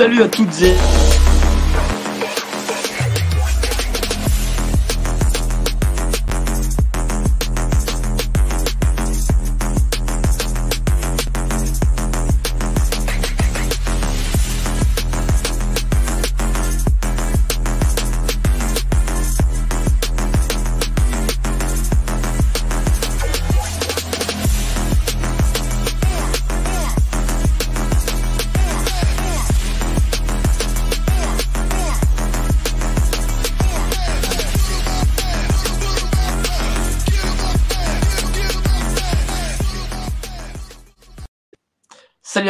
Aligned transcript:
Salut 0.00 0.22
à 0.22 0.28
toutes 0.28 0.62
et 0.62 0.74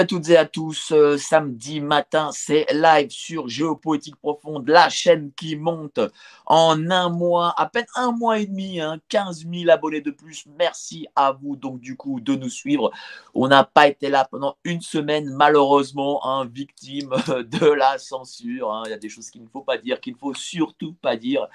à 0.00 0.06
toutes 0.06 0.30
et 0.30 0.38
à 0.38 0.46
tous. 0.46 0.92
Euh, 0.92 1.18
samedi 1.18 1.78
matin, 1.78 2.30
c'est 2.32 2.64
live 2.72 3.10
sur 3.10 3.48
Géopoétique 3.48 4.16
Profonde, 4.16 4.66
la 4.66 4.88
chaîne 4.88 5.30
qui 5.36 5.56
monte 5.56 6.00
en 6.46 6.90
un 6.90 7.10
mois, 7.10 7.52
à 7.58 7.66
peine 7.66 7.84
un 7.96 8.10
mois 8.10 8.38
et 8.38 8.46
demi, 8.46 8.80
hein, 8.80 8.98
15 9.10 9.44
000 9.52 9.68
abonnés 9.68 10.00
de 10.00 10.10
plus. 10.10 10.46
Merci 10.58 11.06
à 11.14 11.32
vous 11.32 11.54
donc 11.54 11.80
du 11.80 11.98
coup 11.98 12.18
de 12.18 12.34
nous 12.34 12.48
suivre. 12.48 12.90
On 13.34 13.48
n'a 13.48 13.62
pas 13.62 13.88
été 13.88 14.08
là 14.08 14.26
pendant 14.30 14.56
une 14.64 14.80
semaine, 14.80 15.28
malheureusement, 15.34 16.26
hein, 16.26 16.46
victime 16.46 17.10
de 17.28 17.66
la 17.66 17.98
censure. 17.98 18.72
Hein. 18.72 18.84
Il 18.86 18.92
y 18.92 18.94
a 18.94 18.98
des 18.98 19.10
choses 19.10 19.28
qu'il 19.28 19.42
ne 19.42 19.48
faut 19.48 19.60
pas 19.60 19.76
dire, 19.76 20.00
qu'il 20.00 20.14
ne 20.14 20.18
faut 20.18 20.32
surtout 20.32 20.94
pas 20.94 21.16
dire. 21.16 21.46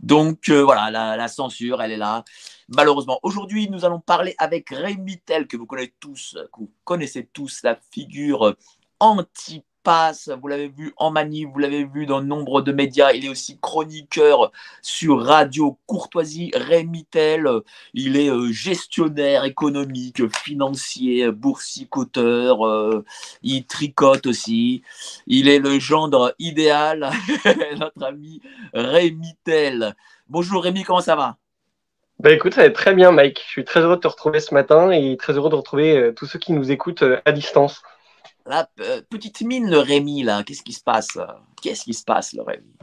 Donc 0.00 0.48
euh, 0.48 0.62
voilà, 0.62 0.90
la 0.90 1.28
censure, 1.28 1.82
elle 1.82 1.92
est 1.92 1.98
là 1.98 2.24
malheureusement. 2.70 3.20
Aujourd'hui, 3.22 3.68
nous 3.68 3.84
allons 3.84 4.00
parler 4.00 4.34
avec 4.38 4.70
Rémi 4.70 5.18
Tel, 5.18 5.46
que 5.46 5.56
vous 5.56 5.66
connaissez 5.66 5.94
tous, 6.00 6.38
que 6.52 6.60
vous 6.60 6.70
connaissez 6.84 7.28
tous, 7.32 7.60
la 7.62 7.78
figure 7.92 8.56
anti 9.00 9.62
passe, 9.82 10.28
vous 10.28 10.48
l'avez 10.48 10.68
vu 10.68 10.92
en 10.96 11.10
manie, 11.10 11.44
vous 11.44 11.58
l'avez 11.58 11.84
vu 11.84 12.06
dans 12.06 12.22
nombre 12.22 12.60
de 12.60 12.72
médias, 12.72 13.12
il 13.12 13.24
est 13.24 13.30
aussi 13.30 13.58
chroniqueur 13.58 14.52
sur 14.82 15.24
Radio 15.24 15.78
Courtoisie, 15.86 16.50
Rémi 16.54 17.06
Tel, 17.10 17.48
il 17.94 18.16
est 18.16 18.28
euh, 18.28 18.52
gestionnaire 18.52 19.44
économique, 19.44 20.28
financier, 20.36 21.30
boursicoteur, 21.30 22.66
euh, 22.66 23.04
il 23.42 23.64
tricote 23.64 24.26
aussi, 24.26 24.82
il 25.26 25.48
est 25.48 25.60
le 25.60 25.78
gendre 25.78 26.34
idéal, 26.38 27.10
notre 27.78 28.04
ami 28.04 28.42
Rémi 28.74 29.34
Tel. 29.44 29.96
Bonjour 30.28 30.62
Rémi, 30.62 30.82
comment 30.82 31.00
ça 31.00 31.16
va? 31.16 31.38
Bah 32.20 32.32
écoute, 32.32 32.52
ça 32.52 32.60
va 32.60 32.66
être 32.66 32.74
très 32.74 32.92
bien, 32.94 33.12
Mike. 33.12 33.40
Je 33.46 33.50
suis 33.50 33.64
très 33.64 33.80
heureux 33.80 33.96
de 33.96 34.02
te 34.02 34.08
retrouver 34.08 34.40
ce 34.40 34.52
matin 34.52 34.90
et 34.90 35.16
très 35.16 35.32
heureux 35.32 35.48
de 35.48 35.54
retrouver 35.54 35.96
euh, 35.96 36.12
tous 36.12 36.26
ceux 36.26 36.38
qui 36.38 36.52
nous 36.52 36.70
écoutent 36.70 37.02
euh, 37.02 37.18
à 37.24 37.32
distance. 37.32 37.82
La 38.44 38.68
euh, 38.80 39.00
petite 39.08 39.40
mine, 39.40 39.70
le 39.70 39.78
Rémi, 39.78 40.22
là, 40.22 40.42
qu'est-ce 40.42 40.62
qui 40.62 40.74
se 40.74 40.82
passe 40.82 41.16
Qu'est-ce 41.62 41.84
qui 41.84 41.94
se 41.94 42.04
passe, 42.04 42.34
le 42.34 42.42
Rémi? 42.42 42.76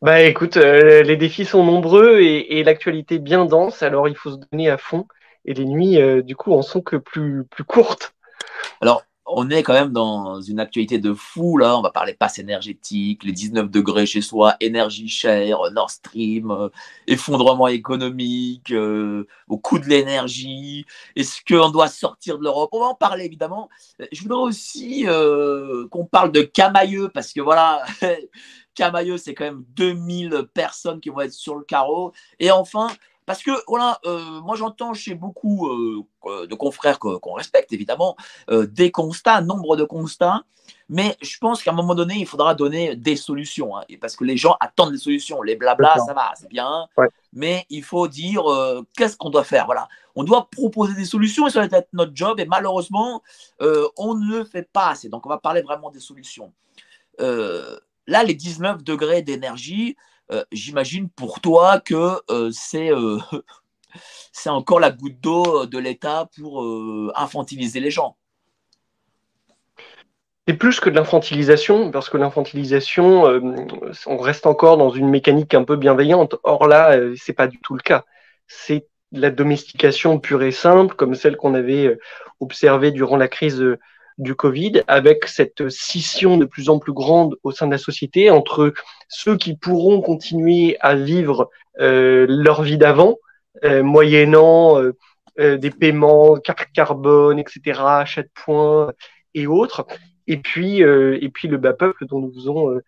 Bah 0.00 0.22
écoute, 0.22 0.56
les 0.56 1.16
défis 1.16 1.44
sont 1.44 1.62
nombreux 1.62 2.20
et, 2.20 2.62
l'actualité 2.62 3.18
bien 3.18 3.44
dense, 3.44 3.82
alors 3.82 4.08
il 4.08 4.14
faut 4.14 4.30
se 4.30 4.36
donner 4.50 4.70
à 4.70 4.78
fond. 4.78 5.06
Et 5.44 5.52
les 5.52 5.64
nuits, 5.64 5.98
du 6.22 6.36
coup, 6.36 6.54
en 6.54 6.62
sont 6.62 6.80
que 6.80 6.96
plus, 6.96 7.44
plus 7.50 7.64
courtes. 7.64 8.14
Alors, 8.80 9.02
on 9.30 9.50
est 9.50 9.62
quand 9.62 9.74
même 9.74 9.92
dans 9.92 10.40
une 10.40 10.60
actualité 10.60 10.98
de 10.98 11.12
fou 11.12 11.58
là. 11.58 11.76
On 11.78 11.82
va 11.82 11.90
parler 11.90 12.14
passe 12.14 12.38
énergétique, 12.38 13.24
les 13.24 13.32
19 13.32 13.70
degrés 13.70 14.06
chez 14.06 14.22
soi, 14.22 14.56
énergie 14.60 15.08
chère, 15.08 15.58
Nord 15.72 15.90
Stream, 15.90 16.50
euh, 16.50 16.68
effondrement 17.06 17.68
économique, 17.68 18.72
euh, 18.72 19.26
au 19.48 19.58
coût 19.58 19.78
de 19.78 19.86
l'énergie. 19.86 20.86
Est-ce 21.16 21.40
qu'on 21.46 21.70
doit 21.70 21.88
sortir 21.88 22.38
de 22.38 22.44
l'Europe? 22.44 22.70
On 22.72 22.80
va 22.80 22.86
en 22.86 22.94
parler 22.94 23.24
évidemment. 23.24 23.68
Je 24.12 24.22
voudrais 24.22 24.40
aussi 24.40 25.04
euh, 25.06 25.86
qu'on 25.88 26.06
parle 26.06 26.32
de 26.32 26.42
Camailleux 26.42 27.08
parce 27.08 27.32
que 27.32 27.40
voilà. 27.40 27.84
Camailleux, 28.74 29.18
c'est 29.18 29.34
quand 29.34 29.44
même 29.44 29.64
2000 29.70 30.46
personnes 30.54 31.00
qui 31.00 31.08
vont 31.08 31.20
être 31.20 31.32
sur 31.32 31.56
le 31.56 31.64
carreau. 31.64 32.12
Et 32.38 32.52
enfin, 32.52 32.88
parce 33.28 33.42
que, 33.42 33.50
voilà, 33.66 34.00
euh, 34.06 34.40
moi 34.40 34.56
j'entends 34.56 34.94
chez 34.94 35.14
beaucoup 35.14 35.68
euh, 35.68 36.46
de 36.46 36.54
confrères 36.54 36.98
qu'on 36.98 37.34
respecte, 37.34 37.70
évidemment, 37.74 38.16
euh, 38.48 38.66
des 38.66 38.90
constats, 38.90 39.42
nombre 39.42 39.76
de 39.76 39.84
constats, 39.84 40.44
mais 40.88 41.14
je 41.20 41.36
pense 41.36 41.62
qu'à 41.62 41.72
un 41.72 41.74
moment 41.74 41.94
donné, 41.94 42.14
il 42.14 42.26
faudra 42.26 42.54
donner 42.54 42.96
des 42.96 43.16
solutions. 43.16 43.76
Hein, 43.76 43.84
parce 44.00 44.16
que 44.16 44.24
les 44.24 44.38
gens 44.38 44.56
attendent 44.60 44.92
des 44.92 44.98
solutions. 44.98 45.42
Les 45.42 45.56
blabla, 45.56 45.98
ça 46.06 46.14
va, 46.14 46.32
c'est 46.36 46.48
bien, 46.48 46.86
mais 47.34 47.66
il 47.68 47.84
faut 47.84 48.08
dire 48.08 48.44
qu'est-ce 48.96 49.18
qu'on 49.18 49.28
doit 49.28 49.44
faire. 49.44 49.66
Voilà. 49.66 49.88
On 50.16 50.24
doit 50.24 50.48
proposer 50.50 50.94
des 50.94 51.04
solutions 51.04 51.46
et 51.46 51.50
ça 51.50 51.60
va 51.66 51.78
être 51.78 51.92
notre 51.92 52.12
job, 52.14 52.40
et 52.40 52.46
malheureusement, 52.46 53.22
on 53.60 54.14
ne 54.14 54.38
le 54.38 54.44
fait 54.44 54.66
pas 54.72 54.88
assez. 54.88 55.10
Donc, 55.10 55.26
on 55.26 55.28
va 55.28 55.36
parler 55.36 55.60
vraiment 55.60 55.90
des 55.90 56.00
solutions. 56.00 56.50
là, 57.18 58.24
les 58.24 58.34
19 58.34 58.82
degrés 58.82 59.20
d'énergie, 59.20 59.96
euh, 59.98 60.02
j'imagine 60.52 61.08
pour 61.08 61.40
toi 61.40 61.80
que 61.80 62.20
euh, 62.30 62.50
c'est 62.52 62.90
euh, 62.92 63.18
c'est 64.32 64.50
encore 64.50 64.80
la 64.80 64.90
goutte 64.90 65.20
d'eau 65.20 65.66
de 65.66 65.78
l'État 65.78 66.28
pour 66.36 66.64
infantiliser 67.16 67.80
les 67.80 67.90
gens. 67.90 68.16
C'est 70.46 70.54
plus 70.54 70.80
que 70.80 70.88
de 70.88 70.94
l'infantilisation, 70.94 71.90
parce 71.90 72.08
que 72.08 72.16
l'infantilisation, 72.16 73.24
on 74.06 74.16
reste 74.16 74.46
encore 74.46 74.78
dans 74.78 74.90
une 74.90 75.08
mécanique 75.08 75.52
un 75.54 75.64
peu 75.64 75.76
bienveillante. 75.76 76.36
Or 76.42 76.66
là, 76.66 76.96
c'est 77.16 77.34
pas 77.34 77.48
du 77.48 77.58
tout 77.58 77.74
le 77.74 77.80
cas. 77.80 78.04
C'est 78.46 78.86
la 79.12 79.30
domestication 79.30 80.18
pure 80.20 80.42
et 80.42 80.52
simple, 80.52 80.94
comme 80.94 81.14
celle 81.14 81.36
qu'on 81.36 81.54
avait 81.54 81.98
observée 82.40 82.92
durant 82.92 83.16
la 83.16 83.28
crise 83.28 83.62
du 84.18 84.34
Covid, 84.34 84.82
avec 84.88 85.26
cette 85.26 85.68
scission 85.68 86.36
de 86.36 86.44
plus 86.44 86.68
en 86.68 86.78
plus 86.78 86.92
grande 86.92 87.36
au 87.44 87.52
sein 87.52 87.66
de 87.66 87.72
la 87.72 87.78
société 87.78 88.30
entre 88.30 88.74
ceux 89.08 89.36
qui 89.36 89.56
pourront 89.56 90.00
continuer 90.00 90.76
à 90.80 90.96
vivre 90.96 91.50
euh, 91.80 92.26
leur 92.28 92.62
vie 92.62 92.78
d'avant, 92.78 93.16
euh, 93.64 93.82
moyennant 93.82 94.80
euh, 94.80 95.56
des 95.56 95.70
paiements 95.70 96.36
carte 96.36 96.66
carbone, 96.74 97.38
etc., 97.38 97.80
achat 97.80 98.22
de 98.22 98.30
points 98.34 98.92
et 99.34 99.46
autres, 99.46 99.86
et 100.26 100.36
puis 100.38 100.78
et 100.80 101.28
puis 101.32 101.46
le 101.46 101.58
bas 101.58 101.74
peuple 101.74 102.06
dont 102.06 102.18
nous 102.18 102.32
faisons 102.34 102.80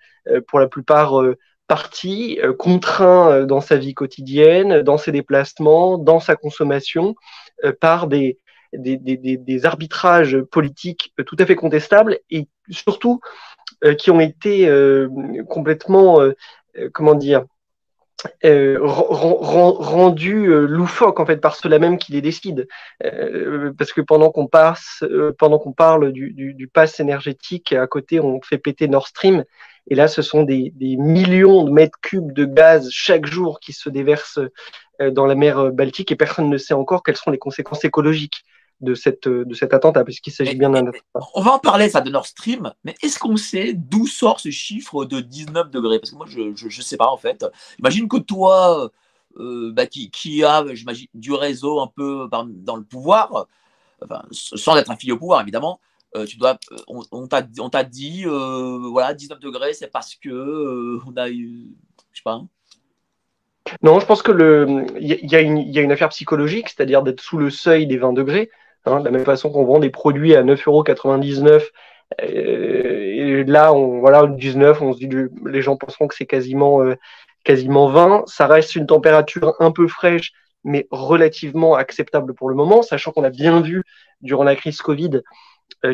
pour 0.48 0.58
la 0.58 0.66
plupart 0.66 1.22
partie, 1.68 2.41
contraint 2.58 3.47
dans 3.47 3.60
sa 3.60 3.76
vie 3.76 3.94
quotidienne, 3.94 4.82
dans 4.82 4.98
ses 4.98 5.12
déplacements, 5.12 5.97
dans 5.97 6.18
sa 6.18 6.34
consommation, 6.34 7.14
par 7.80 8.08
des 8.08 8.36
des, 8.72 9.66
arbitrages 9.66 10.41
politiques 10.41 11.12
tout 11.26 11.36
à 11.38 11.47
fait 11.47 11.56
contestables 11.56 12.19
et 12.31 12.48
surtout 12.70 13.20
euh, 13.84 13.94
qui 13.94 14.10
ont 14.10 14.20
été 14.20 14.69
euh, 14.69 15.08
complètement, 15.48 16.20
euh, 16.20 16.34
comment 16.92 17.14
dire, 17.14 17.44
rendus 18.44 20.47
loufoques 20.66 21.20
en 21.20 21.25
fait 21.25 21.38
par 21.38 21.56
ceux-là 21.56 21.78
même 21.78 21.97
qui 21.97 22.12
les 22.12 22.20
décident. 22.20 22.64
parce 23.78 23.94
que 23.94 24.03
pendant 24.03 24.30
qu'on 24.30 24.47
passe, 24.47 25.03
pendant 25.38 25.59
qu'on 25.59 25.72
parle 25.72 26.12
du, 26.12 26.70
pass 26.72 27.00
énergétique, 27.00 27.72
à 27.72 27.86
côté 27.86 28.20
on 28.20 28.42
fait 28.42 28.59
péter 28.59 28.88
Nord 28.88 29.09
Stream. 29.09 29.44
Et 29.88 29.94
là, 29.94 30.06
ce 30.06 30.20
sont 30.20 30.42
des, 30.42 30.74
millions 30.78 31.65
de 31.65 31.71
mètres 31.71 31.98
cubes 32.03 32.33
de 32.33 32.45
gaz 32.45 32.91
chaque 32.92 33.24
jour 33.24 33.59
qui 33.59 33.72
se 33.72 33.89
déversent 33.89 34.41
dans 35.00 35.24
la 35.24 35.34
mer 35.34 35.72
Baltique 35.72 36.12
et 36.12 36.16
personne 36.16 36.50
ne 36.50 36.59
sait 36.59 36.74
encore 36.74 37.03
quelles 37.03 37.16
sont 37.16 37.30
les 37.30 37.39
conséquences 37.39 37.86
écologiques 37.86 38.45
de 38.80 38.94
cette, 38.94 39.28
de 39.28 39.54
cette 39.54 39.74
attentat, 39.74 40.04
puisqu'il 40.04 40.32
s'agit 40.32 40.56
bien 40.56 40.71
d'un 40.71 40.91
On 41.34 41.42
va 41.42 41.53
en 41.53 41.59
parler, 41.59 41.88
ça, 41.88 42.00
de 42.00 42.10
Nord 42.10 42.27
Stream, 42.27 42.72
mais 42.84 42.94
est-ce 43.03 43.18
qu'on 43.18 43.36
sait 43.36 43.72
d'où 43.74 44.06
sort 44.06 44.41
ce 44.41 44.50
chiffre 44.50 45.04
de 45.04 45.21
19 45.21 45.71
degrés? 45.71 45.98
Parce 45.98 46.10
que 46.10 46.16
moi, 46.16 46.27
je 46.27 46.65
ne 46.65 46.82
sais 46.82 46.97
pas, 46.97 47.09
en 47.09 47.16
fait. 47.16 47.44
Imagine 47.78 48.09
que 48.09 48.18
toi, 48.18 48.91
euh, 49.38 49.72
bah, 49.72 49.86
qui, 49.86 50.10
qui 50.10 50.44
a, 50.44 50.65
j'imagine, 50.72 51.09
du 51.15 51.32
réseau 51.32 51.80
un 51.80 51.88
peu 51.88 52.28
dans 52.30 52.77
le 52.77 52.84
pouvoir, 52.84 53.47
enfin, 54.03 54.22
sans 54.30 54.77
être 54.77 54.91
affilié 54.91 55.12
au 55.12 55.18
pouvoir, 55.18 55.41
évidemment, 55.41 55.80
euh, 56.16 56.26
tu 56.26 56.36
dois, 56.36 56.59
on, 56.88 57.03
on 57.12 57.28
t'a 57.28 57.42
dit, 57.84 58.24
euh, 58.26 58.78
voilà, 58.91 59.15
19 59.15 59.38
degrés, 59.38 59.74
c'est 59.74 59.91
parce 59.91 60.16
que 60.16 60.98
on 61.06 61.16
a 61.16 61.30
eu, 61.30 61.68
je 62.12 62.18
sais 62.18 62.22
pas. 62.24 62.33
Hein. 62.33 62.48
Non, 63.83 64.00
je 64.00 64.06
pense 64.06 64.22
que 64.22 64.33
le, 64.33 64.84
il 65.00 65.06
y, 65.06 65.36
a 65.36 65.41
une, 65.41 65.59
y 65.59 65.78
a 65.78 65.83
une 65.83 65.92
affaire 65.92 66.09
psychologique, 66.09 66.68
c'est-à-dire 66.68 67.03
d'être 67.03 67.21
sous 67.21 67.38
le 67.38 67.50
seuil 67.50 67.86
des 67.86 67.98
20 67.98 68.12
degrés. 68.12 68.50
Hein, 68.86 69.00
de 69.00 69.04
la 69.04 69.10
même 69.10 69.24
façon 69.24 69.50
qu'on 69.50 69.65
vend 69.65 69.78
des 69.78 69.91
produits 69.91 70.34
à 70.34 70.42
9,99€, 70.42 71.71
euh, 72.22 72.24
et 72.24 73.44
là, 73.44 73.72
on, 73.72 74.00
voilà, 74.00 74.27
19, 74.27 74.80
on 74.82 74.92
se 74.92 74.98
dit, 74.98 75.09
les 75.47 75.62
gens 75.62 75.77
penseront 75.77 76.09
que 76.09 76.15
c'est 76.15 76.27
quasiment, 76.27 76.82
euh, 76.82 76.94
quasiment 77.44 77.88
20. 77.88 78.24
Ça 78.27 78.47
reste 78.47 78.74
une 78.77 78.86
température 78.86 79.54
un 79.60 79.71
peu 79.71 79.86
fraîche, 79.86 80.32
mais 80.65 80.86
relativement 80.91 81.74
acceptable 81.74 82.34
pour 82.34 82.48
le 82.48 82.54
moment, 82.54 82.82
sachant 82.82 83.12
qu'on 83.12 83.24
a 83.24 83.30
bien 83.30 83.60
vu 83.60 83.82
durant 84.22 84.44
la 84.44 84.56
crise 84.56 84.80
Covid 84.83 85.22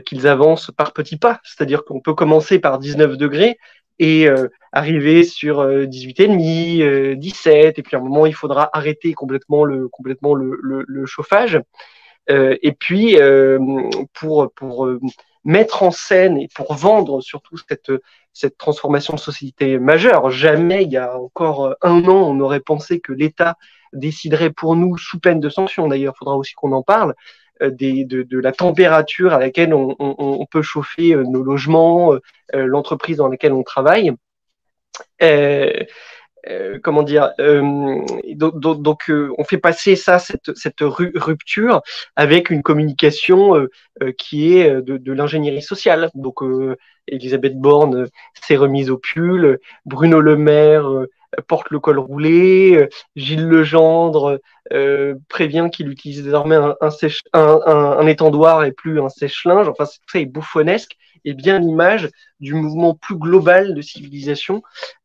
qu'ils 0.04 0.26
avancent 0.26 0.72
par 0.76 0.92
petits 0.92 1.18
pas. 1.18 1.38
C'est-à-dire 1.44 1.84
qu'on 1.84 2.00
peut 2.00 2.14
commencer 2.14 2.58
par 2.58 2.78
19 2.80 3.16
degrés 3.16 3.56
et 4.00 4.26
arriver 4.72 5.22
sur 5.22 5.64
18,5, 5.64 7.14
17, 7.14 7.78
et 7.78 7.82
puis 7.82 7.94
à 7.94 8.00
un 8.00 8.02
moment, 8.02 8.26
il 8.26 8.34
faudra 8.34 8.68
arrêter 8.72 9.12
complètement 9.12 9.64
le, 9.64 9.86
complètement 9.88 10.34
le, 10.34 10.58
le 10.60 11.06
chauffage. 11.06 11.60
Et 12.28 12.72
puis, 12.72 13.16
pour, 14.14 14.52
pour 14.54 14.88
mettre 15.44 15.82
en 15.82 15.90
scène 15.90 16.38
et 16.38 16.48
pour 16.54 16.74
vendre 16.74 17.20
surtout 17.20 17.56
cette, 17.68 17.92
cette 18.32 18.58
transformation 18.58 19.14
de 19.14 19.20
société 19.20 19.78
majeure. 19.78 20.30
Jamais, 20.30 20.82
il 20.82 20.92
y 20.92 20.96
a 20.96 21.16
encore 21.16 21.76
un 21.82 22.04
an, 22.04 22.28
on 22.28 22.40
aurait 22.40 22.60
pensé 22.60 23.00
que 23.00 23.12
l'État 23.12 23.56
déciderait 23.92 24.50
pour 24.50 24.76
nous, 24.76 24.96
sous 24.98 25.18
peine 25.18 25.40
de 25.40 25.48
sanction 25.48 25.88
d'ailleurs, 25.88 26.14
il 26.16 26.18
faudra 26.18 26.36
aussi 26.36 26.54
qu'on 26.54 26.72
en 26.72 26.82
parle, 26.82 27.14
euh, 27.62 27.70
des, 27.70 28.04
de, 28.04 28.38
la 28.38 28.52
température 28.52 29.32
à 29.32 29.38
laquelle 29.38 29.72
on, 29.72 30.46
peut 30.50 30.62
chauffer 30.62 31.14
euh, 31.14 31.22
nos 31.22 31.42
logements, 31.42 32.12
euh, 32.12 32.18
l'entreprise 32.66 33.16
dans 33.16 33.28
laquelle 33.28 33.52
on 33.52 33.62
travaille. 33.62 34.12
Euh, 35.22 35.72
euh, 36.48 36.78
comment 36.82 37.02
dire 37.02 37.32
euh, 37.40 37.96
donc, 38.34 38.82
donc 38.82 39.12
on 39.38 39.44
fait 39.44 39.58
passer 39.58 39.96
ça 39.96 40.18
cette, 40.18 40.54
cette 40.56 40.80
rupture 40.80 41.82
avec 42.14 42.50
une 42.50 42.62
communication 42.62 43.66
qui 44.18 44.56
est 44.56 44.70
de, 44.70 44.96
de 44.96 45.12
l'ingénierie 45.12 45.62
sociale. 45.62 46.10
Donc 46.14 46.40
Elisabeth 47.08 47.56
Borne 47.58 48.06
s'est 48.34 48.56
remise 48.56 48.90
au 48.90 48.98
pull 48.98 49.58
Bruno 49.84 50.20
Le 50.20 50.36
Maire 50.36 51.06
porte 51.48 51.70
le 51.70 51.80
col 51.80 51.98
roulé 51.98 52.88
Gilles 53.14 53.46
Legendre 53.46 54.38
prévient 55.28 55.68
qu'il 55.72 55.88
utilise 55.88 56.22
désormais 56.22 56.56
un, 56.56 56.76
un, 56.80 56.90
un, 57.32 57.98
un, 57.98 58.06
étendoir 58.06 58.64
et 58.64 58.72
plus 58.72 59.00
un 59.00 59.08
sèche-linge 59.08 59.68
enfin 59.68 59.84
c'est 60.06 60.24
bouffonnesque 60.24 60.96
est 61.26 61.34
bien 61.34 61.58
l'image 61.58 62.08
du 62.40 62.54
mouvement 62.54 62.94
plus 62.94 63.16
global 63.16 63.74
de 63.74 63.82
civilisation 63.82 64.62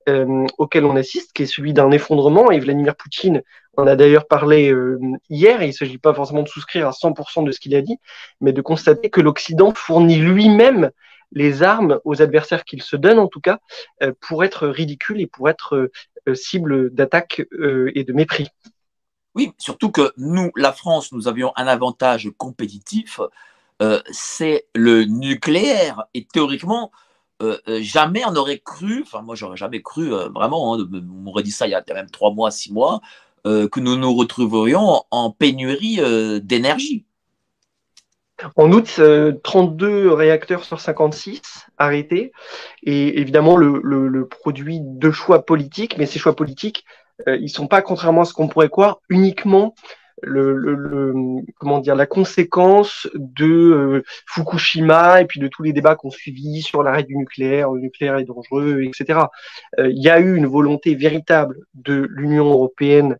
euh, 0.07 0.45
auquel 0.57 0.86
on 0.86 0.95
assiste, 0.95 1.33
qui 1.33 1.44
est 1.44 1.48
celui 1.48 1.74
d'un 1.74 1.92
effondrement. 1.92 2.51
Et 2.51 2.60
Vladimir 2.60 2.95
Poutine 2.95 3.42
en 3.77 3.88
a 3.88 3.95
d'ailleurs 3.95 4.27
parlé 4.27 4.72
euh, 4.72 5.00
hier. 5.30 5.62
il 5.63 5.68
ne 5.68 5.74
s'agit 5.74 5.98
pas 5.98 6.13
forcément 6.13 6.44
de 6.44 6.48
souscrire 6.48 6.88
à 6.88 6.92
100% 6.92 7.44
de 7.44 7.51
ce 7.51 7.60
qu'il 7.60 7.75
a 7.75 7.81
dit, 7.81 7.98
mais 8.39 8.54
de 8.54 8.62
constater 8.62 9.10
que 9.10 9.22
l'Occident 9.22 9.74
fournit 9.74 10.18
lui-même 10.18 10.92
les 11.31 11.63
armes 11.63 12.00
aux 12.04 12.22
adversaires 12.22 12.66
qu'il 12.66 12.81
se 12.81 12.95
donne, 12.95 13.19
en 13.19 13.28
tout 13.28 13.42
cas, 13.42 13.60
euh, 14.04 14.13
pour 14.19 14.44
être 14.44 14.68
ridicule 14.68 15.22
et 15.22 15.28
pour 15.28 15.50
être 15.50 15.89
cible 16.33 16.94
d'attaque 16.94 17.42
et 17.42 18.04
de 18.04 18.13
mépris. 18.13 18.48
Oui, 19.33 19.54
surtout 19.57 19.89
que 19.89 20.12
nous, 20.18 20.51
la 20.56 20.72
France, 20.72 21.12
nous 21.12 21.28
avions 21.28 21.51
un 21.56 21.66
avantage 21.66 22.30
compétitif 22.38 23.19
euh, 23.81 24.00
c'est 24.12 24.68
le 24.75 25.06
nucléaire. 25.06 26.04
Et 26.13 26.25
théoriquement, 26.25 26.92
euh, 27.42 27.57
euh, 27.68 27.80
jamais 27.81 28.24
on 28.27 28.36
aurait 28.36 28.60
cru, 28.60 29.01
enfin 29.01 29.22
moi 29.22 29.36
j'aurais 29.36 29.57
jamais 29.57 29.81
cru 29.81 30.10
vraiment, 30.10 30.75
hein, 30.75 30.88
on 30.94 31.01
m'aurait 31.01 31.44
dit 31.44 31.51
ça 31.51 31.68
il 31.68 31.72
y 31.72 31.75
a 31.75 31.84
même 31.94 32.10
trois 32.12 32.31
mois, 32.31 32.51
six 32.51 32.72
mois, 32.72 33.01
que 33.44 33.80
nous 33.80 33.95
nous 33.95 34.13
retrouverions 34.13 35.04
en 35.10 35.31
pénurie 35.31 36.00
d'énergie. 36.44 37.06
En 38.56 38.72
août, 38.72 39.02
32 39.44 40.12
réacteurs 40.12 40.64
sur 40.64 40.80
56 40.80 41.42
arrêtés. 41.78 42.32
Et 42.84 43.20
évidemment, 43.20 43.58
le, 43.58 44.28
produit 44.28 44.80
de 44.82 45.12
choix 45.12 45.46
politiques, 45.46 45.98
mais 45.98 46.06
ces 46.06 46.20
choix 46.20 46.36
politiques, 46.36 46.86
ils 47.28 47.50
sont 47.50 47.68
pas, 47.68 47.82
contrairement 47.82 48.22
à 48.22 48.26
ce 48.26 48.34
qu'on 48.34 48.48
pourrait 48.48 48.70
croire, 48.70 49.00
uniquement 49.10 49.76
le, 50.24 51.16
comment 51.60 51.80
dire 51.80 51.96
la 51.96 52.06
conséquence 52.06 53.08
de 53.16 53.46
euh, 53.46 54.04
Fukushima 54.28 55.22
et 55.22 55.26
puis 55.26 55.40
de 55.40 55.48
tous 55.48 55.64
les 55.64 55.74
débats 55.74 55.96
qu'on 55.96 56.10
suivi 56.10 56.62
sur 56.62 56.84
l'arrêt 56.84 57.04
du 57.04 57.16
nucléaire, 57.16 57.72
le 57.72 57.82
nucléaire 57.82 58.18
est 58.18 58.26
dangereux, 58.26 58.84
etc. 58.84 59.20
Euh, 59.80 59.90
il 59.90 60.02
y 60.02 60.10
a 60.10 60.20
eu 60.20 60.36
une 60.36 60.48
volonté 60.48 60.96
véritable 60.96 61.58
de 61.74 62.08
l'Union 62.12 62.50
européenne 62.52 63.18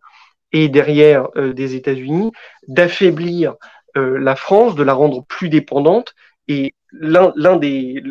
et 0.52 0.68
derrière 0.68 1.28
euh, 1.36 1.52
des 1.52 1.74
États-Unis 1.74 2.32
d'affaiblir 2.68 3.54
la 3.94 4.36
France, 4.36 4.74
de 4.74 4.82
la 4.82 4.94
rendre 4.94 5.24
plus 5.26 5.48
dépendante 5.48 6.14
et 6.48 6.74
l'un 6.92 7.56
des 7.56 8.02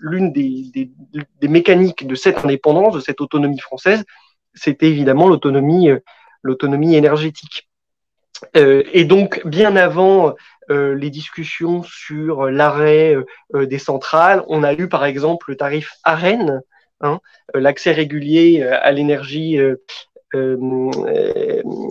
l'une 0.00 0.32
des, 0.32 0.90
mécaniques 1.48 2.06
de 2.06 2.14
cette 2.14 2.44
indépendance, 2.44 2.94
de 2.94 3.00
cette 3.00 3.20
autonomie 3.20 3.60
française, 3.60 4.04
c'était 4.54 4.88
évidemment 4.88 5.28
l'autonomie 5.28 5.90
l'autonomie 6.42 6.94
énergétique. 6.94 7.68
Euh, 8.56 8.82
et 8.92 9.04
donc, 9.04 9.44
bien 9.46 9.76
avant 9.76 10.34
euh, 10.70 10.94
les 10.94 11.10
discussions 11.10 11.82
sur 11.82 12.46
l'arrêt 12.50 13.16
euh, 13.54 13.66
des 13.66 13.78
centrales, 13.78 14.44
on 14.48 14.62
a 14.62 14.74
eu 14.74 14.88
par 14.88 15.04
exemple 15.04 15.50
le 15.50 15.56
tarif 15.56 15.94
AREN, 16.04 16.60
hein, 17.00 17.20
l'accès 17.54 17.92
régulier 17.92 18.62
à 18.62 18.92
l'énergie 18.92 19.58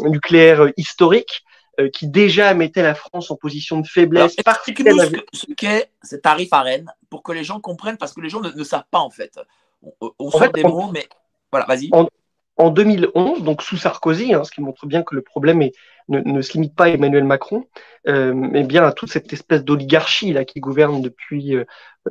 nucléaire 0.04 0.70
historique, 0.78 1.44
qui 1.92 2.08
déjà 2.08 2.54
mettait 2.54 2.84
la 2.84 2.96
France 2.96 3.32
en 3.32 3.36
position 3.36 3.80
de 3.80 3.88
faiblesse. 3.88 4.36
Explique-nous 4.38 5.00
ce 5.34 5.46
qu'est 5.58 5.90
ce 6.04 6.16
tarif 6.16 6.52
AREN 6.52 6.92
pour 7.10 7.24
que 7.24 7.32
les 7.32 7.44
gens 7.44 7.60
comprennent, 7.60 7.98
parce 7.98 8.14
que 8.14 8.22
les 8.22 8.30
gens 8.30 8.42
ne, 8.42 8.64
savent 8.64 8.86
pas 8.92 9.00
en 9.00 9.10
fait. 9.10 9.40
On, 10.20 10.32
sort 10.32 10.52
des 10.52 10.64
mots, 10.64 10.92
mais 10.92 11.08
voilà, 11.52 11.66
vas-y. 11.66 11.90
En, 11.92 12.08
2011, 12.58 13.44
donc 13.44 13.62
sous 13.62 13.78
Sarkozy, 13.78 14.34
hein, 14.34 14.44
ce 14.44 14.52
qui 14.52 14.62
montre 14.62 14.86
bien 14.86 15.04
que 15.04 15.16
le 15.16 15.22
problème 15.22 15.62
est, 15.62 15.74
ne, 16.10 16.20
ne, 16.20 16.42
se 16.42 16.54
limite 16.54 16.76
pas 16.76 16.86
à 16.86 16.90
Emmanuel 16.90 17.24
Macron, 17.24 17.66
euh, 18.08 18.34
mais 18.34 18.64
bien 18.64 18.84
à 18.84 18.92
toute 18.92 19.10
cette 19.10 19.32
espèce 19.34 19.64
d'oligarchie 19.64 20.34
là 20.34 20.46
qui 20.46 20.60
gouverne 20.60 21.02
depuis 21.02 21.56
euh, 21.56 21.66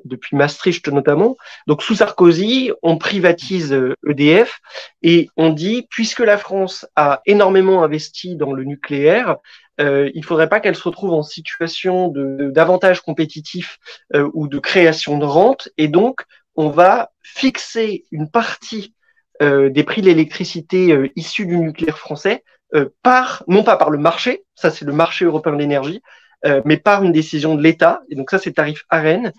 depuis 0.05 0.37
Maastricht 0.37 0.89
notamment. 0.89 1.37
Donc 1.67 1.83
sous 1.83 1.95
Sarkozy, 1.95 2.73
on 2.83 2.97
privatise 2.97 3.73
EDF 4.07 4.61
euh, 5.05 5.07
e 5.07 5.09
et 5.09 5.29
on 5.37 5.51
dit 5.51 5.87
puisque 5.91 6.21
la 6.21 6.39
France 6.39 6.87
a 6.97 7.21
énormément 7.27 7.85
investi 7.85 8.37
dans 8.37 8.53
le 8.53 8.65
nucléaire, 8.65 9.37
euh, 9.81 10.11
il 10.15 10.25
faudrait 10.25 10.49
pas 10.49 10.61
qu'elle 10.61 10.77
se 10.77 10.83
retrouve 10.83 11.13
en 11.13 11.23
situation 11.23 12.09
de 12.09 12.51
d'avantage 12.51 13.01
compétitif 13.01 13.79
euh, 14.15 14.29
ou 14.35 14.49
de 14.49 14.59
création 14.59 15.19
de 15.19 15.25
rente 15.25 15.69
et 15.79 15.89
donc 15.89 16.23
on 16.57 16.69
va 16.69 17.11
fixer 17.23 18.05
une 18.11 18.31
partie 18.31 18.95
des 19.41 19.85
prix 19.85 20.03
de 20.03 20.07
l'électricité 20.07 21.11
issus 21.17 21.47
du 21.47 21.57
nucléaire 21.57 21.99
français 21.99 22.45
euh, 22.75 22.89
par, 23.03 23.45
non 23.49 23.65
pas 23.65 23.77
par 23.77 23.91
le 23.91 23.99
marché, 23.99 24.45
ça 24.55 24.71
c'est 24.71 24.87
le 24.87 24.95
marché 24.95 25.27
européen 25.27 25.53
de 25.53 25.59
l'énergie, 25.59 26.03
euh, 26.47 26.63
mais 26.65 26.79
par 26.79 27.05
une 27.05 27.13
décision 27.13 27.55
de 27.55 27.63
l'État. 27.63 28.01
Et 28.09 28.15
donc 28.15 28.31
ça 28.31 28.39
c'est 28.39 28.53
tarif 28.53 28.85
AREN 28.89 29.33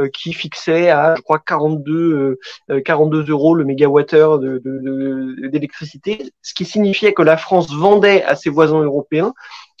euh, 0.00 0.08
qui 0.08 0.32
fixait 0.32 0.90
à, 0.90 1.14
je 1.16 1.22
crois, 1.22 1.38
42, 1.38 2.38
42 2.84 3.30
euros 3.30 3.54
le 3.54 3.64
mégawattheure 3.64 4.40
d'électricité, 4.40 6.16
de, 6.16 6.24
de, 6.24 6.30
ce 6.42 6.54
qui 6.54 6.64
signifiait 6.64 7.12
que 7.12 7.22
la 7.22 7.36
France 7.36 7.72
vendait 7.72 8.24
à 8.24 8.34
ses 8.34 8.50
voisins 8.50 8.82
européens 8.82 9.34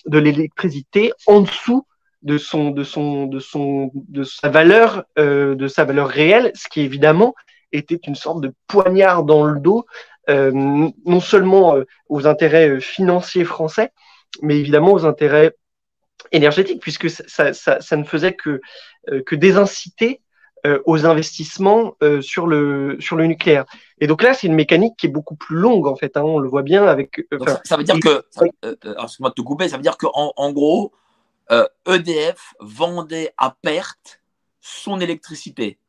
de 0.06 0.18
l'électricité 0.18 1.12
en 1.26 1.40
dessous 1.40 1.86
de 2.22 2.38
son 2.38 2.70
de 2.70 2.84
son 2.84 3.26
de 3.26 3.38
son 3.38 3.90
de 3.94 4.22
sa 4.24 4.50
valeur 4.50 5.04
euh, 5.18 5.54
de 5.54 5.66
sa 5.68 5.84
valeur 5.84 6.08
réelle 6.08 6.52
ce 6.54 6.68
qui 6.68 6.82
évidemment 6.82 7.34
était 7.72 8.00
une 8.06 8.14
sorte 8.14 8.40
de 8.40 8.52
poignard 8.66 9.24
dans 9.24 9.44
le 9.44 9.60
dos 9.60 9.86
euh, 10.30 10.52
non 10.52 11.20
seulement 11.20 11.76
euh, 11.76 11.84
aux 12.08 12.26
intérêts 12.26 12.68
euh, 12.68 12.80
financiers 12.80 13.44
français, 13.44 13.92
mais 14.42 14.58
évidemment 14.58 14.92
aux 14.92 15.04
intérêts 15.04 15.56
énergétiques, 16.30 16.80
puisque 16.80 17.10
ça, 17.10 17.52
ça, 17.52 17.80
ça 17.80 17.96
ne 17.96 18.04
faisait 18.04 18.34
que, 18.34 18.60
que 19.26 19.34
désinciter 19.34 20.20
aux 20.84 21.06
investissements 21.06 21.96
sur 22.20 22.46
le 22.46 22.98
sur 23.00 23.16
le 23.16 23.26
nucléaire. 23.26 23.64
Et 23.98 24.06
donc 24.06 24.22
là, 24.22 24.34
c'est 24.34 24.46
une 24.46 24.54
mécanique 24.54 24.92
qui 24.98 25.06
est 25.06 25.10
beaucoup 25.10 25.34
plus 25.34 25.56
longue 25.56 25.86
en 25.86 25.96
fait. 25.96 26.18
Hein, 26.18 26.22
on 26.22 26.38
le 26.38 26.48
voit 26.48 26.62
bien 26.62 26.84
avec. 26.84 27.26
ça, 27.64 27.78
veut 27.78 27.84
dire 27.84 27.98
que, 27.98 28.22
excuse-moi 28.62 29.30
de 29.30 29.34
te 29.34 29.40
couper, 29.40 29.70
ça 29.70 29.76
veut 29.76 29.82
dire 29.82 29.96
qu'en 29.96 30.34
en 30.36 30.52
gros, 30.52 30.92
EDF 31.50 32.52
e 32.60 32.64
vendait 32.64 33.32
à 33.38 33.56
perte 33.62 34.20
son 34.60 35.00
électricité. 35.00 35.79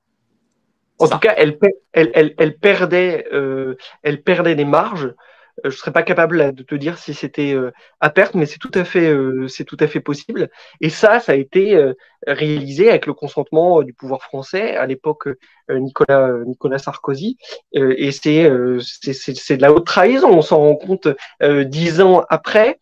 En 1.02 1.08
tout 1.08 1.20
cas, 1.20 1.34
elle, 1.36 1.58
elle, 1.94 2.36
elle, 2.38 2.58
perdait, 2.58 3.26
euh, 3.34 3.76
elle 4.04 4.22
perdait 4.22 4.56
des 4.56 4.66
marges. 4.66 5.06
Euh, 5.06 5.70
je 5.70 5.70
ne 5.70 5.72
serais 5.72 5.92
pas 5.92 6.04
capable 6.04 6.54
de 6.54 6.64
te 6.64 6.76
dire 6.76 6.98
si 6.98 7.14
c'était 7.14 7.54
euh, 7.54 7.72
à 8.00 8.12
perte, 8.12 8.36
mais 8.36 8.46
c'est 8.46 8.60
tout 8.60 8.72
à 8.76 8.84
fait, 8.84 9.12
c'est 9.48 9.66
tout 9.66 9.78
à 9.80 9.88
fait 9.88 10.00
possible. 10.00 10.50
Et 10.80 10.90
ça, 10.90 11.20
ça 11.20 11.32
a 11.32 11.36
été 11.36 11.92
réalisé 12.28 12.90
avec 12.90 13.08
le 13.08 13.14
consentement 13.14 13.82
du 13.82 13.94
pouvoir 13.94 14.22
français 14.22 14.76
à 14.76 14.86
l'époque 14.86 15.28
Nicolas, 15.70 16.32
Nicolas 16.46 16.78
Sarkozy. 16.78 17.38
et 17.74 18.12
c'est, 18.12 18.50
c'est, 18.80 19.58
de 19.58 19.62
la 19.62 19.74
haute 19.74 19.88
trahison. 19.88 20.30
On 20.30 20.42
s'en 20.42 20.60
rend 20.60 20.76
compte 20.76 21.08
dix 21.42 22.00
ans 22.02 22.24
après. 22.30 22.80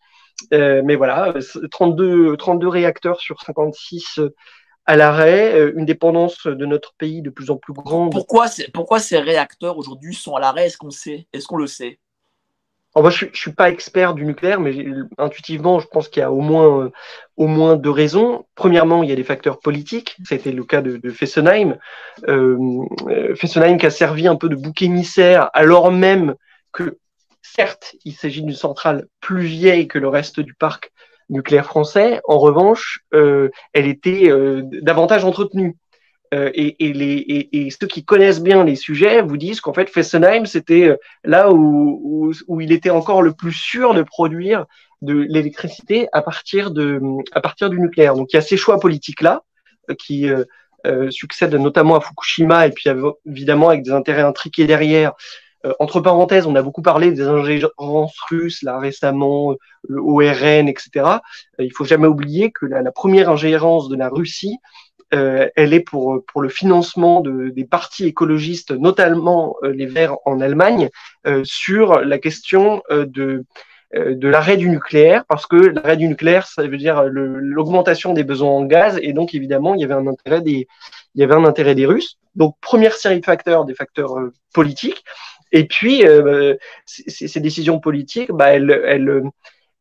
mais 0.52 0.94
voilà, 0.94 1.32
32, 1.70 2.36
32 2.36 2.68
réacteurs 2.68 3.20
sur 3.20 3.40
56 3.40 4.20
à 4.90 4.96
l'arrêt, 4.96 5.54
euh, 5.54 5.72
une 5.76 5.84
dépendance 5.84 6.48
de 6.48 6.66
notre 6.66 6.94
pays 6.94 7.22
de 7.22 7.30
plus 7.30 7.50
en 7.50 7.56
plus 7.56 7.72
grande. 7.72 8.10
Pourquoi, 8.10 8.46
pourquoi 8.74 8.98
ces 8.98 9.20
réacteurs 9.20 9.78
aujourd'hui 9.78 10.14
sont 10.14 10.34
à 10.34 10.40
l'arrêt? 10.40 10.66
Est-ce 10.66 10.78
qu'on 10.78 10.90
sait? 10.90 11.28
Est-ce 11.32 11.46
qu'on 11.46 11.58
le 11.58 11.68
sait? 11.68 12.00
Moi, 12.96 13.10
je 13.10 13.26
ne 13.26 13.30
suis 13.32 13.52
pas 13.52 13.70
expert 13.70 14.14
du 14.14 14.24
nucléaire, 14.24 14.58
mais 14.58 14.74
intuitivement, 15.16 15.78
je 15.78 15.86
pense 15.86 16.08
qu'il 16.08 16.22
y 16.22 16.24
a 16.24 16.32
au 16.32 16.40
moins, 16.40 16.90
au 17.36 17.46
moins 17.46 17.76
deux 17.76 17.90
raisons. 17.90 18.46
Premièrement, 18.56 19.04
il 19.04 19.10
y 19.10 19.12
a 19.12 19.14
des 19.14 19.22
facteurs 19.22 19.60
politiques. 19.60 20.16
C'était 20.24 20.50
le 20.50 20.64
cas 20.64 20.82
de, 20.82 20.96
de 20.96 21.10
Fessenheim. 21.10 21.78
Euh, 22.26 22.84
Fessenheim 23.36 23.78
qui 23.78 23.86
a 23.86 23.90
servi 23.90 24.26
un 24.26 24.34
peu 24.34 24.48
de 24.48 24.56
bouc 24.56 24.82
émissaire, 24.82 25.50
alors 25.52 25.92
même 25.92 26.34
que, 26.72 26.98
certes, 27.42 27.94
il 28.04 28.14
s'agit 28.14 28.42
d'une 28.42 28.56
centrale 28.56 29.06
plus 29.20 29.42
vieille 29.42 29.86
que 29.86 30.00
le 30.00 30.08
reste 30.08 30.40
du 30.40 30.54
parc 30.54 30.90
nucléaire 31.30 31.66
français. 31.66 32.20
En 32.28 32.38
revanche, 32.38 33.00
euh, 33.14 33.48
elle 33.72 33.86
était 33.86 34.30
euh, 34.30 34.62
davantage 34.82 35.24
entretenue. 35.24 35.76
Euh, 36.32 36.50
et, 36.54 36.86
et, 36.86 36.92
les, 36.92 37.48
et, 37.52 37.70
ceux 37.70 37.88
qui 37.88 38.04
connaissent 38.04 38.40
bien 38.40 38.62
les 38.62 38.76
sujets 38.76 39.20
vous 39.20 39.36
disent 39.36 39.60
qu'en 39.60 39.72
fait 39.72 39.90
Fessenheim 39.90 40.46
c'était 40.46 40.90
euh, 40.90 40.96
là 41.24 41.50
où, 41.50 42.00
où, 42.04 42.32
où, 42.46 42.60
il 42.60 42.70
était 42.70 42.90
encore 42.90 43.20
le 43.20 43.32
plus 43.32 43.52
sûr 43.52 43.94
de 43.94 44.02
produire 44.02 44.66
de 45.02 45.26
l'électricité 45.28 46.06
à 46.12 46.22
partir 46.22 46.70
de 46.70 47.00
à 47.32 47.40
partir 47.40 47.68
du 47.68 47.80
nucléaire. 47.80 48.14
Donc 48.14 48.32
il 48.32 48.36
y 48.36 48.38
a 48.38 48.42
ces 48.42 48.56
choix 48.56 48.78
politiques 48.78 49.22
là 49.22 49.42
euh, 49.90 49.94
qui 49.94 50.28
euh, 50.86 51.10
succèdent 51.10 51.56
notamment 51.56 51.96
à 51.96 52.00
Fukushima 52.00 52.68
et 52.68 52.70
puis 52.70 52.88
évidemment 53.26 53.70
avec 53.70 53.82
des 53.82 53.90
intérêts 53.90 54.22
intriqués 54.22 54.68
derrière. 54.68 55.14
Entre 55.78 56.00
parenthèses, 56.00 56.46
on 56.46 56.54
a 56.54 56.62
beaucoup 56.62 56.82
parlé 56.82 57.12
des 57.12 57.22
ingérences 57.22 58.16
russes 58.30 58.62
là 58.62 58.78
récemment, 58.78 59.56
le 59.88 60.00
ORN, 60.00 60.68
etc. 60.68 61.18
il 61.58 61.72
faut 61.72 61.84
jamais 61.84 62.06
oublier 62.06 62.50
que 62.50 62.66
la, 62.66 62.82
la 62.82 62.92
première 62.92 63.28
ingérence 63.28 63.88
de 63.88 63.96
la 63.96 64.08
Russie 64.08 64.58
euh, 65.12 65.48
elle 65.56 65.74
est 65.74 65.80
pour, 65.80 66.24
pour 66.26 66.40
le 66.40 66.48
financement 66.48 67.20
de, 67.20 67.48
des 67.48 67.64
partis 67.64 68.06
écologistes, 68.06 68.70
notamment 68.70 69.56
euh, 69.64 69.72
les 69.72 69.86
Verts 69.86 70.16
en 70.24 70.40
Allemagne, 70.40 70.88
euh, 71.26 71.42
sur 71.44 72.00
la 72.00 72.18
question 72.18 72.82
de, 72.90 73.44
de 73.92 74.28
l'arrêt 74.28 74.56
du 74.56 74.68
nucléaire, 74.68 75.24
parce 75.28 75.46
que 75.46 75.56
l'arrêt 75.56 75.96
du 75.96 76.06
nucléaire, 76.06 76.46
ça 76.46 76.62
veut 76.62 76.76
dire 76.76 77.02
l'augmentation 77.04 78.12
des 78.12 78.22
besoins 78.22 78.50
en 78.50 78.64
gaz, 78.64 79.00
et 79.02 79.12
donc 79.12 79.34
évidemment, 79.34 79.74
il 79.74 79.80
y 79.80 79.84
avait 79.84 79.94
un 79.94 80.06
intérêt 80.06 80.42
des, 80.42 80.68
il 81.16 81.20
y 81.20 81.24
avait 81.24 81.34
un 81.34 81.44
intérêt 81.44 81.74
des 81.74 81.86
Russes. 81.86 82.16
Donc 82.36 82.54
première 82.60 82.94
série 82.94 83.18
de 83.18 83.24
facteurs, 83.24 83.64
des 83.64 83.74
facteurs 83.74 84.14
politiques, 84.54 85.04
et 85.52 85.66
puis 85.66 86.04
ces, 86.86 87.28
ces, 87.28 87.40
décisions 87.40 87.80
politiques, 87.80 88.30
bah, 88.32 88.50
elles, 88.50 88.70
elles 88.70 89.22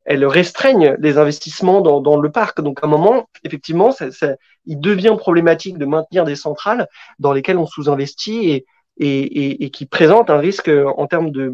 elles 0.10 0.26
restreignent 0.26 0.96
les 1.00 1.20
investissements 1.20 1.82
dans, 1.82 2.02
dans, 2.02 2.20
le 2.20 2.32
parc. 2.32 2.62
Donc 2.62 2.80
à 2.82 2.88
un 2.88 2.90
moment, 2.90 3.30
effectivement, 3.44 3.92
ça, 3.92 4.12
ça, 4.12 4.36
il 4.66 4.80
devient 4.80 5.16
problématique 5.18 5.78
de 5.78 5.86
maintenir 5.86 6.26
des 6.26 6.36
centrales 6.36 6.88
dans 7.20 7.32
lesquelles 7.32 7.60
on 7.60 7.68
sous-investit 7.68 8.50
et, 8.50 8.66
et, 8.98 9.20
et, 9.20 9.66
et, 9.66 9.70
qui 9.70 9.86
présentent 9.86 10.32
un 10.32 10.40
risque 10.40 10.70
en 10.70 11.06
termes 11.06 11.30
de 11.30 11.54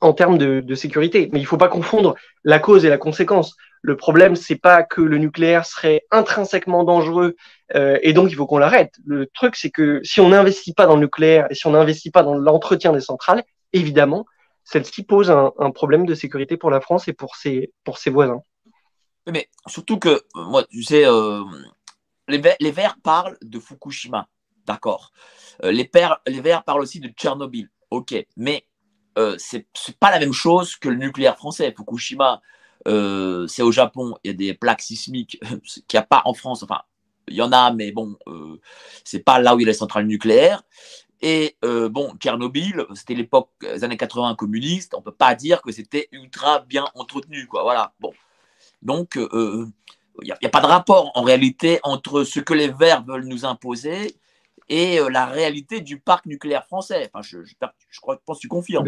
en 0.00 0.14
termes 0.14 0.38
de, 0.38 0.60
de 0.60 0.74
sécurité. 0.74 1.28
Mais 1.32 1.38
il 1.38 1.42
ne 1.42 1.48
faut 1.48 1.58
pas 1.58 1.68
confondre 1.68 2.14
la 2.44 2.60
cause 2.60 2.86
et 2.86 2.88
la 2.88 2.96
conséquence. 2.96 3.56
Le 3.82 3.96
problème, 3.96 4.36
c'est 4.36 4.56
pas 4.56 4.82
que 4.82 5.00
le 5.00 5.18
nucléaire 5.18 5.64
serait 5.64 6.02
intrinsèquement 6.10 6.84
dangereux 6.84 7.36
euh, 7.74 7.98
et 8.02 8.12
donc 8.12 8.30
il 8.30 8.36
faut 8.36 8.46
qu'on 8.46 8.58
l'arrête. 8.58 8.94
Le 9.06 9.26
truc, 9.26 9.56
c'est 9.56 9.70
que 9.70 10.00
si 10.04 10.20
on 10.20 10.28
n'investit 10.28 10.74
pas 10.74 10.86
dans 10.86 10.96
le 10.96 11.02
nucléaire 11.02 11.46
et 11.50 11.54
si 11.54 11.66
on 11.66 11.70
n'investit 11.70 12.10
pas 12.10 12.22
dans 12.22 12.34
l'entretien 12.34 12.92
des 12.92 13.00
centrales, 13.00 13.42
évidemment, 13.72 14.26
celle-ci 14.64 15.02
pose 15.02 15.30
un, 15.30 15.70
problème 15.70 16.06
de 16.06 16.14
sécurité 16.14 16.56
pour 16.56 16.70
la 16.70 16.80
France 16.80 17.08
et 17.08 17.12
pour 17.12 17.36
ses, 17.36 17.72
pour 17.84 17.98
ses 17.98 18.10
voisins. 18.10 18.42
Mais 19.26 19.48
surtout 19.66 19.98
que, 19.98 20.08
euh, 20.08 20.20
moi, 20.34 20.64
tu 20.64 20.82
sais, 20.82 21.06
euh, 21.06 21.42
les, 22.28 22.38
Verts 22.70 22.98
parlent 23.02 23.38
de 23.42 23.58
Fukushima, 23.58 24.28
d'accord. 24.66 25.10
Les, 25.62 25.90
les, 26.26 26.40
Verts 26.40 26.64
parlent 26.64 26.82
aussi 26.82 27.00
de 27.00 27.08
Tchernobyl, 27.08 27.68
ok. 27.90 28.14
Mais 28.36 28.64
euh, 29.18 29.36
c'est 29.38 29.66
pas 29.98 30.10
la 30.10 30.18
même 30.18 30.32
chose 30.32 30.76
que 30.76 30.88
le 30.88 30.96
nucléaire 30.96 31.36
français. 31.36 31.74
Fukushima, 31.76 32.40
c'est 32.86 33.62
au 33.62 33.72
Japon, 33.72 34.16
il 34.24 34.28
y 34.28 34.34
a 34.34 34.36
des 34.36 34.54
plaques 34.54 34.82
sismiques 34.82 35.40
qu'il 35.88 35.98
n'y 35.98 36.00
a 36.00 36.06
pas 36.06 36.22
en 36.24 36.34
France. 36.34 36.62
Enfin, 36.62 36.82
il 37.28 37.36
y 37.36 37.42
en 37.42 37.52
a, 37.52 37.72
mais 37.72 37.92
bon, 37.92 38.16
c'est 39.04 39.24
pas 39.24 39.38
là 39.38 39.54
où 39.54 39.60
il 39.60 39.62
y 39.62 39.66
a 39.66 39.68
les 39.68 39.74
centrales 39.74 40.06
nucléaires. 40.06 40.62
Et 41.22 41.56
euh, 41.64 41.88
bon, 41.88 42.14
Tchernobyl, 42.18 42.86
c'était 42.94 43.14
l'époque 43.14 43.50
des 43.60 43.84
années 43.84 43.98
80 43.98 44.34
communiste, 44.36 44.94
on 44.94 45.02
peut 45.02 45.12
pas 45.12 45.34
dire 45.34 45.60
que 45.60 45.70
c'était 45.70 46.08
ultra 46.12 46.60
bien 46.60 46.86
entretenu, 46.94 47.46
quoi. 47.46 47.62
Voilà. 47.62 47.92
Bon, 48.00 48.12
donc 48.80 49.12
il 49.16 49.28
euh, 49.32 49.66
n'y 50.22 50.32
a, 50.32 50.48
pas 50.48 50.60
de 50.60 50.66
rapport 50.66 51.12
en 51.14 51.22
réalité 51.22 51.78
entre 51.82 52.24
ce 52.24 52.40
que 52.40 52.54
les 52.54 52.68
Verts 52.68 53.04
veulent 53.04 53.26
nous 53.26 53.44
imposer 53.44 54.16
et 54.70 54.98
euh, 54.98 55.10
la 55.10 55.26
réalité 55.26 55.82
du 55.82 56.00
parc 56.00 56.24
nucléaire 56.24 56.64
français. 56.64 57.10
Enfin, 57.12 57.22
je, 57.22 57.38
crois, 58.00 58.14
je 58.16 58.24
pense 58.24 58.38
que 58.38 58.42
tu 58.42 58.48
confirmes. 58.48 58.86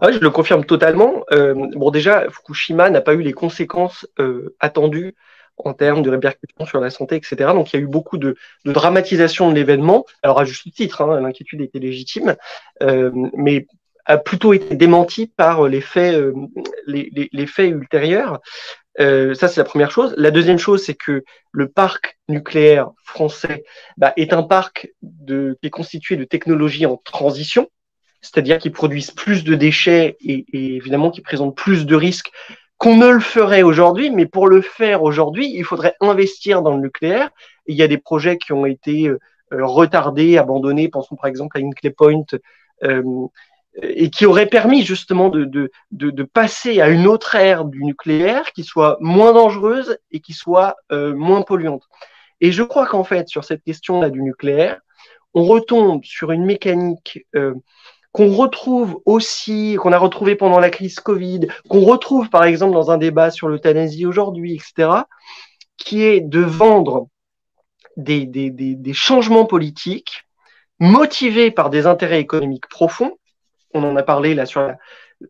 Ah, 0.00 0.12
je 0.12 0.18
le 0.18 0.30
confirme 0.30 0.64
totalement. 0.64 1.24
bon, 1.30 1.90
déjà, 1.90 2.28
Fukushima 2.30 2.90
n'a 2.90 3.00
pas 3.00 3.14
eu 3.14 3.22
les 3.22 3.32
conséquences 3.32 4.06
attendues 4.60 5.14
en 5.64 5.74
termes 5.74 6.02
de 6.02 6.10
répercussions 6.10 6.66
sur 6.66 6.80
la 6.80 6.90
santé, 6.90 7.16
etc. 7.16 7.36
Donc 7.54 7.72
il 7.72 7.76
y 7.76 7.78
a 7.80 7.82
eu 7.82 7.88
beaucoup 7.88 8.18
de, 8.18 8.36
de 8.64 8.72
dramatisation 8.72 9.50
de 9.50 9.54
l'événement. 9.54 10.04
Alors 10.22 10.40
à 10.40 10.44
juste 10.44 10.72
titre, 10.72 11.02
hein, 11.02 11.20
l'inquiétude 11.20 11.60
était 11.60 11.78
légitime, 11.78 12.36
euh, 12.82 13.10
mais 13.34 13.66
a 14.06 14.16
plutôt 14.16 14.54
été 14.54 14.74
démenti 14.74 15.26
par 15.26 15.68
les 15.68 15.82
faits, 15.82 16.14
euh, 16.14 16.32
les, 16.86 17.10
les, 17.12 17.28
les, 17.30 17.46
faits 17.46 17.70
ultérieurs. 17.70 18.40
Euh, 19.00 19.34
ça, 19.34 19.48
c'est 19.48 19.60
la 19.60 19.64
première 19.64 19.90
chose. 19.90 20.14
La 20.16 20.30
deuxième 20.30 20.58
chose, 20.58 20.82
c'est 20.82 20.94
que 20.94 21.24
le 21.52 21.68
parc 21.68 22.18
nucléaire 22.28 22.90
français 23.04 23.64
bah, 23.98 24.14
est 24.16 24.32
un 24.32 24.42
parc 24.42 24.90
de, 25.02 25.58
qui 25.60 25.66
est 25.66 25.70
constitué 25.70 26.16
de 26.16 26.24
technologies 26.24 26.86
en 26.86 26.96
transition, 26.96 27.68
c'est-à-dire 28.20 28.58
qui 28.58 28.70
produisent 28.70 29.10
plus 29.10 29.44
de 29.44 29.54
déchets 29.54 30.16
et, 30.20 30.44
et 30.52 30.76
évidemment 30.76 31.10
qui 31.10 31.20
présentent 31.20 31.56
plus 31.56 31.86
de 31.86 31.94
risques 31.94 32.30
qu'on 32.78 32.96
ne 32.96 33.08
le 33.08 33.20
ferait 33.20 33.62
aujourd'hui, 33.62 34.10
mais 34.10 34.26
pour 34.26 34.46
le 34.46 34.60
faire 34.60 35.02
aujourd'hui, 35.02 35.52
il 35.52 35.64
faudrait 35.64 35.94
investir 36.00 36.62
dans 36.62 36.74
le 36.76 36.80
nucléaire. 36.80 37.30
il 37.66 37.76
y 37.76 37.82
a 37.82 37.88
des 37.88 37.98
projets 37.98 38.38
qui 38.38 38.52
ont 38.52 38.66
été 38.66 39.08
euh, 39.08 39.18
retardés, 39.50 40.38
abandonnés, 40.38 40.88
pensons 40.88 41.16
par 41.16 41.26
exemple 41.26 41.58
à 41.58 41.60
Inclay 41.60 41.90
Point, 41.90 42.24
euh, 42.84 43.02
et 43.82 44.10
qui 44.10 44.26
auraient 44.26 44.46
permis 44.46 44.82
justement 44.82 45.28
de, 45.28 45.44
de, 45.44 45.70
de, 45.90 46.10
de, 46.10 46.22
passer 46.22 46.80
à 46.80 46.88
une 46.88 47.06
autre 47.06 47.34
ère 47.34 47.64
du 47.64 47.84
nucléaire 47.84 48.52
qui 48.52 48.64
soit 48.64 48.96
moins 49.00 49.32
dangereuse 49.32 49.98
et 50.10 50.20
qui 50.20 50.32
soit 50.32 50.76
euh, 50.90 51.14
moins 51.14 51.42
polluante. 51.42 51.84
Et 52.40 52.52
je 52.52 52.62
crois 52.62 52.86
qu'en 52.86 53.04
fait, 53.04 53.28
sur 53.28 53.44
cette 53.44 53.62
question-là 53.62 54.10
du 54.10 54.22
nucléaire, 54.22 54.80
on 55.34 55.44
retombe 55.44 56.04
sur 56.04 56.32
une 56.32 56.44
mécanique 56.44 57.26
euh, 57.34 57.54
qu'on 58.12 58.34
retrouve 58.34 59.00
aussi, 59.04 59.76
qu'on 59.76 59.92
a 59.92 59.98
retrouvé 59.98 60.34
pendant 60.34 60.60
la 60.60 60.70
crise 60.70 61.00
Covid, 61.00 61.48
qu'on 61.68 61.82
retrouve 61.82 62.30
par 62.30 62.44
exemple 62.44 62.72
dans 62.72 62.90
un 62.90 62.98
débat 62.98 63.30
sur 63.30 63.48
l'euthanasie 63.48 64.06
aujourd'hui, 64.06 64.54
etc., 64.54 65.02
qui 65.76 66.02
est 66.02 66.20
de 66.20 66.40
vendre 66.40 67.08
des, 67.96 68.26
des, 68.26 68.50
des, 68.50 68.92
changements 68.92 69.44
politiques 69.44 70.24
motivés 70.78 71.50
par 71.50 71.70
des 71.70 71.86
intérêts 71.86 72.20
économiques 72.20 72.68
profonds. 72.68 73.16
On 73.74 73.84
en 73.84 73.96
a 73.96 74.02
parlé 74.02 74.34
là 74.34 74.46
sur 74.46 74.72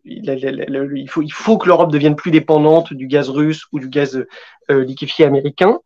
il, 0.05 1.09
faut, 1.09 1.23
il 1.23 1.33
faut 1.33 1.59
que 1.59 1.67
l'Europe 1.67 1.91
devienne 1.91 2.17
plus 2.17 2.31
dépendante 2.31 2.93
du 2.93 3.07
gaz 3.07 3.31
russe 3.31 3.63
ou 3.73 3.79
du 3.79 3.89
gaz 3.89 4.25
euh, 4.71 4.85
liquéfié 4.85 5.25
américain. 5.25 5.79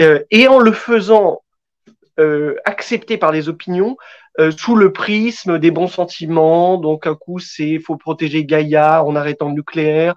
Euh, 0.00 0.20
et 0.30 0.48
en 0.48 0.58
le 0.58 0.72
faisant 0.72 1.42
euh, 2.18 2.56
accepter 2.64 3.18
par 3.18 3.32
les 3.32 3.48
opinions 3.48 3.96
euh, 4.40 4.50
sous 4.50 4.74
le 4.74 4.92
prisme 4.92 5.58
des 5.58 5.70
bons 5.70 5.86
sentiments. 5.86 6.76
Donc 6.76 7.06
un 7.06 7.14
coup, 7.14 7.38
c'est 7.38 7.78
faut 7.78 7.96
protéger 7.96 8.44
Gaïa 8.44 9.04
en 9.04 9.14
arrêtant 9.14 9.48
le 9.48 9.54
nucléaire. 9.54 10.14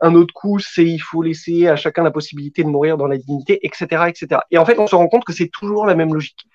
Un 0.00 0.14
autre 0.14 0.32
coup, 0.32 0.58
c'est 0.58 0.86
il 0.86 1.00
faut 1.00 1.22
laisser 1.22 1.68
à 1.68 1.76
chacun 1.76 2.02
la 2.02 2.10
possibilité 2.10 2.62
de 2.62 2.68
mourir 2.68 2.96
dans 2.96 3.08
la 3.08 3.18
dignité, 3.18 3.58
etc., 3.66 4.04
etc. 4.08 4.40
Et 4.50 4.58
en 4.58 4.64
fait, 4.64 4.78
on 4.78 4.86
se 4.86 4.94
rend 4.94 5.08
compte 5.08 5.24
que 5.24 5.32
c'est 5.32 5.48
toujours 5.48 5.86
la 5.86 5.94
même 5.94 6.14
logique. 6.14 6.46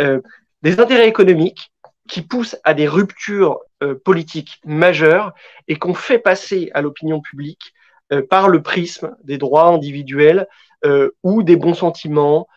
Euh, 0.00 0.20
des 0.62 0.78
intérêts 0.78 1.08
économiques 1.08 1.72
qui 2.08 2.22
poussent 2.22 2.56
à 2.64 2.74
des 2.74 2.86
ruptures 2.86 3.60
euh, 3.82 3.94
politiques 4.04 4.60
majeures 4.64 5.32
et 5.66 5.76
qu'on 5.76 5.94
fait 5.94 6.18
passer 6.18 6.70
à 6.74 6.82
l'opinion 6.82 7.20
publique 7.20 7.74
par 8.28 8.48
le 8.48 8.60
prisme 8.60 9.16
des 9.22 9.38
droits 9.38 9.68
individuels 9.68 10.48
ou 11.22 11.44
des 11.44 11.54
bons 11.54 11.74
sentiments 11.74 12.48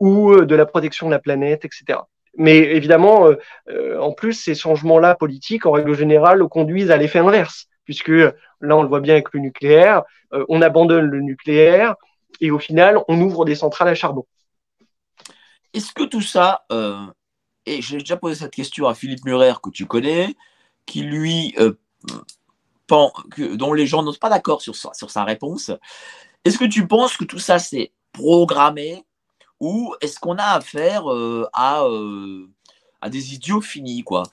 ou 0.00 0.44
de 0.44 0.54
la 0.54 0.66
protection 0.66 1.06
de 1.06 1.12
la 1.12 1.18
planète, 1.18 1.64
etc. 1.64 2.00
Mais 2.36 2.56
évidemment, 2.56 3.26
euh, 3.26 3.36
euh, 3.68 3.98
en 4.00 4.12
plus, 4.12 4.32
ces 4.32 4.54
changements-là 4.54 5.14
politiques, 5.14 5.66
en 5.66 5.72
règle 5.72 5.94
générale, 5.94 6.42
conduisent 6.48 6.90
à 6.90 6.96
l'effet 6.96 7.18
inverse, 7.18 7.66
puisque 7.84 8.08
là, 8.08 8.32
on 8.60 8.82
le 8.82 8.88
voit 8.88 9.00
bien 9.00 9.14
avec 9.14 9.32
le 9.32 9.40
nucléaire, 9.40 10.02
euh, 10.32 10.44
on 10.48 10.62
abandonne 10.62 11.06
le 11.06 11.20
nucléaire 11.20 11.96
et 12.40 12.50
au 12.50 12.58
final, 12.58 13.00
on 13.08 13.20
ouvre 13.20 13.44
des 13.44 13.54
centrales 13.54 13.88
à 13.88 13.94
charbon. 13.94 14.26
Est-ce 15.74 15.92
que 15.92 16.04
tout 16.04 16.22
ça, 16.22 16.64
et 17.64 17.80
j'ai 17.80 17.98
déjà 17.98 18.16
posé 18.16 18.34
cette 18.34 18.52
question 18.52 18.86
à 18.88 18.94
Philippe 18.94 19.24
Murer, 19.24 19.54
que 19.62 19.70
tu 19.70 19.86
connais, 19.86 20.34
qui 20.84 21.02
lui, 21.02 21.54
dont 22.88 23.72
les 23.72 23.86
gens 23.86 24.02
n'osent 24.02 24.18
pas 24.18 24.28
d'accord 24.28 24.60
sur 24.60 24.74
sa 24.74 25.24
réponse, 25.24 25.70
est-ce 26.44 26.58
que 26.58 26.66
tu 26.66 26.86
penses 26.86 27.16
que 27.16 27.24
tout 27.24 27.38
ça, 27.38 27.58
c'est 27.58 27.92
programmé 28.12 29.04
ou 29.62 29.94
est-ce 30.00 30.18
qu'on 30.18 30.38
a 30.38 30.56
affaire 30.56 31.08
euh, 31.08 31.48
à, 31.52 31.84
euh, 31.84 32.48
à 33.00 33.08
des 33.08 33.32
idiots 33.34 33.60
finis 33.60 34.02
quoi? 34.02 34.24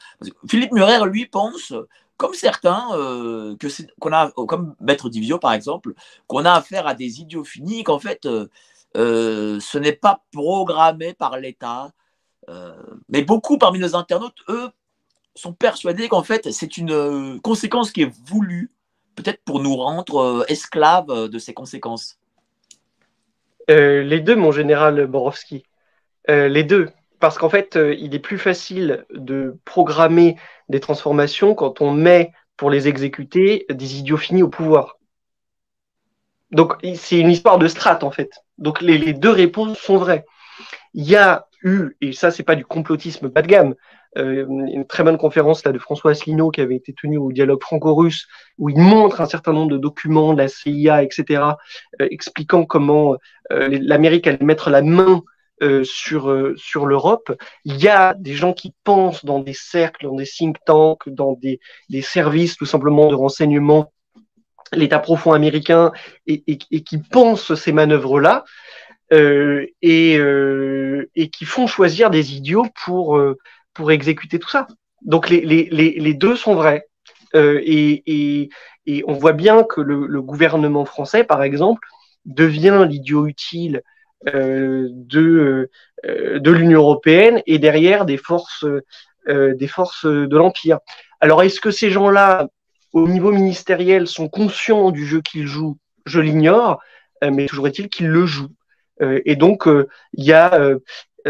Philippe 0.49 0.71
Murer, 0.71 1.05
lui, 1.05 1.27
pense 1.27 1.71
comme 2.17 2.33
certains, 2.33 2.89
que 3.59 3.67
qu'on 3.99 4.11
a, 4.11 4.31
comme 4.31 4.75
Maître 4.81 5.07
Divio 5.07 5.37
par 5.39 5.53
exemple, 5.53 5.93
qu'on 6.27 6.43
a 6.43 6.51
affaire 6.51 6.85
à 6.85 6.93
des 6.93 7.21
idiots 7.21 7.45
finis, 7.45 7.85
qu'en 7.85 7.99
fait, 7.99 8.27
ce 8.93 9.77
n'est 9.77 9.93
pas 9.93 10.21
programmé 10.33 11.13
par 11.13 11.37
l'État. 11.37 11.93
mais 13.07 13.21
beaucoup 13.21 13.57
parmi 13.57 13.79
nos 13.79 13.95
internautes, 13.95 14.41
eux, 14.49 14.69
sont 15.33 15.53
persuadés 15.53 16.09
qu'en 16.09 16.23
fait, 16.23 16.51
c'est 16.51 16.75
une 16.75 17.39
conséquence 17.39 17.91
qui 17.93 18.01
est 18.01 18.13
voulue, 18.27 18.69
peut-être 19.15 19.41
pour 19.45 19.61
nous 19.61 19.77
rendre 19.77 20.43
esclaves 20.49 21.29
de 21.29 21.39
ces 21.39 21.53
conséquences. 21.53 22.18
Les 23.69 24.19
deux, 24.19 24.35
mon 24.35 24.51
général 24.51 25.05
Borowski. 25.05 25.63
les 26.27 26.63
deux 26.63 26.89
parce 27.19 27.37
qu'en 27.37 27.49
fait, 27.49 27.75
euh, 27.75 27.93
il 27.95 28.15
est 28.15 28.19
plus 28.19 28.37
facile 28.37 29.05
de 29.13 29.57
programmer 29.65 30.37
des 30.69 30.79
transformations 30.79 31.53
quand 31.53 31.81
on 31.81 31.91
met 31.91 32.31
pour 32.57 32.69
les 32.69 32.87
exécuter 32.87 33.65
des 33.69 33.99
idiots 33.99 34.19
au 34.41 34.47
pouvoir. 34.47 34.97
Donc, 36.51 36.73
c'est 36.95 37.19
une 37.19 37.29
histoire 37.29 37.59
de 37.59 37.67
strates, 37.67 38.03
en 38.03 38.11
fait. 38.11 38.31
Donc, 38.57 38.81
les, 38.81 39.13
deux 39.13 39.29
réponses 39.29 39.77
sont 39.77 39.97
vraies. 39.97 40.25
Il 40.93 41.07
y 41.07 41.15
a 41.15 41.47
eu, 41.61 41.91
et 42.01 42.11
ça, 42.11 42.31
c'est 42.31 42.43
pas 42.43 42.55
du 42.55 42.65
complotisme 42.65 43.29
bas 43.29 43.41
de 43.41 43.47
gamme, 43.47 43.75
euh, 44.17 44.45
une 44.47 44.85
très 44.85 45.03
bonne 45.03 45.17
conférence 45.17 45.63
là, 45.63 45.71
de 45.71 45.79
François 45.79 46.11
Asselineau 46.11 46.49
qui 46.49 46.61
avait 46.61 46.75
été 46.75 46.93
tenue 46.93 47.17
au 47.17 47.31
dialogue 47.31 47.61
franco-russe, 47.61 48.27
où 48.57 48.69
il 48.69 48.77
montre 48.77 49.21
un 49.21 49.27
certain 49.27 49.53
nombre 49.53 49.71
de 49.71 49.77
documents 49.77 50.33
de 50.33 50.39
la 50.39 50.47
CIA, 50.47 51.03
etc., 51.03 51.43
euh, 52.01 52.07
expliquant 52.09 52.65
comment 52.65 53.15
l'Amérique 53.51 54.27
allait 54.27 54.45
mettre 54.45 54.69
la 54.69 54.83
main 54.83 55.23
euh, 55.61 55.83
sur, 55.83 56.29
euh, 56.29 56.53
sur 56.55 56.85
l'Europe. 56.85 57.37
Il 57.65 57.75
y 57.83 57.89
a 57.89 58.13
des 58.13 58.33
gens 58.33 58.53
qui 58.53 58.73
pensent 58.85 59.25
dans 59.25 59.39
des 59.39 59.51
cercles, 59.51 60.05
dans 60.05 60.15
des 60.15 60.25
think 60.25 60.55
tanks, 60.65 61.09
dans 61.09 61.33
des, 61.33 61.59
des 61.89 62.01
services 62.01 62.55
tout 62.55 62.65
simplement 62.65 63.09
de 63.09 63.15
renseignement, 63.15 63.91
l'État 64.71 64.99
profond 64.99 65.33
américain, 65.33 65.91
et, 66.27 66.45
et, 66.47 66.59
et, 66.71 66.81
qui 66.81 66.99
pensent 66.99 67.55
ces 67.55 67.73
manœuvres-là. 67.73 68.45
Euh, 69.11 69.65
et, 69.81 70.17
euh, 70.17 71.09
et 71.15 71.29
qui 71.29 71.43
font 71.43 71.65
choisir 71.65 72.11
des 72.11 72.35
idiots 72.35 72.67
pour, 72.85 73.17
euh, 73.17 73.37
pour 73.73 73.91
exécuter 73.91 74.39
tout 74.39 74.49
ça. 74.49 74.67
Donc 75.01 75.29
les, 75.29 76.13
deux 76.13 76.35
sont 76.35 76.55
vrais. 76.55 76.87
et, 77.33 78.49
et, 78.85 79.03
on 79.07 79.13
voit 79.13 79.33
bien 79.33 79.63
que 79.63 79.81
le, 79.81 80.21
gouvernement 80.21 80.85
français, 80.85 81.23
par 81.23 81.43
exemple, 81.43 81.87
devient 82.25 82.85
l'idiot 82.87 83.27
utile 83.27 83.81
euh, 84.27 84.89
de, 84.91 85.69
euh, 86.05 86.39
de 86.39 86.51
l'Union 86.51 86.81
européenne 86.81 87.41
et 87.45 87.57
derrière 87.57 88.03
des 88.03 88.17
forces, 88.17 88.65
euh, 89.29 89.55
des 89.55 89.67
forces 89.67 90.05
de 90.05 90.37
l'Empire. 90.37 90.79
Alors, 91.21 91.41
est-ce 91.41 91.61
que 91.61 91.71
ces 91.71 91.89
gens-là, 91.89 92.49
au 92.91 93.07
niveau 93.07 93.31
ministériel, 93.31 94.07
sont 94.07 94.27
conscients 94.27 94.91
du 94.91 95.05
jeu 95.05 95.21
qu'ils 95.21 95.47
jouent? 95.47 95.77
Je 96.05 96.19
l'ignore, 96.19 96.81
mais 97.21 97.45
toujours 97.45 97.67
est-il 97.67 97.89
qu'ils 97.89 98.07
le 98.07 98.25
jouent. 98.25 98.53
et 99.01 99.35
donc, 99.35 99.67
il 100.13 100.23
y 100.23 100.33
a 100.33 100.71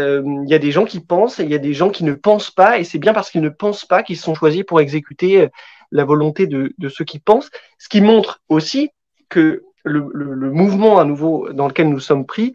il 0.00 0.48
y 0.48 0.54
a 0.54 0.58
des 0.58 0.70
gens 0.70 0.84
qui 0.84 1.00
pensent 1.00 1.40
et 1.40 1.44
il 1.44 1.50
y 1.50 1.54
a 1.54 1.58
des 1.58 1.74
gens 1.74 1.90
qui 1.90 2.04
ne 2.04 2.14
pensent 2.14 2.50
pas, 2.50 2.78
et 2.78 2.84
c'est 2.84 2.98
bien 2.98 3.12
parce 3.12 3.30
qu'ils 3.30 3.42
ne 3.42 3.48
pensent 3.48 3.84
pas 3.84 4.02
qu'ils 4.02 4.16
sont 4.16 4.34
choisis 4.34 4.64
pour 4.64 4.80
exécuter 4.80 5.48
la 5.90 6.04
volonté 6.04 6.46
de, 6.46 6.72
ceux 6.88 7.04
qui 7.04 7.18
pensent, 7.18 7.50
ce 7.78 7.88
qui 7.88 8.00
montre 8.00 8.40
aussi 8.48 8.90
que 9.28 9.64
le, 9.84 10.50
mouvement 10.50 10.98
à 10.98 11.04
nouveau 11.04 11.52
dans 11.52 11.66
lequel 11.66 11.88
nous 11.88 12.00
sommes 12.00 12.26
pris 12.26 12.52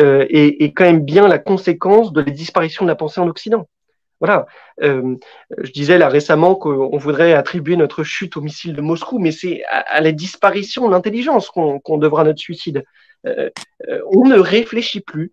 euh, 0.00 0.26
est, 0.28 0.72
quand 0.74 0.84
même 0.84 1.04
bien 1.04 1.28
la 1.28 1.38
conséquence 1.38 2.12
de 2.12 2.20
la 2.20 2.30
disparition 2.30 2.84
de 2.84 2.90
la 2.90 2.96
pensée 2.96 3.20
en 3.20 3.28
Occident. 3.28 3.68
Voilà. 4.20 4.46
Euh, 4.82 5.16
je 5.58 5.72
disais 5.72 5.98
là 5.98 6.08
récemment 6.08 6.54
qu'on 6.54 6.96
voudrait 6.96 7.34
attribuer 7.34 7.76
notre 7.76 8.02
chute 8.02 8.36
au 8.36 8.40
missile 8.40 8.74
de 8.74 8.80
Moscou, 8.80 9.18
mais 9.18 9.30
c'est 9.30 9.62
à, 9.68 10.00
la 10.00 10.12
disparition 10.12 10.86
de 10.86 10.92
l'intelligence 10.92 11.50
qu'on 11.50 11.98
devra 11.98 12.24
notre 12.24 12.40
suicide. 12.40 12.84
Euh, 13.26 13.50
euh, 13.88 14.00
on 14.12 14.26
ne 14.26 14.38
réfléchit 14.38 15.00
plus. 15.00 15.32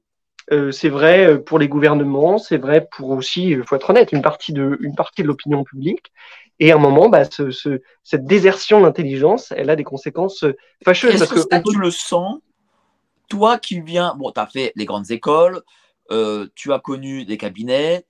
Euh, 0.51 0.71
c'est 0.71 0.89
vrai 0.89 1.41
pour 1.41 1.57
les 1.57 1.67
gouvernements, 1.67 2.37
c'est 2.37 2.57
vrai 2.57 2.87
pour 2.91 3.11
aussi, 3.11 3.49
il 3.49 3.63
faut 3.63 3.75
être 3.75 3.89
honnête, 3.89 4.11
une 4.11 4.21
partie 4.21 4.53
de, 4.53 4.77
une 4.81 4.95
partie 4.95 5.23
de 5.23 5.27
l'opinion 5.27 5.63
publique. 5.63 6.11
Et 6.59 6.71
à 6.71 6.75
un 6.75 6.79
moment, 6.79 7.09
bah, 7.09 7.25
ce, 7.25 7.49
ce, 7.49 7.81
cette 8.03 8.25
désertion 8.25 8.81
d'intelligence, 8.81 9.51
elle 9.55 9.69
a 9.69 9.75
des 9.75 9.83
conséquences 9.83 10.43
euh, 10.43 10.55
fâcheuses. 10.83 11.21
Est-ce 11.21 11.33
que, 11.33 11.39
ça, 11.39 11.61
tu 11.61 11.79
le 11.79 11.91
sens? 11.91 12.39
Toi 13.29 13.57
qui 13.57 13.81
viens, 13.81 14.13
bon, 14.15 14.31
tu 14.31 14.39
as 14.39 14.47
fait 14.47 14.71
les 14.75 14.85
grandes 14.85 15.09
écoles, 15.09 15.61
euh, 16.11 16.47
tu 16.55 16.71
as 16.73 16.79
connu 16.79 17.25
des 17.25 17.37
cabinets. 17.37 18.05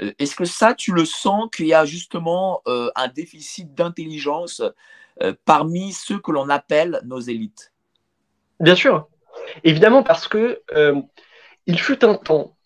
Euh, 0.00 0.12
est-ce 0.18 0.36
que 0.36 0.44
ça, 0.44 0.74
tu 0.74 0.92
le 0.92 1.04
sens 1.04 1.48
qu'il 1.54 1.66
y 1.66 1.72
a 1.72 1.84
justement 1.86 2.60
euh, 2.66 2.90
un 2.96 3.08
déficit 3.08 3.72
d'intelligence 3.74 4.60
euh, 5.22 5.32
parmi 5.46 5.92
ceux 5.92 6.18
que 6.18 6.32
l'on 6.32 6.50
appelle 6.50 7.00
nos 7.04 7.20
élites? 7.20 7.72
Bien 8.60 8.74
sûr. 8.74 9.08
Évidemment, 9.64 10.02
parce 10.02 10.28
que 10.28 10.60
il 11.66 11.80
fut 11.80 12.04
un 12.04 12.14
temps, 12.14 12.56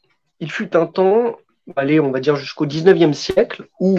il 0.41 0.51
fut 0.51 0.77
un 0.77 0.87
temps, 0.87 1.39
on 1.77 2.11
va 2.11 2.21
dire 2.21 2.37
jusqu'au 2.37 2.67
19e 2.67 3.13
siècle, 3.13 3.67
où 3.79 3.99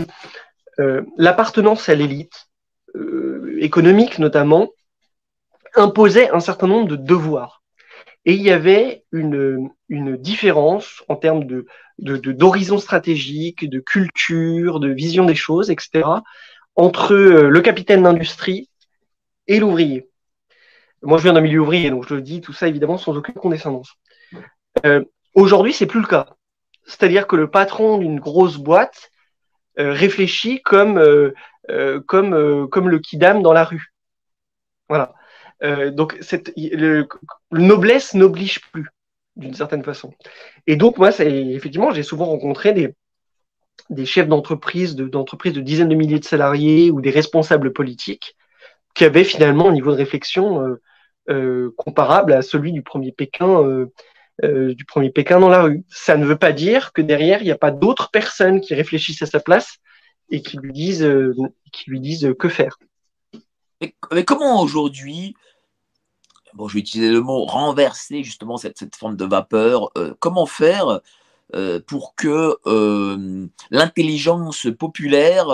euh, 0.79 1.03
l'appartenance 1.17 1.89
à 1.89 1.95
l'élite, 1.95 2.47
euh, 2.95 3.57
économique 3.59 4.19
notamment, 4.19 4.69
imposait 5.75 6.29
un 6.31 6.39
certain 6.39 6.67
nombre 6.67 6.87
de 6.87 6.95
devoirs. 6.95 7.63
Et 8.25 8.33
il 8.33 8.41
y 8.41 8.51
avait 8.51 9.03
une, 9.11 9.71
différence 9.89 11.03
en 11.07 11.15
termes 11.15 11.45
de, 11.45 11.65
d'horizon 11.97 12.77
stratégique, 12.77 13.67
de 13.69 13.79
culture, 13.79 14.79
de 14.79 14.89
vision 14.89 15.25
des 15.25 15.35
choses, 15.35 15.71
etc., 15.71 16.07
entre 16.75 17.13
euh, 17.13 17.49
le 17.49 17.61
capitaine 17.61 18.03
d'industrie 18.03 18.69
et 19.47 19.59
l'ouvrier. 19.59 20.07
Moi, 21.01 21.17
je 21.17 21.23
viens 21.23 21.33
d'un 21.33 21.41
milieu 21.41 21.59
ouvrier, 21.59 21.89
donc 21.89 22.07
je 22.07 22.15
le 22.15 22.21
dis 22.21 22.41
tout 22.41 22.53
ça 22.53 22.67
évidemment 22.67 22.97
sans 22.97 23.17
aucune 23.17 23.33
condescendance. 23.35 23.95
Euh, 24.85 25.03
Aujourd'hui, 25.33 25.73
c'est 25.73 25.85
plus 25.85 26.01
le 26.01 26.07
cas. 26.07 26.27
C'est-à-dire 26.85 27.27
que 27.27 27.35
le 27.35 27.49
patron 27.49 27.97
d'une 27.97 28.19
grosse 28.19 28.57
boîte 28.57 29.11
euh, 29.79 29.93
réfléchi 29.93 30.61
comme 30.61 30.97
euh, 30.97 31.33
euh, 31.69 32.01
comme 32.01 32.67
comme 32.69 32.89
le 32.89 32.99
kidam 32.99 33.41
dans 33.41 33.53
la 33.53 33.63
rue. 33.63 33.93
Voilà. 34.89 35.13
donc 35.91 36.17
cette 36.19 36.51
le, 36.57 37.07
noblesse 37.51 38.13
n'oblige 38.13 38.59
plus 38.71 38.89
d'une 39.37 39.53
certaine 39.53 39.83
façon. 39.83 40.13
Et 40.67 40.75
donc 40.75 40.97
moi, 40.97 41.11
effectivement, 41.21 41.91
j'ai 41.91 42.03
souvent 42.03 42.25
rencontré 42.25 42.73
des 42.73 42.93
des 43.89 44.05
chefs 44.05 44.27
d'entreprise, 44.27 44.95
d'entreprises 44.95 45.53
de, 45.53 45.61
dizaines 45.61 45.89
de 45.89 45.95
milliers 45.95 46.19
de 46.19 46.25
salariés 46.25 46.91
ou 46.91 46.99
des 46.99 47.09
responsables 47.09 47.71
politiques 47.71 48.35
qui 48.95 49.05
avaient 49.05 49.23
finalement 49.23 49.69
un 49.69 49.71
niveau 49.71 49.91
de 49.91 49.97
réflexion 49.97 50.61
euh, 50.61 50.81
euh, 51.29 51.73
comparable 51.77 52.33
à 52.33 52.41
celui 52.41 52.73
du 52.73 52.81
premier 52.81 53.11
Pékin 53.11 53.87
euh, 54.43 54.69
euh, 54.69 54.75
du 54.75 54.85
premier 54.85 55.09
Pékin 55.09 55.39
dans 55.39 55.49
la 55.49 55.63
rue. 55.63 55.83
Ça 55.89 56.17
ne 56.17 56.25
veut 56.25 56.37
pas 56.37 56.51
dire 56.51 56.93
que 56.93 57.01
derrière, 57.01 57.41
il 57.41 57.45
n'y 57.45 57.51
a 57.51 57.57
pas 57.57 57.71
d'autres 57.71 58.09
personnes 58.11 58.61
qui 58.61 58.73
réfléchissent 58.73 59.21
à 59.21 59.25
sa 59.25 59.39
place 59.39 59.77
et 60.29 60.41
qui 60.41 60.57
lui 60.57 60.73
disent, 60.73 61.03
euh, 61.03 61.33
qui 61.71 61.89
lui 61.89 61.99
disent 61.99 62.33
que 62.37 62.49
faire. 62.49 62.77
Mais, 63.81 64.23
comment 64.23 64.61
aujourd'hui, 64.61 65.35
bon, 66.53 66.67
je 66.67 66.75
vais 66.75 66.79
utiliser 66.79 67.11
le 67.11 67.21
mot 67.21 67.45
renverser 67.45 68.23
justement 68.23 68.57
cette, 68.57 68.77
cette 68.77 68.95
forme 68.95 69.15
de 69.15 69.25
vapeur, 69.25 69.89
euh, 69.97 70.13
comment 70.19 70.45
faire 70.45 70.99
pour 71.85 72.15
que 72.15 72.57
l'intelligence 73.71 74.67
populaire 74.79 75.47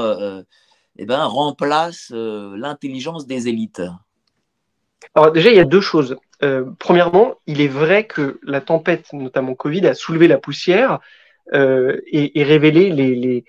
eh 1.00 1.06
ben, 1.08 1.26
remplace 1.26 2.12
l'intelligence 2.12 3.26
des 3.26 3.48
élites? 3.48 3.82
Alors 5.16 5.32
déjà, 5.32 5.50
il 5.50 5.56
y 5.56 5.60
a 5.60 5.66
deux 5.66 5.82
choses. 5.82 6.16
Euh, 6.44 6.66
premièrement, 6.80 7.36
il 7.48 7.62
est 7.62 7.68
vrai 7.68 8.06
que 8.06 8.40
la 8.44 8.62
tempête, 8.62 9.12
notamment 9.14 9.56
Covid, 9.56 9.88
a 9.88 9.94
soulevé 9.94 10.28
la 10.28 10.38
poussière 10.38 11.00
euh, 11.54 12.00
et, 12.12 12.44
révélé 12.44 12.90
les, 12.92 13.44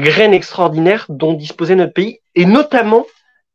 graines 0.00 0.34
extraordinaires 0.34 1.06
dont 1.08 1.34
disposait 1.34 1.76
notre 1.76 1.92
pays, 1.92 2.20
et 2.34 2.46
notamment 2.46 3.06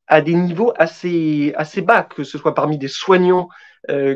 à 0.08 0.21
des 0.21 0.34
niveaux 0.34 0.73
assez, 0.78 1.54
bas, 1.82 2.04
que 2.04 2.23
ce 2.23 2.38
soit 2.38 2.54
parmi 2.54 2.78
des 2.78 2.88
soignants 2.88 3.49
euh, 3.89 4.15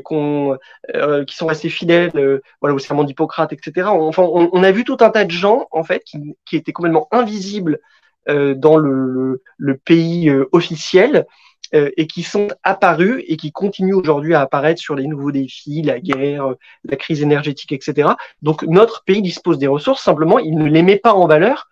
qui 1.25 1.35
sont 1.35 1.49
assez 1.49 1.69
fidèles 1.69 2.41
voilà, 2.61 2.75
au 2.75 2.79
serment 2.79 3.03
d'Hippocrate, 3.03 3.51
etc. 3.51 3.89
Enfin, 3.89 4.23
on, 4.23 4.63
a 4.63 4.71
vu 4.71 4.85
tout 4.85 4.97
un 5.01 5.09
tas 5.09 5.25
de 5.25 5.31
gens 5.31 5.67
en 5.71 5.83
fait 5.83 6.03
qui, 6.05 6.37
étaient 6.53 6.71
complètement 6.71 7.09
invisibles 7.11 7.79
dans 8.27 8.77
le, 8.77 9.41
pays 9.83 10.31
officiel 10.51 11.25
euh, 11.73 11.89
et 11.97 12.07
qui 12.07 12.23
sont 12.23 12.47
apparus 12.63 13.23
et 13.27 13.37
qui 13.37 13.51
continuent 13.51 13.95
aujourd'hui 13.95 14.33
à 14.33 14.41
apparaître 14.41 14.81
sur 14.81 14.95
les 14.95 15.07
nouveaux 15.07 15.31
défis, 15.31 15.81
la 15.81 15.99
guerre, 15.99 16.53
la 16.83 16.95
crise 16.95 17.21
énergétique, 17.21 17.71
etc. 17.71 18.09
Donc 18.41 18.63
notre 18.63 19.03
pays 19.03 19.21
dispose 19.21 19.57
des 19.57 19.67
ressources, 19.67 20.03
simplement 20.03 20.39
il 20.39 20.57
ne 20.57 20.65
les 20.65 20.83
met 20.83 20.97
pas 20.97 21.13
en 21.13 21.27
valeur 21.27 21.69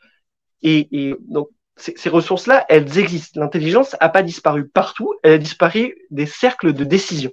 et, 0.61 0.87
et 0.91 1.15
donc 1.21 1.49
ces 1.77 2.09
ressources-là, 2.09 2.65
elles 2.69 2.97
existent. 2.97 3.39
L'intelligence 3.39 3.95
n'a 3.99 4.09
pas 4.09 4.23
disparu 4.23 4.67
partout, 4.67 5.13
elle 5.23 5.33
a 5.33 5.37
disparu 5.37 5.97
des 6.09 6.25
cercles 6.25 6.73
de 6.73 6.83
décision. 6.85 7.31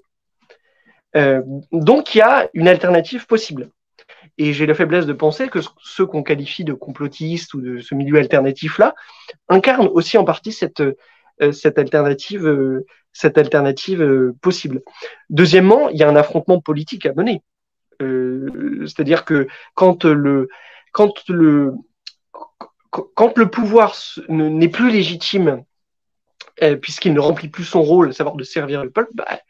Euh, 1.16 1.42
donc 1.70 2.14
il 2.14 2.18
y 2.18 2.22
a 2.22 2.48
une 2.54 2.68
alternative 2.68 3.26
possible. 3.26 3.70
Et 4.38 4.52
j'ai 4.52 4.66
la 4.66 4.74
faiblesse 4.74 5.06
de 5.06 5.12
penser 5.12 5.48
que 5.48 5.60
ceux 5.82 6.06
qu'on 6.06 6.22
qualifie 6.22 6.64
de 6.64 6.72
complotistes 6.72 7.54
ou 7.54 7.60
de 7.60 7.80
ce 7.80 7.94
milieu 7.94 8.18
alternatif-là 8.18 8.94
incarnent 9.48 9.88
aussi 9.88 10.18
en 10.18 10.24
partie 10.24 10.52
cette, 10.52 10.82
cette 11.52 11.78
alternative, 11.78 12.82
cette 13.12 13.38
alternative 13.38 14.32
possible. 14.40 14.82
Deuxièmement, 15.30 15.88
il 15.88 15.96
y 15.96 16.02
a 16.02 16.08
un 16.08 16.16
affrontement 16.16 16.60
politique 16.60 17.06
à 17.06 17.12
mener. 17.14 17.42
C'est-à-dire 17.98 19.24
que 19.24 19.46
quand 19.74 20.04
le, 20.04 20.48
quand 20.92 21.28
le, 21.28 21.74
quand 22.90 23.38
le 23.38 23.50
pouvoir 23.50 23.94
n'est 24.28 24.68
plus 24.68 24.90
légitime, 24.90 25.64
euh, 26.62 26.76
puisqu'il 26.76 27.14
ne 27.14 27.20
remplit 27.20 27.48
plus 27.48 27.64
son 27.64 27.82
rôle, 27.82 28.10
à 28.10 28.12
savoir 28.12 28.36
de 28.36 28.44
servir 28.44 28.84
le 28.84 28.90
peuple, 28.90 29.10
bah, 29.14 29.40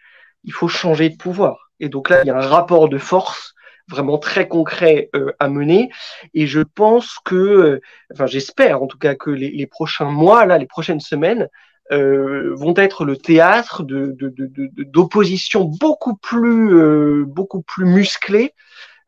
il 0.45 0.53
faut 0.53 0.69
changer 0.69 1.09
de 1.11 1.17
pouvoir. 1.17 1.73
Et 1.81 1.89
donc 1.89 2.09
là, 2.09 2.23
il 2.23 2.29
y 2.29 2.31
a 2.31 2.37
un 2.37 2.47
rapport 2.47 2.89
de 2.89 2.99
force 2.99 3.55
vraiment 3.89 4.19
très 4.19 4.47
concret 4.47 5.11
euh, 5.17 5.33
à 5.41 5.49
mener. 5.49 5.91
Et 6.35 6.47
je 6.47 6.61
pense 6.61 7.17
que, 7.25 7.35
euh, 7.35 7.81
enfin 8.13 8.27
j'espère 8.27 8.83
en 8.83 8.87
tout 8.87 8.99
cas 8.99 9.17
que 9.17 9.31
les, 9.31 9.67
prochains 9.67 10.11
mois, 10.11 10.47
là, 10.47 10.59
les 10.59 10.67
prochaines 10.67 11.01
semaines, 11.01 11.49
vont 11.93 12.75
être 12.77 13.05
le 13.05 13.17
théâtre 13.17 13.83
d'opposition 13.85 15.65
de, 15.65 15.79
beaucoup 15.79 16.17
plus 16.17 17.25
beaucoup 17.27 17.63
plus 17.63 17.85
musclée 17.85 18.55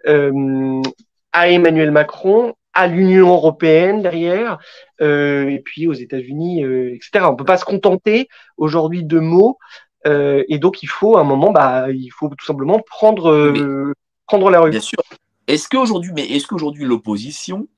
à 0.06 1.48
Emmanuel 1.48 1.90
Macron 1.90 2.54
à 2.74 2.88
l'Union 2.88 3.28
européenne 3.28 4.02
derrière, 4.02 4.58
euh, 5.00 5.48
et 5.48 5.60
puis 5.60 5.86
aux 5.86 5.92
États-Unis, 5.92 6.64
euh, 6.64 6.94
etc. 6.94 7.26
On 7.28 7.36
peut 7.36 7.44
pas 7.44 7.56
se 7.56 7.64
contenter 7.64 8.28
aujourd'hui 8.56 9.04
de 9.04 9.20
mots, 9.20 9.58
euh, 10.06 10.42
et 10.48 10.58
donc 10.58 10.82
il 10.82 10.88
faut 10.88 11.16
à 11.16 11.20
un 11.20 11.24
moment, 11.24 11.52
bah, 11.52 11.90
il 11.90 12.10
faut 12.10 12.28
tout 12.28 12.44
simplement 12.44 12.80
prendre, 12.80 13.30
euh, 13.30 13.92
prendre 14.26 14.50
la 14.50 14.60
rue. 14.60 14.70
Bien 14.70 14.80
sûr. 14.80 14.98
Est-ce 15.46 15.68
qu'aujourd'hui, 15.68 16.10
mais 16.14 16.26
est-ce 16.26 16.46
qu'aujourd'hui 16.48 16.84
l'opposition, 16.84 17.68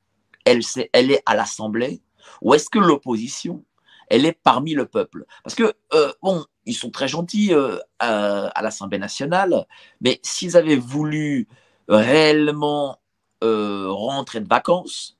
elle, 0.44 0.60
elle 0.92 1.10
est 1.10 1.22
à 1.26 1.34
l'Assemblée, 1.34 2.00
ou 2.40 2.54
est-ce 2.54 2.70
que 2.70 2.78
l'opposition, 2.78 3.64
elle 4.08 4.26
est 4.26 4.38
parmi 4.42 4.74
le 4.74 4.86
peuple 4.86 5.24
Parce 5.42 5.54
que 5.54 5.74
euh, 5.94 6.12
bon, 6.22 6.44
ils 6.64 6.74
sont 6.74 6.90
très 6.90 7.08
gentils 7.08 7.52
à, 7.98 8.46
à 8.46 8.62
l'Assemblée 8.62 8.98
nationale, 8.98 9.66
mais 10.00 10.20
s'ils 10.22 10.56
avaient 10.56 10.76
voulu 10.76 11.48
réellement 11.88 12.98
euh, 13.44 13.86
rentrer 13.90 14.40
de 14.40 14.48
vacances, 14.48 15.18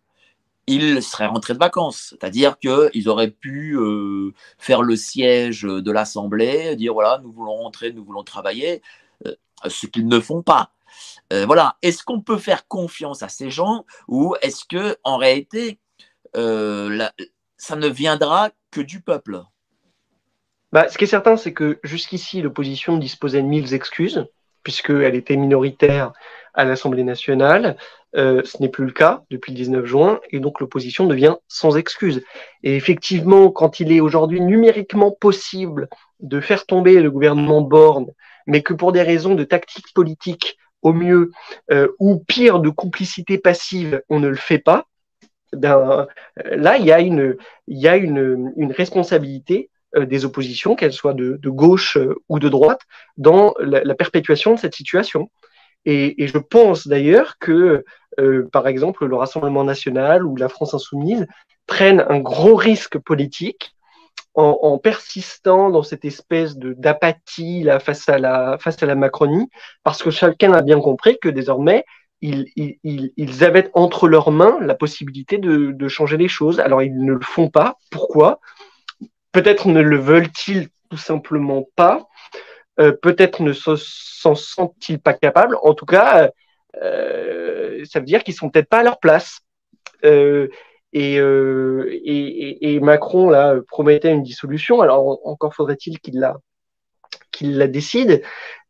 ils 0.66 1.02
seraient 1.02 1.26
rentrés 1.26 1.54
de 1.54 1.58
vacances. 1.58 2.08
C'est-à-dire 2.10 2.58
qu'ils 2.58 3.08
auraient 3.08 3.30
pu 3.30 3.76
euh, 3.78 4.32
faire 4.58 4.82
le 4.82 4.96
siège 4.96 5.62
de 5.62 5.92
l'Assemblée, 5.92 6.76
dire 6.76 6.94
voilà, 6.94 7.20
nous 7.22 7.32
voulons 7.32 7.54
rentrer, 7.56 7.92
nous 7.92 8.04
voulons 8.04 8.24
travailler, 8.24 8.82
euh, 9.26 9.34
ce 9.68 9.86
qu'ils 9.86 10.08
ne 10.08 10.20
font 10.20 10.42
pas. 10.42 10.70
voilà. 11.30 11.76
Est-ce 11.82 12.02
qu'on 12.04 12.20
peut 12.20 12.38
faire 12.38 12.66
confiance 12.68 13.22
à 13.22 13.28
ces 13.28 13.50
gens 13.50 13.84
ou 14.08 14.34
est-ce 14.42 14.64
que 14.64 14.96
en 15.04 15.18
réalité, 15.18 15.78
ça 17.66 17.74
ne 17.74 17.88
viendra 17.88 18.50
que 18.70 18.80
du 18.80 19.00
peuple 19.00 19.42
bah, 20.70 20.88
Ce 20.88 20.96
qui 20.96 21.04
est 21.04 21.08
certain, 21.08 21.36
c'est 21.36 21.52
que 21.52 21.80
jusqu'ici, 21.82 22.40
l'opposition 22.40 22.96
disposait 22.96 23.42
de 23.42 23.48
mille 23.48 23.74
excuses, 23.74 24.24
puisqu'elle 24.62 25.16
était 25.16 25.36
minoritaire 25.36 26.12
à 26.54 26.64
l'Assemblée 26.64 27.02
nationale. 27.02 27.76
Euh, 28.14 28.42
ce 28.44 28.62
n'est 28.62 28.68
plus 28.68 28.84
le 28.84 28.92
cas 28.92 29.24
depuis 29.30 29.50
le 29.50 29.56
19 29.56 29.84
juin 29.84 30.20
et 30.30 30.38
donc 30.38 30.60
l'opposition 30.60 31.08
devient 31.08 31.34
sans 31.48 31.76
excuse. 31.76 32.22
Et 32.62 32.76
effectivement, 32.76 33.50
quand 33.50 33.80
il 33.80 33.92
est 33.92 34.00
aujourd'hui 34.00 34.40
numériquement 34.40 35.10
possible 35.10 35.88
de 36.20 36.40
faire 36.40 36.66
tomber 36.66 37.02
le 37.02 37.10
gouvernement 37.10 37.62
Borne, 37.62 38.12
mais 38.46 38.62
que 38.62 38.74
pour 38.74 38.92
des 38.92 39.02
raisons 39.02 39.34
de 39.34 39.42
tactique 39.42 39.92
politique 39.92 40.56
au 40.82 40.92
mieux, 40.92 41.32
euh, 41.72 41.88
ou 41.98 42.22
pire 42.28 42.60
de 42.60 42.70
complicité 42.70 43.38
passive, 43.38 44.02
on 44.08 44.20
ne 44.20 44.28
le 44.28 44.36
fait 44.36 44.58
pas, 44.60 44.86
ben, 45.56 46.06
là, 46.44 46.78
il 46.78 46.84
y 46.84 46.92
a 46.92 47.96
une, 47.96 48.72
responsabilité 48.72 49.70
euh, 49.96 50.06
des 50.06 50.24
oppositions, 50.24 50.74
qu'elles 50.76 50.92
soient 50.92 51.14
de, 51.14 51.38
gauche 51.48 51.98
ou 52.28 52.38
de 52.38 52.48
droite, 52.48 52.80
dans 53.16 53.54
la, 53.58 53.94
perpétuation 53.94 54.54
de 54.54 54.58
cette 54.58 54.74
situation. 54.74 55.30
Et, 55.84 56.26
je 56.26 56.38
pense 56.38 56.88
d'ailleurs 56.88 57.38
que, 57.38 57.84
euh, 58.18 58.48
par 58.52 58.66
exemple, 58.66 59.06
le 59.06 59.16
Rassemblement 59.16 59.64
national 59.64 60.26
ou 60.26 60.36
la 60.36 60.48
France 60.48 60.74
insoumise 60.74 61.26
prennent 61.66 62.04
un 62.08 62.18
gros 62.20 62.56
risque 62.56 62.98
politique 62.98 63.72
en, 64.34 64.76
persistant 64.76 65.70
dans 65.70 65.82
cette 65.82 66.04
espèce 66.04 66.58
d'apathie 66.58 67.66
face 67.80 68.08
à 68.08 68.18
la 68.18 68.94
Macronie, 68.94 69.48
parce 69.82 70.02
que 70.02 70.10
chacun 70.10 70.52
a 70.52 70.60
bien 70.60 70.78
compris 70.78 71.18
que 71.18 71.30
désormais 71.30 71.84
ils, 72.22 73.44
avaient 73.44 73.70
entre 73.74 74.08
leurs 74.08 74.30
mains 74.30 74.58
la 74.60 74.74
possibilité 74.74 75.38
de, 75.38 75.88
changer 75.88 76.16
les 76.16 76.28
choses. 76.28 76.60
Alors 76.60 76.82
ils 76.82 76.96
ne 76.96 77.12
le 77.12 77.20
font 77.20 77.48
pas. 77.48 77.76
Pourquoi? 77.90 78.40
Peut-être 79.32 79.68
ne 79.68 79.80
le 79.80 79.98
veulent-ils 79.98 80.68
tout 80.90 80.96
simplement 80.96 81.68
pas. 81.76 82.08
Euh, 82.78 82.92
peut-être 82.92 83.42
ne 83.42 83.52
s'en 83.52 84.34
sentent-ils 84.34 84.98
pas 84.98 85.14
capables. 85.14 85.56
En 85.62 85.74
tout 85.74 85.86
cas, 85.86 86.30
euh, 86.82 87.84
ça 87.84 88.00
veut 88.00 88.06
dire 88.06 88.22
qu'ils 88.24 88.34
sont 88.34 88.50
peut-être 88.50 88.68
pas 88.68 88.80
à 88.80 88.82
leur 88.82 88.98
place. 88.98 89.40
Et, 90.02 91.18
euh, 91.18 91.88
et, 91.90 92.74
et, 92.74 92.80
Macron 92.80 93.28
là 93.28 93.56
promettait 93.68 94.12
une 94.12 94.22
dissolution. 94.22 94.80
Alors 94.80 95.26
encore 95.26 95.54
faudrait-il 95.54 95.98
qu'il 96.00 96.20
la 96.20 96.36
qu'il 97.36 97.58
la 97.58 97.68
décide. 97.68 98.22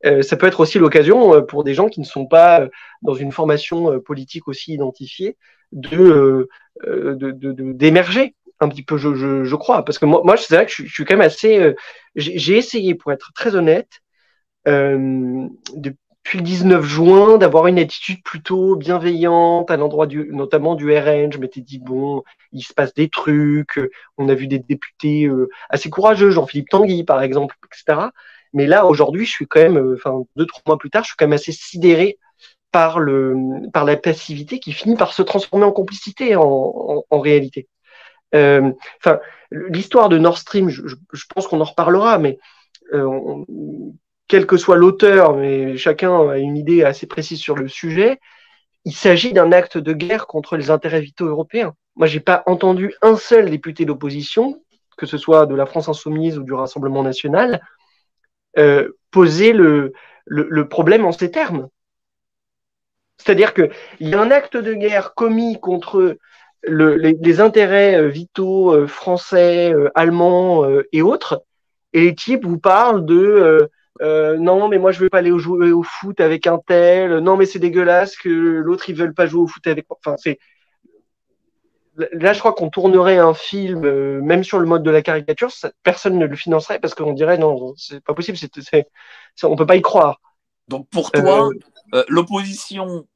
Euh, 0.05 0.22
ça 0.22 0.37
peut 0.37 0.46
être 0.46 0.61
aussi 0.61 0.79
l'occasion 0.79 1.42
pour 1.42 1.64
des 1.64 1.74
gens 1.74 1.88
qui 1.88 2.00
ne 2.00 2.05
sont 2.05 2.26
pas 2.26 2.68
dans 3.02 3.14
une 3.14 3.33
formation 3.33 4.00
politique 4.00 4.48
aussi 4.48 4.74
identifiée 4.74 5.37
de 5.72 6.48
d'émerger. 6.85 8.35
Un 8.61 8.68
petit 8.68 8.83
peu, 8.83 8.96
je, 8.96 9.55
crois. 9.57 9.85
Parce 9.85 9.98
que 9.98 10.07
moi, 10.07 10.22
moi 10.24 10.37
c'est 10.37 10.55
vrai 10.55 10.66
que 10.66 10.72
je, 10.72 10.87
suis 10.87 11.05
quand 11.05 11.14
même 11.14 11.26
assez. 11.26 11.59
Euh, 11.59 11.74
j'ai 12.14 12.57
essayé, 12.57 12.94
pour 12.94 13.12
être 13.12 13.33
très 13.35 13.55
honnête, 13.55 14.00
euh, 14.66 15.46
depuis 15.74 16.38
le 16.38 16.44
19 16.44 16.85
juin, 16.85 17.38
d'avoir 17.38 17.66
une 17.66 17.79
attitude 17.79 18.22
plutôt 18.22 18.76
bienveillante 18.76 19.70
à 19.70 19.76
l'endroit 19.76 20.07
du, 20.07 20.31
notamment 20.33 20.74
du 20.74 20.90
RN. 20.90 21.33
Je 21.33 21.38
m'étais 21.38 21.61
dit, 21.61 21.79
bon, 21.79 22.22
il 22.52 22.62
se 22.62 22.72
passe 22.72 22.94
des 22.94 23.11
trucs. 23.11 23.79
On 24.16 24.29
a 24.31 24.35
vu 24.35 24.46
des 24.46 24.59
députés 24.59 25.26
euh, 25.26 25.50
assez 25.68 25.90
courageux, 25.90 26.31
Jean-Philippe 26.31 26.70
Tanguy, 26.70 27.05
par 27.05 27.22
exemple, 27.22 27.57
etc. 27.66 28.09
Mais 28.52 28.66
là, 28.66 28.87
aujourd'hui, 28.87 29.26
je 29.26 29.30
suis 29.30 29.46
quand 29.46 29.61
même, 29.61 29.78
euh, 29.78 29.94
enfin, 29.94 30.22
deux, 30.37 30.46
trois 30.46 30.62
mois 30.66 30.78
plus 30.78 30.90
tard, 30.90 31.04
je 31.04 31.09
suis 31.09 31.16
quand 31.16 31.26
même 31.26 31.32
assez 31.32 31.52
sidéré 31.52 32.18
par, 32.72 32.98
le, 33.00 33.37
par 33.72 33.85
la 33.85 33.96
passivité 33.96 34.59
qui 34.61 34.72
finit 34.72 34.96
par 34.96 35.12
se 35.12 35.22
transformer 35.22 35.64
en 35.64 35.72
complicité 35.72 36.37
en, 36.37 37.04
en, 37.09 37.20
réalité. 37.20 37.68
Euh, 38.35 38.72
enfin, 38.98 39.20
l'histoire 39.50 40.09
de 40.09 40.18
Nord 40.18 40.38
Stream, 40.38 40.68
je, 40.68 40.82
je 40.87 41.24
pense 41.35 41.46
qu'on 41.46 41.61
en 41.61 41.64
reparlera, 41.64 42.18
mais 42.18 42.38
euh, 42.92 43.44
quel 44.28 44.46
que 44.46 44.56
soit 44.56 44.76
l'auteur, 44.76 45.37
mais 45.37 45.76
chacun 45.76 46.28
a 46.28 46.38
une 46.38 46.56
idée 46.56 46.82
assez 46.82 47.06
précise 47.06 47.40
sur 47.40 47.54
le 47.54 47.68
sujet, 47.68 48.18
il 48.85 48.94
s'agit 48.94 49.32
d'un 49.32 49.52
acte 49.52 49.78
de 49.78 49.92
guerre 49.92 50.26
contre 50.26 50.56
les 50.56 50.70
intérêts 50.70 51.00
vitaux 51.00 51.26
européens. 51.26 51.74
Moi, 51.96 52.06
j'ai 52.06 52.20
pas 52.20 52.42
entendu 52.46 52.94
un 53.02 53.16
seul 53.16 53.50
député 53.50 53.85
d'opposition, 53.85 54.62
que 54.96 55.06
ce 55.06 55.18
soit 55.18 55.46
de 55.46 55.54
la 55.54 55.66
France 55.66 55.88
insoumise 55.88 56.38
ou 56.38 56.42
du 56.42 56.52
Rassemblement 56.52 57.02
national, 57.02 57.61
euh, 58.58 58.90
poser 59.10 59.52
le, 59.52 59.92
problème 60.68 61.04
en 61.04 61.12
ces 61.12 61.30
termes. 61.30 61.68
C'est-à-dire 63.18 63.54
qu'il 63.54 63.70
y 64.00 64.14
a 64.14 64.20
un 64.20 64.30
acte 64.30 64.56
de 64.56 64.74
guerre 64.74 65.14
commis 65.14 65.58
contre 65.60 66.18
le, 66.62 66.96
les, 66.96 67.40
intérêts 67.40 67.96
euh, 67.96 68.08
vitaux 68.08 68.72
euh, 68.72 68.86
français, 68.86 69.74
allemands 69.94 70.64
et 70.92 71.02
autres, 71.02 71.42
et 71.92 72.00
les 72.02 72.14
types 72.14 72.44
vous 72.44 72.58
parlent 72.58 73.06
de 73.06 73.68
non, 74.00 74.68
mais 74.68 74.78
moi 74.78 74.92
je 74.92 75.00
veux 75.00 75.08
pas 75.08 75.18
aller 75.18 75.32
jouer 75.38 75.72
au 75.72 75.82
foot 75.82 76.20
avec 76.20 76.46
un 76.46 76.58
tel. 76.58 77.18
Non, 77.18 77.36
mais 77.36 77.46
c'est 77.46 77.58
dégueulasse 77.58 78.16
que 78.16 78.28
l'autre 78.28 78.90
ils 78.90 78.96
veulent 78.96 79.14
pas 79.14 79.26
jouer 79.26 79.40
au 79.40 79.46
foot 79.46 79.66
avec. 79.66 79.86
C'est 80.18 80.38
là 82.12 82.32
je 82.32 82.38
crois 82.38 82.52
qu'on 82.52 82.70
tournerait 82.70 83.18
un 83.18 83.35
film, 83.35 83.85
euh, 83.85 84.20
même 84.20 84.44
sur 84.44 84.59
le 84.59 84.66
mode 84.66 84.82
de 84.82 84.90
la 84.90 85.02
caricature, 85.02 85.50
ça, 85.50 85.70
personne 85.82 86.18
ne 86.18 86.26
le 86.26 86.37
financerait 86.37 86.78
parce 86.78 86.94
qu'on 86.94 87.12
dirait 87.12 87.38
non, 87.38 87.74
c'est 87.76 88.02
pas 88.02 88.14
possible, 88.14 88.38
c'est, 88.38 88.50
c'est, 88.61 88.87
on 89.44 89.56
peut 89.56 89.66
pas 89.66 89.76
y 89.76 89.82
croire. 89.82 90.20
Donc 90.68 90.88
pour 90.88 91.12
toi, 91.12 91.50
euh, 91.94 92.04
l'opposition 92.09 93.06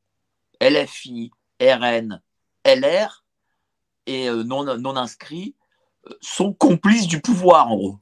LFI, 0.61 1.33
RN, 1.61 2.21
LR 2.65 3.25
et 4.07 4.29
euh, 4.29 4.43
non, 4.45 4.65
non 4.79 4.97
inscrits 4.97 5.55
euh, 6.07 6.15
sont 6.21 6.53
complices 6.53 7.07
du 7.07 7.21
pouvoir, 7.21 7.69
en 7.69 7.77
gros. 7.77 7.99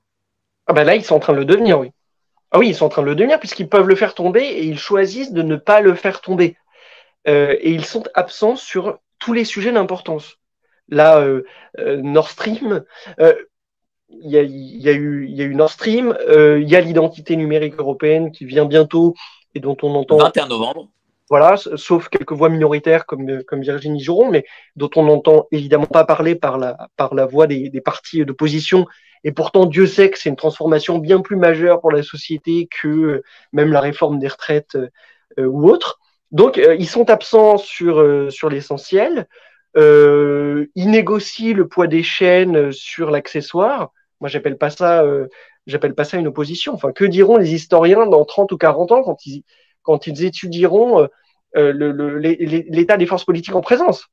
Ah 0.67 0.73
ben 0.73 0.85
là, 0.85 0.95
ils 0.95 1.05
sont 1.05 1.15
en 1.15 1.21
train 1.21 1.33
de 1.33 1.39
le 1.39 1.45
devenir, 1.45 1.81
oui. 1.81 1.91
Ah 2.51 2.59
oui, 2.59 2.69
ils 2.69 2.75
sont 2.75 2.87
en 2.87 2.89
train 2.89 3.03
de 3.03 3.09
le 3.09 3.15
devenir 3.15 3.39
puisqu'ils 3.39 3.69
peuvent 3.69 3.89
le 3.89 3.95
faire 3.95 4.15
tomber 4.15 4.43
et 4.43 4.65
ils 4.65 4.79
choisissent 4.79 5.33
de 5.33 5.43
ne 5.43 5.57
pas 5.57 5.81
le 5.81 5.95
faire 5.95 6.21
tomber. 6.21 6.57
Euh, 7.27 7.57
et 7.61 7.73
ils 7.73 7.85
sont 7.85 8.05
absents 8.15 8.57
sur 8.57 8.99
tous 9.19 9.33
les 9.33 9.45
sujets 9.45 9.73
d'importance. 9.73 10.39
Là, 10.89 11.19
euh, 11.21 11.43
euh, 11.79 11.97
Nord 11.97 12.29
Stream, 12.31 12.85
il 13.19 14.31
y, 14.31 14.39
a, 14.39 14.43
y, 14.43 14.89
a 14.89 14.93
eu, 14.93 15.29
y 15.29 15.43
a 15.43 15.45
eu 15.45 15.55
Nord 15.55 15.71
Stream, 15.71 16.17
il 16.29 16.69
y 16.69 16.77
a 16.77 16.81
l'identité 16.81 17.37
numérique 17.37 17.75
européenne 17.79 18.33
qui 18.33 18.45
vient 18.47 18.65
bientôt 18.65 19.15
et 19.55 19.61
dont 19.61 19.77
on 19.83 19.95
entend. 19.95 20.17
21 20.17 20.49
novembre. 20.49 20.89
voilà, 21.29 21.57
sauf 21.57 22.09
quelques 22.09 22.33
voix 22.33 22.49
minoritaires 22.49 23.05
comme, 23.05 23.43
comme 23.45 23.61
Virginie 23.61 24.03
Jouron, 24.03 24.31
mais 24.31 24.45
dont 24.77 24.91
on 24.97 25.05
n'entend 25.05 25.47
évidemment 25.53 25.87
pas 25.87 26.05
parler 26.05 26.35
par 26.35 26.57
la, 26.57 26.89
par 26.97 27.15
la 27.15 27.27
voix 27.27 27.47
des, 27.47 27.69
des 27.69 27.81
partis 27.81 28.25
d'opposition. 28.25 28.87
Et 29.25 29.33
pourtant, 29.33 29.67
Dieu 29.67 29.87
sait 29.87 30.11
que 30.11 30.19
c'est 30.19 30.29
une 30.29 30.37
transformation 30.37 30.99
bien 30.99 31.21
plus 31.21 31.37
majeure 31.37 31.81
pour 31.81 31.91
la 31.91 32.03
société 32.03 32.69
que 32.81 33.23
même 33.53 33.73
la 33.73 33.81
réforme 33.81 34.19
des 34.19 34.29
retraites 34.29 34.77
euh, 35.39 35.47
ou 35.47 35.69
autre. 35.69 35.99
Donc, 36.31 36.59
euh, 36.59 36.77
ils 36.79 36.89
sont 36.89 37.11
absents 37.11 37.59
sur, 37.59 38.01
euh, 38.01 38.31
sur 38.31 38.51
l'essentiel. 38.51 39.27
Euh, 39.77 40.67
ils 40.75 40.91
négocient 40.91 41.55
le 41.55 41.69
poids 41.69 41.87
des 41.87 42.03
chaînes 42.03 42.73
sur 42.73 43.11
l'accessoire. 43.11 43.93
Moi, 44.21 44.29
j'appelle 44.29 44.59
pas 44.59 44.71
ça, 44.71 45.05
j'appelle 45.67 45.95
pas 45.95 46.05
ça 46.05 46.17
une 46.17 46.27
opposition. 46.27 46.75
Enfin, 46.75 46.93
que 46.93 47.05
diront 47.05 47.37
les 47.37 47.55
historiens 47.55 48.07
dans 48.07 48.25
30 48.25 48.51
ou 48.53 48.57
40 48.57 48.93
ans 48.93 49.03
quand 49.03 49.27
ils, 49.27 49.45
quand 49.83 50.07
ils 50.07 50.25
étudieront 50.25 51.09
euh, 51.57 51.73
l'état 52.19 52.97
des 52.97 53.07
forces 53.07 53.25
politiques 53.25 53.55
en 53.55 53.61
présence? 53.61 54.09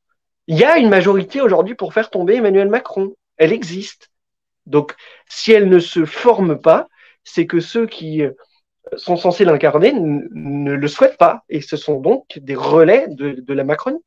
Il 0.47 0.57
y 0.57 0.63
a 0.63 0.77
une 0.77 0.89
majorité 0.89 1.41
aujourd'hui 1.41 1.75
pour 1.75 1.93
faire 1.93 2.09
tomber 2.09 2.35
Emmanuel 2.35 2.69
Macron. 2.69 3.13
Elle 3.37 3.51
existe. 3.51 4.11
Donc, 4.67 4.95
si 5.27 5.51
elle 5.51 5.69
ne 5.69 5.79
se 5.79 6.05
forme 6.05 6.59
pas, 6.59 6.87
c'est 7.23 7.47
que 7.47 7.59
ceux 7.59 7.87
qui 7.87 8.21
euh, 8.21 8.31
sont 8.95 9.17
censés 9.17 9.45
l'incarner 9.45 9.93
ne 9.93 10.73
le 10.73 10.87
souhaitent 10.87 11.17
pas. 11.17 11.43
Et 11.49 11.61
ce 11.61 11.77
sont 11.77 11.99
donc 11.99 12.37
des 12.37 12.55
relais 12.55 13.07
de, 13.09 13.53
la 13.53 13.63
Macronie. 13.63 14.03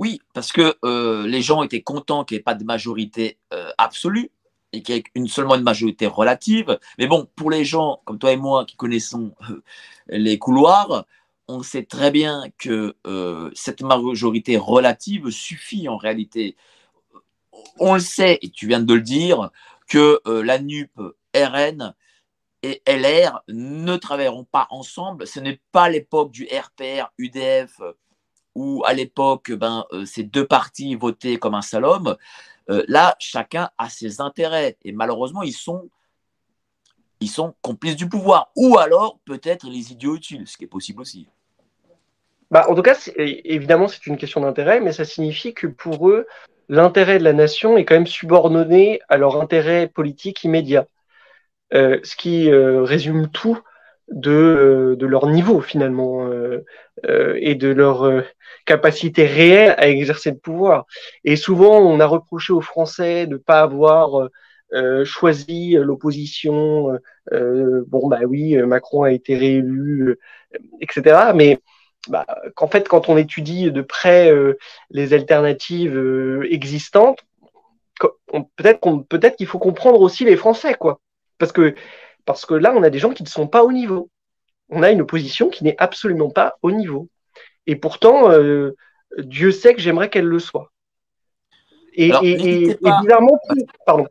Oui, 0.00 0.20
parce 0.32 0.50
que 0.50 0.76
euh, 0.84 1.26
les 1.26 1.42
gens 1.42 1.62
étaient 1.62 1.82
contents 1.82 2.24
qu'il 2.24 2.36
n'y 2.36 2.40
ait 2.40 2.42
pas 2.42 2.54
de 2.54 2.64
majorité 2.64 3.38
absolue 3.78 4.30
et 4.72 4.82
qu'il 4.82 4.94
y 4.94 4.98
ait 4.98 5.04
une, 5.14 5.28
seulement 5.28 5.56
une 5.56 5.62
majorité 5.62 6.06
relative. 6.06 6.78
Mais 6.98 7.06
bon, 7.06 7.28
pour 7.36 7.50
les 7.50 7.64
gens 7.64 8.00
comme 8.04 8.18
toi 8.18 8.32
et 8.32 8.36
moi 8.36 8.64
qui 8.64 8.76
connaissons 8.76 9.34
euh, 9.50 9.62
les 10.08 10.38
couloirs, 10.38 11.06
on 11.48 11.62
sait 11.62 11.84
très 11.84 12.10
bien 12.10 12.44
que 12.58 12.96
euh, 13.06 13.50
cette 13.54 13.82
majorité 13.82 14.56
relative 14.56 15.30
suffit 15.30 15.88
en 15.88 15.96
réalité. 15.96 16.56
On 17.78 17.94
le 17.94 18.00
sait, 18.00 18.38
et 18.42 18.50
tu 18.50 18.68
viens 18.68 18.80
de 18.80 18.94
le 18.94 19.00
dire, 19.00 19.50
que 19.88 20.20
euh, 20.26 20.42
la 20.42 20.58
NUP, 20.60 20.90
RN 21.34 21.94
et 22.62 22.82
LR 22.86 23.42
ne 23.48 23.96
travailleront 23.96 24.44
pas 24.44 24.68
ensemble. 24.70 25.26
Ce 25.26 25.40
n'est 25.40 25.60
pas 25.72 25.88
l'époque 25.88 26.30
du 26.30 26.44
RPR, 26.46 27.10
UDF, 27.18 27.80
où 28.54 28.82
à 28.84 28.92
l'époque, 28.92 29.52
ben, 29.52 29.84
ces 30.04 30.22
deux 30.22 30.46
partis 30.46 30.94
votaient 30.94 31.36
comme 31.36 31.54
un 31.54 31.62
seul 31.62 31.84
homme. 31.84 32.16
Euh, 32.70 32.84
là, 32.88 33.16
chacun 33.18 33.70
a 33.78 33.88
ses 33.88 34.20
intérêts 34.20 34.76
et 34.84 34.92
malheureusement, 34.92 35.42
ils 35.42 35.52
sont, 35.52 35.88
ils 37.20 37.28
sont 37.28 37.54
complices 37.62 37.96
du 37.96 38.08
pouvoir. 38.08 38.50
Ou 38.56 38.78
alors, 38.78 39.18
peut-être 39.24 39.66
les 39.66 39.92
idiots 39.92 40.16
utiles, 40.16 40.46
ce 40.46 40.56
qui 40.56 40.64
est 40.64 40.68
possible 40.68 41.00
aussi. 41.00 41.28
Bah, 42.50 42.66
en 42.68 42.74
tout 42.74 42.82
cas, 42.82 42.96
évidemment, 43.16 43.86
c'est 43.86 44.06
une 44.06 44.16
question 44.16 44.40
d'intérêt, 44.40 44.80
mais 44.80 44.92
ça 44.92 45.04
signifie 45.04 45.54
que 45.54 45.68
pour 45.68 46.08
eux, 46.08 46.26
l'intérêt 46.68 47.18
de 47.18 47.24
la 47.24 47.32
nation 47.32 47.76
est 47.76 47.84
quand 47.84 47.94
même 47.94 48.06
subordonné 48.06 49.00
à 49.08 49.16
leur 49.16 49.40
intérêt 49.40 49.88
politique 49.88 50.42
immédiat. 50.44 50.86
Euh, 51.72 52.00
ce 52.02 52.16
qui 52.16 52.50
euh, 52.50 52.82
résume 52.82 53.28
tout 53.30 53.60
de, 54.10 54.96
de, 54.98 55.06
leur 55.06 55.26
niveau 55.28 55.60
finalement 55.60 56.28
et 57.06 57.54
de 57.54 57.68
leur 57.68 58.24
capacité 58.66 59.24
réelle 59.26 59.74
à 59.78 59.88
exercer 59.88 60.30
le 60.30 60.38
pouvoir. 60.38 60.86
Et 61.24 61.36
souvent, 61.36 61.78
on 61.78 62.00
a 62.00 62.06
reproché 62.06 62.52
aux 62.52 62.60
Français 62.60 63.26
de 63.26 63.34
ne 63.34 63.38
pas 63.38 63.60
avoir 63.60 64.28
euh, 64.72 65.04
choisi 65.04 65.72
l'opposition. 65.72 66.98
Euh, 67.32 67.84
bon, 67.88 68.08
bah 68.08 68.20
oui, 68.26 68.56
Macron 68.56 69.02
a 69.02 69.12
été 69.12 69.36
réélu, 69.36 70.18
etc. 70.80 71.32
Mais 71.34 71.60
bah, 72.08 72.26
qu'en 72.54 72.68
fait, 72.68 72.88
quand 72.88 73.08
on 73.08 73.16
étudie 73.16 73.70
de 73.70 73.82
près 73.82 74.30
euh, 74.32 74.56
les 74.90 75.12
alternatives 75.12 75.96
euh, 75.96 76.46
existantes, 76.50 77.18
peut-être 78.56 78.80
qu'on 78.80 79.02
peut-être 79.02 79.36
qu'il 79.36 79.46
faut 79.46 79.58
comprendre 79.58 80.00
aussi 80.00 80.24
les 80.24 80.36
Français, 80.36 80.74
quoi. 80.74 81.00
Parce 81.38 81.52
que 81.52 81.74
parce 82.24 82.46
que 82.46 82.54
là, 82.54 82.72
on 82.74 82.82
a 82.82 82.90
des 82.90 82.98
gens 82.98 83.10
qui 83.10 83.22
ne 83.22 83.28
sont 83.28 83.46
pas 83.46 83.64
au 83.64 83.72
niveau. 83.72 84.10
On 84.68 84.82
a 84.82 84.90
une 84.90 85.00
opposition 85.00 85.48
qui 85.50 85.64
n'est 85.64 85.76
absolument 85.78 86.30
pas 86.30 86.54
au 86.62 86.70
niveau. 86.70 87.08
Et 87.66 87.76
pourtant, 87.76 88.30
euh, 88.30 88.76
Dieu 89.18 89.50
sait 89.50 89.74
que 89.74 89.80
j'aimerais 89.80 90.10
qu'elle 90.10 90.26
le 90.26 90.38
soit. 90.38 90.72
Et, 91.94 92.08
bizarrement, 92.08 93.38
plus, 93.48 93.64
pardon. 93.84 94.06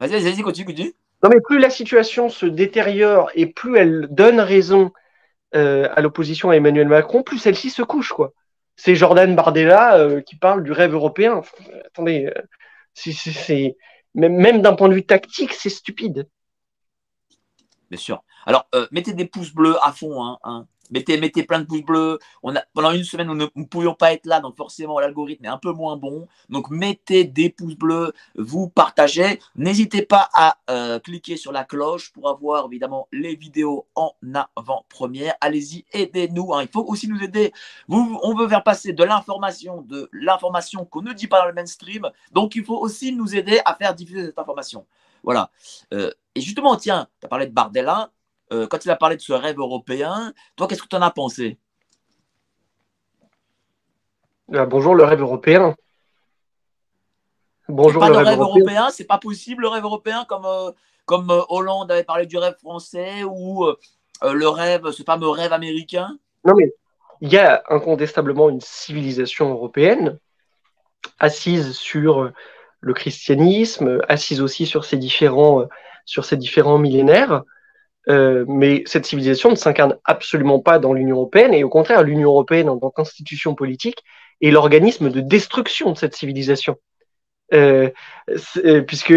Vas-y, 0.00 0.22
vas-y, 0.22 0.42
continue, 0.42 0.66
continue. 0.66 0.94
Non, 1.22 1.30
mais 1.30 1.40
plus 1.40 1.58
la 1.58 1.70
situation 1.70 2.28
se 2.28 2.44
détériore 2.44 3.30
et 3.34 3.46
plus 3.46 3.76
elle 3.78 4.08
donne 4.10 4.38
raison 4.38 4.92
euh, 5.54 5.88
à 5.94 6.02
l'opposition 6.02 6.50
à 6.50 6.56
Emmanuel 6.56 6.88
Macron, 6.88 7.22
plus 7.22 7.38
celle-ci 7.38 7.70
se 7.70 7.82
couche, 7.82 8.12
quoi. 8.12 8.32
C'est 8.76 8.94
Jordan 8.94 9.34
Bardella 9.34 9.98
euh, 9.98 10.20
qui 10.20 10.36
parle 10.36 10.62
du 10.62 10.72
rêve 10.72 10.92
européen. 10.92 11.40
attendez, 11.86 12.30
c'est 12.92 13.76
même, 14.14 14.36
même 14.36 14.62
d'un 14.62 14.74
point 14.74 14.88
de 14.88 14.94
vue 14.94 15.06
tactique, 15.06 15.54
c'est 15.54 15.70
stupide. 15.70 16.28
Bien 17.90 17.98
sûr. 17.98 18.22
Alors, 18.46 18.66
mettez 18.90 19.12
des 19.12 19.26
pouces 19.26 19.54
bleus 19.54 19.76
à 19.82 19.92
fond. 19.92 20.24
Hein, 20.24 20.38
hein. 20.44 20.66
Mettez, 20.90 21.18
mettez 21.18 21.42
plein 21.42 21.60
de 21.60 21.64
pouces 21.64 21.82
bleus. 21.82 22.18
Pendant 22.74 22.92
une 22.92 23.04
semaine, 23.04 23.26
nous 23.26 23.34
ne 23.34 23.64
pouvions 23.64 23.94
pas 23.94 24.12
être 24.12 24.26
là, 24.26 24.40
donc 24.40 24.56
forcément, 24.56 25.00
l'algorithme 25.00 25.44
est 25.44 25.48
un 25.48 25.58
peu 25.58 25.72
moins 25.72 25.96
bon. 25.96 26.28
Donc, 26.48 26.70
mettez 26.70 27.24
des 27.24 27.50
pouces 27.50 27.76
bleus, 27.76 28.12
vous 28.36 28.68
partagez. 28.68 29.40
N'hésitez 29.56 30.02
pas 30.02 30.28
à 30.34 30.58
euh, 30.70 30.98
cliquer 31.00 31.36
sur 31.36 31.52
la 31.52 31.64
cloche 31.64 32.12
pour 32.12 32.28
avoir 32.28 32.66
évidemment 32.66 33.08
les 33.12 33.34
vidéos 33.34 33.86
en 33.94 34.12
avant-première. 34.56 35.34
Allez-y, 35.40 35.84
aidez-nous. 35.92 36.54
Hein. 36.54 36.62
Il 36.62 36.68
faut 36.68 36.84
aussi 36.84 37.08
nous 37.08 37.22
aider. 37.22 37.52
On 37.88 38.34
veut 38.34 38.48
faire 38.48 38.62
passer 38.62 38.92
de 38.92 39.02
l'information, 39.04 39.82
de 39.82 40.08
l'information 40.12 40.84
qu'on 40.84 41.02
ne 41.02 41.12
dit 41.12 41.26
pas 41.26 41.40
dans 41.40 41.48
le 41.48 41.54
mainstream. 41.54 42.10
Donc, 42.32 42.54
il 42.54 42.64
faut 42.64 42.78
aussi 42.78 43.12
nous 43.12 43.34
aider 43.34 43.60
à 43.64 43.74
faire 43.74 43.94
diffuser 43.94 44.26
cette 44.26 44.38
information. 44.38 44.86
Voilà. 45.22 45.50
Euh, 45.92 46.10
et 46.34 46.40
justement, 46.40 46.76
tiens, 46.76 47.08
tu 47.20 47.26
as 47.26 47.28
parlé 47.28 47.46
de 47.46 47.52
Bardella. 47.52 48.10
Euh, 48.52 48.66
quand 48.66 48.84
il 48.84 48.90
a 48.90 48.96
parlé 48.96 49.16
de 49.16 49.20
ce 49.20 49.32
rêve 49.32 49.58
européen, 49.58 50.32
toi, 50.54 50.68
qu'est-ce 50.68 50.82
que 50.82 50.88
tu 50.88 50.96
en 50.96 51.02
as 51.02 51.10
pensé? 51.10 51.58
Ah, 54.52 54.66
Bonjour, 54.66 54.94
le 54.94 55.04
rêve 55.04 55.20
européen. 55.20 55.74
Bonjour, 57.68 58.04
le 58.06 58.16
rêve, 58.16 58.38
européen. 58.38 58.90
c'est 58.90 59.06
pas 59.06 59.18
possible, 59.18 59.62
le 59.62 59.68
rêve 59.68 59.82
européen, 59.82 60.24
comme, 60.24 60.44
euh, 60.44 60.70
comme 61.04 61.44
Hollande 61.48 61.90
avait 61.90 62.04
parlé 62.04 62.26
du 62.26 62.38
rêve 62.38 62.56
français 62.58 63.24
ou 63.24 63.66
le 64.22 64.48
rêve, 64.48 64.92
ce 64.92 65.02
fameux 65.02 65.28
rêve 65.28 65.52
américain? 65.52 66.16
Non, 66.44 66.54
mais 66.56 66.72
il 67.20 67.32
y 67.32 67.38
a 67.38 67.64
incontestablement 67.68 68.48
une 68.48 68.60
civilisation 68.60 69.50
européenne 69.50 70.18
assise 71.18 71.72
sur 71.72 72.32
le 72.86 72.94
christianisme, 72.94 74.00
assise 74.08 74.40
aussi 74.40 74.64
sur 74.64 74.84
ses 74.84 74.96
différents, 74.96 75.66
différents 76.32 76.78
millénaires. 76.78 77.42
Euh, 78.08 78.44
mais 78.46 78.84
cette 78.86 79.06
civilisation 79.06 79.50
ne 79.50 79.56
s'incarne 79.56 79.96
absolument 80.04 80.60
pas 80.60 80.78
dans 80.78 80.92
l'Union 80.92 81.16
européenne, 81.16 81.52
et 81.52 81.64
au 81.64 81.68
contraire, 81.68 82.04
l'Union 82.04 82.30
européenne 82.30 82.68
en 82.68 82.78
tant 82.78 82.90
qu'institution 82.90 83.56
politique 83.56 84.04
est 84.40 84.52
l'organisme 84.52 85.10
de 85.10 85.20
destruction 85.20 85.90
de 85.90 85.98
cette 85.98 86.14
civilisation. 86.14 86.76
Euh, 87.52 87.90
euh 88.64 88.82
puisque 88.82 89.14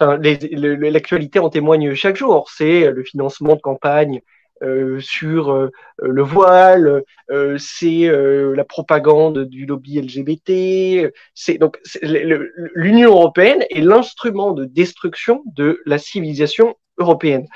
l'actualité 0.00 1.38
en 1.38 1.48
témoigne 1.48 1.94
chaque 1.94 2.16
jour, 2.16 2.50
c'est 2.50 2.90
le 2.90 3.02
financement 3.02 3.54
de 3.54 3.60
campagne 3.60 4.20
euh, 4.62 5.00
sur 5.00 5.52
euh, 5.52 5.70
le 5.98 6.22
voile, 6.22 7.02
euh, 7.30 7.56
c'est 7.58 8.08
la 8.08 8.64
propagande 8.64 9.44
du 9.44 9.66
lobby 9.66 10.00
LGBT. 10.00 11.12
C'est 11.34 11.58
donc 11.58 11.78
l'Union 12.02 13.10
européenne 13.10 13.64
est 13.70 13.80
l'instrument 13.80 14.52
de 14.52 14.64
destruction 14.64 15.42
de 15.46 15.80
la 15.84 15.98
civilisation 15.98 16.76
européenne. 16.98 17.46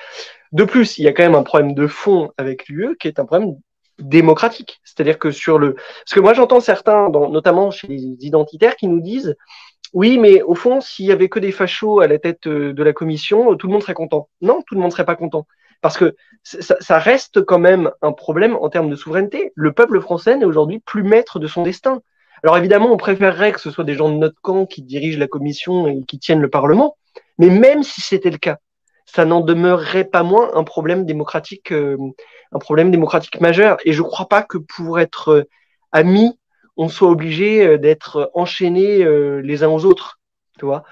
De 0.52 0.64
plus, 0.64 0.98
il 0.98 1.04
y 1.04 1.08
a 1.08 1.12
quand 1.12 1.22
même 1.22 1.34
un 1.34 1.42
problème 1.42 1.74
de 1.74 1.86
fond 1.86 2.32
avec 2.36 2.68
l'UE 2.68 2.96
qui 2.98 3.08
est 3.08 3.18
un 3.18 3.24
problème 3.24 3.56
démocratique. 3.98 4.80
C'est-à-dire 4.84 5.18
que 5.18 5.30
sur 5.30 5.58
le, 5.58 5.74
parce 5.74 6.14
que 6.14 6.20
moi 6.20 6.34
j'entends 6.34 6.60
certains, 6.60 7.08
notamment 7.08 7.70
chez 7.70 7.86
les 7.86 8.26
identitaires, 8.26 8.76
qui 8.76 8.88
nous 8.88 9.00
disent 9.00 9.36
oui, 9.92 10.18
mais 10.18 10.42
au 10.42 10.54
fond, 10.54 10.80
s'il 10.80 11.06
y 11.06 11.12
avait 11.12 11.28
que 11.28 11.40
des 11.40 11.50
fachos 11.50 12.00
à 12.00 12.06
la 12.06 12.18
tête 12.18 12.46
de 12.46 12.82
la 12.82 12.92
commission, 12.92 13.56
tout 13.56 13.66
le 13.66 13.72
monde 13.72 13.82
serait 13.82 13.94
content. 13.94 14.28
Non, 14.40 14.62
tout 14.66 14.74
le 14.74 14.80
monde 14.80 14.92
serait 14.92 15.04
pas 15.04 15.16
content. 15.16 15.46
Parce 15.80 15.96
que 15.96 16.14
ça, 16.42 16.98
reste 16.98 17.42
quand 17.42 17.58
même 17.58 17.90
un 18.02 18.12
problème 18.12 18.56
en 18.56 18.68
termes 18.68 18.90
de 18.90 18.96
souveraineté. 18.96 19.52
Le 19.54 19.72
peuple 19.72 20.00
français 20.00 20.36
n'est 20.36 20.44
aujourd'hui 20.44 20.78
plus 20.78 21.02
maître 21.02 21.38
de 21.38 21.46
son 21.46 21.62
destin. 21.62 22.02
Alors 22.42 22.56
évidemment, 22.56 22.90
on 22.92 22.96
préférerait 22.96 23.52
que 23.52 23.60
ce 23.60 23.70
soit 23.70 23.84
des 23.84 23.94
gens 23.94 24.10
de 24.10 24.16
notre 24.16 24.40
camp 24.40 24.66
qui 24.66 24.82
dirigent 24.82 25.18
la 25.18 25.26
commission 25.26 25.86
et 25.86 26.02
qui 26.04 26.18
tiennent 26.18 26.40
le 26.40 26.50
Parlement. 26.50 26.96
Mais 27.38 27.50
même 27.50 27.82
si 27.82 28.00
c'était 28.00 28.30
le 28.30 28.38
cas, 28.38 28.58
ça 29.06 29.24
n'en 29.24 29.40
demeurerait 29.40 30.04
pas 30.04 30.22
moins 30.22 30.50
un 30.54 30.64
problème 30.64 31.04
démocratique, 31.04 31.72
euh, 31.72 31.96
un 32.52 32.58
problème 32.58 32.90
démocratique 32.90 33.40
majeur. 33.40 33.78
Et 33.84 33.92
je 33.92 34.02
ne 34.02 34.06
crois 34.06 34.28
pas 34.28 34.42
que 34.42 34.58
pour 34.58 35.00
être 35.00 35.30
euh, 35.30 35.44
amis, 35.92 36.38
on 36.76 36.88
soit 36.88 37.10
obligé 37.10 37.66
euh, 37.66 37.78
d'être 37.78 38.30
enchaînés 38.34 39.04
les 39.42 39.62
uns 39.62 39.68
aux 39.68 39.84
autres. 39.84 40.19
Tu 40.60 40.66
vois, 40.66 40.84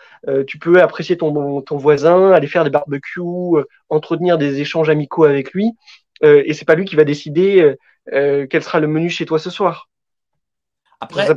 tu 0.47 0.59
peux 0.59 0.81
apprécier 0.81 1.19
ton, 1.19 1.61
ton 1.61 1.77
voisin, 1.77 2.33
aller 2.33 2.47
faire 2.47 2.65
des 2.65 2.71
barbecues, 2.71 3.21
entretenir 3.91 4.39
des 4.39 4.61
échanges 4.61 4.89
amicaux 4.89 5.25
avec 5.25 5.53
lui, 5.53 5.75
euh, 6.25 6.43
et 6.47 6.55
c'est 6.55 6.65
pas 6.65 6.75
lui 6.75 6.87
qui 6.87 6.97
va 6.97 7.05
décider 7.05 7.75
quel 8.11 8.63
sera 8.63 8.81
le 8.81 8.87
menu 8.87 9.11
chez 9.11 9.27
toi 9.27 9.39
ce 9.39 9.51
soir. 9.51 9.91
Après, 11.01 11.29
le 11.29 11.35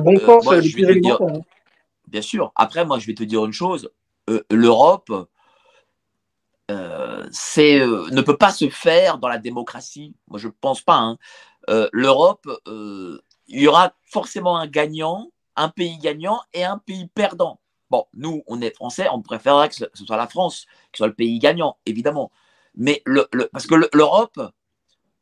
bon 0.00 0.18
sens, 0.18 0.46
le 0.52 1.40
Bien 2.08 2.22
sûr. 2.22 2.52
Après, 2.56 2.84
moi, 2.84 2.98
je 2.98 3.06
vais 3.06 3.14
te 3.14 3.24
dire 3.24 3.42
une 3.46 3.54
chose. 3.54 3.90
L'Europe, 4.50 5.10
ne 6.68 8.20
peut 8.20 8.36
pas 8.36 8.50
se 8.50 8.68
faire 8.68 9.16
dans 9.16 9.28
la 9.28 9.38
démocratie. 9.38 10.14
Moi, 10.28 10.38
je 10.38 10.48
ne 10.48 10.52
pense 10.60 10.82
pas. 10.82 10.98
Hein. 10.98 11.16
L'Europe, 11.92 12.46
il 12.66 13.62
y 13.62 13.66
aura 13.66 13.94
forcément 14.02 14.58
un 14.58 14.66
gagnant, 14.66 15.30
un 15.56 15.70
pays 15.70 15.96
gagnant 15.96 16.42
et 16.52 16.64
un 16.64 16.76
pays 16.76 17.08
perdant. 17.14 17.61
Bon, 17.92 18.06
nous, 18.14 18.42
on 18.46 18.62
est 18.62 18.74
français, 18.74 19.06
on 19.12 19.20
préférerait 19.20 19.68
que 19.68 19.74
ce 19.74 19.84
soit 20.06 20.16
la 20.16 20.26
France 20.26 20.64
qui 20.92 20.96
soit 20.96 21.08
le 21.08 21.12
pays 21.12 21.38
gagnant, 21.38 21.76
évidemment. 21.84 22.32
Mais 22.74 23.04
parce 23.52 23.66
que 23.66 23.74
l'Europe, 23.94 24.40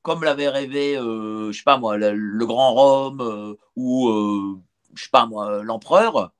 comme 0.02 0.22
l'avait 0.22 0.48
rêvé, 0.48 0.96
euh, 0.96 1.50
je 1.50 1.58
sais 1.58 1.64
pas 1.64 1.78
moi, 1.78 1.96
le, 1.96 2.46
grand 2.46 2.72
Rome 2.74 3.22
euh, 3.22 3.56
ou 3.74 4.08
euh, 4.08 4.60
je 4.94 5.02
sais 5.02 5.10
pas 5.10 5.26
moi, 5.26 5.64
l'empereur, 5.64 6.30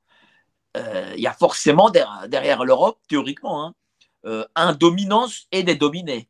il 0.75 1.19
y 1.19 1.27
a 1.27 1.33
forcément 1.33 1.89
derrière, 1.89 2.63
l'Europe, 2.63 2.97
théoriquement, 3.09 3.65
hein, 4.23 4.45
un 4.55 4.71
dominance 4.71 5.47
et 5.51 5.63
des 5.63 5.75
dominés. 5.75 6.29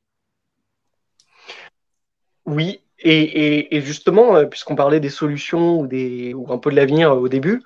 Oui, 2.48 2.82
et, 2.98 3.82
justement, 3.82 4.48
puisqu'on 4.48 4.76
parlait 4.76 5.00
des 5.00 5.12
solutions 5.12 5.82
ou 5.82 6.52
un 6.52 6.58
peu 6.58 6.72
de 6.72 6.76
l'avenir 6.76 7.16
au 7.16 7.30
début, 7.30 7.62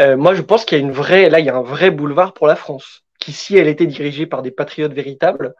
euh, 0.00 0.16
moi, 0.16 0.34
je 0.34 0.42
pense 0.42 0.64
qu'il 0.64 0.78
y 0.78 0.80
a 0.80 0.84
une 0.84 0.92
vraie, 0.92 1.28
là, 1.30 1.40
il 1.40 1.46
y 1.46 1.50
a 1.50 1.56
un 1.56 1.62
vrai 1.62 1.90
boulevard 1.90 2.34
pour 2.34 2.46
la 2.46 2.56
France, 2.56 3.04
qui, 3.18 3.32
si 3.32 3.56
elle 3.56 3.68
était 3.68 3.86
dirigée 3.86 4.26
par 4.26 4.42
des 4.42 4.50
patriotes 4.50 4.92
véritables, 4.92 5.54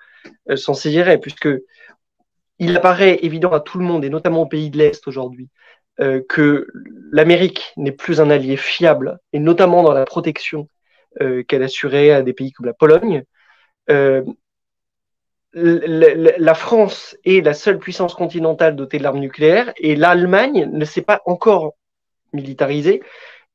euh, 0.51 0.57
s'en 0.57 0.75
saisirait, 0.75 1.19
puisque 1.19 1.49
il 2.59 2.77
apparaît 2.77 3.19
évident 3.23 3.53
à 3.53 3.61
tout 3.61 3.79
le 3.79 3.85
monde, 3.85 4.05
et 4.05 4.11
notamment 4.11 4.43
aux 4.43 4.47
pays 4.47 4.71
de 4.71 4.79
l'Est 4.79 5.07
aujourd'hui, 5.07 5.49
euh, 6.01 6.23
que 6.29 6.67
l'Amérique 7.11 7.73
n'est 7.77 7.93
plus 7.93 8.21
un 8.21 8.31
allié 8.31 8.57
fiable, 8.57 9.19
et 9.33 9.39
notamment 9.39 9.83
dans 9.83 9.93
la 9.93 10.05
protection 10.05 10.69
euh, 11.23 11.43
qu'elle 11.43 11.63
assurait 11.63 12.11
à 12.11 12.23
des 12.23 12.35
pays 12.35 12.53
comme 12.53 12.67
la 12.67 12.75
Pologne. 12.75 13.25
Euh, 13.91 14.23
la 15.55 16.55
France 16.55 17.17
est 17.25 17.43
la 17.43 17.55
seule 17.55 17.79
puissance 17.79 18.15
continentale 18.15 18.77
dotée 18.77 18.99
de 18.99 19.03
l'arme 19.03 19.21
nucléaire, 19.21 19.73
et 19.79 19.97
l'Allemagne 19.97 20.69
ne 20.71 20.85
s'est 20.85 21.01
pas 21.01 21.23
encore 21.25 21.75
militarisée. 22.35 23.03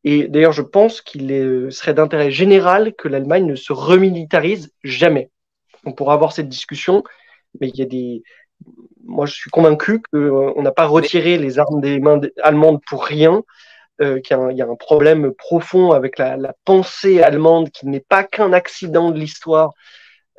Et 0.04 0.28
d'ailleurs, 0.28 0.52
je 0.52 0.62
pense 0.62 1.02
qu'il 1.02 1.28
serait 1.72 1.94
d'intérêt 1.94 2.32
général 2.32 2.94
que 2.96 3.08
l'Allemagne 3.08 3.46
ne 3.46 3.56
se 3.56 3.74
remilitarise 3.74 4.74
jamais. 4.84 5.30
On 5.86 5.94
pourra 5.94 6.14
avoir 6.14 6.32
cette 6.32 6.50
discussion, 6.50 7.04
mais 7.60 7.70
il 7.70 7.78
y 7.78 7.82
a 7.82 7.86
des. 7.86 8.24
Moi, 9.04 9.26
je 9.26 9.34
suis 9.34 9.50
convaincu 9.50 10.02
qu'on 10.12 10.18
euh, 10.58 10.62
n'a 10.62 10.72
pas 10.72 10.86
retiré 10.86 11.38
les 11.38 11.60
armes 11.60 11.82
des 11.82 12.00
mains 12.00 12.22
allemandes 12.44 12.80
pour 12.88 13.04
rien, 13.04 13.44
euh, 14.02 14.20
qu'il 14.20 14.38
y, 14.38 14.62
a 14.62 14.68
un 14.68 14.76
problème 14.76 15.34
profond 15.34 15.92
avec 15.92 16.18
la, 16.18 16.38
la 16.38 16.54
pensée 16.66 17.22
allemande 17.22 17.72
qui 17.72 17.88
n'est 17.88 18.06
pas 18.08 18.24
qu'un 18.24 18.54
accident 18.54 19.12
de 19.12 19.20
l'histoire. 19.20 19.72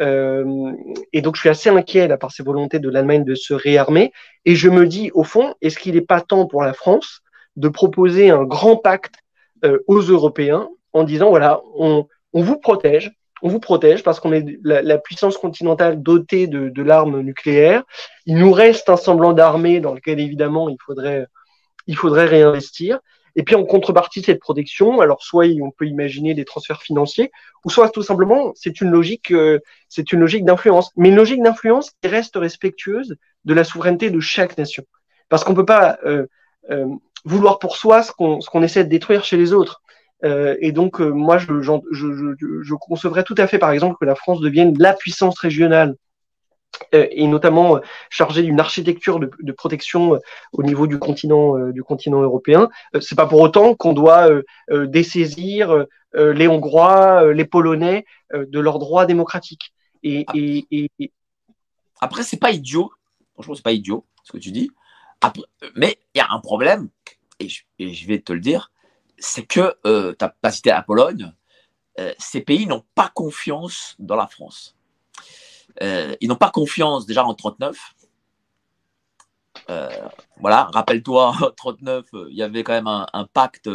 Euh, 0.00 0.72
et 1.12 1.22
donc, 1.22 1.36
je 1.36 1.40
suis 1.40 1.48
assez 1.48 1.70
inquiet 1.70 2.08
là, 2.08 2.16
par 2.16 2.32
ces 2.32 2.42
volontés 2.42 2.78
de 2.78 2.88
l'Allemagne 2.88 3.24
de 3.24 3.34
se 3.34 3.54
réarmer. 3.54 4.12
Et 4.44 4.54
je 4.54 4.68
me 4.68 4.86
dis, 4.86 5.10
au 5.14 5.24
fond, 5.24 5.54
est-ce 5.60 5.78
qu'il 5.78 5.94
n'est 5.94 6.00
pas 6.00 6.20
temps 6.20 6.46
pour 6.46 6.62
la 6.62 6.72
France 6.72 7.20
de 7.56 7.68
proposer 7.68 8.30
un 8.30 8.44
grand 8.44 8.76
pacte 8.76 9.16
euh, 9.64 9.78
aux 9.86 10.00
Européens 10.00 10.68
en 10.92 11.04
disant 11.04 11.30
voilà, 11.30 11.60
on, 11.76 12.06
on, 12.32 12.42
vous 12.42 12.58
protège, 12.58 13.12
on 13.42 13.48
vous 13.48 13.60
protège 13.60 14.02
parce 14.02 14.20
qu'on 14.20 14.32
est 14.32 14.58
la, 14.62 14.98
puissance 14.98 15.36
continentale 15.36 16.02
dotée 16.02 16.46
de, 16.46 16.82
l'arme 16.82 17.20
nucléaire. 17.20 17.82
Il 18.26 18.38
nous 18.38 18.52
reste 18.52 18.88
un 18.88 18.96
semblant 18.96 19.32
d'armée 19.32 19.80
dans 19.80 19.94
lequel 19.94 20.20
évidemment 20.20 20.68
il 20.68 20.76
faudrait, 20.84 21.26
il 21.86 21.96
faudrait 21.96 22.26
réinvestir. 22.26 23.00
Et 23.34 23.44
puis 23.44 23.54
en 23.54 23.64
contrepartie 23.64 24.20
de 24.20 24.26
cette 24.26 24.40
protection, 24.40 25.00
alors 25.00 25.22
soit 25.22 25.46
on 25.62 25.70
peut 25.70 25.86
imaginer 25.86 26.34
des 26.34 26.44
transferts 26.44 26.82
financiers, 26.82 27.30
ou 27.64 27.70
soit 27.70 27.88
tout 27.88 28.02
simplement 28.02 28.52
c'est 28.54 28.80
une 28.80 28.90
logique, 28.90 29.32
euh, 29.32 29.58
c'est 29.88 30.12
une 30.12 30.20
logique 30.20 30.44
d'influence, 30.44 30.90
mais 30.96 31.08
une 31.08 31.16
logique 31.16 31.42
d'influence 31.42 31.92
qui 32.02 32.08
reste 32.08 32.36
respectueuse 32.36 33.16
de 33.44 33.54
la 33.54 33.64
souveraineté 33.64 34.10
de 34.10 34.20
chaque 34.20 34.58
nation, 34.58 34.84
parce 35.30 35.44
qu'on 35.44 35.54
peut 35.54 35.64
pas 35.64 35.98
euh, 36.04 36.26
vouloir 37.24 37.58
pour 37.58 37.76
soi 37.76 38.02
ce 38.02 38.12
qu'on 38.12 38.38
qu'on 38.38 38.62
essaie 38.62 38.84
de 38.84 38.88
détruire 38.88 39.24
chez 39.24 39.36
les 39.36 39.52
autres. 39.52 39.82
Euh, 40.24 40.56
et 40.60 40.72
donc, 40.72 41.00
euh, 41.00 41.10
moi, 41.10 41.38
je, 41.38 41.62
je, 41.62 41.72
je, 41.90 42.62
je, 42.62 42.74
concevrais 42.74 43.24
tout 43.24 43.34
à 43.38 43.46
fait, 43.46 43.58
par 43.58 43.72
exemple, 43.72 43.96
que 44.00 44.04
la 44.04 44.14
France 44.14 44.40
devienne 44.40 44.74
la 44.78 44.92
puissance 44.92 45.38
régionale 45.38 45.96
euh, 46.94 47.06
et 47.10 47.26
notamment 47.26 47.76
euh, 47.76 47.80
chargée 48.08 48.42
d'une 48.42 48.60
architecture 48.60 49.18
de, 49.18 49.30
de 49.40 49.52
protection 49.52 50.14
euh, 50.14 50.18
au 50.52 50.62
niveau 50.62 50.86
du 50.86 50.98
continent, 50.98 51.70
du 51.70 51.82
continent 51.82 52.22
européen. 52.22 52.68
c'est 53.00 53.16
pas 53.16 53.26
pour 53.26 53.40
autant 53.40 53.74
qu'on 53.74 53.92
doit 53.92 54.28
dessaisir 54.70 55.86
les 56.14 56.48
Hongrois, 56.48 57.32
les 57.32 57.44
Polonais 57.44 58.04
de 58.34 58.60
leurs 58.60 58.78
droits 58.78 59.06
démocratiques. 59.06 59.72
Et, 60.02 60.26
et, 60.34 60.88
et... 60.98 61.12
Après, 62.00 62.22
c'est 62.22 62.38
pas 62.38 62.50
idiot. 62.50 62.92
Franchement, 63.34 63.54
c'est 63.54 63.64
pas 63.64 63.72
idiot 63.72 64.04
ce 64.24 64.32
que 64.32 64.38
tu 64.38 64.50
dis. 64.50 64.70
Mais 65.76 65.98
il 66.14 66.18
y 66.18 66.20
a 66.20 66.30
un 66.30 66.40
problème, 66.40 66.88
et 67.38 67.48
je, 67.94 68.06
vais 68.06 68.20
te 68.20 68.32
le 68.32 68.40
dire, 68.40 68.70
c'est 69.18 69.44
que 69.44 69.76
euh, 69.86 70.14
tu 70.18 70.24
n'as 70.24 70.28
pas 70.28 70.50
cité 70.50 70.70
la 70.70 70.82
Pologne, 70.82 71.32
euh, 71.98 72.12
ces 72.18 72.40
pays 72.40 72.66
n'ont 72.66 72.84
pas 72.94 73.10
confiance 73.14 73.94
dans 73.98 74.16
la 74.16 74.26
France. 74.26 74.76
Euh, 75.82 76.14
ils 76.20 76.28
n'ont 76.28 76.36
pas 76.36 76.50
confiance 76.50 77.06
déjà 77.06 77.24
en 77.24 77.34
39. 77.34 77.78
voilà, 80.38 80.64
rappelle-toi, 80.72 81.34
en 81.42 81.50
39, 81.50 82.06
il 82.30 82.36
y 82.36 82.42
avait 82.42 82.64
quand 82.64 82.72
même 82.72 82.88
un, 82.88 83.28
pacte 83.32 83.68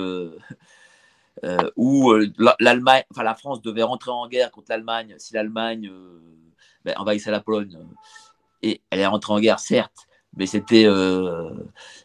où 1.75 2.13
l'Allemagne, 2.59 3.03
enfin 3.11 3.23
la 3.23 3.35
France 3.35 3.61
devait 3.61 3.83
rentrer 3.83 4.11
en 4.11 4.27
guerre 4.27 4.51
contre 4.51 4.67
l'Allemagne 4.69 5.15
si 5.17 5.33
l'Allemagne 5.33 5.91
ben, 6.83 6.95
envahissait 6.97 7.31
la 7.31 7.41
Pologne. 7.41 7.77
Et 8.63 8.81
elle 8.89 8.99
est 8.99 9.05
rentrée 9.05 9.33
en 9.33 9.39
guerre, 9.39 9.59
certes, 9.59 10.07
mais 10.35 10.45
c'était, 10.45 10.85
euh, 10.85 11.49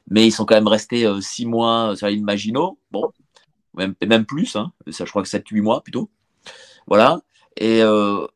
mais 0.08 0.26
ils 0.26 0.32
sont 0.32 0.44
quand 0.44 0.54
même 0.54 0.68
restés 0.68 1.06
euh, 1.06 1.20
six 1.20 1.46
mois 1.46 1.94
sur 1.96 2.06
l'île 2.06 2.24
Maginot, 2.24 2.78
bon, 2.90 3.10
même, 3.74 4.26
plus, 4.26 4.56
hein, 4.56 4.72
ça, 4.90 5.04
je 5.04 5.10
crois 5.10 5.22
que 5.22 5.28
7-8 5.28 5.62
mois 5.62 5.82
plutôt. 5.82 6.10
Voilà. 6.86 7.20
Et 7.56 7.82
euh, 7.82 8.26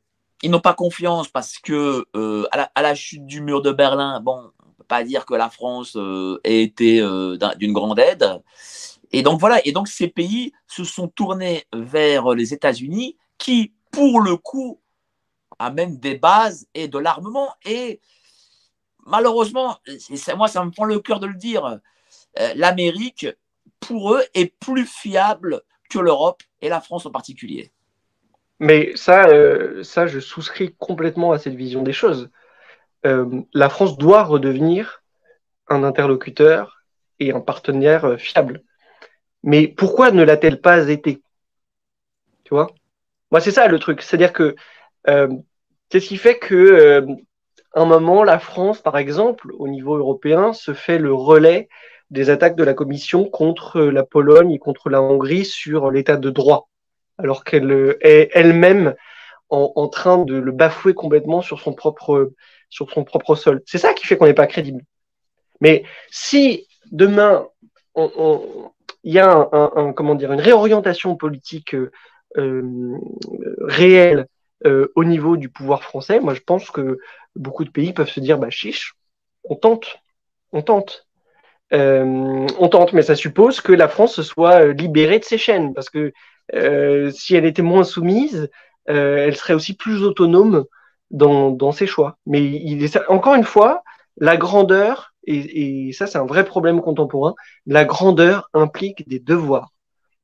ils 0.42 0.50
n'ont 0.50 0.60
pas 0.60 0.74
confiance 0.74 1.28
parce 1.28 1.58
que 1.58 2.04
à 2.52 2.82
la, 2.82 2.94
chute 2.94 3.26
du 3.26 3.40
mur 3.42 3.62
de 3.62 3.70
Berlin, 3.72 4.20
bon, 4.20 4.50
on 4.66 4.72
peut 4.72 4.84
pas 4.84 5.04
dire 5.04 5.26
que 5.26 5.34
la 5.34 5.50
France 5.50 5.96
ait 6.44 6.62
été 6.62 7.00
d'une 7.58 7.72
grande 7.72 7.98
aide. 7.98 8.40
Et 9.12 9.22
donc 9.22 9.40
voilà. 9.40 9.60
Et 9.66 9.72
donc 9.72 9.88
ces 9.88 10.08
pays 10.08 10.52
se 10.66 10.84
sont 10.84 11.08
tournés 11.08 11.64
vers 11.74 12.34
les 12.34 12.54
États-Unis, 12.54 13.16
qui, 13.36 13.74
pour 13.90 14.20
le 14.20 14.36
coup, 14.36 14.80
amènent 15.58 15.98
des 15.98 16.16
bases 16.16 16.66
et 16.74 16.88
de 16.88 16.98
l'armement 16.98 17.54
et 17.64 18.00
malheureusement, 19.06 19.78
moi 20.36 20.48
ça 20.48 20.64
me 20.64 20.70
prend 20.70 20.84
le 20.84 21.00
cœur 21.00 21.20
de 21.20 21.26
le 21.26 21.34
dire, 21.34 21.80
euh, 22.38 22.52
l'Amérique, 22.54 23.26
pour 23.80 24.14
eux, 24.14 24.22
est 24.34 24.54
plus 24.58 24.86
fiable 24.86 25.62
que 25.90 25.98
l'Europe 25.98 26.42
et 26.60 26.68
la 26.68 26.80
France 26.80 27.06
en 27.06 27.10
particulier. 27.10 27.70
Mais 28.58 28.96
ça, 28.96 29.26
euh, 29.28 29.82
ça, 29.82 30.06
je 30.06 30.18
souscris 30.18 30.74
complètement 30.78 31.32
à 31.32 31.38
cette 31.38 31.54
vision 31.54 31.82
des 31.82 31.92
choses. 31.92 32.30
Euh, 33.04 33.42
la 33.52 33.68
France 33.68 33.98
doit 33.98 34.24
redevenir 34.24 35.02
un 35.68 35.84
interlocuteur 35.84 36.82
et 37.20 37.32
un 37.32 37.40
partenaire 37.40 38.18
fiable. 38.18 38.62
Mais 39.42 39.68
pourquoi 39.68 40.10
ne 40.10 40.22
l'a-t-elle 40.22 40.60
pas 40.60 40.88
été? 40.88 41.22
Tu 42.44 42.54
vois? 42.54 42.68
Moi, 43.30 43.40
c'est 43.40 43.50
ça 43.50 43.68
le 43.68 43.78
truc. 43.78 44.02
C'est-à-dire 44.02 44.32
que 44.32 44.56
qu'est-ce 45.88 46.08
qui 46.08 46.16
fait 46.16 46.38
que 46.38 47.06
un 47.76 47.84
moment, 47.84 48.24
la 48.24 48.38
France, 48.38 48.80
par 48.80 48.96
exemple, 48.96 49.52
au 49.58 49.68
niveau 49.68 49.96
européen, 49.96 50.54
se 50.54 50.72
fait 50.72 50.98
le 50.98 51.12
relais 51.12 51.68
des 52.10 52.30
attaques 52.30 52.56
de 52.56 52.64
la 52.64 52.72
Commission 52.72 53.28
contre 53.28 53.80
la 53.82 54.02
Pologne 54.02 54.50
et 54.52 54.58
contre 54.58 54.88
la 54.88 55.02
Hongrie 55.02 55.44
sur 55.44 55.90
l'état 55.90 56.16
de 56.16 56.30
droit, 56.30 56.68
alors 57.18 57.44
qu'elle 57.44 57.96
est 58.00 58.30
elle-même 58.32 58.94
en, 59.50 59.88
train 59.88 60.18
de 60.18 60.34
le 60.34 60.52
bafouer 60.52 60.94
complètement 60.94 61.42
sur 61.42 61.60
son 61.60 61.74
propre, 61.74 62.32
sur 62.70 62.90
son 62.90 63.04
propre 63.04 63.34
sol. 63.36 63.62
C'est 63.66 63.78
ça 63.78 63.92
qui 63.92 64.06
fait 64.06 64.16
qu'on 64.16 64.26
n'est 64.26 64.34
pas 64.34 64.46
crédible. 64.46 64.82
Mais 65.60 65.84
si 66.10 66.66
demain, 66.90 67.46
il 67.96 69.12
y 69.12 69.18
a 69.18 69.48
un, 69.52 69.92
comment 69.92 70.14
dire, 70.14 70.32
une 70.32 70.40
réorientation 70.40 71.14
politique 71.16 71.76
euh, 72.36 72.98
réelle 73.60 74.26
euh, 74.66 74.92
au 74.94 75.04
niveau 75.04 75.36
du 75.36 75.48
pouvoir 75.48 75.82
français, 75.82 76.20
moi 76.20 76.34
je 76.34 76.40
pense 76.40 76.70
que 76.70 76.98
beaucoup 77.34 77.64
de 77.64 77.70
pays 77.70 77.92
peuvent 77.92 78.10
se 78.10 78.20
dire 78.20 78.38
bah 78.38 78.50
chiche, 78.50 78.94
on 79.44 79.54
tente, 79.54 79.98
on 80.52 80.62
tente. 80.62 81.06
Euh, 81.72 82.46
on 82.58 82.68
tente, 82.68 82.92
mais 82.92 83.02
ça 83.02 83.16
suppose 83.16 83.60
que 83.60 83.72
la 83.72 83.88
France 83.88 84.22
soit 84.22 84.66
euh, 84.66 84.72
libérée 84.72 85.18
de 85.18 85.24
ses 85.24 85.38
chaînes, 85.38 85.74
parce 85.74 85.90
que 85.90 86.12
si 87.10 87.34
elle 87.34 87.44
était 87.44 87.62
moins 87.62 87.82
soumise, 87.82 88.48
elle 88.86 89.36
serait 89.36 89.54
aussi 89.54 89.74
plus 89.74 90.04
autonome 90.04 90.64
dans, 91.10 91.50
dans 91.50 91.72
ses 91.72 91.88
choix. 91.88 92.18
Mais 92.24 92.40
il 92.44 92.84
est, 92.84 92.98
encore 93.08 93.34
une 93.34 93.44
fois, 93.44 93.82
la 94.18 94.36
grandeur, 94.36 95.12
et, 95.26 95.92
ça 95.92 96.06
c'est 96.06 96.18
un 96.18 96.26
vrai 96.26 96.44
problème 96.44 96.80
contemporain, 96.80 97.34
la 97.66 97.84
grandeur 97.84 98.48
implique 98.54 99.08
des 99.08 99.18
devoirs. 99.18 99.72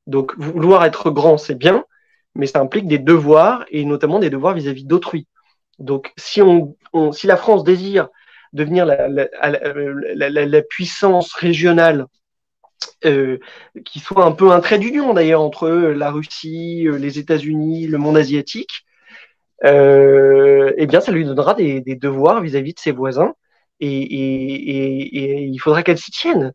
Donc 0.07 0.35
vouloir 0.39 0.85
être 0.85 1.11
grand, 1.11 1.39
c'est 1.39 1.55
bien, 1.55 1.85
mais 2.35 2.47
ça 2.47 2.61
implique 2.61 2.87
des 2.87 2.99
devoirs, 2.99 3.65
et 3.71 3.85
notamment 3.85 4.19
des 4.19 4.31
devoirs 4.31 4.55
vis-à-vis 4.55 4.85
d'autrui. 4.85 5.27
Donc 5.79 6.13
si, 6.17 6.41
la 7.25 7.37
France 7.37 7.65
désire 7.65 8.09
devenir 8.53 8.85
la, 8.87 10.63
puissance 10.63 11.33
régionale 11.35 12.07
euh, 13.05 13.39
qui 13.85 14.01
soit 14.01 14.25
un 14.25 14.33
peu 14.33 14.53
un 14.53 14.61
trait 14.61 14.79
d'union 14.79 15.15
d'ailleurs 15.15 15.41
entre 15.41 15.69
la 15.69 16.11
Russie, 16.11 16.87
euh, 16.87 16.99
les 16.99 17.19
États-Unis, 17.19 17.87
le 17.87 17.99
monde 17.99 18.17
asiatique, 18.17 18.85
euh, 19.65 20.73
eh 20.77 20.87
bien 20.87 21.01
ça 21.01 21.13
lui 21.13 21.25
donnera 21.25 21.55
des, 21.55 21.81
devoirs 21.81 22.41
vis-à-vis 22.41 22.75
de 22.75 22.81
ses 22.81 22.93
voisins 22.93 23.35
et, 23.81 23.89
il 23.89 25.59
faudra 25.59 25.83
qu'elle 25.83 25.99
s'y 25.99 26.11
tienne. 26.11 26.53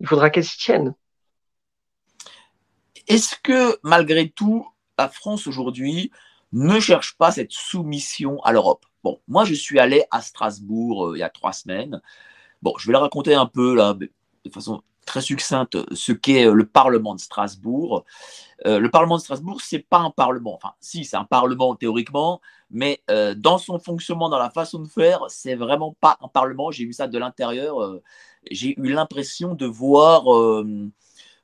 Il 0.00 0.06
faudra 0.06 0.30
qu'elle 0.30 0.44
s'y 0.44 0.58
tienne. 0.58 0.94
Est-ce 3.08 3.36
que 3.42 3.78
malgré 3.82 4.28
tout, 4.28 4.66
la 4.98 5.08
France 5.08 5.46
aujourd'hui 5.46 6.10
ne 6.52 6.80
cherche 6.80 7.16
pas 7.16 7.32
cette 7.32 7.52
soumission 7.52 8.40
à 8.42 8.52
l'Europe 8.52 8.86
Bon, 9.04 9.20
moi 9.28 9.44
je 9.44 9.54
suis 9.54 9.78
allé 9.78 10.04
à 10.10 10.20
Strasbourg 10.20 11.16
il 11.16 11.20
y 11.20 11.22
a 11.22 11.28
trois 11.28 11.52
semaines. 11.52 12.00
Bon, 12.62 12.74
je 12.78 12.86
vais 12.88 12.92
la 12.92 12.98
raconter 13.00 13.34
un 13.34 13.46
peu 13.46 13.76
là, 13.76 13.94
de 13.94 14.10
façon 14.50 14.82
très 15.06 15.22
succincte 15.22 15.78
ce 15.94 16.12
qu'est 16.12 16.46
euh, 16.46 16.52
le 16.52 16.66
Parlement 16.66 17.14
de 17.14 17.20
Strasbourg. 17.20 18.04
Euh, 18.66 18.78
le 18.78 18.90
Parlement 18.90 19.16
de 19.16 19.22
Strasbourg, 19.22 19.60
c'est 19.62 19.78
pas 19.78 19.98
un 19.98 20.10
Parlement. 20.10 20.54
Enfin, 20.54 20.74
si, 20.80 21.04
c'est 21.04 21.16
un 21.16 21.24
Parlement 21.24 21.74
théoriquement, 21.76 22.40
mais 22.70 23.00
euh, 23.10 23.34
dans 23.34 23.58
son 23.58 23.78
fonctionnement, 23.78 24.28
dans 24.28 24.38
la 24.38 24.50
façon 24.50 24.80
de 24.80 24.88
faire, 24.88 25.20
c'est 25.28 25.54
vraiment 25.54 25.96
pas 26.00 26.18
un 26.20 26.28
Parlement. 26.28 26.70
J'ai 26.70 26.84
vu 26.84 26.92
ça 26.92 27.06
de 27.06 27.18
l'intérieur. 27.18 28.00
J'ai 28.50 28.78
eu 28.78 28.92
l'impression 28.92 29.54
de 29.54 29.66
voir 29.66 30.24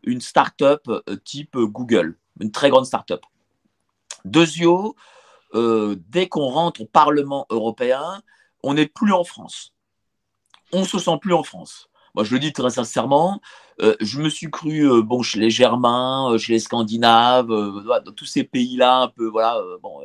une 0.04 0.20
start-up 0.20 0.88
type 1.24 1.56
Google, 1.56 2.18
une 2.40 2.50
très 2.50 2.70
grande 2.70 2.86
start-up. 2.86 3.22
Deuxièmement, 4.24 4.94
dès 5.54 6.28
qu'on 6.28 6.48
rentre 6.48 6.82
au 6.82 6.86
Parlement 6.86 7.46
européen, 7.50 8.22
on 8.62 8.74
n'est 8.74 8.86
plus 8.86 9.12
en 9.12 9.24
France. 9.24 9.74
On 10.72 10.84
se 10.84 10.98
sent 10.98 11.18
plus 11.20 11.34
en 11.34 11.42
France. 11.42 11.88
Moi, 12.14 12.24
je 12.24 12.34
le 12.34 12.40
dis 12.40 12.52
très 12.52 12.70
sincèrement, 12.70 13.40
euh, 13.80 13.96
je 14.00 14.20
me 14.20 14.28
suis 14.28 14.50
cru 14.50 14.86
euh, 14.86 15.02
bon 15.02 15.22
chez 15.22 15.40
les 15.40 15.50
Germains, 15.50 16.30
euh, 16.30 16.38
chez 16.38 16.52
les 16.52 16.58
Scandinaves, 16.58 17.48
dans 17.48 18.12
tous 18.14 18.26
ces 18.26 18.44
pays-là, 18.44 19.02
un 19.02 19.08
peu 19.08 19.26
voilà. 19.26 19.58
bon, 19.82 20.00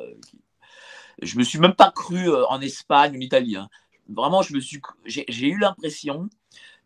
je 1.22 1.38
me 1.38 1.44
suis 1.44 1.60
même 1.60 1.76
pas 1.76 1.92
cru 1.92 2.34
en 2.50 2.62
Espagne, 2.62 3.18
en 3.18 3.20
Italie. 3.20 3.58
Hein. 3.58 3.68
Vraiment, 4.10 4.42
je 4.42 4.54
me 4.54 4.62
suis, 4.62 4.82
j'ai 5.06 5.48
eu 5.48 5.60
l'impression 5.60 6.30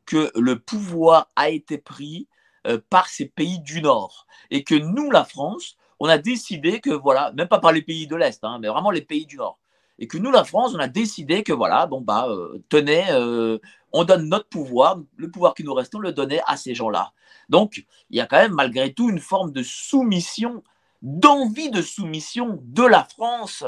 que 0.05 0.31
le 0.35 0.57
pouvoir 0.57 1.29
a 1.35 1.49
été 1.49 1.77
pris 1.77 2.27
par 2.89 3.07
ces 3.07 3.25
pays 3.25 3.59
du 3.59 3.81
Nord 3.81 4.25
et 4.49 4.63
que 4.63 4.75
nous, 4.75 5.11
la 5.11 5.23
France, 5.23 5.77
on 6.03 6.09
a 6.09 6.17
décidé 6.17 6.79
que 6.81 6.89
voilà, 6.89 7.31
même 7.33 7.47
pas 7.47 7.59
par 7.59 7.71
les 7.71 7.81
pays 7.81 8.07
de 8.07 8.15
l'Est, 8.15 8.43
hein, 8.43 8.57
mais 8.59 8.67
vraiment 8.67 8.91
les 8.91 9.01
pays 9.01 9.25
du 9.25 9.37
Nord 9.37 9.57
et 9.99 10.07
que 10.07 10.17
nous, 10.17 10.31
la 10.31 10.43
France, 10.43 10.73
on 10.73 10.79
a 10.79 10.87
décidé 10.87 11.43
que 11.43 11.53
voilà, 11.53 11.85
bon 11.85 12.01
bah, 12.01 12.27
tenez, 12.69 13.05
on 13.93 14.03
donne 14.03 14.29
notre 14.29 14.47
pouvoir, 14.47 14.99
le 15.15 15.29
pouvoir 15.29 15.53
qui 15.53 15.63
nous 15.63 15.73
reste, 15.75 15.93
on 15.93 15.99
le 15.99 16.11
donnait 16.11 16.41
à 16.47 16.57
ces 16.57 16.73
gens-là. 16.73 17.13
Donc, 17.49 17.85
il 18.09 18.17
y 18.17 18.19
a 18.19 18.25
quand 18.25 18.37
même 18.37 18.53
malgré 18.53 18.93
tout 18.93 19.09
une 19.09 19.19
forme 19.19 19.51
de 19.51 19.63
soumission, 19.63 20.63
d'envie 21.01 21.69
de 21.69 21.81
soumission 21.81 22.59
de 22.63 22.83
la 22.83 23.03
France 23.03 23.63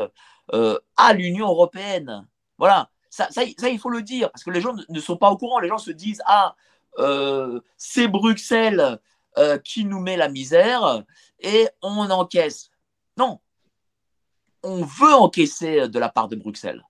euh, 0.54 0.80
à 0.98 1.14
l'Union 1.14 1.48
européenne. 1.48 2.28
Voilà, 2.58 2.90
ça, 3.10 3.28
ça, 3.30 3.44
il 3.44 3.80
faut 3.80 3.90
le 3.90 4.02
dire, 4.02 4.32
parce 4.32 4.44
que 4.44 4.52
les 4.52 4.62
gens 4.62 4.76
ne 4.88 5.00
sont 5.00 5.18
pas 5.18 5.30
au 5.30 5.38
courant. 5.38 5.60
Les 5.60 5.68
gens 5.68 5.78
se 5.78 5.92
disent, 5.92 6.22
ah, 6.26 6.56
euh, 7.00 7.60
c'est 7.78 8.08
Bruxelles 8.08 9.00
euh, 9.38 9.58
qui 9.58 9.86
nous 9.86 10.00
met 10.00 10.18
la 10.18 10.30
misère 10.30 11.04
et 11.40 11.68
on 11.82 12.10
encaisse. 12.10 12.70
Non, 13.18 13.40
on 14.64 14.84
veut 14.84 15.14
encaisser 15.14 15.88
de 15.88 16.00
la 16.00 16.10
part 16.10 16.28
de 16.28 16.36
Bruxelles. 16.36 16.84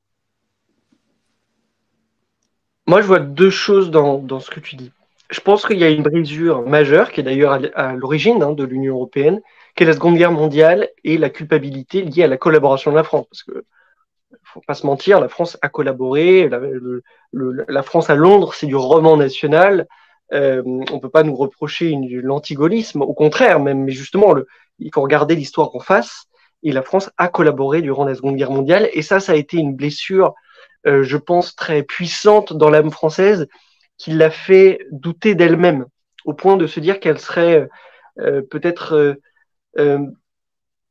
Moi, 2.86 3.02
je 3.02 3.08
vois 3.08 3.20
deux 3.20 3.50
choses 3.50 3.92
dans, 3.92 4.40
ce 4.40 4.50
que 4.50 4.60
tu 4.60 4.76
dis. 4.76 4.92
Je 5.30 5.40
pense 5.40 5.66
qu'il 5.66 5.80
y 5.80 5.84
a 5.84 5.90
une 5.90 6.04
brisure 6.04 6.68
majeure, 6.68 7.12
qui 7.12 7.22
est 7.22 7.24
d'ailleurs 7.24 7.60
à, 7.76 7.94
l'origine 7.94 8.44
hein, 8.44 8.52
de 8.52 8.64
l'Union 8.64 8.96
européenne, 8.96 9.42
qui 9.76 9.84
est 9.84 9.86
la 9.86 9.94
Seconde 9.94 10.18
Guerre 10.18 10.34
mondiale 10.34 10.90
et 11.04 11.18
la 11.18 11.30
culpabilité 11.30 12.02
liée 12.02 12.24
à 12.24 12.28
la 12.28 12.38
collaboration 12.38 12.92
de 12.92 12.98
la 12.98 13.04
France. 13.04 13.26
Parce 13.30 13.44
que, 13.44 13.64
faut 14.44 14.62
pas 14.68 14.74
se 14.74 14.86
mentir, 14.86 15.22
la 15.22 15.30
France 15.30 15.58
a 15.62 15.70
collaboré. 15.70 16.50
La, 16.50 16.60
la 17.68 17.84
France 17.84 18.10
à 18.10 18.16
Londres, 18.16 18.54
c'est 18.54 18.68
du 18.68 18.76
roman 18.76 19.16
national. 19.16 19.88
Euh, 20.34 20.64
on 20.66 21.00
peut 21.00 21.10
pas 21.10 21.24
nous 21.24 21.36
reprocher 21.36 21.96
l'antigolisme. 22.10 23.02
Au 23.02 23.14
contraire, 23.14 23.60
même, 23.60 23.84
mais 23.84 23.92
justement, 23.92 24.36
il 24.80 24.90
faut 24.94 25.02
regarder 25.02 25.36
l'histoire 25.36 25.76
en 25.76 25.80
face. 25.80 26.26
Et 26.64 26.72
la 26.72 26.82
France 26.82 27.12
a 27.18 27.28
collaboré 27.28 27.82
durant 27.82 28.06
la 28.06 28.16
Seconde 28.16 28.38
Guerre 28.38 28.52
mondiale. 28.52 28.90
Et 28.94 29.02
ça, 29.02 29.20
ça 29.20 29.34
a 29.34 29.36
été 29.36 29.58
une 29.58 29.76
blessure 29.76 30.34
euh, 30.86 31.04
je 31.04 31.16
pense, 31.16 31.56
très 31.56 31.84
puissante 31.84 32.52
dans 32.54 32.70
l'âme 32.70 32.92
française 32.92 33.48
qui 33.98 34.12
l'a 34.12 34.30
fait 34.30 34.80
douter 34.92 35.34
d'elle-même, 35.34 35.86
au 36.26 36.34
point 36.34 36.58
de 36.58 36.68
se 36.68 36.82
dire 36.82 37.00
qu'elle 37.00 37.20
serait 37.20 37.70
euh, 38.20 38.42
peut-être, 38.42 39.16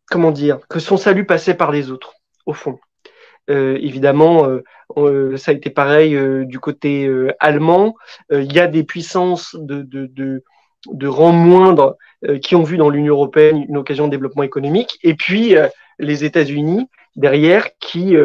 comment 0.06 0.30
dire, 0.30 0.60
que 0.68 0.78
son 0.78 0.96
salut 0.96 1.26
passait 1.26 1.54
par 1.54 1.72
les 1.72 1.90
autres, 1.90 2.14
au 2.46 2.54
fond. 2.54 2.78
Évidemment, 3.48 4.46
ça 5.36 5.50
a 5.50 5.54
été 5.54 5.70
pareil 5.70 6.18
du 6.46 6.58
côté 6.58 7.10
allemand. 7.40 7.94
Il 8.30 8.52
y 8.52 8.60
a 8.60 8.66
des 8.66 8.84
puissances 8.84 9.56
de, 9.58 9.82
de, 9.82 10.42
de, 10.86 11.06
rang 11.08 11.32
moindre 11.32 11.96
qui 12.42 12.54
ont 12.54 12.62
vu 12.62 12.76
dans 12.76 12.88
l'Union 12.88 13.14
européenne 13.14 13.64
une 13.68 13.76
occasion 13.76 14.06
de 14.06 14.10
développement 14.10 14.42
économique. 14.42 14.98
Et 15.02 15.14
puis, 15.14 15.54
les 15.98 16.24
États-Unis, 16.24 16.88
derrière, 17.16 17.68
qui 17.78 18.16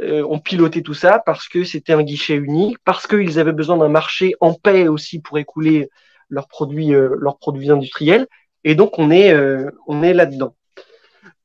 euh, 0.00 0.24
ont 0.24 0.38
piloté 0.38 0.82
tout 0.82 0.94
ça 0.94 1.18
parce 1.18 1.46
que 1.46 1.62
c'était 1.62 1.92
un 1.92 2.02
guichet 2.02 2.36
unique, 2.36 2.78
parce 2.84 3.06
qu'ils 3.06 3.38
avaient 3.38 3.52
besoin 3.52 3.76
d'un 3.76 3.88
marché 3.88 4.34
en 4.40 4.54
paix 4.54 4.88
aussi 4.88 5.20
pour 5.20 5.36
écouler 5.36 5.90
leurs 6.30 6.48
produits, 6.48 6.94
euh, 6.94 7.16
leurs 7.18 7.36
produits 7.36 7.70
industriels. 7.70 8.26
Et 8.64 8.74
donc 8.74 8.98
on 8.98 9.10
est, 9.10 9.32
euh, 9.32 9.70
on 9.86 10.02
est 10.02 10.14
là-dedans. 10.14 10.54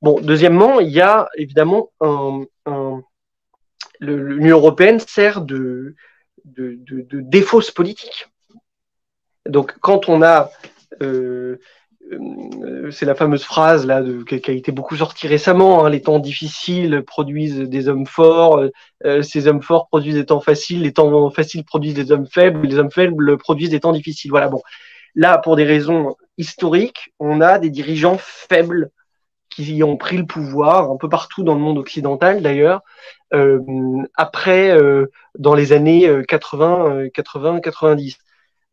Bon, 0.01 0.21
deuxièmement, 0.21 0.79
il 0.79 0.89
y 0.89 1.01
a 1.01 1.27
évidemment 1.35 1.89
un 1.99 2.45
l'Union 3.99 4.57
européenne 4.57 4.99
sert 4.99 5.41
de, 5.41 5.95
défausse 6.43 7.71
politique. 7.71 8.27
Donc 9.47 9.75
quand 9.79 10.09
on 10.09 10.21
a 10.21 10.51
euh, 11.01 11.57
euh, 12.11 12.91
c'est 12.91 13.05
la 13.05 13.15
fameuse 13.15 13.43
phrase 13.43 13.87
là 13.87 14.03
qui, 14.27 14.35
a 14.51 14.53
été 14.53 14.71
beaucoup 14.71 14.95
sortie 14.95 15.27
récemment. 15.27 15.85
Hein, 15.85 15.89
les 15.89 16.01
temps 16.01 16.19
difficiles 16.19 17.03
produisent 17.05 17.59
des 17.59 17.87
hommes 17.87 18.05
forts, 18.05 18.63
euh, 19.05 19.21
ces 19.23 19.47
hommes 19.47 19.61
forts 19.61 19.87
produisent 19.87 20.15
des 20.15 20.25
temps 20.25 20.39
faciles, 20.39 20.83
les 20.83 20.93
temps 20.93 21.29
faciles 21.31 21.63
produisent 21.63 21.95
des 21.95 22.11
hommes 22.11 22.27
faibles, 22.27 22.67
les 22.67 22.77
hommes 22.77 22.91
faibles 22.91 23.37
produisent 23.37 23.71
des 23.71 23.79
temps 23.79 23.93
difficiles. 23.93 24.31
Voilà. 24.31 24.49
Bon, 24.49 24.61
là, 25.15 25.39
pour 25.39 25.55
des 25.55 25.63
raisons 25.63 26.15
historiques, 26.37 27.13
on 27.19 27.41
a 27.41 27.57
des 27.57 27.69
dirigeants 27.69 28.17
faibles 28.19 28.91
qui 29.55 29.81
ont 29.83 29.97
pris 29.97 30.17
le 30.17 30.25
pouvoir 30.25 30.91
un 30.91 30.97
peu 30.97 31.07
partout 31.09 31.43
dans 31.43 31.55
le 31.55 31.61
monde 31.61 31.77
occidental 31.77 32.41
d'ailleurs. 32.41 32.81
Euh, 33.33 33.59
après, 34.15 34.71
euh, 34.71 35.11
dans 35.37 35.55
les 35.55 35.71
années 35.71 36.09
80, 36.27 37.09
80, 37.13 37.59
90. 37.61 38.17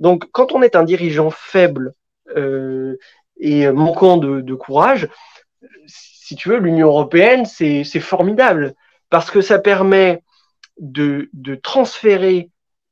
Donc, 0.00 0.28
quand 0.32 0.52
on 0.52 0.62
est 0.62 0.74
un 0.74 0.82
dirigeant 0.82 1.30
faible 1.30 1.94
euh, 2.36 2.96
et 3.38 3.70
manquant 3.70 4.16
de, 4.16 4.54
courage, 4.54 5.08
si 5.86 6.36
tu 6.36 6.48
veux, 6.48 6.58
l'Union 6.58 6.88
européenne, 6.88 7.44
c'est 7.44 7.84
formidable 8.00 8.74
parce 9.10 9.30
que 9.30 9.40
ça 9.40 9.58
permet 9.58 10.22
de, 10.78 11.30
transférer 11.62 12.50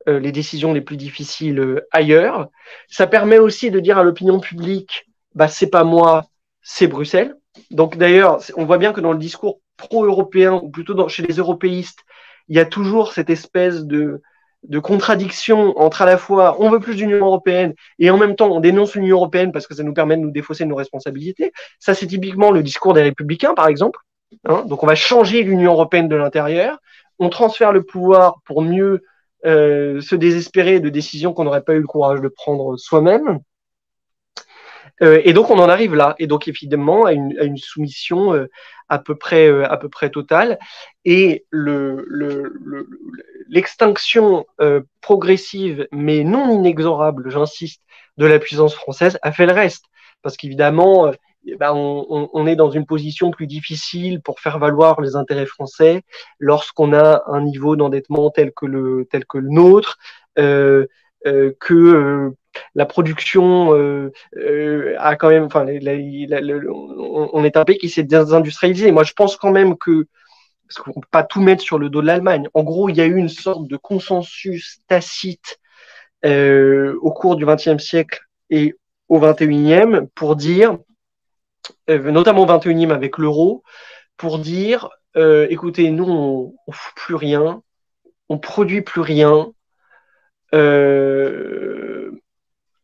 euh, 0.09 0.19
les 0.19 0.33
décisions 0.33 0.73
les 0.73 0.81
plus 0.81 0.97
difficiles 0.97 1.59
euh, 1.59 1.87
ailleurs. 1.93 2.49
Ça 2.89 3.07
permet 3.07 3.39
aussi 3.39 3.71
de 3.71 3.81
dire 3.81 3.99
à 3.99 4.05
l'opinion 4.05 4.41
publique, 4.41 5.07
bah 5.35 5.49
c'est 5.49 5.69
pas 5.69 5.85
moi, 5.85 6.27
c'est 6.63 6.87
Bruxelles. 6.87 7.37
Donc 7.71 7.97
d'ailleurs, 7.97 8.41
on 8.57 8.65
voit 8.65 8.79
bien 8.79 8.93
que 8.93 9.01
dans 9.01 9.13
le 9.13 9.19
discours 9.19 9.61
pro-européen 9.77 10.55
ou 10.63 10.71
plutôt 10.71 11.09
chez 11.09 11.23
les 11.23 11.35
européistes, 11.35 12.01
il 12.49 12.57
y 12.57 12.61
a 12.61 12.65
toujours 12.65 13.13
cette 13.13 13.31
espèce 13.31 13.85
de 13.85 14.23
de 14.65 14.79
contradiction 14.79 15.79
entre 15.79 16.03
à 16.03 16.07
la 16.07 16.19
fois 16.19 16.57
on 16.59 16.71
veut 16.71 16.81
plus 16.81 16.95
d'Union 16.95 17.25
européenne 17.25 17.75
et 17.99 18.11
en 18.11 18.19
même 18.19 18.37
temps 18.37 18.51
on 18.51 18.61
dénonce 18.61 18.95
l'Union 18.95 19.17
européenne 19.17 19.53
parce 19.53 19.67
que 19.67 19.75
ça 19.75 19.83
nous 19.83 19.95
permet 19.95 20.17
de 20.17 20.23
nous 20.23 20.31
défausser 20.31 20.65
de 20.65 20.69
nos 20.69 20.77
responsabilités. 20.77 21.53
Ça, 21.79 21.95
c'est 21.95 22.07
typiquement 22.07 22.51
le 22.51 22.63
discours 22.63 22.93
des 22.93 23.03
républicains, 23.03 23.55
par 23.55 23.69
exemple. 23.69 24.01
Hein. 24.47 24.65
Donc 24.67 24.83
on 24.83 24.87
va 24.87 24.95
changer 24.95 25.43
l'Union 25.43 25.73
européenne 25.73 26.09
de 26.09 26.17
l'intérieur, 26.17 26.79
on 27.19 27.31
transfère 27.31 27.73
le 27.73 27.83
pouvoir 27.83 28.41
pour 28.45 28.63
mieux 28.63 29.03
euh, 29.47 30.01
se 30.01 30.15
désespérer 30.15 30.81
de 30.81 30.91
décisions 30.91 31.33
qu'on 31.33 31.45
n'aurait 31.45 31.65
pas 31.65 31.75
eu 31.75 31.81
le 31.81 31.87
courage 31.87 32.21
de 32.21 32.29
prendre 32.29 32.77
soi-même. 32.77 33.41
Euh, 35.03 35.21
et 35.25 35.33
donc 35.33 35.51
on 35.51 35.59
en 35.59 35.69
arrive 35.69 35.95
là, 35.95 36.15
et 36.19 36.27
donc 36.27 36.49
évidemment 36.49 37.05
à 37.05 37.13
une, 37.13 37.39
à 37.39 37.45
une 37.45 37.57
soumission 37.57 38.35
euh, 38.35 38.49
à 38.89 38.99
peu 38.99 39.15
près 39.15 39.49
à 39.65 39.77
peu 39.77 39.89
près 39.89 40.11
totale. 40.11 40.59
Et 41.05 41.47
le, 41.51 42.05
le, 42.09 42.53
l'extinction 43.49 44.47
progressive 45.01 45.87
mais 45.93 46.25
non 46.25 46.51
inexorable, 46.51 47.31
j'insiste, 47.31 47.83
de 48.19 48.27
la 48.27 48.39
puissance 48.39 48.75
française 48.75 49.19
a 49.23 49.33
fait 49.33 49.47
le 49.47 49.53
reste. 49.53 49.85
Parce 50.23 50.37
qu'évidemment, 50.37 51.13
eh 51.47 51.57
ben, 51.57 51.73
on, 51.75 52.47
est 52.47 52.57
dans 52.57 52.71
une 52.71 52.85
position 52.85 53.31
plus 53.31 53.47
difficile 53.47 54.21
pour 54.21 54.41
faire 54.41 54.59
valoir 54.59 55.01
les 55.01 55.17
intérêts 55.17 55.47
français 55.47 56.03
lorsqu'on 56.39 56.93
a 56.93 57.23
un 57.27 57.41
niveau 57.41 57.77
d'endettement 57.77 58.31
tel 58.31 58.53
que 58.53 58.67
le 58.67 59.07
tel 59.11 59.25
que 59.25 59.39
le 59.39 59.49
nôtre, 59.49 59.97
euh, 60.39 60.87
euh, 61.27 61.53
que 61.59 61.75
euh, 61.75 62.37
la 62.75 62.87
production 62.87 63.73
a 64.99 65.17
quand 65.17 65.29
même, 65.29 65.49
on 65.55 67.45
est 67.45 67.57
un 67.57 67.65
pays 67.65 67.79
qui 67.79 67.89
s'est 67.89 68.03
désindustrialisé. 68.03 68.91
Moi, 68.93 69.05
je 69.05 69.13
pense 69.13 69.37
quand 69.37 69.53
même 69.53 69.77
que 69.77 70.07
parce 70.67 70.85
qu'on 70.85 71.01
peut 71.01 71.09
pas 71.11 71.25
tout 71.25 71.41
mettre 71.41 71.63
sur 71.63 71.79
le 71.81 71.91
dos 71.91 72.01
de 72.01 72.07
l'Allemagne. 72.07 72.49
En 72.55 72.63
gros, 72.63 72.89
il 72.89 72.97
y 72.97 73.01
a 73.01 73.07
eu 73.07 73.17
une 73.17 73.29
sorte 73.29 73.67
de 73.67 73.77
consensus 73.77 74.79
tacite 74.87 75.59
au 76.25 77.13
cours 77.13 77.37
du 77.37 77.47
XXe 77.47 77.79
siècle 77.79 78.21
et 78.51 78.75
au 79.09 79.21
XXIe 79.21 80.07
pour 80.15 80.37
dire 80.37 80.79
euh, 81.89 82.11
notamment 82.11 82.47
21e 82.47 82.91
avec 82.91 83.19
l'euro, 83.19 83.63
pour 84.17 84.39
dire 84.39 84.89
euh, 85.17 85.47
écoutez, 85.51 85.91
nous, 85.91 86.05
on, 86.05 86.55
ne 86.69 86.73
fout 86.73 86.95
plus 86.95 87.15
rien, 87.15 87.63
on 88.29 88.39
produit 88.39 88.83
plus 88.83 89.01
rien, 89.01 89.53
euh, 90.55 92.13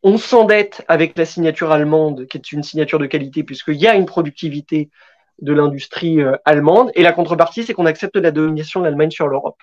on 0.03 0.17
s'endette 0.17 0.83
avec 0.87 1.17
la 1.17 1.25
signature 1.25 1.71
allemande, 1.71 2.27
qui 2.27 2.37
est 2.37 2.51
une 2.51 2.63
signature 2.63 2.99
de 2.99 3.05
qualité, 3.05 3.43
puisqu'il 3.43 3.75
y 3.75 3.87
a 3.87 3.95
une 3.95 4.05
productivité 4.05 4.89
de 5.41 5.53
l'industrie 5.53 6.19
allemande, 6.45 6.91
et 6.95 7.03
la 7.03 7.11
contrepartie, 7.11 7.63
c'est 7.63 7.73
qu'on 7.73 7.85
accepte 7.85 8.15
la 8.15 8.31
domination 8.31 8.79
de 8.79 8.85
l'Allemagne 8.85 9.11
sur 9.11 9.27
l'Europe. 9.27 9.61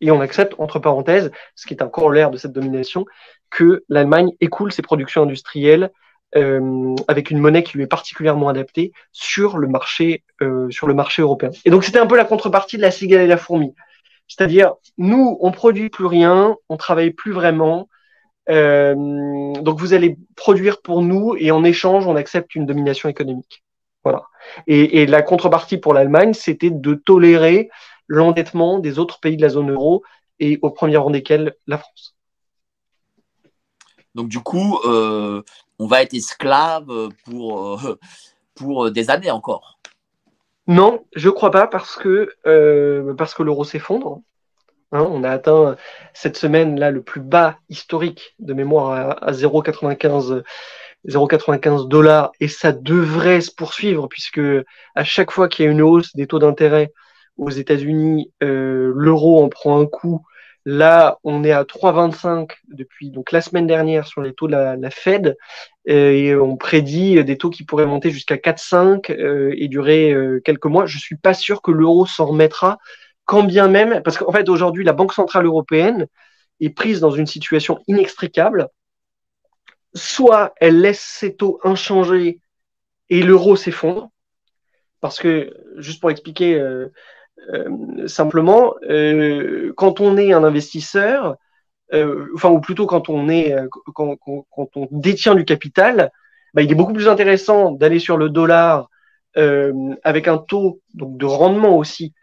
Et 0.00 0.10
on 0.10 0.20
accepte, 0.20 0.54
entre 0.58 0.80
parenthèses, 0.80 1.30
ce 1.54 1.66
qui 1.66 1.74
est 1.74 1.82
un 1.82 1.88
corollaire 1.88 2.30
de 2.30 2.36
cette 2.36 2.52
domination, 2.52 3.06
que 3.50 3.84
l'Allemagne 3.88 4.32
écoule 4.40 4.72
ses 4.72 4.82
productions 4.82 5.22
industrielles 5.22 5.90
euh, 6.34 6.94
avec 7.08 7.30
une 7.30 7.38
monnaie 7.38 7.62
qui 7.62 7.76
lui 7.76 7.84
est 7.84 7.88
particulièrement 7.88 8.48
adaptée 8.48 8.92
sur 9.12 9.58
le 9.58 9.68
marché 9.68 10.24
euh, 10.40 10.70
sur 10.70 10.86
le 10.86 10.94
marché 10.94 11.20
européen. 11.20 11.50
Et 11.66 11.70
donc 11.70 11.84
c'était 11.84 11.98
un 11.98 12.06
peu 12.06 12.16
la 12.16 12.24
contrepartie 12.24 12.78
de 12.78 12.82
la 12.82 12.90
cigale 12.90 13.20
et 13.20 13.26
la 13.26 13.36
fourmi. 13.36 13.74
C'est-à-dire 14.28 14.74
nous 14.96 15.36
on 15.40 15.52
produit 15.52 15.90
plus 15.90 16.06
rien, 16.06 16.56
on 16.70 16.78
travaille 16.78 17.10
plus 17.10 17.32
vraiment. 17.32 17.88
Euh, 18.48 19.52
donc 19.60 19.78
vous 19.78 19.94
allez 19.94 20.16
produire 20.34 20.82
pour 20.82 21.02
nous 21.02 21.36
et 21.38 21.52
en 21.52 21.62
échange 21.62 22.06
on 22.06 22.16
accepte 22.16 22.54
une 22.54 22.66
domination 22.66 23.08
économique. 23.08 23.62
Voilà. 24.02 24.24
Et, 24.66 25.02
et 25.02 25.06
la 25.06 25.22
contrepartie 25.22 25.78
pour 25.78 25.94
l'Allemagne 25.94 26.34
c'était 26.34 26.70
de 26.70 26.94
tolérer 26.94 27.70
l'endettement 28.08 28.80
des 28.80 28.98
autres 28.98 29.20
pays 29.20 29.36
de 29.36 29.42
la 29.42 29.48
zone 29.48 29.70
euro 29.70 30.02
et 30.40 30.58
au 30.62 30.70
premier 30.70 30.96
rang 30.96 31.10
desquels 31.10 31.54
la 31.68 31.78
France. 31.78 32.16
Donc 34.16 34.28
du 34.28 34.40
coup, 34.40 34.78
euh, 34.84 35.42
on 35.78 35.86
va 35.86 36.02
être 36.02 36.12
esclave 36.12 37.08
pour, 37.24 37.78
euh, 37.80 37.98
pour 38.54 38.90
des 38.90 39.08
années 39.08 39.30
encore. 39.30 39.78
Non, 40.66 41.04
je 41.14 41.30
crois 41.30 41.50
pas 41.50 41.66
parce 41.66 41.96
que, 41.96 42.34
parce 43.16 43.34
que 43.34 43.42
l'euro 43.42 43.64
s'effondre. 43.64 44.20
Hein, 44.92 45.06
on 45.10 45.24
a 45.24 45.30
atteint 45.30 45.76
cette 46.12 46.36
semaine 46.36 46.78
là 46.78 46.90
le 46.90 47.02
plus 47.02 47.20
bas 47.20 47.58
historique 47.68 48.34
de 48.38 48.52
mémoire 48.54 49.18
à, 49.22 49.32
0,95 49.32 50.42
0,95 51.08 51.88
dollars. 51.88 52.32
Et 52.40 52.48
ça 52.48 52.72
devrait 52.72 53.40
se 53.40 53.50
poursuivre 53.52 54.06
puisque 54.08 54.40
à 54.94 55.04
chaque 55.04 55.30
fois 55.30 55.48
qu'il 55.48 55.64
y 55.64 55.68
a 55.68 55.70
une 55.70 55.82
hausse 55.82 56.14
des 56.14 56.26
taux 56.26 56.38
d'intérêt 56.38 56.92
aux 57.38 57.50
États-Unis, 57.50 58.30
l'euro 58.40 59.42
en 59.42 59.48
prend 59.48 59.80
un 59.80 59.86
coup. 59.86 60.24
Là, 60.64 61.18
on 61.24 61.42
est 61.42 61.50
à 61.50 61.64
3,25 61.64 62.50
depuis 62.68 63.10
donc 63.10 63.32
la 63.32 63.40
semaine 63.40 63.66
dernière 63.66 64.06
sur 64.06 64.22
les 64.22 64.32
taux 64.32 64.46
de 64.46 64.52
la, 64.52 64.90
Fed. 64.90 65.36
Et 65.86 66.36
on 66.36 66.56
prédit 66.56 67.22
des 67.24 67.36
taux 67.36 67.50
qui 67.50 67.64
pourraient 67.64 67.86
monter 67.86 68.10
jusqu'à 68.10 68.36
4,5 68.36 69.10
euh, 69.10 69.52
et 69.56 69.66
durer 69.66 70.12
euh, 70.12 70.40
quelques 70.44 70.66
mois. 70.66 70.86
Je 70.86 70.98
suis 70.98 71.16
pas 71.16 71.34
sûr 71.34 71.62
que 71.62 71.72
l'euro 71.72 72.06
s'en 72.06 72.26
remettra, 72.26 72.78
quand 73.24 73.44
bien 73.44 73.68
même, 73.68 74.02
parce 74.02 74.18
qu'en 74.18 74.32
fait 74.32 74.48
aujourd'hui 74.48 74.84
la 74.84 74.92
Banque 74.92 75.12
centrale 75.12 75.46
européenne 75.46 76.06
est 76.60 76.70
prise 76.70 77.00
dans 77.00 77.10
une 77.10 77.26
situation 77.26 77.80
inextricable. 77.88 78.68
Soit 79.94 80.54
elle 80.58 80.80
laisse 80.80 81.00
ses 81.00 81.36
taux 81.36 81.60
inchangés 81.64 82.40
et 83.10 83.22
l'euro 83.22 83.56
s'effondre, 83.56 84.10
parce 85.00 85.18
que 85.18 85.54
juste 85.76 86.00
pour 86.00 86.10
expliquer. 86.10 86.54
Euh, 86.54 86.92
euh, 87.52 88.06
simplement, 88.06 88.74
euh, 88.88 89.72
quand 89.76 90.00
on 90.00 90.16
est 90.16 90.32
un 90.32 90.44
investisseur, 90.44 91.36
enfin, 92.34 92.50
ou 92.50 92.60
plutôt 92.60 92.86
quand 92.86 93.08
on 93.08 93.28
est, 93.28 93.54
quand, 93.94 94.16
on 94.56 94.88
détient 94.92 95.34
du 95.34 95.44
capital, 95.44 96.12
bah, 96.54 96.62
il 96.62 96.70
est 96.70 96.76
beaucoup 96.76 96.92
plus 96.92 97.08
intéressant 97.08 97.72
d'aller 97.72 97.98
sur 97.98 98.16
le 98.16 98.28
dollar 98.28 98.88
avec 99.34 100.28
un 100.28 100.38
taux 100.38 100.80
donc, 100.94 101.16
de 101.18 101.26
rendement 101.26 101.76
aussi 101.76 102.14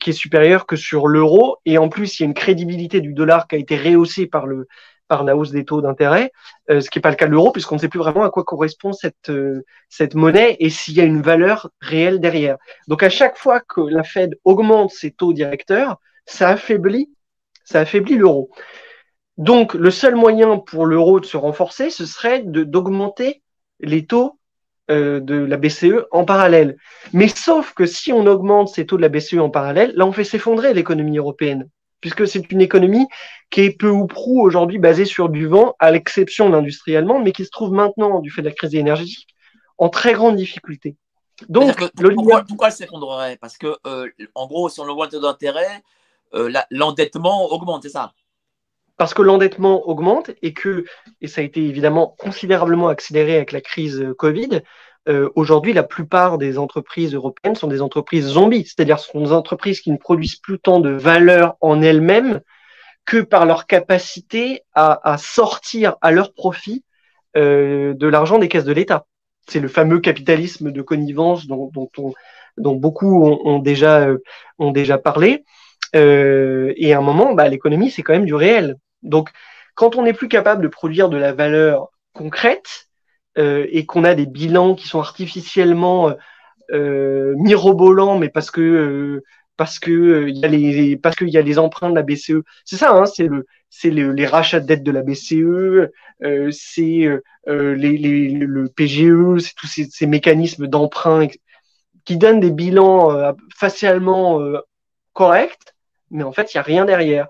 qui 0.00 0.10
est 0.10 0.14
supérieur 0.14 0.66
que 0.66 0.76
sur 0.76 1.08
l'euro. 1.08 1.56
Et 1.64 1.78
en 1.78 1.88
plus, 1.88 2.18
il 2.18 2.22
y 2.22 2.24
a 2.24 2.28
une 2.28 2.34
crédibilité 2.34 3.00
du 3.00 3.12
dollar 3.12 3.48
qui 3.48 3.56
a 3.56 3.58
été 3.58 3.76
rehaussée 3.76 4.26
par 4.26 4.46
le, 4.46 4.68
par 5.08 5.24
la 5.24 5.36
hausse 5.36 5.50
des 5.50 5.64
taux 5.64 5.80
d'intérêt, 5.80 6.32
euh, 6.70 6.80
ce 6.80 6.90
qui 6.90 6.98
n'est 6.98 7.02
pas 7.02 7.10
le 7.10 7.16
cas 7.16 7.26
de 7.26 7.32
l'euro, 7.32 7.52
puisqu'on 7.52 7.76
ne 7.76 7.80
sait 7.80 7.88
plus 7.88 7.98
vraiment 7.98 8.24
à 8.24 8.30
quoi 8.30 8.44
correspond 8.44 8.92
cette, 8.92 9.30
euh, 9.30 9.64
cette 9.88 10.14
monnaie 10.14 10.56
et 10.60 10.70
s'il 10.70 10.94
y 10.94 11.00
a 11.00 11.04
une 11.04 11.22
valeur 11.22 11.70
réelle 11.80 12.20
derrière. 12.20 12.56
Donc 12.88 13.02
à 13.02 13.10
chaque 13.10 13.36
fois 13.36 13.60
que 13.60 13.80
la 13.80 14.02
Fed 14.02 14.38
augmente 14.44 14.90
ses 14.90 15.10
taux 15.10 15.32
directeurs, 15.32 15.98
ça 16.26 16.50
affaiblit, 16.50 17.10
ça 17.64 17.80
affaiblit 17.80 18.16
l'euro. 18.16 18.50
Donc 19.36 19.74
le 19.74 19.90
seul 19.90 20.14
moyen 20.14 20.58
pour 20.58 20.86
l'euro 20.86 21.20
de 21.20 21.26
se 21.26 21.36
renforcer, 21.36 21.90
ce 21.90 22.06
serait 22.06 22.42
d'augmenter 22.44 23.42
les 23.80 24.06
taux 24.06 24.38
euh, 24.90 25.20
de 25.20 25.34
la 25.34 25.56
BCE 25.56 26.06
en 26.10 26.24
parallèle. 26.24 26.76
Mais 27.12 27.28
sauf 27.28 27.72
que 27.74 27.86
si 27.86 28.12
on 28.12 28.26
augmente 28.26 28.68
ces 28.68 28.86
taux 28.86 28.96
de 28.96 29.02
la 29.02 29.08
BCE 29.08 29.38
en 29.38 29.50
parallèle, 29.50 29.92
là 29.96 30.06
on 30.06 30.12
fait 30.12 30.24
s'effondrer 30.24 30.74
l'économie 30.74 31.18
européenne 31.18 31.68
puisque 32.04 32.28
c'est 32.28 32.52
une 32.52 32.60
économie 32.60 33.06
qui 33.48 33.62
est 33.62 33.70
peu 33.70 33.88
ou 33.88 34.06
prou 34.06 34.42
aujourd'hui 34.42 34.76
basée 34.76 35.06
sur 35.06 35.30
du 35.30 35.46
vent, 35.46 35.74
à 35.78 35.90
l'exception 35.90 36.50
de 36.50 36.54
l'industrie 36.54 36.94
allemande, 36.94 37.24
mais 37.24 37.32
qui 37.32 37.46
se 37.46 37.50
trouve 37.50 37.72
maintenant, 37.72 38.20
du 38.20 38.30
fait 38.30 38.42
de 38.42 38.48
la 38.48 38.52
crise 38.52 38.74
énergétique, 38.74 39.34
en 39.78 39.88
très 39.88 40.12
grande 40.12 40.36
difficulté. 40.36 40.96
Donc, 41.48 41.78
pourquoi, 42.14 42.44
pourquoi, 42.46 42.66
elle 42.66 42.74
s'effondrerait? 42.74 43.38
Parce 43.38 43.56
que, 43.56 43.78
euh, 43.86 44.06
en 44.34 44.46
gros, 44.46 44.68
si 44.68 44.80
on 44.80 44.84
augmente 44.84 45.16
d'intérêt, 45.16 45.82
euh, 46.34 46.52
l'endettement 46.70 47.50
augmente, 47.50 47.84
c'est 47.84 47.88
ça? 47.88 48.12
Parce 48.96 49.14
que 49.14 49.22
l'endettement 49.22 49.88
augmente 49.88 50.30
et 50.42 50.52
que, 50.52 50.84
et 51.20 51.26
ça 51.26 51.40
a 51.40 51.44
été 51.44 51.62
évidemment 51.62 52.14
considérablement 52.18 52.88
accéléré 52.88 53.36
avec 53.36 53.52
la 53.52 53.60
crise 53.60 54.00
euh, 54.00 54.14
Covid, 54.14 54.62
euh, 55.08 55.28
aujourd'hui, 55.34 55.72
la 55.72 55.82
plupart 55.82 56.38
des 56.38 56.56
entreprises 56.56 57.14
européennes 57.14 57.56
sont 57.56 57.68
des 57.68 57.82
entreprises 57.82 58.26
zombies, 58.26 58.64
c'est-à-dire 58.64 58.98
sont 58.98 59.20
des 59.20 59.32
entreprises 59.32 59.80
qui 59.80 59.90
ne 59.90 59.98
produisent 59.98 60.36
plus 60.36 60.58
tant 60.58 60.80
de 60.80 60.90
valeur 60.90 61.56
en 61.60 61.82
elles-mêmes 61.82 62.40
que 63.04 63.20
par 63.20 63.44
leur 63.44 63.66
capacité 63.66 64.62
à, 64.74 65.16
sortir 65.18 65.96
à 66.00 66.10
leur 66.10 66.32
profit 66.32 66.84
euh, 67.36 67.92
de 67.92 68.06
l'argent 68.06 68.38
des 68.38 68.48
caisses 68.48 68.64
de 68.64 68.72
l'État. 68.72 69.04
C'est 69.46 69.60
le 69.60 69.68
fameux 69.68 70.00
capitalisme 70.00 70.70
de 70.70 70.80
connivence 70.80 71.46
dont, 71.46 71.70
beaucoup 72.56 73.26
ont, 73.26 73.58
déjà, 73.58 74.08
ont 74.58 74.70
déjà 74.70 74.96
parlé. 74.96 75.44
Et 75.94 76.92
à 76.92 76.98
un 76.98 77.02
moment, 77.02 77.34
bah, 77.34 77.48
l'économie, 77.48 77.90
c'est 77.90 78.02
quand 78.02 78.12
même 78.12 78.26
du 78.26 78.34
réel. 78.34 78.76
Donc, 79.02 79.30
quand 79.74 79.96
on 79.96 80.02
n'est 80.02 80.12
plus 80.12 80.28
capable 80.28 80.62
de 80.62 80.68
produire 80.68 81.08
de 81.08 81.16
la 81.16 81.32
valeur 81.32 81.90
concrète, 82.12 82.88
euh, 83.38 83.66
et 83.70 83.84
qu'on 83.86 84.04
a 84.04 84.14
des 84.14 84.26
bilans 84.26 84.74
qui 84.74 84.86
sont 84.86 85.00
artificiellement 85.00 86.10
euh, 86.10 86.14
euh 86.72 87.34
mirobolants, 87.36 88.18
mais 88.18 88.28
parce 88.28 88.50
que 88.50 88.60
euh, 88.60 89.24
parce 89.56 89.78
que 89.78 90.28
il 90.28 90.36
y 90.38 90.44
a 90.44 90.48
les 90.48 90.96
parce 90.96 91.16
qu'il 91.16 91.30
y 91.30 91.38
a 91.38 91.42
les 91.42 91.58
emprunts 91.58 91.90
de 91.90 91.96
la 91.96 92.02
BCE. 92.02 92.42
C'est 92.64 92.76
ça, 92.76 92.92
hein, 92.92 93.06
c'est 93.06 93.26
le 93.26 93.46
c'est 93.70 93.90
les 93.90 94.26
rachats 94.26 94.60
de 94.60 94.66
dettes 94.66 94.84
de 94.84 94.92
la 94.92 95.02
BCE, 95.02 95.90
euh, 96.22 96.50
c'est 96.52 97.06
euh, 97.48 97.74
les, 97.74 97.98
les, 97.98 98.28
le 98.30 98.68
PGE, 98.68 99.38
c'est 99.40 99.54
tous 99.56 99.66
ces, 99.66 99.84
ces 99.90 100.06
mécanismes 100.06 100.68
d'emprunt 100.68 101.26
qui 102.04 102.16
donnent 102.16 102.40
des 102.40 102.50
bilans 102.52 103.34
facialement 103.56 104.40
corrects, 105.12 105.73
mais 106.14 106.24
en 106.24 106.32
fait 106.32 106.54
il 106.54 106.56
y 106.56 106.60
a 106.60 106.62
rien 106.62 106.84
derrière. 106.84 107.28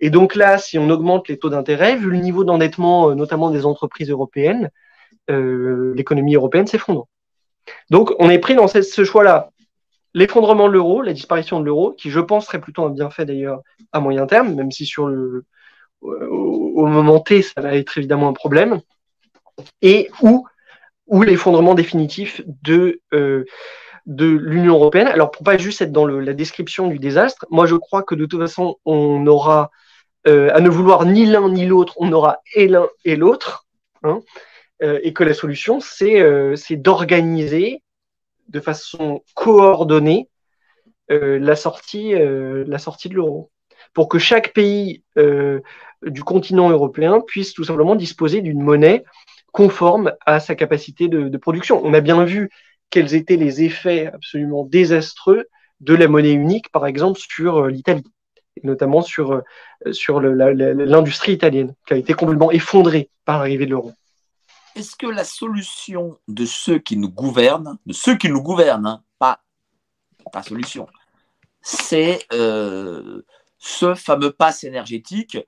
Et 0.00 0.10
donc 0.10 0.34
là, 0.34 0.58
si 0.58 0.78
on 0.78 0.90
augmente 0.90 1.28
les 1.28 1.38
taux 1.38 1.50
d'intérêt, 1.50 1.96
vu 1.96 2.10
le 2.10 2.18
niveau 2.18 2.42
d'endettement, 2.42 3.14
notamment 3.14 3.50
des 3.50 3.64
entreprises 3.64 4.10
européennes, 4.10 4.70
euh, 5.30 5.92
l'économie 5.94 6.34
européenne 6.34 6.66
s'effondre. 6.66 7.06
Donc, 7.90 8.12
on 8.18 8.28
est 8.28 8.38
pris 8.38 8.54
dans 8.54 8.66
ce, 8.66 9.04
choix-là. 9.04 9.50
L'effondrement 10.14 10.66
de 10.66 10.72
l'euro, 10.72 11.00
la 11.02 11.12
disparition 11.12 11.60
de 11.60 11.64
l'euro, 11.64 11.92
qui 11.92 12.10
je 12.10 12.20
pense 12.20 12.46
serait 12.46 12.60
plutôt 12.60 12.84
un 12.84 12.90
bienfait 12.90 13.24
d'ailleurs 13.24 13.60
à 13.92 14.00
moyen 14.00 14.26
terme, 14.26 14.54
même 14.54 14.72
si 14.72 14.84
sur 14.84 15.06
le, 15.06 15.44
au, 16.00 16.86
moment 16.86 17.20
T, 17.20 17.42
ça 17.42 17.60
va 17.60 17.76
être 17.76 17.96
évidemment 17.96 18.28
un 18.28 18.32
problème, 18.32 18.80
et 19.80 20.10
ou, 20.20 20.44
l'effondrement 21.22 21.74
définitif 21.74 22.42
de, 22.62 23.00
euh, 23.12 23.44
de 24.06 24.26
l'Union 24.26 24.74
européenne. 24.74 25.06
Alors, 25.08 25.30
pour 25.30 25.44
pas 25.44 25.56
juste 25.56 25.82
être 25.82 25.92
dans 25.92 26.06
la 26.06 26.32
description 26.32 26.88
du 26.88 26.98
désastre, 26.98 27.46
moi 27.50 27.66
je 27.66 27.76
crois 27.76 28.02
que 28.02 28.14
de 28.14 28.26
toute 28.26 28.40
façon, 28.40 28.76
on 28.84 29.26
aura 29.26 29.70
à 30.24 30.60
ne 30.60 30.68
vouloir 30.68 31.04
ni 31.04 31.26
l'un 31.26 31.48
ni 31.48 31.66
l'autre, 31.66 31.94
on 31.96 32.12
aura 32.12 32.38
et 32.54 32.68
l'un 32.68 32.88
et 33.04 33.16
l'autre, 33.16 33.66
hein, 34.04 34.20
et 34.80 35.12
que 35.12 35.24
la 35.24 35.34
solution, 35.34 35.80
c'est 35.80 36.76
d'organiser 36.76 37.82
de 38.48 38.60
façon 38.60 39.22
coordonnée 39.34 40.28
la, 41.08 41.56
sortie, 41.56 42.14
la 42.14 42.78
sortie 42.78 43.08
de 43.08 43.14
l'euro, 43.14 43.50
pour 43.94 44.08
que 44.08 44.18
chaque 44.18 44.52
pays 44.52 45.02
du 46.06 46.24
continent 46.24 46.70
européen 46.70 47.20
puisse 47.20 47.52
tout 47.52 47.64
simplement 47.64 47.94
disposer 47.94 48.42
d'une 48.42 48.62
monnaie 48.62 49.04
conforme 49.52 50.12
à 50.26 50.40
sa 50.40 50.54
capacité 50.54 51.08
de, 51.08 51.36
production. 51.36 51.80
On 51.84 51.94
a 51.94 52.00
bien 52.00 52.24
vu 52.24 52.50
quels 52.92 53.14
étaient 53.14 53.36
les 53.36 53.62
effets 53.62 54.06
absolument 54.06 54.64
désastreux 54.64 55.48
de 55.80 55.94
la 55.94 56.06
monnaie 56.06 56.32
unique, 56.32 56.70
par 56.70 56.86
exemple, 56.86 57.18
sur 57.18 57.64
euh, 57.64 57.70
l'Italie, 57.70 58.04
et 58.56 58.66
notamment 58.66 59.00
sur, 59.00 59.32
euh, 59.32 59.92
sur 59.92 60.20
l'industrie 60.20 61.32
italienne, 61.32 61.74
qui 61.86 61.94
a 61.94 61.96
été 61.96 62.12
complètement 62.12 62.52
effondrée 62.52 63.10
par 63.24 63.38
l'arrivée 63.38 63.64
de 63.64 63.70
l'euro. 63.70 63.92
Est-ce 64.76 64.94
que 64.94 65.06
la 65.06 65.24
solution 65.24 66.18
de 66.28 66.44
ceux 66.44 66.78
qui 66.78 66.98
nous 66.98 67.08
gouvernent, 67.08 67.78
de 67.86 67.94
ceux 67.94 68.16
qui 68.16 68.28
nous 68.28 68.42
gouvernent, 68.42 68.86
hein, 68.86 69.02
pas, 69.18 69.40
pas 70.30 70.42
solution, 70.42 70.86
c'est 71.62 72.26
euh, 72.32 73.22
ce 73.58 73.94
fameux 73.94 74.32
pass 74.32 74.64
énergétique, 74.64 75.38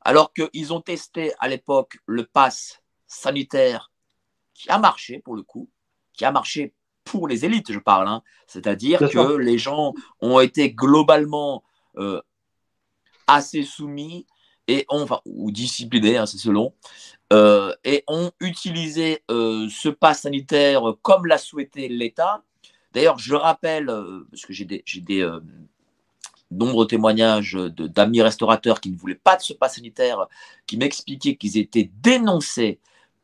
alors 0.00 0.32
qu'ils 0.32 0.72
ont 0.72 0.80
testé 0.80 1.32
à 1.38 1.46
l'époque 1.46 1.98
le 2.06 2.24
pass 2.24 2.80
sanitaire 3.06 3.92
qui 4.52 4.68
a 4.68 4.78
marché 4.78 5.20
pour 5.20 5.36
le 5.36 5.42
coup, 5.42 5.70
qui 6.12 6.24
a 6.24 6.32
marché 6.32 6.74
pour 7.08 7.26
les 7.26 7.44
élites, 7.44 7.72
je 7.72 7.78
parle. 7.78 8.08
Hein. 8.08 8.22
C'est-à-dire 8.46 8.98
que 8.98 9.36
les 9.36 9.58
gens 9.58 9.94
ont 10.20 10.40
été 10.40 10.70
globalement 10.70 11.64
euh, 11.96 12.20
assez 13.26 13.62
soumis 13.62 14.26
et 14.68 14.84
ont, 14.90 15.06
ou 15.24 15.50
disciplinés, 15.50 16.18
hein, 16.18 16.26
c'est 16.26 16.38
selon, 16.38 16.74
euh, 17.32 17.74
et 17.84 18.04
ont 18.06 18.30
utilisé 18.40 19.22
euh, 19.30 19.68
ce 19.70 19.88
pass 19.88 20.22
sanitaire 20.22 20.82
comme 21.02 21.26
l'a 21.26 21.38
souhaité 21.38 21.88
l'État. 21.88 22.42
D'ailleurs, 22.92 23.18
je 23.18 23.34
rappelle, 23.34 23.86
parce 24.30 24.44
que 24.44 24.52
j'ai 24.52 24.64
des, 24.64 24.82
des 24.96 25.30
nombreux 26.50 26.86
témoignages 26.86 27.54
d'amis 27.54 28.22
restaurateurs 28.22 28.80
qui 28.80 28.90
ne 28.90 28.96
voulaient 28.96 29.14
pas 29.14 29.36
de 29.36 29.42
ce 29.42 29.52
pass 29.52 29.76
sanitaire, 29.76 30.26
qui 30.66 30.76
m'expliquaient 30.76 31.36
qu'ils 31.36 31.58
étaient 31.58 31.90
dénoncés 32.02 32.80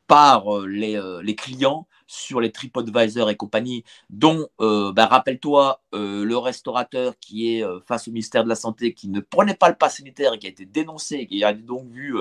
par 0.06 0.60
les, 0.60 1.34
clients 1.34 1.86
sur 2.06 2.40
les 2.40 2.52
TripAdvisor 2.52 3.30
et 3.30 3.36
compagnie, 3.36 3.84
dont, 4.10 4.48
euh, 4.60 4.92
bah, 4.92 5.06
rappelle-toi, 5.06 5.80
le 5.92 6.36
restaurateur 6.36 7.14
qui 7.20 7.54
est 7.54 7.64
face 7.86 8.08
au 8.08 8.10
ministère 8.10 8.44
de 8.44 8.48
la 8.48 8.56
Santé, 8.56 8.92
qui 8.94 9.08
ne 9.08 9.20
prenait 9.20 9.54
pas 9.54 9.68
le 9.68 9.74
pass 9.76 9.98
sanitaire 9.98 10.34
et 10.34 10.38
qui 10.38 10.46
a 10.46 10.50
été 10.50 10.64
dénoncé, 10.64 11.26
qui 11.26 11.44
a 11.44 11.52
donc 11.52 11.88
vu, 11.88 12.16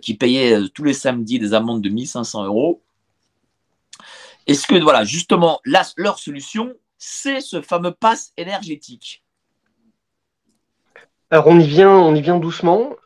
qui 0.00 0.14
payait 0.14 0.68
tous 0.74 0.84
les 0.84 0.94
samedis 0.94 1.38
des 1.38 1.54
amendes 1.54 1.82
de 1.82 1.88
1500 1.88 2.44
euros. 2.44 2.80
Est-ce 4.46 4.66
que, 4.66 4.74
voilà, 4.82 5.04
justement, 5.04 5.60
leur 5.64 6.18
solution, 6.18 6.74
c'est 6.96 7.40
ce 7.40 7.60
fameux 7.60 7.92
pass 7.92 8.32
énergétique? 8.36 9.22
Alors, 11.30 11.46
on 11.46 11.60
y 11.60 11.66
vient, 11.66 11.90
on 11.92 12.14
y 12.14 12.22
vient 12.22 12.38
doucement. 12.38 12.96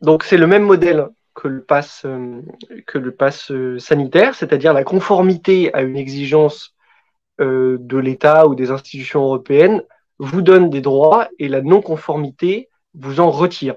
donc, 0.00 0.24
c'est 0.24 0.38
le 0.38 0.46
même 0.46 0.62
modèle 0.62 1.08
que 1.36 1.46
le 1.46 1.62
pass, 1.62 2.02
euh, 2.04 2.40
que 2.86 2.98
le 2.98 3.16
euh, 3.50 3.78
sanitaire, 3.78 4.34
c'est-à-dire 4.34 4.72
la 4.72 4.82
conformité 4.82 5.72
à 5.74 5.82
une 5.82 5.96
exigence 5.96 6.74
euh, 7.40 7.76
de 7.78 7.98
l'État 7.98 8.48
ou 8.48 8.54
des 8.54 8.70
institutions 8.70 9.22
européennes, 9.22 9.82
vous 10.18 10.40
donne 10.40 10.70
des 10.70 10.80
droits 10.80 11.28
et 11.38 11.48
la 11.48 11.60
non-conformité 11.60 12.70
vous 12.94 13.20
en 13.20 13.30
retire. 13.30 13.76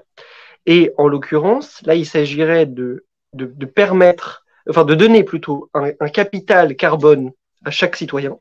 Et 0.64 0.92
en 0.96 1.06
l'occurrence, 1.06 1.82
là, 1.82 1.94
il 1.94 2.06
s'agirait 2.06 2.64
de, 2.64 3.04
de, 3.34 3.66
permettre, 3.66 4.46
enfin 4.68 4.84
de 4.84 4.94
donner 4.94 5.22
plutôt 5.22 5.70
un, 5.74 5.92
capital 6.08 6.74
carbone 6.76 7.32
à 7.64 7.70
chaque 7.70 7.96
citoyen. 7.96 8.38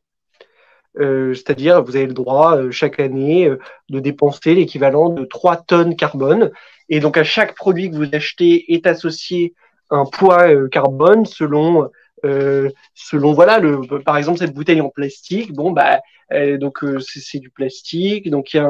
C'est-à-dire, 0.95 1.83
vous 1.83 1.95
avez 1.95 2.07
le 2.07 2.13
droit 2.13 2.57
chaque 2.71 2.99
année 2.99 3.49
de 3.89 3.99
dépenser 3.99 4.55
l'équivalent 4.55 5.09
de 5.09 5.23
3 5.23 5.57
tonnes 5.57 5.95
carbone. 5.95 6.51
Et 6.89 6.99
donc 6.99 7.17
à 7.17 7.23
chaque 7.23 7.55
produit 7.55 7.89
que 7.89 7.95
vous 7.95 8.07
achetez 8.13 8.73
est 8.73 8.87
associé 8.87 9.53
un 9.91 10.05
poids 10.05 10.49
euh, 10.49 10.67
carbone 10.67 11.25
selon 11.25 11.89
euh, 12.25 12.69
selon 12.93 13.33
voilà 13.33 13.59
le 13.59 13.81
par 14.03 14.17
exemple 14.17 14.39
cette 14.39 14.53
bouteille 14.53 14.81
en 14.81 14.89
plastique. 14.89 15.53
Bon 15.53 15.71
bah 15.71 15.99
euh, 16.31 16.57
donc 16.57 16.83
c'est 16.99 17.39
du 17.39 17.49
plastique. 17.49 18.29
Donc 18.29 18.53
il 18.53 18.57
y 18.57 18.59
a 18.59 18.69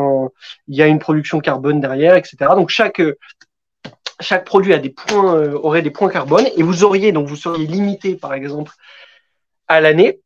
il 0.68 0.76
y 0.76 0.82
a 0.82 0.88
une 0.88 1.00
production 1.00 1.40
carbone 1.40 1.80
derrière 1.80 2.16
etc 2.16 2.36
donc 2.56 2.70
chaque 2.70 3.02
chaque 4.22 4.46
produit 4.46 4.74
a 4.74 4.80
des 4.80 4.90
points 4.90 5.54
aurait 5.54 5.82
des 5.82 5.92
points 5.92 6.10
carbone. 6.10 6.46
Et 6.58 6.64
vous 6.64 6.84
auriez 6.84 7.12
donc 7.12 7.28
vous 7.28 7.38
seriez 7.38 7.68
limité 7.68 8.16
par 8.16 8.34
exemple 8.34 8.74
à 9.68 9.82
l'année. 9.82 10.20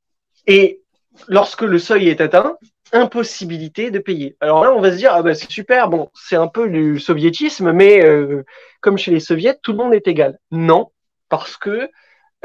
Et 0.47 0.82
lorsque 1.27 1.61
le 1.61 1.79
seuil 1.79 2.09
est 2.09 2.21
atteint 2.21 2.57
impossibilité 2.93 3.89
de 3.89 3.97
payer. 3.97 4.37
Alors 4.39 4.63
là, 4.63 4.71
on 4.71 4.79
va 4.79 4.91
se 4.91 4.97
dire, 4.97 5.11
ah 5.13 5.23
ben 5.23 5.33
c'est 5.33 5.49
super, 5.49 5.89
bon, 5.89 6.09
c'est 6.13 6.35
un 6.35 6.47
peu 6.47 6.69
du 6.69 6.99
soviétisme, 6.99 7.71
mais 7.71 8.05
euh, 8.05 8.43
comme 8.81 8.99
chez 8.99 9.09
les 9.09 9.19
soviets, 9.19 9.57
tout 9.63 9.71
le 9.71 9.79
monde 9.79 9.95
est 9.95 10.07
égal. 10.07 10.37
Non, 10.51 10.91
parce 11.27 11.57
que 11.57 11.89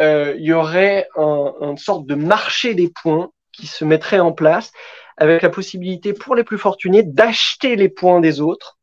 euh, 0.01 0.35
il 0.39 0.45
y 0.45 0.53
aurait 0.53 1.07
un, 1.17 1.53
une 1.61 1.77
sorte 1.77 2.07
de 2.07 2.15
marché 2.15 2.75
des 2.75 2.89
points 2.89 3.31
qui 3.53 3.67
se 3.67 3.85
mettrait 3.85 4.21
en 4.21 4.33
place 4.33 4.73
avec 5.19 5.43
la 5.43 5.51
possibilité 5.51 6.15
pour 6.15 6.35
les 6.35 6.45
plus 6.45 6.59
fortunés 6.59 7.03
d'acheter 7.03 7.77
les 7.77 7.89
points 7.89 8.21
des 8.21 8.41
autres 8.41 8.79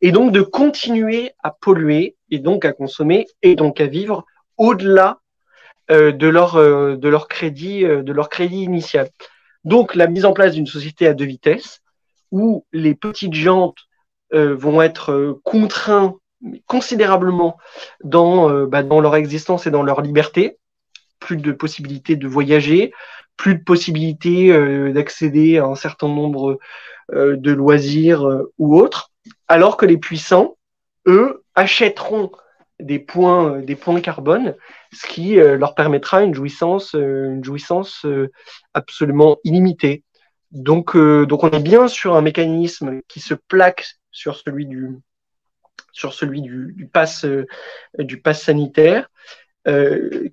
et 0.00 0.12
donc 0.12 0.32
de 0.32 0.40
continuer 0.40 1.32
à 1.42 1.50
polluer 1.50 2.16
et 2.30 2.38
donc 2.38 2.64
à 2.64 2.72
consommer 2.72 3.26
et 3.42 3.56
donc 3.56 3.80
à 3.80 3.86
vivre 3.86 4.24
au-delà 4.56 5.18
euh, 5.18 5.20
de 5.90 6.28
leur 6.28 6.56
de 6.56 7.08
leur 7.08 7.28
crédit 7.28 7.82
de 7.82 8.12
leur 8.12 8.28
crédit 8.28 8.62
initial. 8.62 9.08
Donc 9.64 9.94
la 9.94 10.06
mise 10.06 10.24
en 10.24 10.32
place 10.32 10.54
d'une 10.54 10.66
société 10.66 11.06
à 11.06 11.14
deux 11.14 11.26
vitesses 11.26 11.80
où 12.30 12.64
les 12.72 12.94
petites 12.94 13.34
jantes 13.34 13.78
euh, 14.32 14.54
vont 14.54 14.80
être 14.80 15.12
euh, 15.12 15.40
contraints 15.44 16.14
considérablement 16.66 17.58
dans, 18.02 18.48
euh, 18.48 18.66
bah, 18.66 18.82
dans 18.82 19.00
leur 19.00 19.16
existence 19.16 19.66
et 19.66 19.70
dans 19.70 19.82
leur 19.82 20.00
liberté, 20.00 20.58
plus 21.18 21.36
de 21.36 21.52
possibilités 21.52 22.16
de 22.16 22.28
voyager, 22.28 22.92
plus 23.36 23.56
de 23.56 23.62
possibilités 23.62 24.52
d'accéder 24.92 25.58
à 25.58 25.64
un 25.64 25.74
certain 25.74 26.08
nombre 26.08 26.58
de 27.10 27.52
loisirs 27.52 28.26
ou 28.58 28.78
autres, 28.78 29.10
alors 29.48 29.78
que 29.78 29.86
les 29.86 29.96
puissants, 29.96 30.56
eux, 31.06 31.42
achèteront 31.54 32.30
des 32.80 32.98
points, 32.98 33.58
des 33.58 33.76
points 33.76 34.00
carbone, 34.00 34.54
ce 34.92 35.06
qui 35.06 35.38
euh, 35.38 35.56
leur 35.56 35.74
permettra 35.74 36.22
une 36.22 36.34
jouissance, 36.34 36.94
euh, 36.94 37.34
une 37.34 37.44
jouissance 37.44 38.04
euh, 38.04 38.30
absolument 38.74 39.38
illimitée. 39.44 40.04
Donc, 40.50 40.96
donc, 40.96 41.44
on 41.44 41.50
est 41.50 41.62
bien 41.62 41.86
sur 41.86 42.16
un 42.16 42.22
mécanisme 42.22 43.02
qui 43.06 43.20
se 43.20 43.34
plaque 43.34 43.86
sur 44.10 44.34
celui 44.34 44.66
du, 44.66 44.98
sur 45.92 46.12
celui 46.12 46.42
du, 46.42 46.74
du 46.76 46.88
pass, 46.88 47.24
du 47.96 48.20
pass 48.20 48.42
sanitaire, 48.42 49.08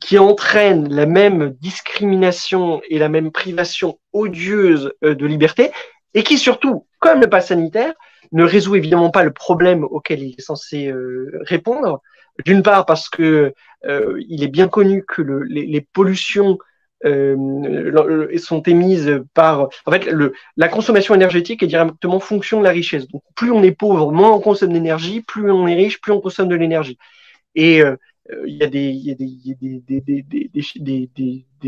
qui 0.02 0.18
entraîne 0.18 0.92
la 0.92 1.06
même 1.06 1.52
discrimination 1.62 2.82
et 2.90 2.98
la 2.98 3.10
même 3.10 3.32
privation 3.32 4.00
odieuse 4.12 4.92
de 5.04 5.26
liberté, 5.28 5.70
et 6.16 6.24
qui 6.24 6.40
surtout, 6.40 6.88
comme 6.98 7.22
le 7.22 7.30
pass 7.30 7.50
sanitaire, 7.50 7.94
ne 8.32 8.44
résout 8.44 8.76
évidemment 8.76 9.12
pas 9.12 9.24
le 9.24 9.34
problème 9.34 9.84
auquel 9.84 10.24
il 10.24 10.34
est 10.36 10.42
censé 10.42 10.92
répondre, 11.42 12.02
d'une 12.46 12.64
part 12.64 12.86
parce 12.86 13.10
que 13.10 13.54
euh, 13.86 14.22
il 14.28 14.44
est 14.44 14.48
bien 14.48 14.68
connu 14.68 15.04
que 15.06 15.22
le, 15.22 15.44
les, 15.44 15.82
pollutions 15.82 16.58
euh, 17.06 18.38
sont 18.38 18.62
émises 18.64 19.22
par. 19.34 19.70
En 19.86 19.92
fait, 19.92 20.10
la 20.56 20.68
consommation 20.68 21.14
énergétique 21.16 21.64
est 21.64 21.68
directement 21.68 22.20
fonction 22.20 22.60
de 22.60 22.64
la 22.64 22.72
richesse. 22.72 23.08
Donc, 23.08 23.22
plus 23.36 23.52
on 23.52 23.64
est 23.64 23.72
pauvre, 23.72 24.12
moins 24.12 24.32
on 24.32 24.40
consomme 24.40 24.74
d'énergie. 24.74 25.22
Plus 25.22 25.52
on 25.52 25.68
est 25.68 25.76
riche, 25.76 26.02
plus 26.02 26.12
on 26.12 26.22
consomme 26.22 26.48
de 26.48 26.56
l'énergie. 26.56 26.98
Et 27.56 27.84
euh, 28.32 28.44
il 28.46 28.56
y 28.56 28.64
a 28.64 28.68
des, 28.68 28.96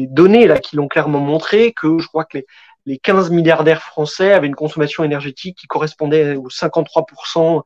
données 0.08 0.48
là 0.48 0.60
qui 0.60 0.76
l'ont 0.76 0.88
clairement 0.88 1.20
montré 1.20 1.74
que 1.74 2.00
je 2.00 2.08
crois 2.08 2.26
que 2.26 2.38
les, 2.38 2.46
les 2.86 2.98
15 2.98 3.30
milliardaires 3.32 3.84
français 3.84 4.34
avaient 4.34 4.48
une 4.48 4.56
consommation 4.56 5.04
énergétique 5.04 5.58
qui 5.58 5.68
correspondait 5.68 6.36
aux 6.36 6.50
53% 6.50 7.62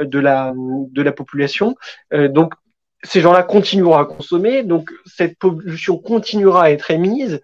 de 0.00 0.18
la, 0.18 0.52
de 0.54 1.02
la 1.02 1.12
population. 1.12 1.74
Euh, 2.12 2.28
donc, 2.28 2.54
ces 3.02 3.20
gens-là 3.20 3.42
continueront 3.42 3.96
à 3.96 4.04
consommer, 4.04 4.64
donc 4.64 4.90
cette 5.06 5.38
pollution 5.38 5.98
continuera 5.98 6.64
à 6.64 6.70
être 6.70 6.90
émise. 6.90 7.40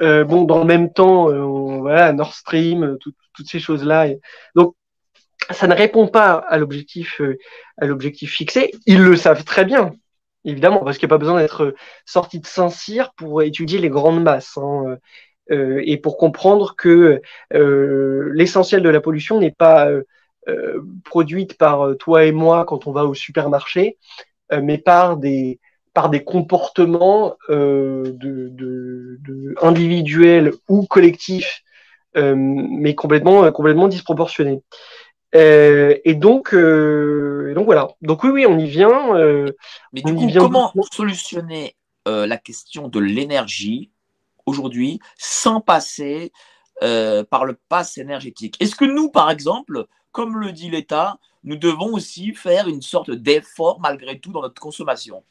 Euh, 0.00 0.24
bon, 0.24 0.44
dans 0.44 0.58
le 0.58 0.64
même 0.64 0.92
temps, 0.92 1.30
euh, 1.30 1.44
voilà, 1.80 2.12
Nord 2.12 2.34
Stream, 2.34 2.96
toutes 3.00 3.48
ces 3.48 3.60
choses-là. 3.60 4.08
Donc, 4.54 4.74
ça 5.50 5.66
ne 5.66 5.74
répond 5.74 6.08
pas 6.08 6.32
à 6.32 6.58
l'objectif, 6.58 7.20
à 7.78 7.86
l'objectif 7.86 8.32
fixé. 8.32 8.72
Ils 8.86 9.02
le 9.02 9.16
savent 9.16 9.44
très 9.44 9.64
bien, 9.64 9.92
évidemment, 10.44 10.84
parce 10.84 10.98
qu'il 10.98 11.06
n'y 11.06 11.10
a 11.12 11.16
pas 11.16 11.18
besoin 11.18 11.40
d'être 11.40 11.74
sorti 12.04 12.40
de 12.40 12.46
Saint-Cyr 12.46 13.12
pour 13.14 13.42
étudier 13.42 13.78
les 13.78 13.88
grandes 13.88 14.22
masses. 14.22 14.58
Hein. 14.58 14.98
Euh, 15.50 15.80
et 15.84 15.96
pour 15.96 16.18
comprendre 16.18 16.74
que 16.76 17.22
euh, 17.54 18.30
l'essentiel 18.34 18.82
de 18.82 18.88
la 18.88 19.00
pollution 19.00 19.40
n'est 19.40 19.50
pas 19.50 19.88
produites 21.04 21.58
par 21.58 21.94
toi 21.98 22.24
et 22.24 22.32
moi 22.32 22.64
quand 22.64 22.86
on 22.86 22.92
va 22.92 23.04
au 23.04 23.12
supermarché, 23.12 23.98
mais 24.50 24.78
par 24.78 25.18
des, 25.18 25.60
par 25.92 26.08
des 26.08 26.24
comportements 26.24 27.36
de, 27.50 28.16
de, 28.16 29.54
individuels 29.60 30.52
ou 30.66 30.86
collectifs, 30.86 31.64
mais 32.14 32.94
complètement, 32.94 33.52
complètement 33.52 33.88
disproportionnés. 33.88 34.62
et 35.34 36.14
donc, 36.14 36.54
donc 36.54 37.64
voilà. 37.66 37.88
Donc 38.00 38.24
oui, 38.24 38.30
oui, 38.30 38.46
on 38.46 38.58
y 38.58 38.66
vient. 38.66 39.18
mais 39.92 40.00
du 40.00 40.14
coup, 40.14 40.30
comment 40.34 40.72
solutionner 40.90 41.76
la 42.06 42.38
question 42.38 42.88
de 42.88 43.00
l'énergie 43.00 43.90
aujourd'hui 44.48 45.00
sans 45.16 45.60
passer 45.60 46.32
euh, 46.82 47.24
par 47.24 47.44
le 47.44 47.58
pass 47.68 47.98
énergétique. 47.98 48.56
Est-ce 48.60 48.76
que 48.76 48.84
nous, 48.84 49.10
par 49.10 49.30
exemple, 49.30 49.86
comme 50.12 50.38
le 50.38 50.52
dit 50.52 50.70
l'État, 50.70 51.18
nous 51.44 51.56
devons 51.56 51.92
aussi 51.94 52.34
faire 52.34 52.68
une 52.68 52.82
sorte 52.82 53.10
d'effort 53.10 53.80
malgré 53.80 54.18
tout 54.18 54.32
dans 54.32 54.42
notre 54.42 54.60
consommation? 54.60 55.24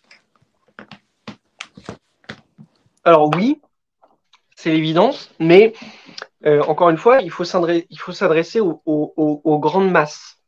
Alors 3.03 3.29
oui, 3.35 3.61
c'est 4.57 4.71
l'évidence, 4.71 5.31
mais 5.39 5.73
euh, 6.45 6.61
encore 6.63 6.89
une 6.89 6.97
fois, 6.97 7.21
il 7.21 7.31
faut 7.31 7.45
s'adresser 7.45 8.59
aux, 8.59 9.59
grandes 9.61 9.91
masses. 9.91 10.39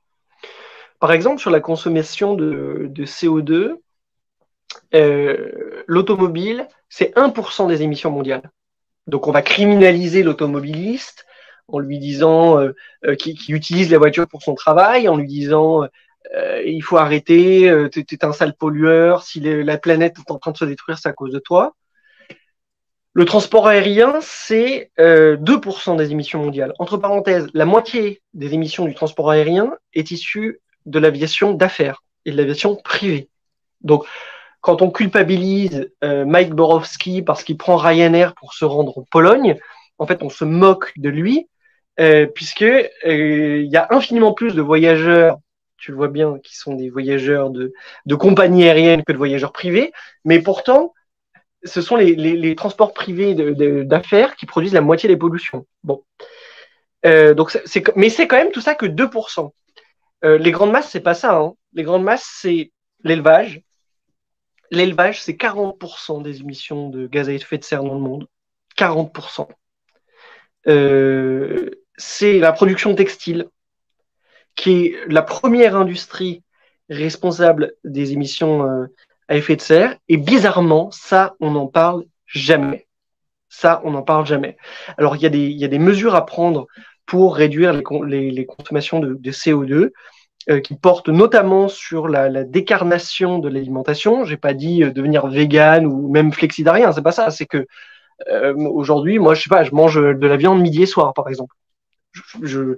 Par 0.99 1.13
exemple, 1.13 1.39
sur 1.39 1.51
la 1.51 1.61
consommation 1.61 2.35
de, 2.35 2.91
CO2, 2.97 3.77
euh, 4.93 5.83
l'automobile, 5.87 6.67
c'est 6.89 7.15
1% 7.15 7.67
des 7.67 7.81
émissions 7.83 8.11
mondiales. 8.11 8.51
Donc 9.09 9.27
on 9.27 9.31
va 9.31 9.41
criminaliser 9.41 10.23
l'automobiliste 10.23 11.25
en 11.67 11.79
lui 11.79 11.99
disant 11.99 12.59
euh, 12.59 12.75
euh, 13.05 13.15
utilise 13.47 13.91
la 13.91 13.97
voiture 13.97 14.27
pour 14.27 14.41
son 14.41 14.55
travail, 14.55 15.07
en 15.07 15.17
lui 15.17 15.27
disant 15.27 15.83
euh, 16.35 16.63
il 16.65 16.81
faut 16.81 16.97
arrêter, 16.97 17.71
tu 17.91 17.99
es 17.99 18.25
un 18.25 18.33
sale 18.33 18.55
pollueur, 18.55 19.23
si 19.23 19.39
la 19.39 19.77
planète 19.77 20.17
est 20.19 20.31
en 20.31 20.37
train 20.37 20.51
de 20.51 20.57
se 20.57 20.65
détruire, 20.65 20.97
c'est 20.97 21.09
à 21.09 21.13
cause 21.13 21.31
de 21.31 21.39
toi. 21.39 21.75
Le 23.13 23.25
transport 23.25 23.67
aérien, 23.67 24.19
c'est 24.21 24.91
2% 24.99 25.97
des 25.97 26.11
émissions 26.11 26.43
mondiales. 26.43 26.73
Entre 26.77 26.97
parenthèses, 26.97 27.47
la 27.53 27.65
moitié 27.65 28.21
des 28.33 28.53
émissions 28.53 28.85
du 28.85 28.93
transport 28.93 29.31
aérien 29.31 29.73
est 29.93 30.11
issue 30.11 30.61
de 30.85 30.99
l'aviation 30.99 31.53
d'affaires 31.53 32.03
et 32.25 32.31
de 32.31 32.37
l'aviation 32.37 32.75
privée. 32.75 33.29
Donc, 33.81 34.05
quand 34.61 34.81
on 34.81 34.91
culpabilise 34.91 35.91
euh, 36.03 36.25
Mike 36.25 36.53
Borowski 36.53 37.21
parce 37.21 37.43
qu'il 37.43 37.57
prend 37.57 37.77
Ryanair 37.77 38.35
pour 38.35 38.53
se 38.53 38.65
rendre 38.65 38.97
en 38.97 39.03
Pologne, 39.09 39.57
en 39.97 40.05
fait, 40.05 40.23
on 40.23 40.29
se 40.29 40.45
moque 40.45 40.93
de 40.97 41.09
lui, 41.09 41.47
euh, 41.99 42.25
puisque 42.27 42.63
euh, 42.63 42.87
il 43.03 43.69
y 43.69 43.77
a 43.77 43.87
infiniment 43.91 44.33
plus 44.33 44.55
de 44.55 44.61
voyageurs, 44.61 45.37
tu 45.77 45.91
le 45.91 45.97
vois 45.97 46.07
bien, 46.07 46.39
qui 46.43 46.55
sont 46.57 46.75
des 46.75 46.89
voyageurs 46.89 47.49
de, 47.49 47.73
compagnies 48.15 48.65
aériennes 48.65 49.03
que 49.03 49.11
de 49.11 49.17
voyageurs 49.17 49.51
privés, 49.51 49.91
mais 50.25 50.41
pourtant, 50.41 50.93
ce 51.63 51.81
sont 51.81 51.95
les, 51.95 52.55
transports 52.55 52.93
privés 52.93 53.35
d'affaires 53.83 54.35
qui 54.35 54.45
produisent 54.45 54.73
la 54.73 54.81
moitié 54.81 55.09
des 55.09 55.17
pollutions. 55.17 55.65
Bon. 55.83 56.03
Euh, 57.05 57.33
donc 57.33 57.57
mais 57.95 58.09
c'est 58.09 58.27
quand 58.27 58.37
même 58.37 58.51
tout 58.51 58.61
ça 58.61 58.75
que 58.75 58.85
2%. 58.85 59.51
Euh, 60.25 60.37
les 60.37 60.51
grandes 60.51 60.71
masses, 60.71 60.89
c'est 60.89 60.99
pas 60.99 61.13
ça. 61.13 61.35
Hein. 61.35 61.53
Les 61.73 61.83
grandes 61.83 62.03
masses, 62.03 62.29
c'est 62.41 62.71
l'élevage, 63.03 63.61
l'élevage, 64.71 65.21
c'est 65.21 65.33
40% 65.33 66.21
des 66.21 66.39
émissions 66.41 66.89
de 66.89 67.07
gaz 67.07 67.29
à 67.29 67.33
effet 67.33 67.57
de 67.57 67.63
serre 67.63 67.83
dans 67.83 67.93
le 67.93 67.99
monde. 67.99 68.27
40%. 68.77 69.47
Euh, 70.67 71.71
c'est 71.97 72.39
la 72.39 72.51
production 72.51 72.95
textile, 72.95 73.49
qui 74.55 74.85
est 74.85 74.95
la 75.07 75.21
première 75.21 75.75
industrie 75.75 76.43
responsable 76.89 77.73
des 77.83 78.13
émissions 78.13 78.65
euh, 78.65 78.87
à 79.27 79.35
effet 79.35 79.55
de 79.55 79.61
serre. 79.61 79.97
Et 80.07 80.17
bizarrement, 80.17 80.91
ça, 80.91 81.35
on 81.39 81.51
n'en 81.51 81.67
parle 81.67 82.05
jamais. 82.25 82.87
Ça, 83.49 83.81
on 83.83 83.91
n'en 83.91 84.03
parle 84.03 84.25
jamais. 84.25 84.57
Alors, 84.97 85.15
il 85.15 85.21
y, 85.21 85.25
a 85.25 85.29
des, 85.29 85.47
y 85.49 85.65
a 85.65 85.67
des 85.67 85.79
mesures 85.79 86.15
à 86.15 86.25
prendre 86.25 86.67
pour 87.05 87.35
réduire 87.35 87.73
les, 87.73 88.45
consommations 88.45 88.99
de 88.99 89.31
CO2. 89.31 89.91
Euh, 90.49 90.61
qui 90.61 90.73
porte 90.75 91.09
notamment 91.09 91.67
sur 91.67 92.07
la, 92.07 92.27
la 92.27 92.43
décarnation 92.43 93.37
de 93.37 93.49
l'alimentation. 93.49 94.25
J'ai 94.25 94.37
pas 94.37 94.55
dit 94.55 94.83
euh, 94.83 94.89
devenir 94.89 95.27
vegan 95.27 95.85
ou 95.85 96.09
même 96.09 96.33
flexidarien, 96.33 96.91
c'est 96.91 97.03
pas 97.03 97.11
ça. 97.11 97.29
C'est 97.29 97.45
que 97.45 97.67
euh, 98.31 98.55
aujourd'hui, 98.55 99.19
moi, 99.19 99.35
je 99.35 99.43
sais 99.43 99.49
pas, 99.49 99.63
je 99.63 99.75
mange 99.75 100.01
de 100.01 100.27
la 100.27 100.37
viande 100.37 100.59
midi 100.59 100.81
et 100.81 100.85
soir, 100.87 101.13
par 101.13 101.27
exemple. 101.29 101.53
Je, 102.41 102.77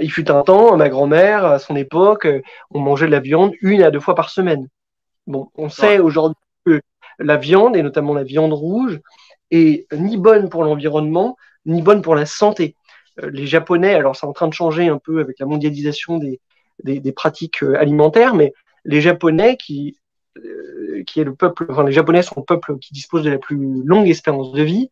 il 0.00 0.12
fut 0.12 0.30
un 0.30 0.42
temps, 0.42 0.76
ma 0.76 0.88
grand-mère, 0.88 1.44
à 1.44 1.58
son 1.58 1.74
époque, 1.74 2.28
on 2.70 2.78
mangeait 2.78 3.06
de 3.06 3.10
la 3.10 3.18
viande 3.18 3.54
une 3.60 3.82
à 3.82 3.90
deux 3.90 3.98
fois 3.98 4.14
par 4.14 4.30
semaine. 4.30 4.68
Bon, 5.26 5.48
on 5.56 5.68
sait 5.68 5.98
aujourd'hui 5.98 6.36
que 6.64 6.80
la 7.18 7.36
viande, 7.36 7.76
et 7.76 7.82
notamment 7.82 8.14
la 8.14 8.22
viande 8.22 8.52
rouge, 8.52 9.00
est 9.50 9.92
ni 9.92 10.16
bonne 10.16 10.48
pour 10.48 10.62
l'environnement, 10.62 11.36
ni 11.66 11.82
bonne 11.82 12.02
pour 12.02 12.14
la 12.14 12.26
santé. 12.26 12.76
Les 13.20 13.48
Japonais, 13.48 13.94
alors 13.94 14.14
c'est 14.14 14.26
en 14.26 14.32
train 14.32 14.46
de 14.46 14.54
changer 14.54 14.88
un 14.88 14.98
peu 14.98 15.18
avec 15.20 15.40
la 15.40 15.46
mondialisation 15.46 16.18
des, 16.18 16.40
des, 16.84 17.12
pratiques 17.12 17.62
euh, 17.62 17.78
alimentaires, 17.78 18.34
mais 18.34 18.52
les 18.84 19.00
Japonais 19.00 19.56
qui, 19.56 19.96
euh, 20.38 21.02
qui 21.06 21.20
est 21.20 21.24
le 21.24 21.34
peuple, 21.34 21.66
enfin 21.68 21.84
les 21.84 21.92
Japonais 21.92 22.22
sont 22.22 22.36
le 22.38 22.44
peuple 22.44 22.78
qui 22.78 22.92
dispose 22.92 23.22
de 23.22 23.30
la 23.30 23.38
plus 23.38 23.82
longue 23.84 24.08
espérance 24.08 24.52
de 24.52 24.62
vie. 24.62 24.90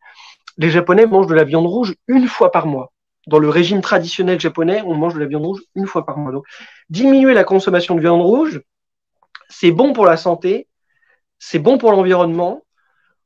Les 0.57 0.69
Japonais 0.69 1.05
mangent 1.05 1.27
de 1.27 1.35
la 1.35 1.43
viande 1.43 1.65
rouge 1.65 1.95
une 2.07 2.27
fois 2.27 2.51
par 2.51 2.67
mois. 2.67 2.91
Dans 3.27 3.39
le 3.39 3.49
régime 3.49 3.81
traditionnel 3.81 4.39
japonais, 4.39 4.81
on 4.85 4.95
mange 4.95 5.13
de 5.13 5.19
la 5.19 5.25
viande 5.25 5.45
rouge 5.45 5.61
une 5.75 5.85
fois 5.85 6.05
par 6.05 6.17
mois. 6.17 6.31
Donc, 6.31 6.45
diminuer 6.89 7.33
la 7.33 7.43
consommation 7.43 7.95
de 7.95 8.01
viande 8.01 8.21
rouge, 8.21 8.61
c'est 9.49 9.71
bon 9.71 9.93
pour 9.93 10.05
la 10.05 10.17
santé, 10.17 10.67
c'est 11.37 11.59
bon 11.59 11.77
pour 11.77 11.91
l'environnement. 11.91 12.63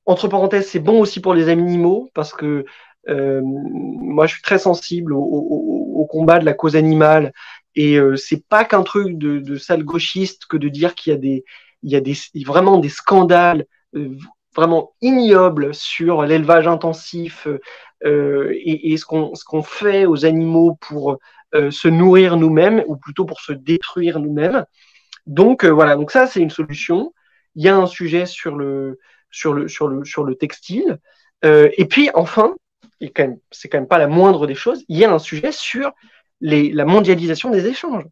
Entre 0.06 0.28
parenthèses, 0.28 0.68
c'est 0.68 0.80
bon 0.80 1.00
aussi 1.00 1.22
pour 1.22 1.34
les 1.34 1.48
animaux 1.48 2.10
parce 2.14 2.34
que 2.34 2.66
euh, 3.10 3.42
moi, 3.44 4.28
je 4.28 4.34
suis 4.34 4.42
très 4.42 4.60
sensible 4.60 5.14
au, 5.14 5.20
au, 5.22 6.06
combat 6.06 6.40
de 6.40 6.46
la 6.46 6.54
cause 6.54 6.76
animale 6.76 7.34
et 7.76 7.98
euh, 7.98 8.16
c'est 8.16 8.46
pas 8.48 8.66
qu'un 8.66 8.84
truc 8.84 9.18
de, 9.18 9.40
de 9.40 9.56
sale 9.56 9.84
gauchiste 9.84 10.46
que 10.46 10.58
de 10.58 10.70
dire 10.70 10.96
qu'il 10.96 11.12
y 11.12 11.16
a 11.16 11.20
des, 11.20 11.44
il 11.84 11.92
y 11.92 11.96
a 11.96 12.02
des, 12.02 12.16
vraiment 12.46 12.78
des 12.78 12.90
scandales 12.90 13.66
euh, 13.96 14.18
vraiment 14.56 14.94
ignobles 15.02 15.74
sur 15.74 16.24
l'élevage 16.24 16.68
intensif 16.68 17.48
euh, 18.06 18.52
et, 18.54 18.94
et, 18.94 18.98
ce 18.98 19.06
qu'on 19.06 19.34
ce 19.36 19.44
qu'on 19.44 19.64
fait 19.64 20.06
aux 20.06 20.26
animaux 20.26 20.78
pour 20.80 21.18
euh, 21.56 21.72
se 21.72 21.88
nourrir 21.88 22.38
nous-mêmes 22.38 22.84
ou 22.88 22.96
plutôt 22.96 23.26
pour 23.26 23.42
se 23.42 23.54
détruire 23.54 24.20
nous-mêmes. 24.20 24.66
Donc 25.26 25.66
voilà, 25.66 25.96
donc 25.96 26.12
ça 26.12 26.28
c'est 26.28 26.42
une 26.42 26.50
solution. 26.50 27.14
Il 27.56 27.64
y 27.64 27.70
a 27.70 27.76
un 27.76 27.88
sujet 27.88 28.26
sur 28.26 28.56
le 28.56 29.00
sur 29.32 29.54
le 29.54 29.68
sur 29.68 29.88
le 29.88 30.06
sur 30.06 30.24
le 30.24 30.36
textile. 30.36 31.00
et 31.44 31.86
puis 31.86 32.10
enfin, 32.14 32.56
et 33.02 33.10
quand 33.12 33.24
même, 33.24 33.40
c'est 33.52 33.70
quand 33.70 33.80
même 33.80 33.88
pas 33.88 33.98
la 33.98 34.08
moindre 34.08 34.48
des 34.48 34.56
choses, 34.56 34.84
il 34.88 34.98
y 34.98 35.06
a 35.06 35.12
un 35.12 35.20
sujet 35.20 35.52
sur 35.52 35.92
la 36.44 36.86
mondialisation 36.86 37.50
des 37.50 37.68
échanges. 37.68 38.06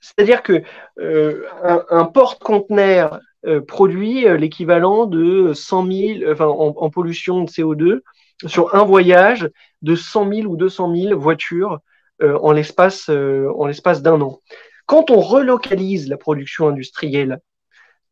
C'est-à-dire 0.00 0.42
que 0.42 0.62
euh, 1.00 1.44
un, 1.90 2.04
porte-conteneur 2.04 3.20
euh, 3.46 3.60
produit 3.60 4.26
euh, 4.26 4.36
l'équivalent 4.36 5.06
de 5.06 5.52
100 5.52 5.86
000, 5.86 6.30
enfin, 6.30 6.46
en, 6.46 6.90
pollution 6.90 7.42
de 7.42 7.50
CO2 7.50 8.00
sur 8.46 8.74
un 8.74 8.84
voyage 8.84 9.48
de 9.82 9.96
100 9.96 10.32
000 10.32 10.46
ou 10.46 10.56
200 10.56 10.94
000 10.94 11.18
voitures 11.18 11.80
en 12.20 12.50
l'espace 12.50 13.08
d'un 13.08 14.20
an. 14.20 14.40
Quand 14.86 15.12
on 15.12 15.20
relocalise 15.20 16.08
la 16.08 16.16
production 16.16 16.66
industrielle, 16.66 17.38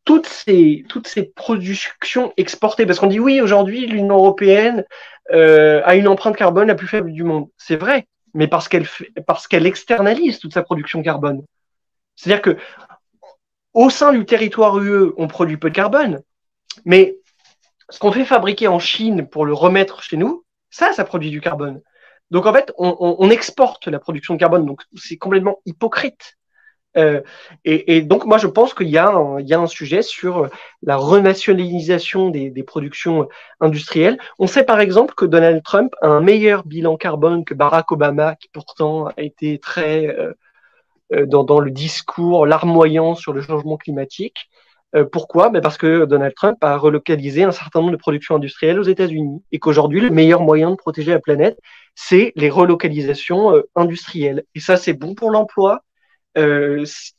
toutes 0.05 0.27
ces 0.27 0.85
productions 1.35 2.31
exportées, 2.37 2.85
parce 2.85 2.99
qu'on 2.99 3.07
dit 3.07 3.19
oui 3.19 3.41
aujourd'hui 3.41 3.85
l'Union 3.85 4.15
européenne 4.15 4.85
a 5.29 5.95
une 5.95 6.07
empreinte 6.07 6.37
carbone 6.37 6.69
la 6.69 6.75
plus 6.75 6.87
faible 6.87 7.11
du 7.11 7.23
monde, 7.23 7.49
c'est 7.57 7.75
vrai, 7.75 8.07
mais 8.37 8.47
parce 8.47 8.69
qu'elle 8.69 8.87
parce 9.25 9.47
qu'elle 9.47 9.65
externalise 9.65 10.37
toute 10.37 10.53
sa 10.53 10.61
production 10.61 11.01
carbone. 11.01 11.43
C'est-à-dire 12.15 12.43
que 12.43 12.57
au 13.73 13.89
sein 13.89 14.13
du 14.13 14.25
territoire 14.25 14.77
UE, 14.77 15.11
on 15.17 15.27
produit 15.27 15.57
peu 15.57 15.71
de 15.71 15.75
carbone, 15.75 16.21
mais 16.85 17.17
ce 17.89 17.97
qu'on 17.97 18.11
fait 18.11 18.25
fabriquer 18.25 18.67
en 18.67 18.77
Chine 18.77 19.27
pour 19.27 19.43
le 19.45 19.53
remettre 19.53 20.03
chez 20.03 20.17
nous, 20.17 20.45
ça, 20.69 20.93
ça 20.93 21.03
produit 21.03 21.31
du 21.31 21.41
carbone. 21.41 21.81
Donc 22.29 22.45
en 22.45 22.53
fait, 22.53 22.71
on 22.77 23.29
exporte 23.31 23.87
la 23.87 23.99
production 23.99 24.35
de 24.35 24.39
carbone, 24.39 24.65
donc 24.67 24.83
c'est 24.95 25.17
complètement 25.17 25.59
hypocrite. 25.65 26.36
Euh, 26.97 27.21
et, 27.65 28.01
donc, 28.01 28.25
moi, 28.25 28.37
je 28.37 28.47
pense 28.47 28.73
qu'il 28.73 28.89
y, 28.89 28.97
a 28.97 29.09
un, 29.09 29.67
sujet 29.67 30.01
sur 30.01 30.49
la 30.81 30.97
renationalisation 30.97 32.29
des, 32.29 32.63
productions 32.63 33.27
industrielles. 33.59 34.17
On 34.39 34.47
sait 34.47 34.63
par 34.63 34.79
exemple 34.79 35.13
que 35.15 35.25
Donald 35.25 35.63
Trump 35.63 35.93
a 36.01 36.07
un 36.07 36.21
meilleur 36.21 36.65
bilan 36.65 36.97
carbone 36.97 37.45
que 37.45 37.53
Barack 37.53 37.91
Obama, 37.91 38.35
qui 38.35 38.49
pourtant 38.49 39.07
a 39.07 39.21
été 39.21 39.59
très 39.59 40.07
euh, 40.07 40.33
euh 41.13 41.25
dans, 41.25 41.59
le 41.59 41.71
discours 41.71 42.45
larmoyant 42.45 43.15
sur 43.15 43.33
le 43.33 43.41
changement 43.41 43.77
climatique. 43.77 44.49
Pourquoi? 45.11 45.49
Ben 45.49 45.61
Parce 45.61 45.77
que 45.77 46.05
Donald 46.05 46.33
Trump 46.33 46.57
a 46.61 46.77
relocalisé 46.77 47.43
un 47.43 47.51
certain 47.51 47.81
nombre 47.81 47.91
de 47.91 47.97
productions 47.97 48.35
industrielles 48.35 48.79
aux 48.79 48.83
États-Unis 48.83 49.43
et 49.51 49.59
qu'aujourd'hui, 49.59 49.99
le 49.99 50.09
meilleur 50.09 50.41
moyen 50.41 50.71
de 50.71 50.75
protéger 50.75 51.11
la 51.11 51.19
planète, 51.19 51.59
c'est 51.93 52.31
les 52.35 52.49
relocalisations 52.49 53.61
industrielles. 53.75 54.43
Et 54.55 54.59
ça, 54.59 54.75
c'est 54.77 54.93
bon 54.93 55.13
pour 55.13 55.29
l'emploi, 55.29 55.83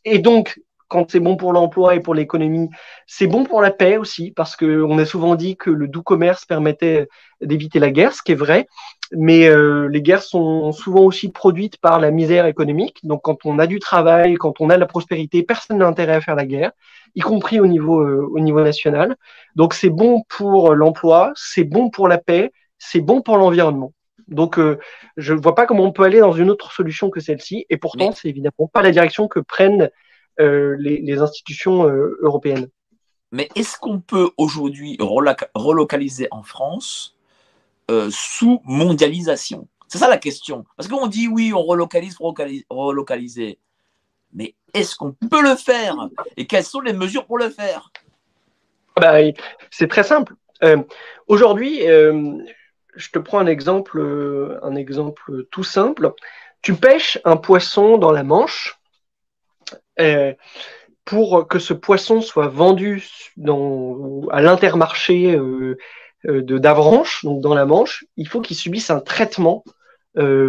et 0.04 0.18
donc, 0.18 0.58
quand 0.88 1.10
c'est 1.10 1.20
bon 1.20 1.36
pour 1.36 1.52
l'emploi 1.52 1.94
et 1.94 2.00
pour 2.00 2.14
l'économie, 2.14 2.70
c'est 3.06 3.26
bon 3.26 3.44
pour 3.44 3.60
la 3.60 3.70
paix 3.70 3.98
aussi, 3.98 4.30
parce 4.30 4.56
qu'on 4.56 4.98
a 4.98 5.04
souvent 5.04 5.34
dit 5.34 5.56
que 5.56 5.70
le 5.70 5.86
doux 5.86 6.02
commerce 6.02 6.46
permettait 6.46 7.08
d'éviter 7.42 7.78
la 7.78 7.90
guerre, 7.90 8.14
ce 8.14 8.22
qui 8.22 8.32
est 8.32 8.34
vrai. 8.34 8.66
Mais 9.12 9.48
euh, 9.48 9.88
les 9.88 10.02
guerres 10.02 10.22
sont 10.22 10.72
souvent 10.72 11.02
aussi 11.02 11.30
produites 11.30 11.78
par 11.78 12.00
la 12.00 12.10
misère 12.10 12.46
économique. 12.46 12.98
Donc, 13.04 13.22
quand 13.22 13.44
on 13.44 13.58
a 13.58 13.66
du 13.66 13.78
travail, 13.78 14.34
quand 14.34 14.60
on 14.60 14.70
a 14.70 14.74
de 14.74 14.80
la 14.80 14.86
prospérité, 14.86 15.42
personne 15.42 15.78
n'a 15.78 15.86
intérêt 15.86 16.14
à 16.14 16.20
faire 16.20 16.34
la 16.34 16.46
guerre, 16.46 16.72
y 17.14 17.20
compris 17.20 17.60
au 17.60 17.66
niveau, 17.66 18.00
euh, 18.00 18.28
au 18.32 18.40
niveau 18.40 18.62
national. 18.62 19.16
Donc, 19.56 19.74
c'est 19.74 19.90
bon 19.90 20.22
pour 20.28 20.74
l'emploi, 20.74 21.32
c'est 21.36 21.64
bon 21.64 21.90
pour 21.90 22.08
la 22.08 22.18
paix, 22.18 22.50
c'est 22.78 23.00
bon 23.00 23.22
pour 23.22 23.36
l'environnement. 23.36 23.92
Donc, 24.28 24.58
euh, 24.58 24.78
je 25.16 25.32
ne 25.32 25.40
vois 25.40 25.54
pas 25.54 25.66
comment 25.66 25.84
on 25.84 25.92
peut 25.92 26.04
aller 26.04 26.20
dans 26.20 26.32
une 26.32 26.50
autre 26.50 26.72
solution 26.72 27.10
que 27.10 27.20
celle-ci. 27.20 27.66
Et 27.70 27.76
pourtant, 27.78 28.12
c'est 28.12 28.28
évidemment 28.28 28.68
pas 28.72 28.82
la 28.82 28.90
direction 28.90 29.26
que 29.26 29.40
prennent 29.40 29.90
euh, 30.38 30.76
les, 30.78 31.18
institutions 31.18 31.88
euh, 31.88 32.18
européennes. 32.22 32.68
Mais 33.32 33.48
est-ce 33.56 33.78
qu'on 33.78 34.00
peut 34.00 34.30
aujourd'hui 34.36 34.96
relocaliser 35.00 36.28
en 36.30 36.42
France 36.42 37.16
sous 38.10 38.60
mondialisation? 38.64 39.66
C'est 39.86 39.98
ça 39.98 40.08
la 40.08 40.18
question. 40.18 40.64
Parce 40.76 40.88
qu'on 40.88 41.06
dit 41.06 41.28
oui, 41.28 41.52
on 41.54 41.62
relocalise 41.62 42.16
pour 42.16 42.34
relocaliser. 42.70 43.58
Mais 44.32 44.54
est-ce 44.74 44.96
qu'on 44.96 45.12
peut 45.12 45.42
le 45.42 45.56
faire? 45.56 45.96
Et 46.36 46.46
quelles 46.46 46.64
sont 46.64 46.80
les 46.80 46.92
mesures 46.92 47.26
pour 47.26 47.38
le 47.38 47.50
faire? 47.50 47.90
Bah, 48.96 49.16
C'est 49.70 49.88
très 49.88 50.04
simple. 50.04 50.34
Aujourd'hui, 51.26 51.82
je 52.98 53.10
te 53.10 53.18
prends 53.18 53.38
un 53.38 53.46
exemple, 53.46 54.58
un 54.62 54.74
exemple 54.74 55.44
tout 55.50 55.64
simple. 55.64 56.12
Tu 56.62 56.74
pêches 56.74 57.18
un 57.24 57.36
poisson 57.36 57.96
dans 57.96 58.10
la 58.10 58.24
Manche 58.24 58.78
euh, 60.00 60.34
pour 61.04 61.48
que 61.48 61.58
ce 61.58 61.72
poisson 61.72 62.20
soit 62.20 62.48
vendu 62.48 63.02
à 64.30 64.42
l'intermarché 64.42 65.34
euh, 65.34 65.78
euh, 66.26 66.42
de 66.42 66.58
d'Avranches, 66.58 67.24
donc 67.24 67.40
dans 67.40 67.54
la 67.54 67.64
Manche, 67.64 68.04
il 68.16 68.28
faut 68.28 68.42
qu'il 68.42 68.56
subisse 68.56 68.90
un 68.90 69.00
traitement 69.00 69.64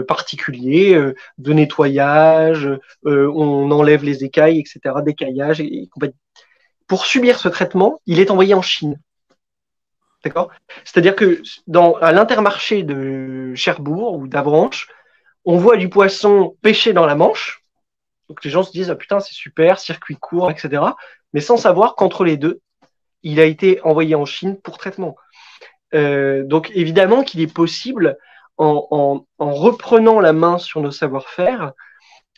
particulier 0.08 1.00
de 1.38 1.54
nettoyage, 1.54 2.68
on 3.04 3.70
enlève 3.70 4.04
les 4.04 4.24
écailles, 4.24 4.58
etc., 4.58 4.80
d'écaillage 5.04 5.62
Pour 6.88 7.06
subir 7.06 7.38
ce 7.38 7.50
traitement, 7.50 8.02
il 8.08 8.20
est 8.20 8.32
envoyé 8.32 8.56
en 8.56 8.64
Chine. 8.64 9.00
D'accord? 10.24 10.50
C'est-à-dire 10.84 11.16
que 11.16 11.42
dans, 11.68 11.94
à 11.96 12.12
l'intermarché 12.12 12.84
de 12.84 13.54
Cherbourg 13.56 14.18
ou 14.18 14.28
d'Avranches, 14.28 14.90
on 15.46 15.58
voit 15.58 15.78
du 15.78 15.90
poisson 15.90 16.58
pêché 16.62 16.92
dans 16.94 17.06
la 17.06 17.16
Manche, 17.16 17.64
donc 18.28 18.44
les 18.44 18.50
gens 18.50 18.64
se 18.64 18.72
disent 18.72 18.92
ah 18.92 18.96
putain 18.96 19.20
c'est 19.20 19.34
super, 19.34 19.80
circuit 19.80 20.18
court, 20.18 20.52
etc. 20.52 20.84
Mais 21.34 21.40
sans 21.40 21.58
savoir 21.58 21.96
qu'entre 21.96 22.24
les 22.24 22.38
deux, 22.38 22.60
il 23.24 23.40
a 23.40 23.46
été 23.46 23.82
envoyé 23.82 24.16
en 24.16 24.26
Chine 24.26 24.60
pour 24.62 24.78
traitement. 24.78 25.16
Euh, 25.94 26.44
donc 26.44 26.72
évidemment 26.76 27.24
qu'il 27.24 27.42
est 27.42 27.54
possible, 27.54 28.18
en, 28.58 29.26
reprenant 29.40 30.20
la 30.20 30.34
main 30.34 30.58
sur 30.58 30.82
nos 30.82 30.92
savoir-faire, 30.92 31.72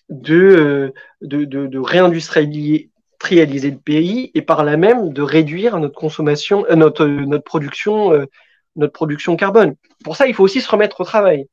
de, 0.10 0.36
euh, 0.36 0.94
de, 1.22 1.46
de, 1.46 1.80
réindustrialiser 1.80 2.91
le 3.30 3.78
pays 3.78 4.32
et 4.34 4.42
par 4.42 4.64
là 4.64 4.78
même 4.78 5.14
de 5.14 5.22
réduire 5.22 5.78
notre 5.80 5.96
consommation, 5.96 6.66
euh, 6.70 6.76
notre, 6.76 7.06
notre 7.06 7.44
production, 7.44 8.28
notre 8.76 8.94
production 8.94 9.36
carbone. 9.36 9.76
Pour 10.04 10.16
ça, 10.16 10.28
il 10.28 10.34
faut 10.34 10.44
aussi 10.44 10.62
se 10.62 10.70
remettre 10.70 11.02
au 11.02 11.04
travail. 11.04 11.48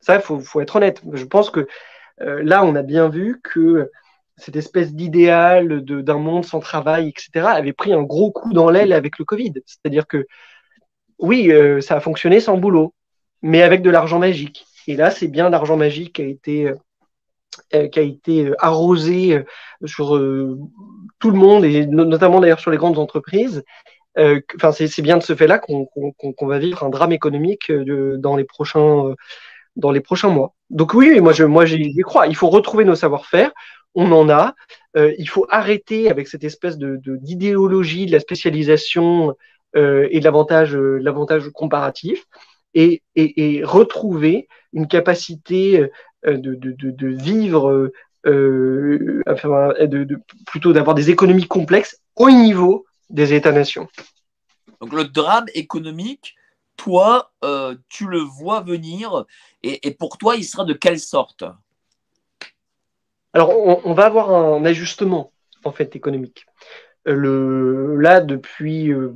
Ça, 0.00 0.20
faut, 0.20 0.40
faut, 0.40 0.60
être 0.60 0.76
honnête. 0.76 1.02
Je 1.12 1.24
pense 1.24 1.50
que 1.50 1.66
euh, 2.20 2.42
là, 2.42 2.64
on 2.64 2.74
a 2.74 2.82
bien 2.82 3.08
vu 3.08 3.40
que 3.42 3.90
cette 4.36 4.56
espèce 4.56 4.94
d'idéal 4.94 5.84
d'un 5.84 6.18
monde 6.18 6.44
sans 6.44 6.60
travail, 6.60 7.08
etc., 7.08 7.46
avait 7.46 7.72
pris 7.72 7.92
un 7.92 8.02
gros 8.02 8.30
coup 8.30 8.52
dans 8.52 8.70
l'aile 8.70 8.92
avec 8.92 9.18
le 9.18 9.24
Covid. 9.24 9.54
C'est-à-dire 9.66 10.06
que, 10.06 10.26
oui, 11.18 11.50
euh, 11.50 11.80
ça 11.80 11.96
a 11.96 12.00
fonctionné 12.00 12.38
sans 12.40 12.56
boulot, 12.56 12.94
mais 13.42 13.62
avec 13.62 13.82
de 13.82 13.90
l'argent 13.90 14.18
magique. 14.18 14.66
Et 14.86 14.96
là, 14.96 15.10
c'est 15.10 15.28
bien 15.28 15.50
l'argent 15.50 15.76
magique 15.76 16.14
qui 16.14 16.22
a 16.22 16.26
été, 16.26 16.68
euh, 16.68 16.74
qui 17.70 17.98
a 17.98 18.02
été 18.02 18.52
arrosé 18.58 19.44
sur 19.84 20.08
tout 21.18 21.30
le 21.30 21.36
monde, 21.36 21.64
et 21.64 21.86
notamment 21.86 22.40
d'ailleurs 22.40 22.60
sur 22.60 22.70
les 22.70 22.76
grandes 22.76 22.98
entreprises. 22.98 23.64
Enfin, 24.16 24.72
c'est 24.72 25.02
bien 25.02 25.18
de 25.18 25.22
ce 25.22 25.34
fait-là 25.34 25.58
qu'on 25.58 26.46
va 26.46 26.58
vivre 26.58 26.82
un 26.82 26.88
drame 26.88 27.12
économique 27.12 27.70
dans 27.72 28.36
les 28.36 28.44
prochains 28.44 30.28
mois. 30.28 30.54
Donc 30.70 30.94
oui, 30.94 31.20
moi 31.20 31.32
je 31.32 31.66
j'y 31.66 32.00
crois. 32.02 32.26
Il 32.26 32.36
faut 32.36 32.50
retrouver 32.50 32.84
nos 32.84 32.94
savoir-faire. 32.94 33.52
On 33.94 34.12
en 34.12 34.28
a. 34.28 34.54
Euh, 34.96 35.14
il 35.18 35.28
faut 35.28 35.46
arrêter 35.50 36.10
avec 36.10 36.28
cette 36.28 36.44
espèce 36.44 36.78
d'idéologie 36.78 38.06
de, 38.06 38.12
la 38.12 38.20
spécialisation 38.20 39.34
euh, 39.76 40.08
et 40.10 40.20
de 40.20 40.24
l'avantage 40.24 40.74
euh, 40.76 41.50
comparatif 41.52 42.24
et, 42.74 43.02
retrouver 43.64 44.48
une 44.72 44.86
capacité 44.86 45.90
de, 46.24 46.54
de, 46.54 46.72
de 46.72 47.06
vivre, 47.08 47.90
enfin, 48.24 49.72
de, 49.80 50.20
plutôt 50.46 50.72
d'avoir 50.72 50.94
des 50.94 51.10
économies 51.10 51.46
complexes 51.46 52.00
au 52.16 52.30
niveau 52.30 52.86
des 53.10 53.34
États-nations. 53.34 53.88
Donc 54.80 54.92
le 54.92 55.04
drame 55.04 55.46
économique, 55.54 56.36
toi, 56.76 57.32
euh, 57.44 57.74
tu 57.88 58.06
le 58.06 58.20
vois 58.20 58.60
venir 58.60 59.26
et, 59.62 59.90
pour 59.90 60.16
toi, 60.16 60.36
il 60.36 60.44
sera 60.44 60.64
de 60.64 60.72
quelle 60.72 61.00
sorte? 61.00 61.44
Alors, 63.34 63.50
on, 63.84 63.92
va 63.92 64.06
avoir 64.06 64.30
un 64.32 64.64
ajustement 64.64 65.32
en 65.64 65.72
fait 65.72 65.94
économique. 65.96 66.46
Euh, 67.06 67.14
le, 67.14 67.96
là, 67.96 68.20
depuis 68.20 68.90
euh, 68.90 69.14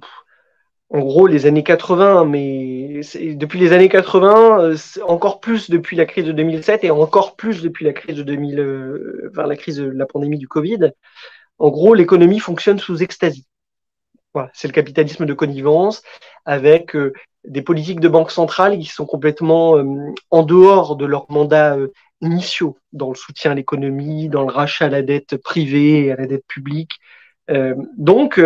en 0.93 1.01
gros 1.01 1.26
les 1.26 1.47
années 1.47 1.62
80, 1.62 2.26
mais 2.26 3.01
depuis 3.34 3.59
les 3.59 3.72
années 3.72 3.88
80, 3.88 4.74
encore 5.09 5.40
plus 5.40 5.70
depuis 5.70 5.97
la 5.97 6.05
crise 6.05 6.26
de 6.26 6.32
2007 6.32 6.84
et 6.84 6.90
encore 6.90 7.34
plus 7.34 7.62
depuis 7.62 7.84
la 7.84 7.93
crise 7.93 8.16
de 8.16 8.22
2000, 8.22 9.30
la 9.34 9.57
crise 9.57 9.78
de 9.78 9.84
la 9.86 10.07
pandémie 10.07 10.38
du 10.38 10.49
Covid. 10.49 10.93
En 11.59 11.70
gros, 11.70 11.95
l'économie 11.95 12.40
fonctionne 12.40 12.78
sous 12.78 13.03
extasie. 13.03 13.47
C'est 14.53 14.68
le 14.68 14.72
capitalisme 14.72 15.26
de 15.26 15.34
connivence 15.34 16.03
avec 16.45 16.95
des 17.45 17.62
politiques 17.62 18.01
de 18.01 18.09
banque 18.09 18.30
centrale 18.30 18.78
qui 18.78 18.86
sont 18.86 19.07
complètement 19.07 19.76
euh, 19.76 20.12
en 20.30 20.43
dehors 20.43 20.97
de 20.97 21.07
leurs 21.07 21.30
mandats 21.30 21.76
euh, 21.76 21.88
initiaux 22.20 22.78
dans 22.93 23.09
le 23.09 23.14
soutien 23.14 23.51
à 23.51 23.55
l'économie, 23.55 24.28
dans 24.28 24.43
le 24.43 24.53
rachat 24.53 24.86
à 24.86 24.88
la 24.88 25.03
dette 25.03 25.36
privée 25.36 26.07
et 26.07 26.12
à 26.12 26.16
la 26.16 26.26
dette 26.26 26.47
publique. 26.47 26.93
Euh, 27.53 27.74
donc, 27.96 28.40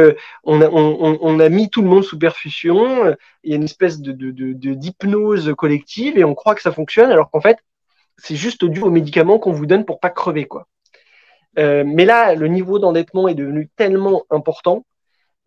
on 0.45 0.61
a, 0.61 0.69
on, 0.69 1.41
a, 1.41 1.49
mis 1.49 1.71
tout 1.71 1.83
le 1.83 1.89
monde 1.89 2.05
sous 2.05 2.19
perfusion. 2.19 3.15
Il 3.45 3.51
y 3.51 3.53
a 3.55 3.57
une 3.57 3.65
espèce 3.65 4.01
de, 4.01 4.13
de, 4.13 4.75
d'hypnose 4.75 5.55
collective 5.57 6.19
et 6.19 6.25
on 6.25 6.35
croit 6.35 6.55
que 6.55 6.63
ça 6.63 6.73
fonctionne, 6.73 7.11
alors 7.11 7.31
qu'en 7.31 7.41
fait, 7.41 7.59
c'est 8.19 8.37
juste 8.37 8.65
dû 8.65 8.81
aux 8.81 8.91
médicaments 8.91 9.39
qu'on 9.39 9.53
vous 9.53 9.67
donne 9.67 9.85
pour 9.85 10.01
pas 10.01 10.11
crever, 10.11 10.47
quoi. 10.47 10.67
mais 11.57 12.05
là, 12.05 12.35
le 12.35 12.49
niveau 12.49 12.79
d'endettement 12.79 13.29
est 13.29 13.35
devenu 13.35 13.69
tellement 13.77 14.25
important 14.31 14.85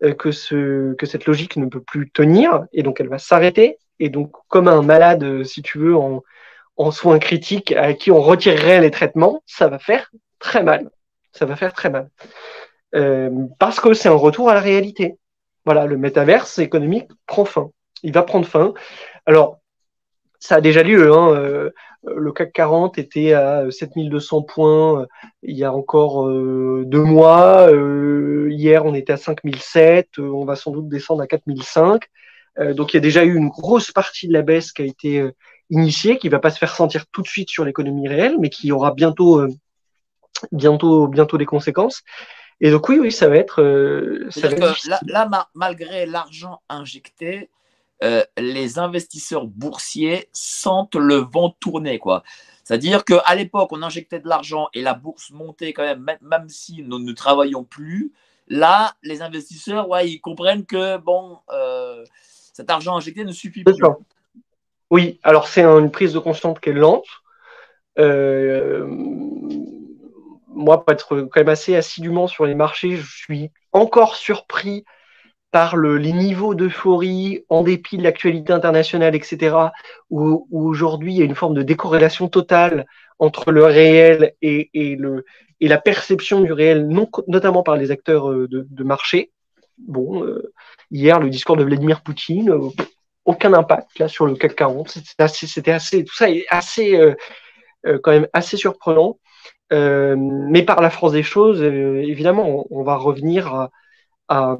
euh, 0.02 0.14
que, 0.14 0.32
ce, 0.32 0.94
que 0.94 1.04
cette 1.04 1.26
logique 1.26 1.56
ne 1.56 1.66
peut 1.66 1.82
plus 1.82 2.10
tenir 2.10 2.64
et 2.72 2.82
donc 2.82 3.00
elle 3.00 3.08
va 3.08 3.18
s'arrêter. 3.18 3.78
Et 3.98 4.08
donc, 4.08 4.32
comme 4.48 4.66
un 4.66 4.80
malade, 4.80 5.22
euh, 5.22 5.44
si 5.44 5.60
tu 5.60 5.78
veux, 5.78 5.94
en, 5.94 6.22
en 6.78 6.90
soins 6.90 7.18
critiques 7.18 7.72
à 7.72 7.92
qui 7.92 8.10
on 8.10 8.22
retirerait 8.22 8.80
les 8.80 8.90
traitements, 8.90 9.42
ça 9.44 9.68
va 9.68 9.78
faire 9.78 10.10
très 10.38 10.62
mal. 10.62 10.90
Ça 11.32 11.44
va 11.44 11.54
faire 11.54 11.74
très 11.74 11.90
mal. 11.90 12.08
Euh, 12.94 13.30
parce 13.58 13.80
que 13.80 13.94
c'est 13.94 14.08
un 14.08 14.14
retour 14.14 14.50
à 14.50 14.54
la 14.54 14.60
réalité. 14.60 15.16
Voilà, 15.64 15.86
le 15.86 15.96
métaverse 15.96 16.58
économique 16.58 17.08
prend 17.26 17.44
fin. 17.44 17.70
Il 18.02 18.12
va 18.12 18.22
prendre 18.22 18.46
fin. 18.46 18.74
Alors, 19.26 19.60
ça 20.38 20.56
a 20.56 20.60
déjà 20.60 20.82
lieu. 20.82 21.12
Hein. 21.12 21.34
Euh, 21.34 21.70
le 22.04 22.32
CAC 22.32 22.52
40 22.52 22.98
était 22.98 23.34
à 23.34 23.70
7200 23.70 24.42
points 24.42 25.02
euh, 25.02 25.06
il 25.42 25.56
y 25.56 25.64
a 25.64 25.72
encore 25.72 26.26
deux 26.28 27.04
mois. 27.04 27.70
hier, 28.48 28.84
on 28.86 28.94
était 28.94 29.12
à 29.12 29.16
5007. 29.16 30.18
on 30.18 30.44
va 30.44 30.56
sans 30.56 30.70
doute 30.70 30.88
descendre 30.88 31.22
à 31.22 31.26
4005. 31.26 32.02
donc, 32.74 32.92
il 32.92 32.96
y 32.96 32.98
a 32.98 33.00
déjà 33.00 33.24
eu 33.24 33.36
une 33.36 33.48
grosse 33.48 33.92
partie 33.92 34.28
de 34.28 34.32
la 34.32 34.42
baisse 34.42 34.72
qui 34.72 34.82
a 34.82 34.84
été 34.86 35.30
initiée, 35.68 36.18
qui 36.18 36.28
va 36.28 36.38
pas 36.40 36.50
se 36.50 36.58
faire 36.58 36.74
sentir 36.74 37.04
tout 37.12 37.22
de 37.22 37.28
suite 37.28 37.50
sur 37.50 37.64
l'économie 37.64 38.08
réelle, 38.08 38.36
mais 38.40 38.48
qui 38.48 38.72
aura 38.72 38.92
bientôt, 38.92 39.46
bientôt, 40.52 41.06
bientôt 41.06 41.36
des 41.36 41.46
conséquences. 41.46 42.02
Et 42.60 42.70
donc 42.70 42.88
oui, 42.88 42.98
oui, 42.98 43.10
ça 43.12 43.28
va 43.28 43.36
être. 43.36 44.28
Ça 44.30 44.48
là, 45.06 45.48
malgré 45.54 46.06
l'argent 46.06 46.60
injecté, 46.68 47.50
euh, 48.02 48.24
les 48.38 48.78
investisseurs 48.78 49.46
boursiers 49.46 50.28
sentent 50.32 50.94
le 50.94 51.16
vent 51.16 51.54
tourner. 51.60 51.98
quoi. 51.98 52.22
C'est-à-dire 52.64 53.04
qu'à 53.04 53.34
l'époque, 53.34 53.72
on 53.72 53.82
injectait 53.82 54.20
de 54.20 54.28
l'argent 54.28 54.68
et 54.72 54.80
la 54.80 54.94
bourse 54.94 55.30
montait 55.32 55.72
quand 55.72 55.82
même, 55.82 56.06
même 56.22 56.48
si 56.48 56.82
nous 56.82 56.98
ne 56.98 57.12
travaillons 57.12 57.64
plus. 57.64 58.12
Là, 58.48 58.94
les 59.02 59.22
investisseurs, 59.22 59.88
ouais, 59.88 60.08
ils 60.08 60.20
comprennent 60.20 60.64
que 60.64 60.96
bon, 60.96 61.38
euh, 61.50 62.04
cet 62.52 62.70
argent 62.70 62.96
injecté 62.96 63.24
ne 63.24 63.32
suffit 63.32 63.64
plus. 63.64 63.74
Oui, 64.90 65.20
alors 65.22 65.46
c'est 65.46 65.64
une 65.64 65.90
prise 65.90 66.14
de 66.14 66.18
conscience 66.18 66.58
qui 66.58 66.70
est 66.70 66.74
lente. 66.74 67.06
Euh, 67.98 68.86
moi, 70.52 70.84
pour 70.84 70.92
être 70.92 71.22
quand 71.22 71.40
même 71.40 71.48
assez 71.48 71.76
assidûment 71.76 72.26
sur 72.26 72.46
les 72.46 72.54
marchés, 72.54 72.96
je 72.96 73.06
suis 73.06 73.50
encore 73.72 74.16
surpris 74.16 74.84
par 75.50 75.76
le, 75.76 75.96
les 75.96 76.12
niveaux 76.12 76.54
d'euphorie 76.54 77.44
en 77.48 77.62
dépit 77.62 77.96
de 77.96 78.02
l'actualité 78.02 78.52
internationale, 78.52 79.14
etc., 79.14 79.56
où, 80.08 80.46
aujourd'hui 80.52 81.14
il 81.14 81.18
y 81.18 81.22
a 81.22 81.24
une 81.24 81.34
forme 81.34 81.54
de 81.54 81.62
décorrélation 81.62 82.28
totale 82.28 82.86
entre 83.18 83.50
le 83.52 83.64
réel 83.64 84.34
et, 84.42 84.70
la 85.60 85.78
perception 85.78 86.40
du 86.40 86.52
réel, 86.52 86.88
notamment 87.28 87.62
par 87.62 87.76
les 87.76 87.90
acteurs 87.90 88.30
euh, 88.30 88.48
de, 88.48 88.84
marché. 88.84 89.30
Bon, 89.78 90.24
euh, 90.24 90.52
hier, 90.90 91.20
le 91.20 91.30
discours 91.30 91.56
de 91.56 91.64
Vladimir 91.64 92.02
Poutine, 92.02 92.50
euh, 92.50 92.68
aucun 93.24 93.52
impact 93.52 93.98
là 93.98 94.08
sur 94.08 94.26
le 94.26 94.36
CAC 94.36 94.54
40. 94.54 94.88
C'était 94.88 95.22
assez, 95.22 95.46
c'était 95.46 95.72
assez, 95.72 96.04
tout 96.04 96.14
ça 96.14 96.30
est 96.30 96.46
assez, 96.48 96.98
quand 98.02 98.12
même 98.12 98.28
assez 98.32 98.56
surprenant. 98.56 99.18
Mais 99.70 100.62
par 100.62 100.80
la 100.80 100.90
force 100.90 101.12
des 101.12 101.22
choses, 101.22 101.62
évidemment, 101.62 102.66
on, 102.70 102.82
va 102.82 102.96
revenir 102.96 103.68
à, 104.28 104.56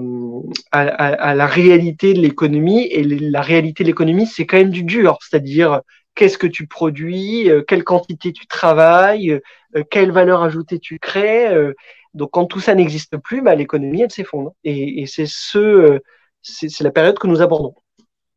la 1.35 1.47
réalité 1.47 2.15
de 2.15 2.21
l'économie. 2.21 2.87
Et 2.87 3.03
la 3.03 3.43
réalité 3.43 3.85
de 3.85 3.89
l'économie, 3.89 4.27
c'est 4.27 4.47
quand 4.47 4.59
même 4.59 4.71
du 4.71 4.85
dur, 4.85 5.19
c'est-à-dire 5.21 5.83
qu'est-ce 6.15 6.39
que 6.39 6.47
tu 6.47 6.67
produis, 6.67 7.51
euh, 7.51 7.63
quelle 7.63 7.85
quantité 7.85 8.33
tu 8.33 8.47
travailles, 8.47 9.41
euh, 9.77 9.85
quelle 9.91 10.11
valeur 10.11 10.43
ajoutée 10.43 10.79
tu 10.79 10.99
crées. 10.99 11.49
Euh. 11.49 11.73
donc 12.15 12.33
quand 12.33 12.47
tout 12.47 12.61
ça 12.61 12.75
n'existe 12.75 13.17
plus, 13.17 13.43
bah, 13.43 13.55
l'économie, 13.55 14.03
elle 14.03 14.11
s'effondre. 14.11 14.53
Et, 14.65 15.03
et 15.03 15.07
c'est 15.07 15.27
ce, 15.27 16.01
c'est 16.43 16.81
la 16.81 16.91
période 16.91 17.19
que 17.19 17.27
nous 17.27 17.41
abordons. 17.41 17.75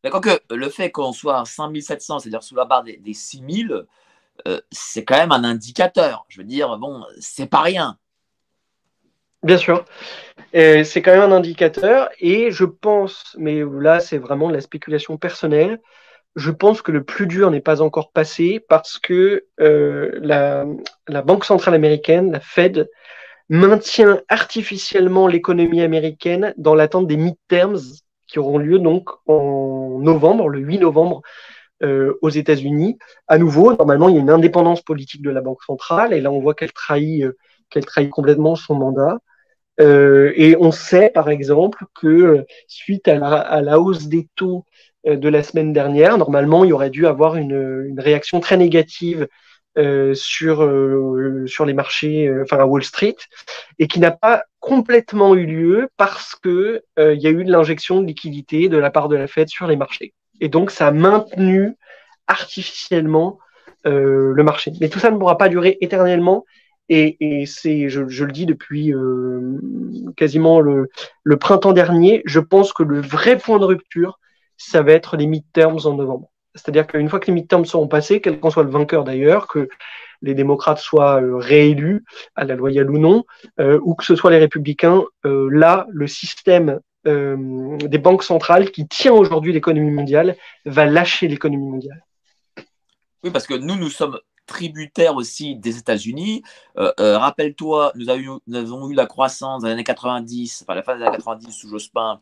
D'accord 0.04 0.22
le 0.52 0.70
fait 0.70 0.92
qu'on 0.92 1.14
soit 1.14 1.40
à 1.40 1.46
5700, 1.46 2.20
c'est-à-dire 2.20 2.44
sous 2.44 2.56
la 2.56 2.66
barre 2.66 2.84
des, 2.84 2.98
des 2.98 3.14
6000, 3.14 3.86
c'est 4.72 5.04
quand 5.04 5.18
même 5.18 5.32
un 5.32 5.44
indicateur. 5.44 6.26
Je 6.30 6.40
veux 6.40 6.48
dire, 6.48 6.78
bon, 6.78 7.04
c'est 7.20 7.50
pas 7.50 7.62
rien. 7.62 7.98
Bien 9.44 9.58
sûr. 9.58 9.86
C'est 10.54 11.02
quand 11.02 11.12
même 11.12 11.32
un 11.32 11.36
indicateur 11.36 12.10
et 12.20 12.52
je 12.52 12.66
pense, 12.66 13.36
mais 13.38 13.64
là 13.64 14.00
c'est 14.00 14.18
vraiment 14.18 14.50
de 14.50 14.54
la 14.54 14.62
spéculation 14.62 15.18
personnelle, 15.18 15.80
je 16.36 16.52
pense 16.52 16.82
que 16.82 16.92
le 16.92 17.04
plus 17.04 17.28
dur 17.28 17.52
n'est 17.52 17.62
pas 17.62 17.82
encore 17.82 18.12
passé 18.12 18.60
parce 18.68 18.98
que 18.98 19.46
euh, 19.60 20.12
la, 20.22 20.66
la, 21.08 21.22
Banque 21.22 21.46
centrale 21.46 21.76
américaine, 21.76 22.32
la 22.32 22.40
Fed, 22.40 22.90
maintient 23.50 24.22
artificiellement 24.30 25.28
l'économie 25.28 25.82
américaine 25.82 26.54
dans 26.58 26.76
l'attente 26.76 27.08
des 27.08 27.18
midterms 27.18 27.80
qui 28.28 28.40
auront 28.40 28.58
lieu 28.58 28.80
donc 28.80 29.10
en 29.28 30.00
novembre, 30.00 30.50
le 30.50 30.60
8 30.60 30.80
novembre 30.80 31.22
euh, 31.82 32.14
aux 32.22 32.30
États-Unis. 32.30 32.98
À 33.28 33.38
nouveau, 33.38 33.76
normalement, 33.76 34.10
il 34.10 34.16
y 34.16 34.18
a 34.18 34.22
une 34.22 34.30
indépendance 34.30 34.82
politique 34.82 35.22
de 35.22 35.32
la 35.32 35.42
Banque 35.42 35.64
centrale 35.64 36.14
et 36.14 36.22
là 36.22 36.32
on 36.32 36.40
voit 36.40 36.54
qu'elle 36.54 36.72
trahit, 36.72 37.24
euh, 37.24 37.38
qu'elle 37.70 37.86
trahit 37.86 38.10
complètement 38.10 38.56
son 38.56 38.76
mandat. 38.76 39.20
Euh, 39.80 40.32
et 40.36 40.56
on 40.60 40.72
sait, 40.72 41.10
par 41.10 41.30
exemple, 41.30 41.86
que 42.00 42.46
suite 42.68 43.08
à 43.08 43.62
la, 43.62 43.80
hausse 43.80 44.08
des 44.08 44.28
taux 44.36 44.66
euh, 45.08 45.16
de 45.16 45.30
la 45.30 45.44
semaine 45.44 45.74
dernière, 45.74 46.18
normalement, 46.18 46.64
il 46.64 46.70
y 46.70 46.74
aurait 46.74 46.90
dû 46.90 47.08
avoir 47.08 47.36
une, 47.36 47.96
réaction 48.00 48.40
très 48.40 48.58
négative 48.58 49.28
euh, 49.78 50.14
sur, 50.14 50.58
sur 51.48 51.66
les 51.66 51.74
marchés, 51.74 52.32
enfin 52.44 52.60
à 52.60 52.66
Wall 52.66 52.84
Street, 52.84 53.16
et 53.80 53.88
qui 53.88 54.00
n'a 54.00 54.12
pas 54.12 54.44
complètement 54.60 55.36
eu 55.36 55.46
lieu 55.46 55.90
parce 55.98 56.36
que 56.36 56.84
il 56.98 57.22
y 57.22 57.28
a 57.28 57.32
eu 57.32 57.44
de 57.44 57.52
l'injection 57.52 58.02
de 58.02 58.08
liquidité 58.08 58.70
de 58.70 58.78
la 58.78 58.92
part 58.92 59.10
de 59.10 59.16
la 59.16 59.28
Fed 59.28 59.50
sur 59.50 59.68
les 59.68 59.76
marchés. 59.76 60.14
Et 60.44 60.50
donc, 60.50 60.70
ça 60.70 60.88
a 60.88 60.92
maintenu 60.92 61.76
artificiellement 62.28 63.40
le 63.86 64.42
marché. 64.44 64.72
Mais 64.80 64.88
tout 64.88 65.00
ça 65.00 65.12
ne 65.12 65.18
pourra 65.18 65.38
pas 65.38 65.50
durer 65.50 65.78
éternellement 65.82 66.46
et, 66.90 67.46
c'est, 67.46 67.90
je, 67.90 68.02
le 68.02 68.32
dis 68.32 68.46
depuis 68.46 68.94
euh, 68.94 69.60
quasiment 70.16 70.60
le, 70.60 70.90
printemps 71.40 71.74
dernier, 71.74 72.22
je 72.26 72.40
pense 72.40 72.74
que 72.74 72.84
le 72.84 73.02
vrai 73.02 73.38
point 73.38 73.60
de 73.60 73.66
rupture, 73.66 74.20
ça 74.58 74.82
va 74.82 74.92
être 74.92 75.18
les 75.18 75.28
midterms 75.28 75.80
en 75.86 75.94
novembre. 75.94 76.30
C'est-à-dire 76.56 76.86
qu'une 76.86 77.10
fois 77.10 77.20
que 77.20 77.28
les 77.28 77.34
midterms 77.34 77.66
seront 77.66 77.88
passés, 77.88 78.22
quel 78.22 78.40
qu'en 78.40 78.52
soit 78.52 78.64
le 78.64 78.70
vainqueur 78.70 79.04
d'ailleurs, 79.04 79.48
que 79.48 79.70
les 80.22 80.36
démocrates 80.36 80.78
soient 80.78 81.22
euh, 81.22 81.38
réélus, 81.38 82.04
à 82.36 82.44
la 82.44 82.56
loyale 82.56 82.92
ou 82.92 83.00
non, 83.00 83.24
euh, 83.60 83.80
ou 83.84 83.96
que 83.96 84.06
ce 84.06 84.16
soit 84.16 84.32
les 84.32 84.38
républicains, 84.38 85.04
là, 85.24 85.88
le 85.90 86.08
système 86.08 86.80
des 87.06 87.98
banques 87.98 88.24
centrales 88.24 88.72
qui 88.72 88.88
tient 88.88 89.14
aujourd'hui 89.14 89.54
l'économie 89.54 89.92
mondiale 89.92 90.38
va 90.66 90.86
lâcher 90.86 91.28
l'économie 91.28 91.70
mondiale. 91.70 92.06
Oui, 93.24 93.32
parce 93.32 93.48
que 93.48 93.54
nous, 93.54 93.76
nous 93.76 93.90
sommes 93.90 94.20
tributaire 94.46 95.16
aussi 95.16 95.56
des 95.56 95.78
États-Unis. 95.78 96.44
Euh, 96.78 96.92
euh, 97.00 97.18
rappelle-toi, 97.18 97.94
nous, 97.96 98.10
avons 98.10 98.90
eu 98.90 98.94
la 98.94 99.06
croissance 99.06 99.62
dans 99.62 99.68
les 99.68 99.74
années 99.74 99.84
90, 99.84 100.64
enfin 100.64 100.76
la 100.76 100.84
fin 100.84 100.98
des 100.98 101.04
années 101.04 101.18
90 101.18 101.52
sous 101.52 101.70
Jospin, 101.70 102.22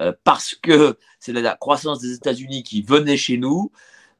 euh, 0.00 0.12
parce 0.24 0.54
que 0.54 0.98
c'est 1.20 1.32
la 1.32 1.54
croissance 1.54 2.00
des 2.00 2.14
États-Unis 2.14 2.62
qui 2.62 2.82
venait 2.82 3.16
chez 3.16 3.36
nous. 3.36 3.70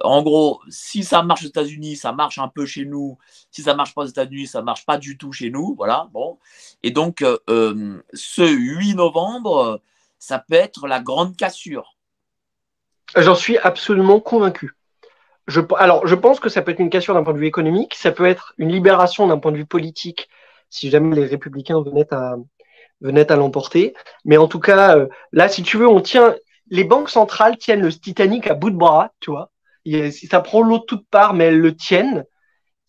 En 0.01 0.23
gros, 0.23 0.61
si 0.69 1.05
ça 1.05 1.23
marche 1.23 1.45
aux 1.45 1.49
États-Unis, 1.49 1.97
ça 1.97 2.13
marche 2.13 2.39
un 2.39 2.49
peu 2.49 2.67
chez 2.67 2.85
nous. 2.85 3.19
Si 3.51 3.63
ça 3.63 3.75
marche 3.75 3.95
pas 3.95 4.03
aux 4.03 4.07
États-Unis, 4.07 4.49
ça 4.49 4.63
marche 4.63 4.85
pas 4.85 4.99
du 4.99 5.17
tout 5.17 5.33
chez 5.33 5.51
nous. 5.51 5.75
Voilà. 5.77 6.09
Bon. 6.13 6.39
Et 6.83 6.91
donc, 6.91 7.25
ce 7.47 8.43
8 8.43 8.97
novembre, 8.97 9.81
ça 10.23 10.39
peut 10.39 10.55
être 10.55 10.87
la 10.87 11.01
grande 11.01 11.37
cassure. 11.37 11.97
J'en 13.17 13.35
suis 13.35 13.59
absolument 13.59 14.21
convaincu 14.21 14.77
alors, 15.77 16.07
je 16.07 16.15
pense 16.15 16.39
que 16.39 16.49
ça 16.49 16.63
peut 16.63 16.71
être 16.71 16.79
une 16.79 16.89
cassure 16.89 17.15
d'un 17.15 17.25
point 17.25 17.33
de 17.35 17.39
vue 17.39 17.49
économique, 17.49 17.95
ça 17.95 18.13
peut 18.13 18.27
être 18.27 18.55
une 18.59 18.71
libération 18.71 19.27
d'un 19.27 19.39
point 19.39 19.51
de 19.51 19.57
vue 19.57 19.67
politique, 19.67 20.29
si 20.71 20.89
jamais 20.89 21.17
les 21.17 21.27
républicains 21.27 21.83
venaient 21.83 22.07
à, 22.15 22.37
venaient 23.01 23.31
à 23.31 23.35
l'emporter. 23.35 23.93
Mais 24.25 24.37
en 24.37 24.47
tout 24.47 24.61
cas, 24.61 24.97
euh, 24.97 25.09
là, 25.33 25.49
si 25.49 25.65
tu 25.65 25.79
veux, 25.79 25.89
on 25.89 26.01
tient, 26.01 26.37
les 26.71 26.85
banques 26.85 27.11
centrales 27.11 27.59
tiennent 27.59 27.83
le 27.83 27.93
Titanic 27.93 28.47
à 28.47 28.55
bout 28.55 28.71
de 28.71 28.77
bras, 28.77 29.13
tu 29.19 29.33
vois. 29.33 29.51
ça 30.31 30.41
prend 30.41 30.63
l'eau 30.63 30.79
de 30.79 30.85
toutes 30.85 31.09
parts, 31.09 31.35
mais 31.35 31.47
elles 31.47 31.61
le 31.61 31.75
tiennent 31.75 32.25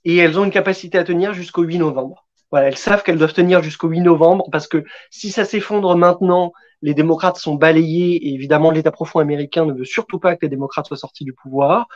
et 0.06 0.16
elles 0.18 0.40
ont 0.40 0.44
une 0.44 0.52
capacité 0.52 1.00
à 1.00 1.04
tenir 1.04 1.34
jusqu'au 1.34 1.64
8 1.64 1.80
novembre. 1.80 2.28
Voilà, 2.52 2.68
elles 2.68 2.78
savent 2.78 3.02
qu'elles 3.02 3.18
doivent 3.18 3.34
tenir 3.34 3.64
jusqu'au 3.64 3.88
8 3.88 4.02
novembre 4.02 4.48
parce 4.52 4.68
que 4.68 4.86
si 5.10 5.32
ça 5.32 5.44
s'effondre 5.44 5.98
maintenant, 5.98 6.54
les 6.84 6.94
démocrates 6.94 7.38
sont 7.38 7.56
balayés 7.56 8.16
et 8.28 8.34
évidemment 8.34 8.70
l'État 8.70 8.92
profond 8.92 9.20
américain 9.20 9.66
ne 9.66 9.74
veut 9.74 9.86
surtout 9.86 10.20
pas 10.20 10.36
que 10.36 10.46
les 10.46 10.50
démocrates 10.50 10.86
soient 10.86 10.98
sortis 10.98 11.24
du 11.24 11.34
pouvoir. 11.34 11.88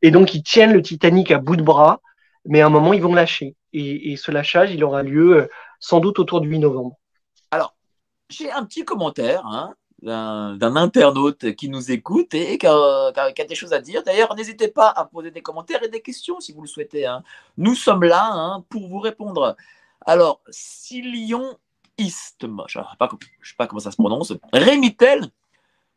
Et 0.00 0.12
donc, 0.12 0.32
ils 0.32 0.44
tiennent 0.44 0.72
le 0.72 0.80
Titanic 0.80 1.32
à 1.32 1.38
bout 1.38 1.56
de 1.56 1.62
bras, 1.62 2.00
mais 2.44 2.60
à 2.60 2.66
un 2.66 2.70
moment, 2.70 2.92
ils 2.92 3.02
vont 3.02 3.14
lâcher. 3.14 3.56
Et, 3.72 4.16
ce 4.16 4.30
lâchage, 4.30 4.72
il 4.72 4.82
aura 4.84 5.02
lieu 5.02 5.36
euh, 5.36 5.48
sans 5.80 5.98
doute 5.98 6.20
autour 6.20 6.40
du 6.40 6.50
8 6.50 6.60
novembre. 6.60 6.96
Alors, 7.50 7.74
j'ai 8.30 8.48
un 8.50 8.64
petit 8.64 8.84
commentaire 8.84 9.44
hein, 9.44 9.74
d'un 10.02 10.76
internaute 10.76 11.56
qui 11.56 11.68
nous 11.68 11.90
écoute 11.90 12.32
et 12.32 12.58
qui 12.58 12.66
a, 12.68 13.12
des 13.48 13.54
choses 13.56 13.72
à 13.72 13.80
dire. 13.80 14.04
D'ailleurs, 14.04 14.36
n'hésitez 14.36 14.68
pas 14.68 14.88
à 14.88 15.04
poser 15.04 15.32
des 15.32 15.42
commentaires 15.42 15.82
et 15.82 15.88
des 15.88 16.00
questions 16.00 16.38
si 16.38 16.52
vous 16.52 16.62
le 16.62 16.68
souhaitez. 16.68 17.06
Hein. 17.06 17.24
Nous 17.56 17.74
sommes 17.74 18.04
là 18.04 18.30
hein, 18.30 18.64
pour 18.68 18.86
vous 18.86 19.00
répondre. 19.00 19.56
Alors, 20.06 20.40
Silion 20.48 21.58
Je 21.98 22.04
ne 22.04 22.08
sais, 23.42 23.54
pas 23.56 23.66
comment 23.66 23.80
ça 23.80 23.90
se 23.90 23.96
prononce, 23.96 24.32
Rémitel 24.52 25.30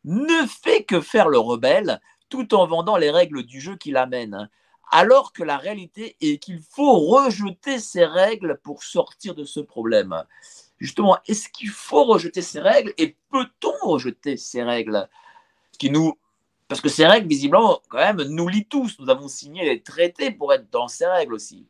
ne 0.04 0.46
fait 0.46 0.84
que 0.84 1.00
faire 1.00 1.28
le 1.28 1.38
rebelle 1.38 2.00
tout 2.28 2.54
en 2.54 2.66
vendant 2.66 2.96
les 2.96 3.10
règles 3.10 3.44
du 3.44 3.60
jeu 3.60 3.76
qu'il 3.76 3.96
amène. 3.96 4.48
Alors 4.90 5.32
que 5.32 5.42
la 5.42 5.56
réalité 5.56 6.16
est 6.20 6.38
qu'il 6.38 6.60
faut 6.60 6.98
rejeter 6.98 7.78
ces 7.78 8.04
règles 8.04 8.58
pour 8.62 8.82
sortir 8.82 9.34
de 9.34 9.44
ce 9.44 9.60
problème. 9.60 10.24
Justement, 10.78 11.18
est-ce 11.28 11.48
qu'il 11.48 11.70
faut 11.70 12.04
rejeter 12.04 12.42
ces 12.42 12.60
règles 12.60 12.92
et 12.98 13.16
peut-on 13.30 13.88
rejeter 13.88 14.36
ces 14.36 14.62
règles? 14.62 15.08
Parce 16.68 16.80
que 16.80 16.88
ces 16.88 17.06
règles, 17.06 17.28
visiblement, 17.28 17.80
quand 17.88 17.98
même, 17.98 18.22
nous 18.22 18.48
lient 18.48 18.66
tous. 18.66 18.98
Nous 18.98 19.08
avons 19.08 19.28
signé 19.28 19.64
les 19.64 19.82
traités 19.82 20.30
pour 20.30 20.52
être 20.52 20.70
dans 20.70 20.88
ces 20.88 21.06
règles 21.06 21.34
aussi. 21.34 21.66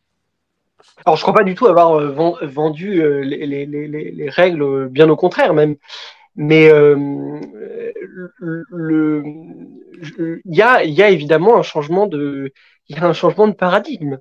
Alors, 1.05 1.17
je 1.17 1.23
ne 1.23 1.25
crois 1.25 1.35
pas 1.35 1.45
du 1.45 1.55
tout 1.55 1.67
avoir 1.67 1.95
euh, 1.99 2.39
vendu 2.43 3.03
euh, 3.03 3.21
les, 3.21 3.67
les, 3.67 4.31
règles, 4.31 4.89
bien 4.89 5.09
au 5.09 5.17
contraire 5.17 5.55
même. 5.55 5.77
Mais 6.35 6.69
euh, 6.71 7.39
il 10.45 10.55
y 10.57 10.63
a, 10.63 11.11
évidemment 11.11 11.59
un 11.59 11.63
changement 11.63 12.07
de, 12.07 12.53
y 12.89 12.97
a 12.97 13.05
un 13.05 13.13
changement 13.13 13.49
de 13.49 13.53
paradigme. 13.53 14.19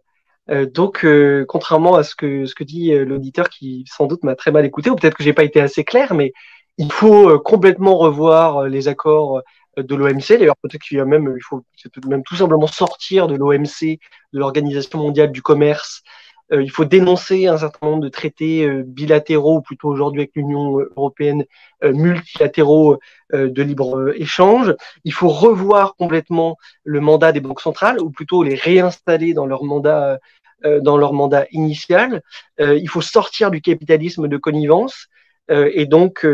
Euh, 0.50 0.66
donc, 0.66 1.06
euh, 1.06 1.46
contrairement 1.48 1.96
à 1.96 2.04
ce 2.04 2.16
que 2.16 2.64
dit 2.64 2.94
euh, 2.94 3.06
l'auditeur 3.06 3.50
qui 3.50 3.86
sans 3.88 4.08
doute 4.08 4.24
m'a 4.24 4.36
très 4.36 4.52
mal 4.52 4.66
écouté, 4.66 4.90
ou 4.90 4.96
peut-être 4.96 5.16
que 5.16 5.24
j'ai 5.24 5.34
pas 5.34 5.44
été 5.44 5.62
assez 5.62 5.84
clair, 5.84 6.14
mais 6.14 6.34
il 6.78 6.92
faut 6.92 7.38
complètement 7.40 7.98
revoir 7.98 8.64
les 8.68 8.88
accords 8.88 9.42
de 9.78 9.96
l'OMC. 9.96 10.40
D'ailleurs, 10.40 10.58
peut-être 10.62 10.82
qu'il 10.82 10.98
y 10.98 11.02
a 11.02 11.06
même, 11.06 11.34
il 11.38 11.44
faut 11.44 11.64
même 12.08 12.24
tout 12.24 12.36
simplement 12.36 12.68
sortir 12.68 13.28
de 13.28 13.36
l'OMC, 13.36 14.00
de 14.34 14.40
l'Organisation 14.40 15.00
mondiale 15.00 15.32
du 15.32 15.42
commerce, 15.42 16.02
euh, 16.02 16.31
il 16.60 16.70
faut 16.70 16.86
dénoncer 16.86 17.48
un 17.48 17.58
certain 17.58 17.88
nombre 17.88 18.04
de 18.04 18.10
traités 18.10 18.66
euh, 18.66 18.84
bilatéraux, 18.86 19.58
ou 19.58 19.62
plutôt 19.62 19.88
aujourd'hui 19.88 20.22
avec 20.22 20.32
l'Union 20.36 20.80
européenne, 20.98 21.46
euh, 21.84 21.94
multilatéraux 21.94 23.00
de 23.34 23.64
libre-échange. 23.64 24.76
Il 25.06 25.14
faut 25.14 25.30
revoir 25.30 25.96
complètement 25.96 26.58
le 26.84 27.00
mandat 27.00 27.32
des 27.32 27.40
banques 27.40 27.62
centrales, 27.62 28.02
ou 28.02 28.10
plutôt 28.10 28.44
les 28.44 28.56
réinstaller 28.56 29.34
dans 29.34 29.46
leur 29.46 29.64
mandat 29.64 30.20
dans 30.82 30.98
leur 30.98 31.14
mandat 31.14 31.46
initial. 31.52 32.22
il 32.60 32.88
faut 32.90 33.02
sortir 33.02 33.50
du 33.50 33.62
capitalisme 33.62 34.28
de 34.28 34.36
connivence 34.38 35.08
et 35.50 35.86
donc 35.86 36.28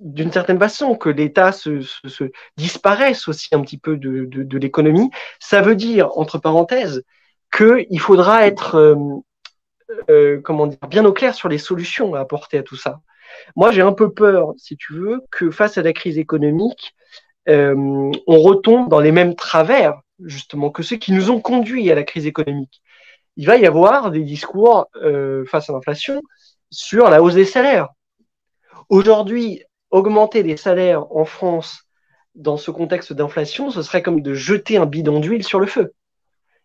d'une 0.00 0.32
certaine 0.32 0.58
façon 0.58 0.96
que 0.96 1.08
l'État 1.08 1.52
se, 1.52 1.80
se, 1.80 2.24
disparaisse 2.56 3.28
aussi 3.28 3.48
un 3.52 3.60
petit 3.60 3.78
peu 3.78 3.96
de 3.96 4.58
l'économie. 4.58 5.10
Ça 5.38 5.62
veut 5.62 5.76
dire, 5.76 6.10
entre 6.18 6.38
parenthèses, 6.38 7.04
qu'il 7.56 8.00
faudra 8.00 8.46
être 8.46 8.74
euh, 8.76 8.96
euh, 10.10 10.40
comment 10.42 10.66
dire, 10.66 10.78
bien 10.88 11.04
au 11.04 11.12
clair 11.12 11.34
sur 11.34 11.48
les 11.48 11.58
solutions 11.58 12.14
à 12.14 12.20
apporter 12.20 12.58
à 12.58 12.62
tout 12.62 12.76
ça. 12.76 13.00
Moi, 13.56 13.72
j'ai 13.72 13.82
un 13.82 13.92
peu 13.92 14.12
peur, 14.12 14.52
si 14.56 14.76
tu 14.76 14.94
veux, 14.94 15.22
que 15.30 15.50
face 15.50 15.78
à 15.78 15.82
la 15.82 15.92
crise 15.92 16.18
économique, 16.18 16.94
euh, 17.48 17.74
on 18.26 18.38
retombe 18.40 18.88
dans 18.88 19.00
les 19.00 19.12
mêmes 19.12 19.34
travers, 19.34 20.00
justement, 20.24 20.70
que 20.70 20.82
ceux 20.82 20.96
qui 20.96 21.12
nous 21.12 21.30
ont 21.30 21.40
conduits 21.40 21.90
à 21.90 21.94
la 21.94 22.04
crise 22.04 22.26
économique. 22.26 22.80
Il 23.36 23.46
va 23.46 23.56
y 23.56 23.66
avoir 23.66 24.12
des 24.12 24.22
discours 24.22 24.86
face 25.48 25.68
à 25.68 25.72
l'inflation 25.72 26.22
sur 26.70 27.10
la 27.10 27.20
hausse 27.20 27.34
des 27.34 27.44
salaires. 27.44 27.88
Aujourd'hui, 28.88 29.64
augmenter 29.90 30.44
les 30.44 30.56
salaires 30.56 31.04
en 31.10 31.24
France 31.24 31.82
dans 32.36 32.56
ce 32.56 32.70
contexte 32.70 33.12
d'inflation, 33.12 33.70
ce 33.70 33.82
serait 33.82 34.02
comme 34.02 34.22
de 34.22 34.34
jeter 34.34 34.76
un 34.76 34.86
bidon 34.86 35.18
d'huile 35.18 35.42
sur 35.42 35.58
le 35.58 35.66
feu. 35.66 35.92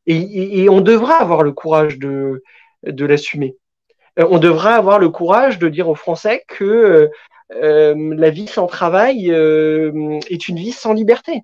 Et, 0.05 0.67
on 0.69 0.81
devra 0.81 1.15
avoir 1.15 1.43
le 1.43 1.51
courage 1.51 1.99
de, 1.99 2.43
de 2.83 3.05
l'assumer. 3.05 3.55
Euh, 4.19 4.27
on 4.29 4.39
devra 4.39 4.75
avoir 4.75 4.99
le 4.99 5.09
courage 5.09 5.59
de 5.59 5.69
dire 5.69 5.87
aux 5.87 5.95
Français 5.95 6.43
que 6.47 6.63
euh, 6.63 7.07
euh, 7.53 8.15
la 8.15 8.29
vie 8.29 8.47
sans 8.47 8.67
travail 8.67 9.29
est 9.29 10.47
une 10.47 10.57
vie 10.57 10.71
sans 10.71 10.93
liberté. 10.93 11.43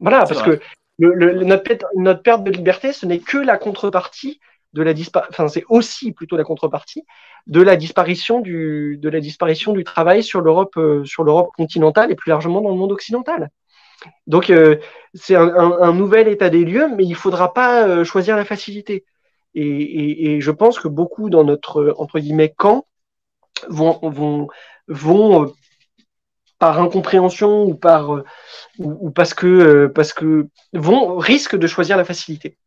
Voilà, 0.00 0.24
parce 0.26 0.42
que 0.42 0.60
notre, 0.98 2.22
perte 2.22 2.44
de 2.44 2.50
liberté, 2.50 2.92
ce 2.92 3.06
n'est 3.06 3.18
que 3.18 3.38
la 3.38 3.56
contrepartie 3.56 4.40
de 4.74 4.82
la 4.82 4.92
enfin 5.30 5.48
c'est 5.48 5.64
aussi 5.68 6.12
plutôt 6.12 6.36
la 6.36 6.44
contrepartie 6.44 7.04
de 7.46 7.62
la 7.62 7.76
disparition 7.76 8.40
du 8.40 8.98
de 9.00 9.08
la 9.08 9.20
disparition 9.20 9.72
du 9.72 9.82
travail 9.82 10.22
sur 10.22 10.42
l'Europe 10.42 10.76
euh, 10.76 11.04
sur 11.06 11.24
l'Europe 11.24 11.50
continentale 11.56 12.12
et 12.12 12.14
plus 12.14 12.28
largement 12.28 12.60
dans 12.60 12.70
le 12.70 12.76
monde 12.76 12.92
occidental. 12.92 13.48
Donc 14.26 14.50
euh, 14.50 14.76
c'est 15.14 15.34
un, 15.34 15.92
nouvel 15.92 16.28
état 16.28 16.50
des 16.50 16.64
lieux, 16.64 16.88
mais 16.96 17.04
il 17.04 17.14
faudra 17.14 17.52
pas 17.52 17.86
euh, 17.86 18.04
choisir 18.04 18.36
la 18.36 18.44
facilité. 18.44 19.04
Et, 19.54 20.34
et, 20.34 20.40
je 20.40 20.50
pense 20.50 20.78
que 20.78 20.88
beaucoup 20.88 21.30
dans 21.30 21.42
notre 21.42 21.94
entre 21.98 22.20
guillemets 22.20 22.54
camp 22.56 22.86
vont 23.68 23.98
vont 24.02 24.48
vont 24.86 25.52
par 26.58 26.80
incompréhension 26.80 27.64
ou 27.64 27.74
par 27.74 28.10
ou, 28.10 28.22
ou 28.78 29.10
parce 29.10 29.34
que 29.34 29.86
parce 29.86 30.12
que 30.12 30.48
vont 30.74 31.16
risquent 31.16 31.56
de 31.56 31.66
choisir 31.66 31.96
la 31.96 32.04
facilité 32.04 32.58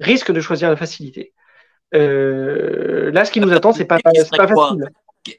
risque 0.00 0.32
de 0.32 0.40
choisir 0.40 0.68
la 0.68 0.76
facilité. 0.76 1.32
Euh, 1.94 3.10
là, 3.12 3.24
ce 3.24 3.30
qui 3.30 3.40
nous 3.40 3.52
attend, 3.52 3.72
c'est 3.72 3.84
pas, 3.84 3.98
pas 3.98 4.12
facile. 4.12 4.90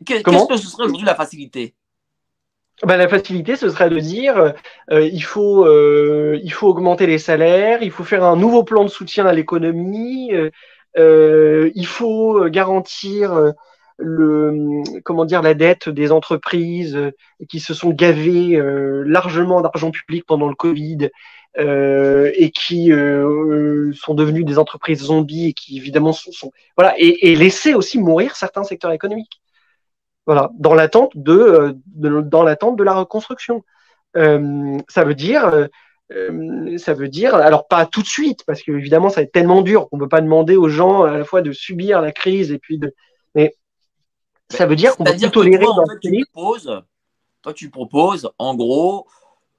Qu'est-ce 0.05 0.47
que 0.47 0.57
ce 0.57 0.68
serait 0.68 0.86
aujourd'hui 0.86 1.05
la 1.05 1.15
facilité? 1.15 1.76
Ben, 2.84 2.97
la 2.97 3.07
facilité, 3.07 3.55
ce 3.55 3.69
serait 3.69 3.89
de 3.89 3.99
dire 3.99 4.53
euh, 4.91 5.01
il, 5.01 5.23
faut, 5.23 5.65
euh, 5.65 6.39
il 6.43 6.51
faut 6.51 6.67
augmenter 6.67 7.07
les 7.07 7.17
salaires, 7.17 7.82
il 7.82 7.91
faut 7.91 8.03
faire 8.03 8.23
un 8.23 8.36
nouveau 8.36 8.63
plan 8.63 8.84
de 8.84 8.89
soutien 8.89 9.25
à 9.25 9.34
l'économie, 9.34 10.32
euh, 10.97 11.71
il 11.75 11.88
faut 11.88 12.47
garantir 12.49 13.53
le, 13.97 14.84
comment 15.03 15.25
dire, 15.25 15.41
la 15.41 15.55
dette 15.55 15.89
des 15.89 16.11
entreprises 16.11 16.99
qui 17.49 17.59
se 17.59 17.73
sont 17.73 17.89
gavées 17.89 18.61
largement 19.05 19.61
d'argent 19.61 19.91
public 19.91 20.25
pendant 20.28 20.47
le 20.47 20.55
Covid 20.55 21.09
euh, 21.59 22.32
et 22.36 22.51
qui 22.51 22.91
euh, 22.91 23.91
sont 23.93 24.13
devenus 24.13 24.45
des 24.45 24.59
entreprises 24.59 25.05
zombies 25.05 25.47
et 25.47 25.53
qui 25.53 25.78
évidemment 25.78 26.13
sont, 26.13 26.51
voilà 26.75 26.93
et, 26.99 27.32
et, 27.32 27.36
laisser 27.36 27.73
aussi 27.73 27.97
mourir 27.97 28.36
certains 28.36 28.63
secteurs 28.63 28.91
économiques. 28.91 29.41
Voilà, 30.28 30.51
dans 30.59 30.75
l'attente 30.75 31.13
de, 31.15 31.32
euh, 31.32 31.73
de, 31.88 32.21
dans 32.21 32.43
l'attente 32.43 32.75
de 32.75 32.84
la 32.84 32.93
reconstruction. 32.93 33.63
Euh, 34.15 34.78
ça 34.89 35.03
veut 35.03 35.15
dire 35.15 35.69
euh, 36.13 36.78
ça 36.78 36.93
veut 36.93 37.09
dire, 37.09 37.36
alors 37.36 37.67
pas 37.67 37.86
tout 37.86 38.01
de 38.01 38.07
suite, 38.07 38.45
parce 38.45 38.61
que 38.61 38.71
évidemment 38.71 39.09
ça 39.09 39.17
va 39.17 39.21
être 39.23 39.34
tellement 39.34 39.61
dur 39.61 39.89
qu'on 39.89 39.97
ne 39.97 40.03
peut 40.03 40.09
pas 40.09 40.21
demander 40.21 40.55
aux 40.55 40.69
gens 40.69 41.03
à 41.03 41.17
la 41.17 41.25
fois 41.25 41.41
de 41.41 41.51
subir 41.51 42.01
la 42.01 42.11
crise 42.11 42.51
et 42.51 42.59
puis 42.59 42.78
de. 42.78 42.93
Mais 43.36 43.55
ça 44.49 44.65
veut 44.65 44.78
dire 44.78 44.95
qu'on 44.95 45.03
va 45.03 45.13
tout 45.13 45.30
tolérer 45.30 45.65
dans 45.65 45.84
tu 46.01 46.25
proposes, 46.32 46.82
toi, 47.41 47.53
tu 47.53 47.69
proposes, 47.69 48.30
en 48.38 48.55
gros, 48.55 49.07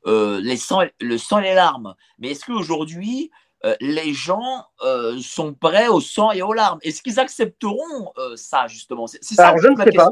euh, 0.06 0.40
les 0.40 0.56
le 1.00 1.18
sang 1.18 1.38
et 1.38 1.42
les 1.42 1.54
larmes. 1.54 1.94
Mais 2.18 2.30
est-ce 2.30 2.46
qu'aujourd'hui, 2.46 3.30
euh, 3.64 3.74
les 3.80 4.14
gens 4.14 4.64
sont 5.20 5.52
prêts 5.52 5.88
au 5.88 6.00
sang 6.00 6.32
et 6.32 6.40
aux 6.40 6.54
larmes? 6.54 6.78
Est-ce 6.82 7.02
qu'ils 7.02 7.20
accepteront 7.20 8.12
ça, 8.36 8.68
justement? 8.68 9.06
C'est 9.06 9.22
ça 9.22 9.54
je 9.60 9.68
ne 9.68 9.76
sais 9.76 9.92
Pas. 9.92 10.10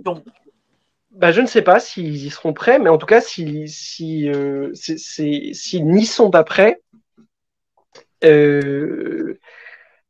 Bah, 1.16 1.32
je 1.32 1.40
ne 1.40 1.46
sais 1.46 1.62
pas 1.62 1.80
s'ils 1.80 2.26
y 2.26 2.30
seront 2.30 2.52
prêts, 2.52 2.78
mais 2.78 2.90
en 2.90 2.98
tout 2.98 3.06
cas, 3.06 3.20
s'ils 3.22 3.70
si, 3.70 4.30
si, 4.74 5.82
n'y 5.82 6.04
sont 6.04 6.30
pas 6.30 6.44
prêts, 6.44 6.80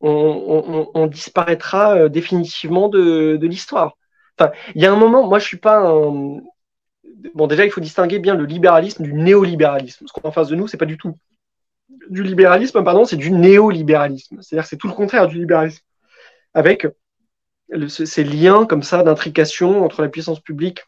on, 0.01 1.07
disparaîtra 1.07 2.09
définitivement 2.09 2.89
de, 2.89 3.39
l'histoire. 3.41 3.97
Enfin, 4.39 4.53
il 4.75 4.83
y 4.83 4.87
a 4.87 4.93
un 4.93 4.97
moment, 4.97 5.27
moi 5.27 5.39
je 5.39 5.47
suis 5.47 5.57
pas 5.57 5.79
un, 5.79 6.41
bon, 7.35 7.47
déjà, 7.47 7.65
il 7.65 7.71
faut 7.71 7.81
distinguer 7.81 8.19
bien 8.19 8.35
le 8.35 8.45
libéralisme 8.45 9.03
du 9.03 9.13
néolibéralisme. 9.15 10.07
Ce 10.07 10.13
qu'on 10.13 10.23
a 10.23 10.29
en 10.29 10.33
face 10.33 10.49
de 10.49 10.57
nous, 10.57 10.67
c'est 10.69 10.77
pas 10.77 10.87
du 10.87 10.99
tout 10.99 11.17
du 12.11 12.23
libéralisme, 12.23 12.83
pardon, 12.85 13.05
c'est 13.05 13.17
du 13.17 13.31
néolibéralisme. 13.31 14.41
C'est-à-dire 14.43 14.67
c'est 14.67 14.77
tout 14.77 14.89
le 14.89 14.95
contraire 14.95 15.29
du 15.29 15.39
libéralisme. 15.39 15.83
Avec 16.55 16.87
ces 17.89 18.25
liens 18.25 18.67
comme 18.67 18.83
ça 18.83 19.03
d'intrication 19.03 19.85
entre 19.85 20.03
la 20.03 20.09
puissance 20.09 20.41
publique 20.41 20.85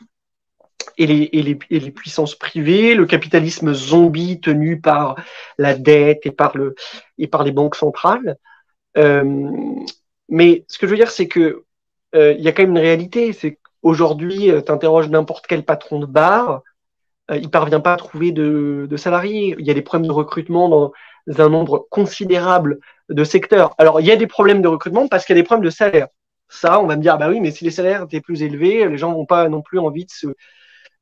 et 0.96 1.06
les, 1.06 1.28
et, 1.32 1.42
les, 1.42 1.58
et 1.70 1.80
les, 1.80 1.90
puissances 1.90 2.34
privées, 2.34 2.94
le 2.94 3.06
capitalisme 3.06 3.72
zombie 3.72 4.40
tenu 4.40 4.80
par 4.80 5.16
la 5.58 5.74
dette 5.74 6.24
et 6.24 6.30
par, 6.30 6.56
le, 6.56 6.74
et 7.18 7.26
par 7.26 7.44
les 7.44 7.52
banques 7.52 7.76
centrales. 7.76 8.36
Euh, 8.96 9.50
mais 10.28 10.64
ce 10.68 10.78
que 10.78 10.86
je 10.86 10.90
veux 10.90 10.96
dire, 10.96 11.10
c'est 11.10 11.28
que 11.28 11.64
euh, 12.14 12.32
il 12.32 12.42
y 12.42 12.48
a 12.48 12.52
quand 12.52 12.62
même 12.62 12.72
une 12.72 12.78
réalité, 12.78 13.32
c'est 13.32 13.58
Aujourd'hui, 13.82 14.50
euh, 14.50 14.60
tu 14.60 14.72
interroges 14.72 15.08
n'importe 15.08 15.46
quel 15.46 15.64
patron 15.64 16.00
de 16.00 16.06
bar, 16.06 16.62
euh, 17.30 17.36
il 17.36 17.50
parvient 17.50 17.80
pas 17.80 17.94
à 17.94 17.96
trouver 17.96 18.32
de, 18.32 18.88
salariés. 18.96 19.54
Il 19.58 19.66
y 19.66 19.70
a 19.70 19.74
des 19.74 19.82
problèmes 19.82 20.08
de 20.08 20.12
recrutement 20.12 20.68
dans 20.68 20.92
un 21.38 21.48
nombre 21.48 21.86
considérable 21.90 22.80
de 23.08 23.24
secteurs. 23.24 23.74
Alors, 23.78 24.00
il 24.00 24.06
y 24.06 24.10
a 24.10 24.16
des 24.16 24.26
problèmes 24.26 24.62
de 24.62 24.68
recrutement 24.68 25.08
parce 25.08 25.24
qu'il 25.24 25.36
y 25.36 25.38
a 25.38 25.42
des 25.42 25.46
problèmes 25.46 25.64
de 25.64 25.70
salaire. 25.70 26.08
Ça, 26.48 26.80
on 26.80 26.86
va 26.86 26.96
me 26.96 27.02
dire, 27.02 27.18
bah 27.18 27.28
oui, 27.28 27.40
mais 27.40 27.50
si 27.50 27.64
les 27.64 27.70
salaires 27.70 28.04
étaient 28.04 28.20
plus 28.20 28.42
élevés, 28.42 28.88
les 28.88 28.98
gens 28.98 29.12
n'ont 29.12 29.26
pas 29.26 29.48
non 29.48 29.62
plus 29.62 29.78
envie 29.78 30.06
de 30.06 30.10
se, 30.10 30.28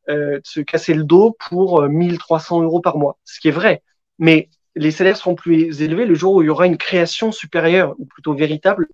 euh, 0.08 0.40
se 0.44 0.60
casser 0.60 0.94
le 0.94 1.04
dos 1.04 1.36
pour 1.48 1.82
1300 1.82 2.62
euros 2.62 2.80
par 2.80 2.98
mois. 2.98 3.18
Ce 3.24 3.40
qui 3.40 3.48
est 3.48 3.52
vrai. 3.52 3.82
Mais 4.18 4.48
les 4.74 4.90
salaires 4.90 5.16
seront 5.16 5.34
plus 5.34 5.82
élevés 5.82 6.06
le 6.06 6.14
jour 6.14 6.34
où 6.34 6.42
il 6.42 6.46
y 6.46 6.50
aura 6.50 6.66
une 6.66 6.78
création 6.78 7.32
supérieure, 7.32 7.94
ou 7.98 8.06
plutôt 8.06 8.34
véritable, 8.34 8.88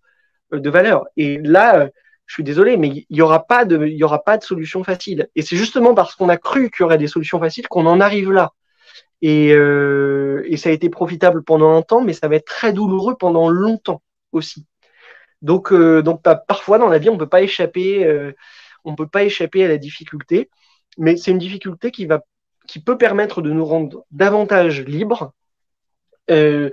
de 0.52 0.70
valeur. 0.70 1.06
Et 1.16 1.38
là, 1.38 1.88
je 2.26 2.34
suis 2.34 2.44
désolé, 2.44 2.76
mais 2.76 2.88
il 2.88 3.06
n'y 3.10 3.20
aura, 3.20 3.46
pas 3.46 3.64
de, 3.64 4.02
aura 4.02 4.24
pas 4.24 4.38
de 4.38 4.42
solution 4.42 4.84
facile. 4.84 5.28
Et 5.34 5.42
c'est 5.42 5.56
justement 5.56 5.94
parce 5.94 6.14
qu'on 6.14 6.28
a 6.28 6.36
cru 6.36 6.70
qu'il 6.70 6.82
y 6.82 6.84
aurait 6.84 6.98
des 6.98 7.08
solutions 7.08 7.38
faciles 7.38 7.68
qu'on 7.68 7.86
en 7.86 8.00
arrive 8.00 8.32
là. 8.32 8.52
Et, 9.20 9.52
euh, 9.52 10.42
et, 10.46 10.56
ça 10.56 10.70
a 10.70 10.72
été 10.72 10.88
profitable 10.88 11.44
pendant 11.44 11.76
un 11.76 11.82
temps, 11.82 12.00
mais 12.02 12.12
ça 12.12 12.26
va 12.28 12.36
être 12.36 12.46
très 12.46 12.72
douloureux 12.72 13.16
pendant 13.16 13.48
longtemps 13.48 14.02
aussi. 14.32 14.66
Donc, 15.42 15.72
euh, 15.72 16.02
donc 16.02 16.22
bah, 16.22 16.36
parfois 16.36 16.78
dans 16.78 16.88
la 16.88 16.98
vie, 16.98 17.10
on 17.10 17.18
peut 17.18 17.28
pas 17.28 17.42
échapper, 17.42 18.04
euh, 18.04 18.32
on 18.84 18.94
peut 18.94 19.08
pas 19.08 19.24
échapper 19.24 19.64
à 19.64 19.68
la 19.68 19.76
difficulté, 19.76 20.48
mais 20.98 21.16
c'est 21.16 21.32
une 21.32 21.38
difficulté 21.38 21.90
qui 21.90 22.06
va, 22.06 22.22
qui 22.68 22.80
peut 22.80 22.96
permettre 22.96 23.42
de 23.42 23.50
nous 23.50 23.64
rendre 23.64 24.04
davantage 24.12 24.82
libres, 24.82 25.32
euh, 26.30 26.70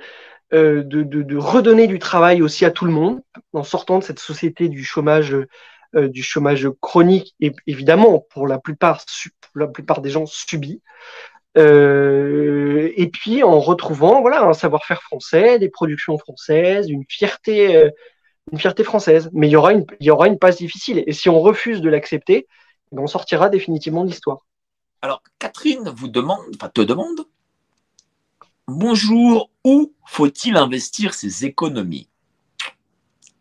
de, 0.51 1.37
redonner 1.37 1.87
du 1.87 1.99
travail 1.99 2.41
aussi 2.41 2.65
à 2.65 2.71
tout 2.71 2.85
le 2.85 2.91
monde 2.91 3.21
en 3.53 3.63
sortant 3.63 3.99
de 3.99 4.03
cette 4.03 4.19
société 4.19 4.69
du 4.69 4.83
chômage 4.83 5.35
du 5.93 6.21
chômage 6.21 6.67
chronique 6.81 7.35
et 7.39 7.51
évidemment 7.65 8.19
pour 8.29 8.47
la 8.47 8.59
plupart 8.59 9.03
pour 9.41 9.59
la 9.59 9.67
plupart 9.67 10.01
des 10.01 10.11
gens 10.11 10.27
subi 10.27 10.81
euh, 11.57 12.91
et 12.95 13.09
puis 13.09 13.41
en 13.41 13.59
retrouvant 13.59 14.21
voilà 14.21 14.43
un 14.43 14.53
savoir-faire 14.53 15.01
français 15.01 15.57
des 15.57 15.69
productions 15.69 16.17
françaises 16.19 16.89
une 16.89 17.05
fierté 17.09 17.89
une 18.51 18.59
fierté 18.59 18.83
française. 18.83 19.29
Mais 19.33 19.47
il 19.47 19.51
y 19.51 19.55
aura 19.55 19.73
une 19.73 19.85
il 19.99 20.07
y 20.07 20.11
aura 20.11 20.27
une 20.27 20.39
passe 20.39 20.57
difficile. 20.57 21.03
Et 21.05 21.13
si 21.13 21.29
on 21.29 21.39
refuse 21.39 21.81
de 21.81 21.89
l'accepter 21.89 22.47
on 22.91 23.07
sortira 23.07 23.49
définitivement 23.49 24.03
de 24.03 24.09
l'histoire. 24.09 24.39
Alors 25.01 25.21
Catherine 25.37 25.89
vous 25.95 26.07
demande 26.07 26.41
enfin 26.55 26.69
te 26.69 26.81
demande 26.81 27.25
Bonjour, 28.67 29.49
où 29.63 29.93
faut-il 30.05 30.55
investir 30.55 31.13
ses 31.13 31.45
économies? 31.45 32.07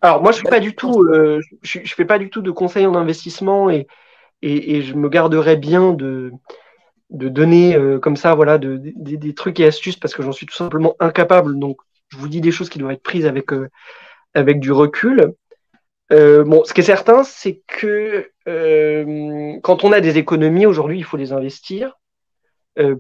Alors 0.01 0.23
moi 0.23 0.33
je 0.33 0.61
du 0.61 0.75
tout, 0.75 1.03
euh, 1.03 1.41
je, 1.62 1.81
fais 1.81 2.05
pas 2.05 2.19
du 2.19 2.31
tout 2.31 2.41
de 2.41 2.51
conseils 2.51 2.87
en 2.87 2.95
investissement 2.95 3.69
et, 3.69 3.87
et, 4.43 4.81
je 4.83 4.95
me 4.95 5.09
garderai 5.09 5.57
bien 5.57 5.93
de, 5.93 6.33
de 7.11 7.29
donner 7.29 7.75
euh, 7.75 7.99
comme 7.99 8.16
ça 8.16 8.35
voilà 8.35 8.59
de, 8.59 8.81
des 8.81 9.35
trucs 9.35 9.59
et 9.59 9.66
astuces 9.66 9.97
parce 9.97 10.15
que 10.15 10.23
j'en 10.23 10.33
suis 10.33 10.47
tout 10.47 10.55
simplement 10.55 10.95
incapable. 11.01 11.59
Donc 11.59 11.79
je 12.09 12.16
vous 12.16 12.29
dis 12.29 12.41
des 12.41 12.53
choses 12.53 12.70
qui 12.70 12.79
doivent 12.79 12.93
être 12.93 13.03
prises 13.03 13.27
avec, 13.27 13.53
euh, 13.53 13.69
avec 14.39 14.60
du 14.60 14.73
recul. 14.73 15.35
Euh, 16.12 16.44
bon, 16.44 16.65
ce 16.65 16.73
qui 16.73 16.81
est 16.81 16.85
certain, 16.85 17.23
c'est 17.23 17.62
que 17.66 18.31
euh, 18.48 19.59
quand 19.62 19.85
on 19.85 19.93
a 19.93 20.01
des 20.01 20.16
économies 20.16 20.66
aujourd'hui, 20.66 20.98
il 20.98 21.05
faut 21.05 21.16
les 21.16 21.32
investir. 21.32 21.98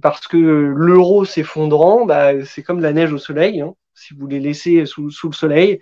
parce 0.02 0.26
que 0.26 0.36
l'euro 0.36 1.24
s'effondrant, 1.24 2.04
bah, 2.04 2.44
c'est 2.44 2.64
comme 2.64 2.80
la 2.80 2.92
neige 2.92 3.12
au 3.12 3.18
soleil. 3.18 3.60
Hein. 3.60 3.74
Si 3.94 4.12
vous 4.14 4.26
les 4.26 4.40
laissez 4.40 4.86
sous, 4.86 5.06
le 5.06 5.32
soleil, 5.32 5.80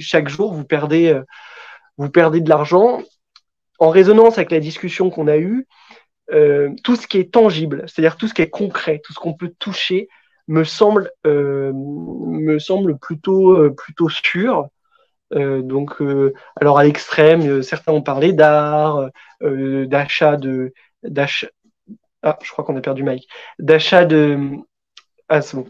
chaque 0.00 0.28
jour, 0.28 0.52
vous 0.52 0.64
perdez, 0.64 1.14
de 1.98 2.48
l'argent. 2.48 3.02
En 3.78 3.90
résonance 3.90 4.38
avec 4.38 4.50
la 4.50 4.58
discussion 4.58 5.10
qu'on 5.10 5.28
a 5.28 5.36
eue, 5.36 5.66
euh, 6.32 6.70
tout 6.82 6.96
ce 6.96 7.06
qui 7.06 7.18
est 7.18 7.32
tangible, 7.32 7.84
c'est-à-dire 7.86 8.16
tout 8.16 8.26
ce 8.26 8.34
qui 8.34 8.42
est 8.42 8.50
concret, 8.50 9.00
tout 9.04 9.12
ce 9.12 9.18
qu'on 9.18 9.34
peut 9.34 9.52
toucher, 9.58 10.08
me 10.48 10.64
semble, 10.64 11.10
euh, 11.26 11.72
me 11.74 12.58
semble 12.58 12.98
plutôt, 12.98 13.52
euh, 13.52 13.74
plutôt 13.74 14.08
sûr. 14.08 14.68
donc, 15.32 16.00
alors 16.60 16.78
à 16.78 16.84
l'extrême, 16.84 17.62
certains 17.62 17.92
ont 17.92 18.02
parlé 18.02 18.32
d'art, 18.32 19.10
d'achat 19.40 20.36
de, 20.36 20.72
d'achat. 21.02 21.48
Ah, 22.22 22.38
je 22.42 22.50
crois 22.50 22.64
qu'on 22.64 22.76
a 22.76 22.80
perdu 22.80 23.02
Mike. 23.02 23.28
D'achat 23.58 24.04
de, 24.04 24.38
ah 25.28 25.42
c'est 25.42 25.56
bon. 25.56 25.66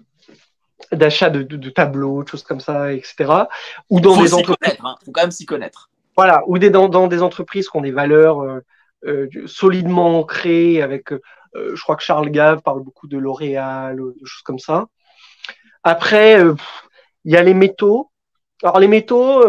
D'achat 0.92 1.30
de, 1.30 1.42
de, 1.42 1.70
tableaux, 1.70 2.22
de 2.22 2.28
choses 2.28 2.42
comme 2.42 2.60
ça, 2.60 2.92
etc. 2.92 3.46
Ou 3.88 4.00
dans 4.00 4.20
des 4.20 4.34
entreprises. 4.34 4.76
Hein. 4.84 4.96
Faut 5.04 5.12
quand 5.12 5.22
même 5.22 5.30
s'y 5.30 5.46
connaître. 5.46 5.90
Voilà, 6.16 6.42
ou 6.46 6.58
des, 6.58 6.70
dans, 6.70 6.88
dans 6.88 7.08
des 7.08 7.22
entreprises 7.22 7.68
qui 7.68 7.76
ont 7.76 7.82
des 7.82 7.92
valeurs 7.92 8.44
euh, 9.06 9.28
solidement 9.46 10.18
ancré 10.18 10.82
avec, 10.82 11.12
euh, 11.12 11.20
je 11.74 11.82
crois 11.82 11.96
que 11.96 12.02
Charles 12.02 12.30
Gave 12.30 12.62
parle 12.62 12.82
beaucoup 12.82 13.06
de 13.08 13.18
L'Oréal, 13.18 13.96
de 13.96 14.26
choses 14.26 14.42
comme 14.42 14.58
ça. 14.58 14.86
Après, 15.82 16.42
euh, 16.42 16.54
il 17.24 17.32
y 17.32 17.36
a 17.36 17.42
les 17.42 17.54
métaux. 17.54 18.10
Alors 18.62 18.80
les 18.80 18.88
métaux, 18.88 19.44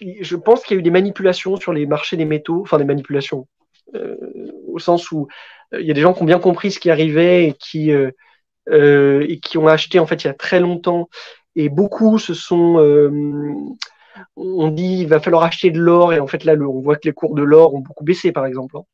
je 0.00 0.36
pense 0.36 0.62
qu'il 0.62 0.74
y 0.74 0.78
a 0.78 0.80
eu 0.80 0.82
des 0.82 0.90
manipulations 0.90 1.56
sur 1.56 1.74
les 1.74 1.84
marchés 1.84 2.16
des 2.16 2.24
métaux, 2.24 2.62
enfin 2.62 2.78
des 2.78 2.84
manipulations, 2.84 3.46
au 4.68 4.78
sens 4.78 5.12
où 5.12 5.28
il 5.72 5.84
y 5.84 5.90
a 5.90 5.94
des 5.94 6.00
gens 6.00 6.14
qui 6.14 6.22
ont 6.22 6.26
bien 6.26 6.38
compris 6.38 6.70
ce 6.70 6.80
qui 6.80 6.90
arrivait 6.90 7.48
et 7.48 7.52
qui, 7.52 7.90
et 7.90 9.40
qui 9.42 9.58
ont 9.58 9.66
acheté 9.66 9.98
en 9.98 10.06
fait 10.06 10.24
il 10.24 10.28
y 10.28 10.30
a 10.30 10.34
très 10.34 10.58
longtemps. 10.58 11.10
Et 11.54 11.68
beaucoup 11.68 12.18
se 12.18 12.32
sont 12.32 12.78
on 14.36 14.68
dit 14.68 15.00
il 15.00 15.08
va 15.08 15.20
falloir 15.20 15.44
acheter 15.44 15.70
de 15.70 15.80
l'or 15.80 16.12
et 16.12 16.20
en 16.20 16.26
fait 16.26 16.44
là 16.44 16.54
on 16.54 16.80
voit 16.80 16.96
que 16.96 17.06
les 17.06 17.12
cours 17.12 17.34
de 17.34 17.42
l'or 17.42 17.74
ont 17.74 17.80
beaucoup 17.80 18.04
baissé 18.04 18.32
par 18.32 18.46
exemple. 18.46 18.76
Hein. 18.78 18.84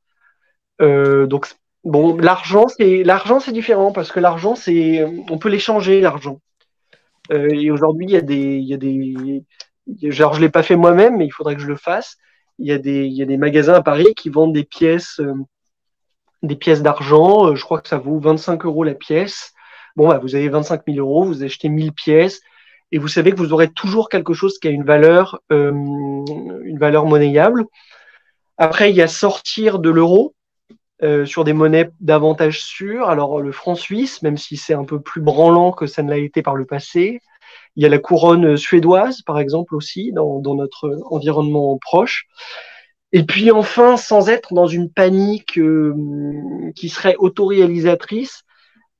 Euh, 0.81 1.27
donc 1.27 1.47
bon, 1.85 2.17
l'argent 2.17 2.67
c'est 2.69 3.03
l'argent 3.03 3.41
c'est 3.41 3.53
différent 3.53 3.93
parce 3.93 4.13
que 4.13 4.21
l'argent 4.21 4.55
c'est 4.55 5.05
on 5.05 5.39
peut 5.39 5.49
l'échanger 5.49 6.01
l'argent. 6.01 6.41
Euh, 7.31 7.49
et 7.51 7.71
aujourd'hui 7.71 8.07
il 8.07 8.13
y 8.13 8.17
a 8.17 8.21
des 8.21 8.57
il 8.57 8.65
y 8.65 8.75
a 8.75 8.77
des 8.77 9.45
genre 10.11 10.35
je 10.35 10.41
l'ai 10.41 10.49
pas 10.49 10.63
fait 10.63 10.77
moi-même 10.77 11.17
mais 11.17 11.27
il 11.27 11.31
faudrait 11.31 11.57
que 11.57 11.63
je 11.63 11.69
le 11.69 11.77
fasse. 11.77 12.17
Il 12.59 12.67
y 12.67 12.73
a 12.73 12.79
des 12.79 13.05
il 13.05 13.13
y 13.13 13.23
a 13.23 13.27
des 13.27 13.37
magasins 13.37 13.75
à 13.75 13.83
Paris 13.83 14.15
qui 14.17 14.29
vendent 14.29 14.53
des 14.53 14.65
pièces 14.65 15.21
euh, 15.21 15.35
des 16.43 16.57
pièces 16.57 16.83
d'argent. 16.83 17.55
je 17.55 17.63
crois 17.63 17.81
que 17.81 17.89
ça 17.89 17.99
vaut 17.99 18.19
25 18.19 18.65
euros 18.65 18.85
la 18.85 18.95
pièce. 18.95 19.53
Bon, 19.95 20.09
bah, 20.09 20.19
vous 20.19 20.35
avez 20.35 20.49
25 20.49 20.83
000 20.89 20.99
euros, 20.99 21.25
vous 21.25 21.45
achetez 21.45 21.69
1000 21.69 21.93
pièces 21.93 22.41
et 22.93 22.99
vous 22.99 23.09
savez 23.09 23.31
que 23.33 23.37
vous 23.37 23.53
aurez 23.53 23.69
toujours 23.69 24.09
quelque 24.09 24.33
chose 24.35 24.59
qui 24.59 24.69
a 24.69 24.71
une 24.71 24.85
valeur, 24.85 25.41
une 25.51 26.79
valeur 26.79 27.07
monnayable. 27.07 27.65
Après, 28.59 28.91
il 28.91 28.97
y 28.97 29.03
a 29.03 29.09
sortir 29.09 29.79
de 29.79 29.91
l'euro. 29.91 30.35
Euh, 31.05 31.27
sur 31.27 31.43
des 31.43 31.53
monnaies 31.53 31.91
davantage 32.01 32.63
sûres. 32.63 33.09
Alors 33.09 33.41
le 33.41 33.51
franc 33.51 33.75
suisse, 33.75 34.23
même 34.23 34.37
si 34.37 34.57
c'est 34.57 34.75
un 34.75 34.85
peu 34.85 35.01
plus 35.01 35.21
branlant 35.21 35.73
que 35.73 35.87
ça 35.87 36.05
ne 36.05 36.11
l'a 36.11 36.19
été 36.19 36.43
par 36.43 36.55
le 36.55 36.65
passé. 36.65 37.21
Il 37.75 37.83
y 37.83 37.87
a 37.87 37.89
la 37.89 37.99
couronne 37.99 38.57
suédoise, 38.57 39.23
par 39.23 39.41
exemple, 39.41 39.75
aussi, 39.75 40.13
dans, 40.13 40.41
notre 40.55 40.97
environnement 41.11 41.77
proche. 41.79 42.27
Et 43.11 43.25
puis 43.25 43.51
enfin, 43.51 43.97
sans 43.97 44.29
être 44.29 44.55
dans 44.55 44.69
une 44.69 44.91
panique 44.91 45.59
euh, 45.59 45.93
qui 46.77 46.89
serait 46.89 47.17
autoréalisatrice, 47.19 48.45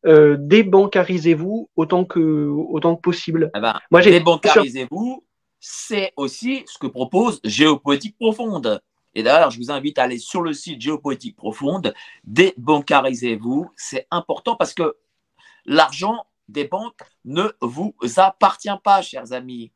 euh, 0.05 0.37
débancarisez-vous 0.41 1.71
autant 1.77 2.05
que, 2.05 2.49
autant 2.49 2.97
que 2.97 3.01
possible. 3.01 3.53
Eh 3.55 3.61
ben, 3.61 3.79
débancarisez-vous, 3.93 5.25
c'est 5.61 6.13
aussi 6.17 6.65
ce 6.67 6.79
que 6.79 6.89
propose 6.89 7.41
Géopolitique 7.45 8.17
Profonde. 8.19 8.81
Et 9.15 9.23
d'ailleurs, 9.23 9.51
je 9.51 9.59
vous 9.59 9.71
invite 9.71 9.99
à 9.99 10.05
aller 10.05 10.19
sur 10.19 10.43
le 10.43 10.53
site 10.53 10.81
Géopolitique 10.81 11.37
Profonde, 11.37 11.95
débancarisez-vous. 12.25 13.71
C'est 13.77 14.07
important 14.11 14.57
parce 14.57 14.75
que 14.75 14.97
l'argent 15.67 16.25
des 16.49 16.65
banques 16.65 17.01
ne 17.25 17.51
vous 17.61 17.95
appartient 18.17 18.69
pas, 18.83 19.03
chers 19.03 19.33
amis. 19.33 19.73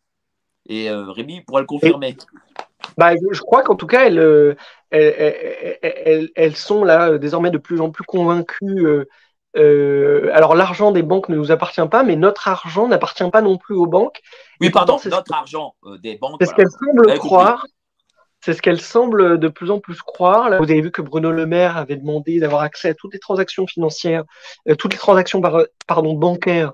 Et 0.69 0.91
euh, 0.91 1.11
Rémi 1.11 1.43
pourra 1.43 1.61
le 1.61 1.67
confirmer. 1.67 2.17
Bah, 2.99 3.13
je 3.15 3.41
crois 3.41 3.63
qu'en 3.63 3.77
tout 3.77 3.87
cas, 3.87 4.11
euh, 4.11 4.55
elles, 4.91 6.31
elles, 6.35 6.57
sont 6.57 6.85
là 6.85 7.11
euh, 7.11 7.19
désormais 7.19 7.51
de 7.51 7.59
plus 7.59 7.81
en 7.81 7.91
plus 7.91 8.05
convaincues. 8.05 8.87
alors, 9.55 10.55
l'argent 10.55 10.93
des 10.93 11.03
banques 11.03 11.29
ne 11.29 11.37
nous 11.37 11.53
appartient 11.53 11.87
pas, 11.89 12.03
mais 12.03 12.17
notre 12.17 12.49
argent 12.49 12.89
n'appartient 12.89 13.29
pas 13.31 13.43
non 13.43 13.59
plus 13.59 13.75
aux 13.75 13.87
banques. 13.87 14.21
Oui, 14.61 14.71
pardon, 14.71 14.99
c'est 14.99 15.11
notre 15.11 15.33
argent 15.33 15.75
des 16.03 16.17
banques. 16.17 16.37
C'est 16.41 16.49
ce 16.49 16.55
qu'elles 16.55 16.71
semblent 16.71 17.19
croire. 17.19 17.67
C'est 18.47 18.53
ce 18.53 18.63
qu'elle 18.63 18.81
semble 18.81 19.41
de 19.41 19.49
plus 19.49 19.73
en 19.73 19.81
plus 19.81 20.01
croire. 20.03 20.49
Là, 20.49 20.59
vous 20.59 20.71
avez 20.71 20.81
vu 20.81 20.93
que 20.93 21.03
Bruno 21.03 21.33
Le 21.33 21.47
Maire 21.47 21.77
avait 21.77 21.97
demandé 21.97 22.39
d'avoir 22.39 22.63
accès 22.63 22.91
à 22.91 22.95
toutes 22.95 23.13
les 23.13 23.19
transactions 23.19 23.67
financières, 23.67 24.23
euh, 24.69 24.77
toutes 24.77 24.93
les 24.93 25.01
transactions 25.01 25.43
pardon, 25.89 26.15
bancaires 26.15 26.73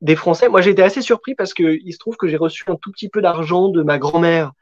des 0.00 0.16
Français. 0.16 0.48
Moi, 0.48 0.62
j'ai 0.62 0.70
été 0.70 0.82
assez 0.82 1.02
surpris 1.02 1.34
parce 1.34 1.52
qu'il 1.52 1.92
se 1.92 1.98
trouve 1.98 2.16
que 2.16 2.26
j'ai 2.26 2.38
reçu 2.38 2.64
un 2.68 2.76
tout 2.76 2.90
petit 2.90 3.10
peu 3.10 3.20
d'argent 3.20 3.68
de 3.68 3.82
ma 3.82 3.98
grand-mère 3.98 4.52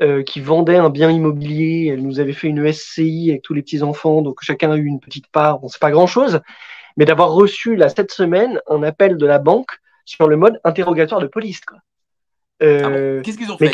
euh, 0.00 0.22
qui 0.22 0.40
vendait 0.40 0.78
un 0.78 0.88
bien 0.88 1.10
immobilier. 1.10 1.90
Elle 1.92 2.02
nous 2.02 2.20
avait 2.20 2.32
fait 2.32 2.48
une 2.48 2.72
SCI 2.72 3.28
avec 3.28 3.42
tous 3.42 3.52
les 3.52 3.60
petits-enfants, 3.60 4.22
donc 4.22 4.38
chacun 4.40 4.70
a 4.70 4.76
eu 4.76 4.86
une 4.86 4.98
petite 4.98 5.26
part. 5.26 5.58
Bon, 5.58 5.68
c'est 5.68 5.78
pas 5.78 5.90
grand-chose, 5.90 6.40
mais 6.96 7.04
d'avoir 7.04 7.32
reçu 7.32 7.76
là 7.76 7.90
cette 7.90 8.12
semaine 8.12 8.62
un 8.66 8.82
appel 8.82 9.18
de 9.18 9.26
la 9.26 9.38
banque 9.38 9.72
sur 10.06 10.26
le 10.26 10.38
mode 10.38 10.58
interrogatoire 10.64 11.20
de 11.20 11.26
police. 11.26 11.60
Euh, 12.62 13.18
ah 13.18 13.22
Qu'est-ce 13.22 13.36
qu'ils 13.36 13.52
ont 13.52 13.58
fait 13.58 13.70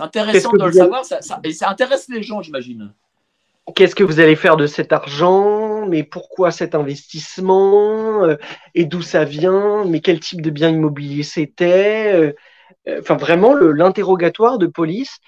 c'est 0.00 0.18
intéressant 0.18 0.52
de 0.52 0.64
le 0.64 0.72
savoir 0.72 1.04
ça, 1.04 1.20
et 1.44 1.52
ça 1.52 1.68
intéresse 1.68 2.08
les 2.08 2.22
gens, 2.22 2.40
j'imagine. 2.42 2.92
Qu'est-ce 3.74 3.94
que 3.94 4.02
vous 4.02 4.18
allez 4.18 4.36
faire 4.36 4.56
de 4.56 4.66
cet 4.66 4.92
argent? 4.92 5.86
Mais 5.86 6.02
pourquoi 6.02 6.50
cet 6.50 6.74
investissement? 6.74 8.24
Euh, 8.24 8.36
Et 8.74 8.84
d'où 8.84 9.02
ça 9.02 9.24
vient? 9.24 9.84
Mais 9.84 10.00
quel 10.00 10.18
type 10.18 10.42
de 10.42 10.50
bien 10.50 10.70
immobilier 10.70 11.22
c'était? 11.22 12.12
Euh, 12.14 12.32
Enfin, 12.98 13.16
vraiment, 13.16 13.54
l'interrogatoire 13.54 14.56
de 14.58 14.66
police 14.66 15.18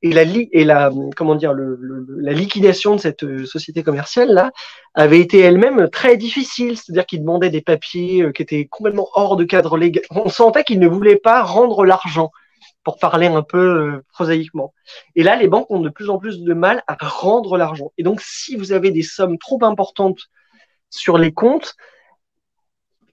et 0.00 0.12
la, 0.12 0.22
et 0.22 0.64
la, 0.64 0.90
comment 1.14 1.34
dire, 1.34 1.52
le, 1.52 1.78
la 2.08 2.32
liquidation 2.32 2.96
de 2.96 3.00
cette 3.00 3.22
euh, 3.22 3.44
société 3.44 3.82
commerciale 3.82 4.30
là 4.32 4.50
avait 4.94 5.20
été 5.20 5.38
elle-même 5.38 5.90
très 5.90 6.16
difficile. 6.16 6.76
C'est-à-dire 6.76 7.04
qu'ils 7.04 7.20
demandaient 7.20 7.50
des 7.50 7.60
papiers 7.60 8.32
qui 8.34 8.42
étaient 8.42 8.66
complètement 8.66 9.08
hors 9.14 9.36
de 9.36 9.44
cadre 9.44 9.76
légal. 9.76 10.02
On 10.10 10.30
sentait 10.30 10.64
qu'ils 10.64 10.80
ne 10.80 10.88
voulaient 10.88 11.16
pas 11.16 11.42
rendre 11.42 11.84
l'argent 11.84 12.30
pour 12.84 12.98
parler 12.98 13.26
un 13.26 13.42
peu 13.42 13.58
euh, 13.58 14.04
prosaïquement. 14.12 14.74
Et 15.14 15.22
là, 15.22 15.36
les 15.36 15.48
banques 15.48 15.70
ont 15.70 15.80
de 15.80 15.88
plus 15.88 16.10
en 16.10 16.18
plus 16.18 16.40
de 16.40 16.54
mal 16.54 16.82
à 16.86 16.96
rendre 17.00 17.56
l'argent. 17.56 17.92
Et 17.98 18.02
donc, 18.02 18.20
si 18.20 18.56
vous 18.56 18.72
avez 18.72 18.90
des 18.90 19.02
sommes 19.02 19.38
trop 19.38 19.62
importantes 19.64 20.20
sur 20.90 21.18
les 21.18 21.32
comptes, 21.32 21.74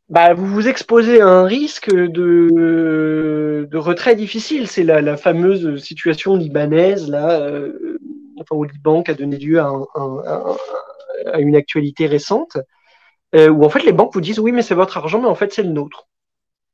bah, 0.09 0.33
vous 0.33 0.47
vous 0.47 0.67
exposez 0.67 1.21
à 1.21 1.27
un 1.27 1.43
risque 1.43 1.93
de, 1.93 3.69
retrait 3.73 4.15
difficile. 4.15 4.67
C'est 4.67 4.83
la, 4.83 5.17
fameuse 5.17 5.81
situation 5.83 6.35
libanaise, 6.35 7.09
là, 7.09 7.41
euh, 7.41 7.99
enfin, 8.39 8.55
au 8.55 8.63
Liban, 8.63 9.03
qui 9.03 9.11
a 9.11 9.13
donné 9.13 9.37
lieu 9.37 9.59
à, 9.59 9.67
un, 9.95 10.55
à 11.31 11.39
une 11.39 11.55
actualité 11.55 12.07
récente, 12.07 12.57
euh, 13.35 13.49
où 13.49 13.63
en 13.63 13.69
fait 13.69 13.83
les 13.83 13.91
banques 13.91 14.13
vous 14.13 14.21
disent 14.21 14.39
oui, 14.39 14.51
mais 14.51 14.61
c'est 14.61 14.75
votre 14.75 14.97
argent, 14.97 15.21
mais 15.21 15.27
en 15.27 15.35
fait 15.35 15.53
c'est 15.53 15.63
le 15.63 15.69
nôtre. 15.69 16.07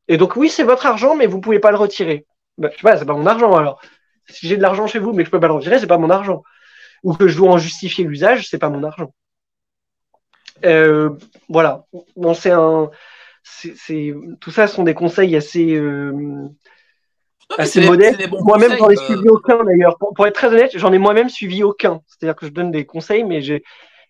Et 0.08 0.18
donc 0.18 0.36
oui, 0.36 0.50
c'est 0.50 0.64
votre 0.64 0.86
argent, 0.86 1.16
mais 1.16 1.28
vous 1.28 1.42
pouvez 1.42 1.60
pas 1.60 1.72
le 1.72 1.78
retirer 1.78 2.26
bah, 2.58 2.70
je 2.72 2.78
sais 2.78 2.84
pas, 2.84 2.98
c'est 2.98 3.06
pas 3.06 3.14
mon 3.14 3.26
argent 3.26 3.56
alors. 3.56 3.82
Si 4.28 4.48
j'ai 4.48 4.58
de 4.58 4.62
l'argent 4.62 4.88
chez 4.88 5.00
vous 5.00 5.14
mais 5.14 5.24
que 5.24 5.28
je 5.28 5.32
peux 5.32 5.40
pas 5.40 5.48
le 5.48 5.54
retirer, 5.54 5.80
c'est 5.80 5.88
pas 5.88 5.98
mon 5.98 6.10
argent. 6.10 6.44
Ou 7.04 7.14
que 7.14 7.28
je 7.28 7.38
dois 7.38 7.52
en 7.52 7.58
justifier 7.58 8.04
l'usage, 8.06 8.50
c'est 8.50 8.58
pas 8.58 8.70
mon 8.70 8.84
argent. 8.84 9.14
Euh, 10.66 11.12
voilà. 11.50 11.86
Bon, 12.16 12.34
c'est 12.34 12.52
un, 12.52 12.90
c'est, 13.44 14.14
tout 14.40 14.52
ça 14.52 14.68
sont 14.68 14.84
des 14.84 14.94
conseils 14.94 15.36
assez, 15.36 15.76
euh, 15.76 16.48
assez 17.58 17.86
modestes. 17.86 18.28
moi-même, 18.32 18.76
j'en 18.78 18.90
ai 18.90 18.98
euh, 18.98 19.06
suivi 19.06 19.30
aucun 19.30 19.64
d'ailleurs. 19.64 19.98
pour, 19.98 20.26
être 20.26 20.34
très 20.34 20.48
honnête, 20.48 20.72
j'en 20.76 20.94
ai 20.94 20.98
moi-même 20.98 21.30
suivi 21.30 21.64
aucun. 21.64 22.02
C'est-à-dire 22.08 22.36
que 22.36 22.48
je 22.48 22.52
donne 22.52 22.72
des 22.72 22.86
conseils, 22.86 23.24
mais 23.24 23.42
j'ai, 23.42 23.64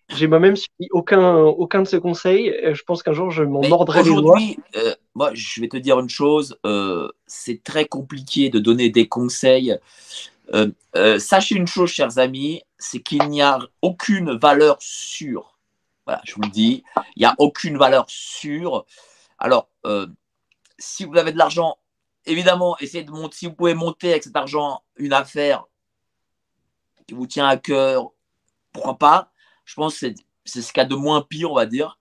j'ai 0.08 0.28
moi-même 0.28 0.56
suivi 0.56 0.88
aucun, 0.92 1.36
aucun 1.36 1.82
de 1.82 1.88
ces 1.88 2.00
conseils. 2.00 2.54
Je 2.62 2.82
pense 2.82 3.02
qu'un 3.02 3.12
jour, 3.12 3.30
je 3.30 3.42
m'en 3.42 3.60
mordrai 3.66 4.02
les 4.02 4.10
doigts. 4.10 4.18
Aujourd'hui, 4.18 4.58
euh, 4.76 4.94
moi, 5.14 5.30
je 5.34 5.60
vais 5.60 5.68
te 5.68 5.76
dire 5.76 5.98
une 5.98 6.08
chose. 6.08 6.58
Euh, 6.64 7.08
c'est 7.26 7.62
très 7.62 7.86
compliqué 7.86 8.48
de 8.48 8.58
donner 8.58 8.88
des 8.88 9.08
conseils. 9.08 9.76
Euh, 10.54 11.18
sachez 11.18 11.56
une 11.56 11.66
chose, 11.66 11.90
chers 11.90 12.18
amis, 12.18 12.62
c'est 12.78 13.00
qu'il 13.00 13.22
n'y 13.28 13.42
a 13.42 13.58
aucune 13.82 14.38
valeur 14.38 14.76
sûre. 14.80 15.58
Voilà, 16.06 16.22
je 16.24 16.34
vous 16.34 16.42
le 16.42 16.50
dis, 16.50 16.84
il 17.16 17.20
n'y 17.20 17.26
a 17.26 17.34
aucune 17.38 17.76
valeur 17.76 18.04
sûre. 18.08 18.86
Alors, 19.38 19.68
si 20.78 21.04
vous 21.04 21.16
avez 21.16 21.32
de 21.32 21.38
l'argent, 21.38 21.78
évidemment, 22.26 22.76
essayez 22.78 23.02
de 23.02 23.10
monter, 23.10 23.36
si 23.36 23.46
vous 23.46 23.54
pouvez 23.54 23.74
monter 23.74 24.10
avec 24.10 24.22
cet 24.22 24.36
argent 24.36 24.82
une 24.96 25.12
affaire 25.12 25.64
qui 27.08 27.14
vous 27.14 27.26
tient 27.26 27.48
à 27.48 27.56
cœur, 27.56 28.12
pourquoi 28.72 28.98
pas? 28.98 29.32
Je 29.66 29.74
pense 29.74 30.00
que 30.00 30.06
c'est 30.46 30.62
ce 30.62 30.72
qu'il 30.72 30.80
y 30.80 30.86
a 30.86 30.88
de 30.88 30.94
moins 30.94 31.20
pire, 31.20 31.52
on 31.52 31.56
va 31.56 31.66
dire. 31.66 31.98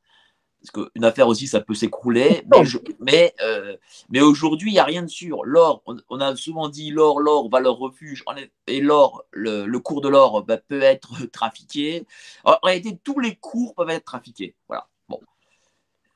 Parce 0.61 0.89
qu'une 0.89 1.03
affaire 1.03 1.27
aussi, 1.27 1.47
ça 1.47 1.61
peut 1.61 1.75
s'écrouler. 1.75 2.43
Mais, 2.99 3.35
euh, 3.41 3.75
mais, 4.09 4.21
aujourd'hui, 4.21 4.71
il 4.71 4.73
n'y 4.73 4.79
a 4.79 4.83
rien 4.83 5.03
de 5.03 5.07
sûr. 5.07 5.43
L'or, 5.43 5.83
on, 6.09 6.19
a 6.19 6.35
souvent 6.35 6.69
dit 6.69 6.89
l'or, 6.89 7.19
l'or, 7.19 7.49
valeur 7.49 7.77
refuge. 7.77 8.23
Et 8.65 8.81
l'or, 8.81 9.25
le, 9.31 9.77
cours 9.77 10.01
de 10.01 10.09
l'or 10.09 10.43
bah, 10.43 10.57
peut 10.57 10.81
être 10.81 11.25
trafiqué. 11.31 12.07
En 12.43 12.57
réalité, 12.63 12.97
tous 13.03 13.19
les 13.19 13.35
cours 13.35 13.75
peuvent 13.75 13.89
être 13.89 14.05
trafiqués. 14.05 14.55
Voilà. 14.67 14.87
Bon. 15.07 15.19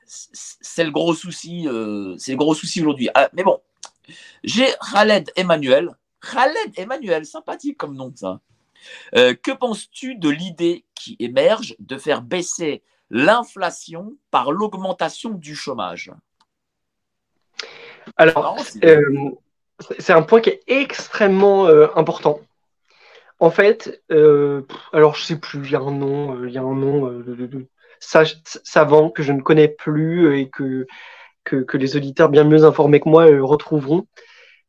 C'est 0.05 0.83
le 0.83 0.91
gros 0.91 1.13
souci. 1.13 1.67
Euh, 1.67 2.15
c'est 2.17 2.31
le 2.31 2.37
gros 2.37 2.55
souci 2.55 2.81
aujourd'hui. 2.81 3.09
Ah, 3.13 3.29
mais 3.33 3.43
bon, 3.43 3.59
j'ai 4.43 4.67
Khaled 4.91 5.31
Emmanuel. 5.35 5.95
Khaled 6.21 6.73
Emmanuel, 6.75 7.25
sympathique 7.25 7.77
comme 7.77 7.95
nom, 7.95 8.11
ça. 8.15 8.39
Euh, 9.15 9.33
que 9.33 9.51
penses-tu 9.51 10.15
de 10.15 10.29
l'idée 10.29 10.85
qui 10.95 11.15
émerge 11.19 11.75
de 11.79 11.97
faire 11.97 12.21
baisser 12.21 12.83
l'inflation 13.09 14.15
par 14.31 14.51
l'augmentation 14.51 15.31
du 15.31 15.55
chômage? 15.55 16.11
Alors, 18.17 18.57
euh, 18.83 19.01
c'est 19.99 20.13
un 20.13 20.21
point 20.21 20.41
qui 20.41 20.49
est 20.49 20.61
extrêmement 20.67 21.67
euh, 21.67 21.87
important. 21.95 22.39
En 23.41 23.51
fait, 23.51 24.03
alors 24.91 25.15
je 25.15 25.23
sais 25.23 25.37
plus, 25.37 25.65
il 25.65 25.71
y 25.71 25.75
a 25.75 25.79
un 25.79 25.91
nom, 25.91 26.43
il 26.43 26.51
y 26.51 26.57
a 26.57 26.61
un 26.61 26.75
nom 26.75 27.07
de, 27.07 27.67
savant 27.99 29.09
que 29.09 29.23
je 29.23 29.31
ne 29.31 29.41
connais 29.41 29.69
plus 29.69 30.37
et 30.37 30.49
que, 30.49 30.85
que, 31.45 31.77
les 31.77 31.95
auditeurs 31.95 32.27
bien 32.27 32.43
mieux 32.43 32.65
informés 32.65 32.99
que 32.99 33.07
moi 33.07 33.27
retrouveront. 33.39 34.05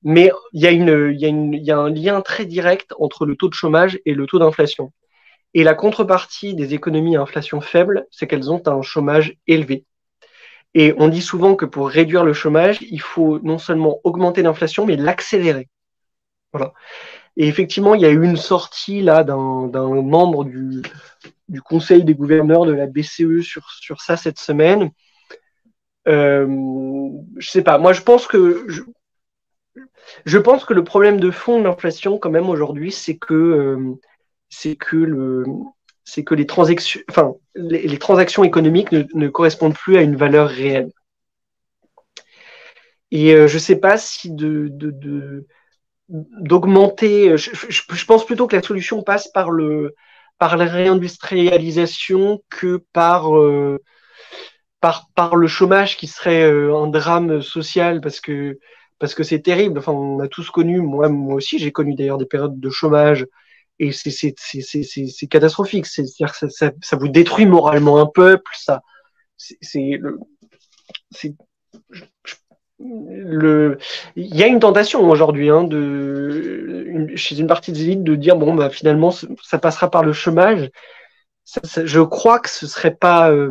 Mais 0.02 0.30
il 0.52 0.62
y, 0.62 0.66
a 0.66 0.72
y 0.72 1.64
y 1.64 1.70
a 1.70 1.78
un 1.78 1.90
lien 1.90 2.20
très 2.22 2.46
direct 2.46 2.94
entre 2.98 3.26
le 3.26 3.36
taux 3.36 3.48
de 3.48 3.54
chômage 3.54 3.98
et 4.06 4.14
le 4.14 4.26
taux 4.26 4.38
d'inflation. 4.38 4.92
Et 5.52 5.64
la 5.64 5.74
contrepartie 5.74 6.54
des 6.54 6.74
économies 6.74 7.16
à 7.16 7.22
inflation 7.22 7.60
faible, 7.60 8.06
c'est 8.10 8.26
qu'elles 8.26 8.50
ont 8.50 8.62
un 8.66 8.82
chômage 8.82 9.36
élevé. 9.46 9.84
Et 10.74 10.94
on 10.98 11.08
dit 11.08 11.22
souvent 11.22 11.56
que 11.56 11.64
pour 11.64 11.88
réduire 11.88 12.24
le 12.24 12.32
chômage, 12.32 12.78
il 12.82 13.00
faut 13.00 13.40
non 13.40 13.58
seulement 13.58 13.98
augmenter 14.04 14.42
l'inflation, 14.42 14.86
mais 14.86 14.96
l'accélérer. 14.96 15.68
Voilà. 16.52 16.72
Et 17.36 17.48
effectivement, 17.48 17.94
il 17.94 18.02
y 18.02 18.06
a 18.06 18.10
eu 18.10 18.24
une 18.24 18.36
sortie 18.36 19.02
là 19.02 19.24
d'un 19.24 20.02
membre 20.02 20.44
du, 20.44 20.82
du, 21.48 21.62
Conseil 21.62 22.04
des 22.04 22.14
gouverneurs 22.14 22.66
de 22.66 22.72
la 22.72 22.86
BCE 22.86 23.40
sur, 23.42 23.70
sur 23.70 24.00
ça 24.00 24.16
cette 24.16 24.38
semaine. 24.38 24.90
Euh, 26.08 26.46
je 27.38 27.50
sais 27.50 27.62
pas. 27.62 27.78
Moi, 27.78 27.92
je 27.92 28.02
pense 28.02 28.26
que 28.26 28.64
je, 28.68 28.82
je 30.24 30.38
pense 30.38 30.64
que 30.64 30.74
le 30.74 30.84
problème 30.84 31.20
de 31.20 31.30
fond 31.30 31.58
de 31.58 31.64
l'inflation, 31.64 32.18
quand 32.18 32.30
même, 32.30 32.48
aujourd'hui, 32.48 32.92
c'est 32.92 33.16
que, 33.16 33.34
euh, 33.34 33.98
que, 34.78 36.34
les, 36.34 36.46
transactions, 36.46 37.00
les, 37.54 37.98
transactions 37.98 38.44
économiques 38.44 38.92
ne, 38.92 39.28
correspondent 39.28 39.74
plus 39.74 39.96
à 39.96 40.02
une 40.02 40.16
valeur 40.16 40.48
réelle. 40.48 40.90
Et 43.10 43.34
euh, 43.34 43.48
je 43.48 43.54
ne 43.54 43.60
sais 43.60 43.76
pas 43.76 43.98
si 43.98 44.30
d'augmenter. 46.08 47.36
Je, 47.36 48.04
pense 48.04 48.24
plutôt 48.24 48.46
que 48.46 48.56
la 48.56 48.62
solution 48.62 49.02
passe 49.02 49.28
par 49.28 49.50
la 49.52 50.64
réindustrialisation 50.64 52.42
que 52.48 52.82
euh, 52.96 53.78
par 54.80 55.08
par 55.14 55.36
le 55.36 55.46
chômage 55.46 55.96
qui 55.96 56.06
serait 56.06 56.44
un 56.44 56.86
drame 56.86 57.42
social 57.42 58.00
parce 58.00 58.20
que 58.20 58.58
parce 59.00 59.14
que 59.14 59.24
c'est 59.24 59.40
terrible. 59.40 59.78
Enfin, 59.78 59.92
on 59.92 60.20
a 60.20 60.28
tous 60.28 60.50
connu, 60.50 60.80
moi, 60.80 61.08
moi 61.08 61.34
aussi, 61.34 61.58
j'ai 61.58 61.72
connu 61.72 61.94
d'ailleurs 61.94 62.18
des 62.18 62.26
périodes 62.26 62.60
de 62.60 62.70
chômage 62.70 63.26
et 63.80 63.92
c'est 63.92 65.26
catastrophique. 65.28 65.86
C'est-à-dire 65.86 66.34
ça, 66.34 66.70
ça, 66.80 66.96
vous 66.96 67.08
détruit 67.08 67.46
moralement 67.46 67.98
un 67.98 68.06
peuple. 68.06 68.52
Ça, 68.54 68.82
c'est 69.38 69.98
le, 72.78 73.78
il 74.16 74.36
y 74.36 74.42
a 74.42 74.46
une 74.46 74.60
tentation 74.60 75.08
aujourd'hui 75.08 75.50
hein, 75.50 75.64
de 75.64 77.08
chez 77.14 77.38
une 77.38 77.46
partie 77.46 77.72
des 77.72 77.82
élites 77.82 78.04
de 78.04 78.14
dire 78.14 78.36
bon 78.36 78.54
bah 78.54 78.70
finalement 78.70 79.10
ça 79.10 79.58
passera 79.58 79.90
par 79.90 80.02
le 80.02 80.14
chômage. 80.14 80.70
je 81.84 82.00
crois 82.00 82.40
que 82.40 82.48
ce 82.48 82.66
serait 82.66 82.94
pas 82.94 83.30
euh, 83.30 83.50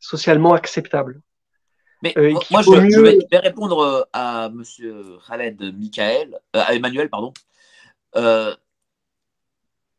socialement 0.00 0.52
acceptable. 0.54 1.20
Mais 2.02 2.14
euh, 2.16 2.32
moi, 2.50 2.62
je, 2.62 3.00
vais, 3.00 3.38
répondre 3.38 3.80
euh, 3.80 4.02
à 4.12 4.46
M. 4.46 4.62
Khaled 5.26 5.60
Michael, 5.76 6.38
euh, 6.56 6.62
à 6.66 6.74
Emmanuel, 6.74 7.10
pardon. 7.10 7.32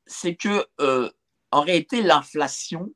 c'est 0.05 0.35
que, 0.35 0.67
en 1.51 1.61
réalité, 1.61 2.01
l'inflation 2.01 2.91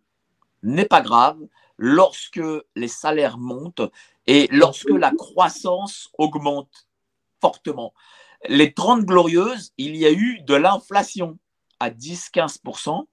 n'est 0.64 0.86
pas 0.86 1.02
grave 1.02 1.40
lorsque 1.78 2.42
les 2.76 2.88
salaires 2.88 3.38
montent 3.38 3.82
et 4.28 4.48
lorsque 4.52 4.90
la 4.90 5.12
croissance 5.12 6.10
augmente 6.18 6.88
fortement. 7.42 7.94
Les 8.48 8.74
30 8.74 9.06
glorieuses, 9.06 9.74
il 9.78 9.96
y 9.96 10.06
a 10.06 10.12
eu 10.12 10.42
de 10.42 10.56
l'inflation 10.56 11.38
à 11.80 11.90
10-15% 11.90 13.06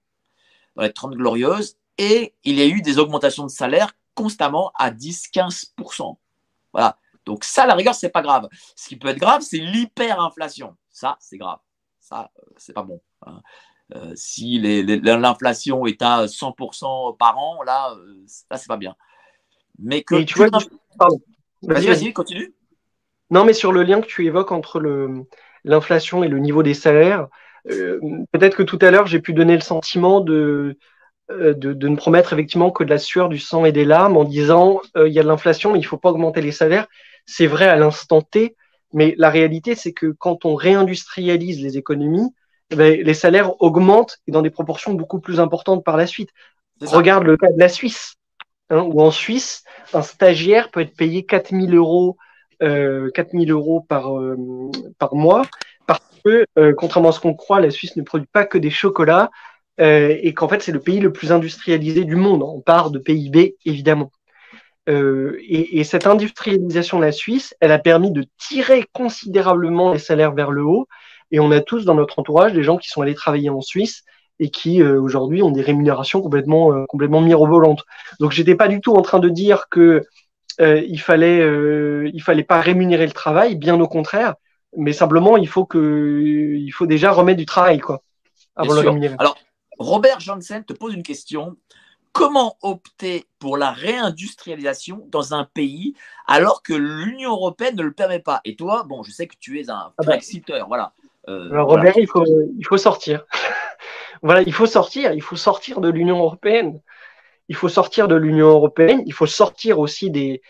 dans 0.75 0.81
les 0.81 0.93
30 0.93 1.15
glorieuses 1.15 1.77
et 1.97 2.33
il 2.43 2.55
y 2.55 2.61
a 2.61 2.65
eu 2.65 2.81
des 2.81 2.97
augmentations 2.97 3.43
de 3.43 3.51
salaires 3.51 3.93
constamment 4.15 4.71
à 4.75 4.91
10-15%. 4.91 6.17
Voilà. 6.73 6.97
Donc 7.25 7.43
ça, 7.43 7.65
la 7.65 7.75
rigueur, 7.75 7.95
c'est 7.95 8.09
pas 8.09 8.21
grave. 8.21 8.47
Ce 8.75 8.87
qui 8.89 8.97
peut 8.97 9.07
être 9.07 9.19
grave, 9.19 9.41
c'est 9.41 9.57
l'hyperinflation. 9.57 10.75
Ça, 10.89 11.17
c'est 11.19 11.37
grave. 11.37 11.59
Ça, 11.99 12.31
euh, 12.37 12.53
c'est 12.57 12.73
pas 12.73 12.83
bon. 12.83 13.01
Hein. 13.25 13.41
Euh, 13.95 14.13
si 14.15 14.59
l'inflation 14.59 15.85
est 15.85 16.01
à 16.01 16.25
100% 16.25 17.17
par 17.17 17.37
an, 17.37 17.63
là, 17.63 17.93
euh, 17.93 18.23
ça, 18.27 18.57
c'est 18.57 18.67
pas 18.67 18.77
bien. 18.77 18.95
Mais 19.79 20.03
que 20.03 20.21
tu 20.23 20.35
vois, 20.35 20.49
vas-y, 21.63 21.87
vas-y, 21.87 22.13
continue. 22.13 22.53
Non, 23.29 23.45
mais 23.45 23.53
sur 23.53 23.71
le 23.71 23.83
lien 23.83 24.01
que 24.01 24.07
tu 24.07 24.25
évoques 24.25 24.51
entre 24.51 24.79
l'inflation 25.63 26.23
et 26.23 26.27
le 26.27 26.39
niveau 26.39 26.61
des 26.61 26.73
salaires, 26.73 27.27
peut-être 27.65 28.55
que 28.55 28.63
tout 28.63 28.77
à 28.81 28.91
l'heure, 28.91 29.07
j'ai 29.07 29.19
pu 29.19 29.33
donner 29.33 29.55
le 29.55 29.61
sentiment 29.61 30.21
de, 30.21 30.77
euh, 31.31 31.53
de, 31.53 31.87
ne 31.87 31.95
promettre 31.95 32.33
effectivement 32.33 32.69
que 32.69 32.83
de 32.83 32.89
la 32.89 32.97
sueur, 32.97 33.29
du 33.29 33.39
sang 33.39 33.63
et 33.63 33.71
des 33.71 33.85
larmes 33.85 34.17
en 34.17 34.25
disant 34.25 34.81
euh, 34.97 35.07
il 35.07 35.13
y 35.13 35.19
a 35.19 35.23
de 35.23 35.27
l'inflation, 35.29 35.71
mais 35.71 35.79
il 35.79 35.83
ne 35.83 35.87
faut 35.87 35.97
pas 35.97 36.09
augmenter 36.09 36.41
les 36.41 36.51
salaires. 36.51 36.85
C'est 37.25 37.47
vrai 37.47 37.65
à 37.65 37.77
l'instant 37.77 38.21
T, 38.21 38.57
mais 38.91 39.15
la 39.17 39.29
réalité, 39.29 39.73
c'est 39.73 39.93
que 39.93 40.07
quand 40.07 40.43
on 40.43 40.55
réindustrialise 40.55 41.63
les 41.63 41.77
économies, 41.77 42.33
eh 42.71 42.75
ben, 42.75 43.01
les 43.01 43.13
salaires 43.13 43.61
augmentent 43.61 44.17
et 44.27 44.31
dans 44.31 44.41
des 44.41 44.49
proportions 44.49 44.93
beaucoup 44.95 45.21
plus 45.21 45.39
importantes 45.39 45.85
par 45.85 45.95
la 45.95 46.07
suite. 46.07 46.29
Regarde 46.81 47.23
le 47.23 47.37
cas 47.37 47.51
de 47.51 47.59
la 47.59 47.69
Suisse, 47.69 48.15
hein, 48.69 48.81
où 48.81 49.01
en 49.01 49.11
Suisse, 49.11 49.63
un 49.93 50.01
stagiaire 50.01 50.71
peut 50.71 50.81
être 50.81 50.95
payé 50.95 51.25
4000 51.25 51.73
euros, 51.73 52.17
euh, 52.61 53.09
4000 53.11 53.49
euros 53.49 53.79
par, 53.79 54.19
euh, 54.19 54.35
par 54.99 55.15
mois, 55.15 55.43
parce 55.87 56.01
que, 56.25 56.45
contrairement 56.73 57.09
à 57.09 57.11
ce 57.13 57.21
qu'on 57.21 57.33
croit, 57.33 57.61
la 57.61 57.71
Suisse 57.71 57.95
ne 57.95 58.03
produit 58.03 58.27
pas 58.31 58.45
que 58.45 58.57
des 58.57 58.69
chocolats, 58.69 59.31
euh, 59.79 60.15
et 60.21 60.33
qu'en 60.33 60.47
fait 60.47 60.61
c'est 60.61 60.71
le 60.71 60.79
pays 60.79 60.99
le 60.99 61.11
plus 61.11 61.31
industrialisé 61.31 62.05
du 62.05 62.15
monde. 62.15 62.43
On 62.43 62.61
part 62.61 62.91
de 62.91 62.99
PIB 62.99 63.55
évidemment. 63.65 64.11
Euh, 64.89 65.37
et, 65.39 65.79
et, 65.79 65.85
cette 65.85 66.07
industrialisation 66.07 66.99
de 66.99 67.05
la 67.05 67.13
Suisse, 67.13 67.55
elle 67.61 67.71
a 67.71 67.79
permis 67.79 68.11
de 68.11 68.25
tirer 68.37 68.85
considérablement 68.91 69.93
les 69.93 69.99
salaires 69.99 70.33
vers 70.33 70.51
le 70.51 70.63
haut. 70.63 70.87
Et 71.31 71.39
on 71.39 71.51
a 71.51 71.61
tous 71.61 71.85
dans 71.85 71.95
notre 71.95 72.19
entourage 72.19 72.51
des 72.51 72.63
gens 72.63 72.77
qui 72.77 72.89
sont 72.89 73.01
allés 73.01 73.15
travailler 73.15 73.49
en 73.49 73.61
Suisse 73.61 74.03
et 74.39 74.49
qui 74.49 74.81
euh, 74.81 74.99
aujourd'hui 74.99 75.41
ont 75.41 75.51
des 75.51 75.61
rémunérations 75.61 76.21
complètement 76.21 76.85
complètement 76.87 77.21
mirobolantes. 77.21 77.83
Donc 78.19 78.31
j'étais 78.31 78.55
pas 78.55 78.67
du 78.67 78.81
tout 78.81 78.93
en 78.93 79.01
train 79.01 79.19
de 79.19 79.29
dire 79.29 79.67
que 79.69 80.03
il 80.59 80.99
fallait 80.99 81.41
il 82.13 82.21
fallait 82.21 82.43
pas 82.43 82.59
rémunérer 82.59 83.07
le 83.07 83.13
travail, 83.13 83.55
bien 83.55 83.79
au 83.79 83.87
contraire, 83.87 84.35
mais 84.77 84.93
simplement 84.93 85.37
il 85.37 85.47
faut 85.47 85.65
que 85.65 86.21
il 86.21 86.69
faut 86.71 86.85
déjà 86.85 87.11
remettre 87.11 87.39
du 87.39 87.45
travail 87.45 87.79
quoi 87.79 88.03
avant 88.55 88.75
de 88.75 88.81
le 88.81 88.89
rémunérer. 88.89 89.15
Alors 89.17 89.37
Robert 89.83 90.19
Janssen 90.19 90.63
te 90.63 90.73
pose 90.73 90.93
une 90.93 91.03
question. 91.03 91.57
Comment 92.13 92.57
opter 92.61 93.25
pour 93.39 93.57
la 93.57 93.71
réindustrialisation 93.71 95.07
dans 95.09 95.33
un 95.33 95.45
pays 95.45 95.95
alors 96.27 96.61
que 96.61 96.73
l'Union 96.73 97.31
européenne 97.31 97.75
ne 97.75 97.83
le 97.83 97.91
permet 97.91 98.19
pas? 98.19 98.39
Et 98.45 98.55
toi, 98.55 98.83
bon, 98.87 99.03
je 99.03 99.11
sais 99.11 99.27
que 99.27 99.35
tu 99.39 99.59
es 99.59 99.69
un 99.69 99.91
ah 99.97 100.03
bah. 100.05 100.17
voilà. 100.67 100.93
Euh, 101.27 101.51
alors 101.51 101.69
Robert, 101.69 101.97
Il, 101.97 102.07
faut, 102.07 102.23
il 102.25 102.65
faut 102.65 102.77
sortir. 102.77 103.25
voilà, 104.21 104.41
il 104.43 104.53
faut 104.53 104.67
sortir. 104.67 105.11
Il 105.13 105.21
faut 105.21 105.35
sortir 105.35 105.81
de 105.81 105.89
l'Union 105.89 106.19
européenne. 106.19 106.79
Il 107.49 107.55
faut 107.55 107.69
sortir 107.69 108.07
de 108.07 108.15
l'Union 108.15 108.47
européenne. 108.47 109.03
Il 109.05 109.13
faut 109.13 109.25
sortir 109.25 109.79
aussi 109.79 110.11
des, 110.11 110.41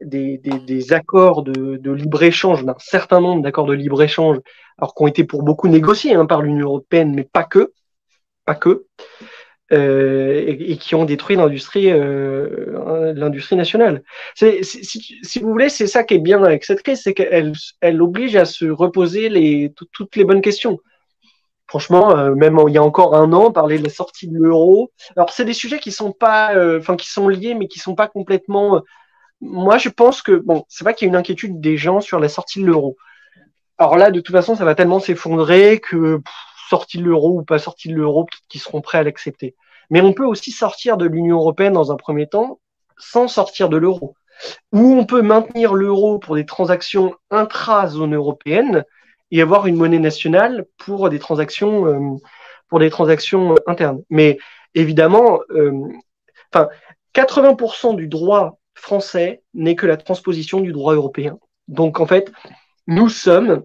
des, 0.00 0.38
des, 0.38 0.92
accords 0.92 1.42
de, 1.42 1.76
de 1.76 1.90
libre-échange, 1.92 2.64
d'un 2.64 2.76
certain 2.78 3.20
nombre 3.20 3.42
d'accords 3.42 3.66
de 3.66 3.74
libre-échange, 3.74 4.38
alors 4.78 4.94
qui 4.94 5.02
ont 5.02 5.06
été 5.06 5.24
pour 5.24 5.42
beaucoup 5.42 5.68
négociés 5.68 6.14
hein, 6.14 6.26
par 6.26 6.42
l'Union 6.42 6.66
européenne, 6.66 7.14
mais 7.14 7.24
pas 7.24 7.44
que 7.44 7.72
pas 8.46 8.54
que. 8.54 8.86
et, 9.70 10.78
qui 10.78 10.94
ont 10.94 11.04
détruit 11.04 11.36
l'industrie 11.36 11.90
l'industrie 11.90 13.56
nationale. 13.56 14.02
Si, 14.34 15.40
vous 15.40 15.50
voulez, 15.50 15.68
c'est 15.68 15.86
ça 15.86 16.04
qui 16.04 16.14
est 16.14 16.18
bien 16.18 16.42
avec 16.42 16.64
cette 16.64 16.82
crise, 16.82 17.02
c'est 17.02 17.14
qu'elle 17.14 17.52
elle 17.80 18.00
oblige 18.00 18.36
à 18.36 18.44
se 18.44 18.64
reposer 18.64 19.28
les, 19.28 19.74
toutes 19.92 20.16
les 20.16 20.24
bonnes 20.24 20.42
questions. 20.42 20.78
Franchement, 21.68 22.16
euh, 22.16 22.34
même 22.34 22.58
il 22.68 22.74
y 22.74 22.78
a 22.78 22.82
encore 22.82 23.16
un 23.16 23.32
an, 23.32 23.50
parler 23.50 23.78
de 23.78 23.84
la 23.84 23.90
sortie 23.90 24.28
de 24.28 24.38
l'euro. 24.38 24.92
Alors, 25.16 25.30
c'est 25.30 25.44
des 25.44 25.52
sujets 25.52 25.80
qui 25.80 25.90
sont 25.90 26.12
pas, 26.12 26.54
euh, 26.54 26.78
enfin, 26.78 26.96
qui 26.96 27.10
sont 27.10 27.28
liés, 27.28 27.54
mais 27.54 27.66
qui 27.66 27.80
sont 27.80 27.96
pas 27.96 28.06
complètement. 28.06 28.76
Euh, 28.76 28.80
moi, 29.40 29.76
je 29.78 29.88
pense 29.88 30.22
que 30.22 30.32
bon, 30.32 30.64
c'est 30.68 30.84
pas 30.84 30.92
qu'il 30.92 31.06
y 31.06 31.08
a 31.08 31.10
une 31.10 31.16
inquiétude 31.16 31.60
des 31.60 31.76
gens 31.76 32.00
sur 32.00 32.20
la 32.20 32.28
sortie 32.28 32.60
de 32.60 32.66
l'euro. 32.66 32.96
Alors 33.78 33.96
là, 33.96 34.10
de 34.10 34.20
toute 34.20 34.34
façon, 34.34 34.54
ça 34.54 34.64
va 34.64 34.74
tellement 34.74 35.00
s'effondrer 35.00 35.80
que 35.80 36.20
sortie 36.68 36.98
de 36.98 37.04
l'euro 37.04 37.38
ou 37.38 37.44
pas 37.44 37.58
sortie 37.58 37.88
de 37.88 37.94
l'euro, 37.94 38.26
qui 38.48 38.58
seront 38.58 38.80
prêts 38.80 38.98
à 38.98 39.02
l'accepter. 39.02 39.54
Mais 39.90 40.00
on 40.00 40.12
peut 40.12 40.24
aussi 40.24 40.50
sortir 40.50 40.96
de 40.96 41.06
l'Union 41.06 41.36
européenne 41.36 41.72
dans 41.72 41.92
un 41.92 41.96
premier 41.96 42.26
temps 42.26 42.60
sans 42.98 43.28
sortir 43.28 43.68
de 43.68 43.76
l'euro. 43.76 44.14
Ou 44.72 44.94
on 44.98 45.06
peut 45.06 45.22
maintenir 45.22 45.74
l'euro 45.74 46.18
pour 46.18 46.34
des 46.34 46.46
transactions 46.46 47.14
intra-zone 47.30 48.14
européenne 48.14 48.84
et 49.30 49.42
avoir 49.42 49.66
une 49.66 49.76
monnaie 49.76 49.98
nationale 49.98 50.66
pour 50.76 51.08
des 51.08 51.18
transactions, 51.18 51.86
euh, 51.86 52.16
pour 52.68 52.78
des 52.78 52.90
transactions 52.90 53.54
internes. 53.66 54.02
Mais 54.10 54.38
évidemment, 54.74 55.40
euh, 55.50 55.72
enfin, 56.52 56.68
80% 57.14 57.96
du 57.96 58.08
droit 58.08 58.58
français 58.74 59.42
n'est 59.54 59.74
que 59.74 59.86
la 59.86 59.96
transposition 59.96 60.60
du 60.60 60.72
droit 60.72 60.94
européen. 60.94 61.38
Donc 61.68 61.98
en 62.00 62.06
fait, 62.06 62.30
nous 62.86 63.08
sommes 63.08 63.64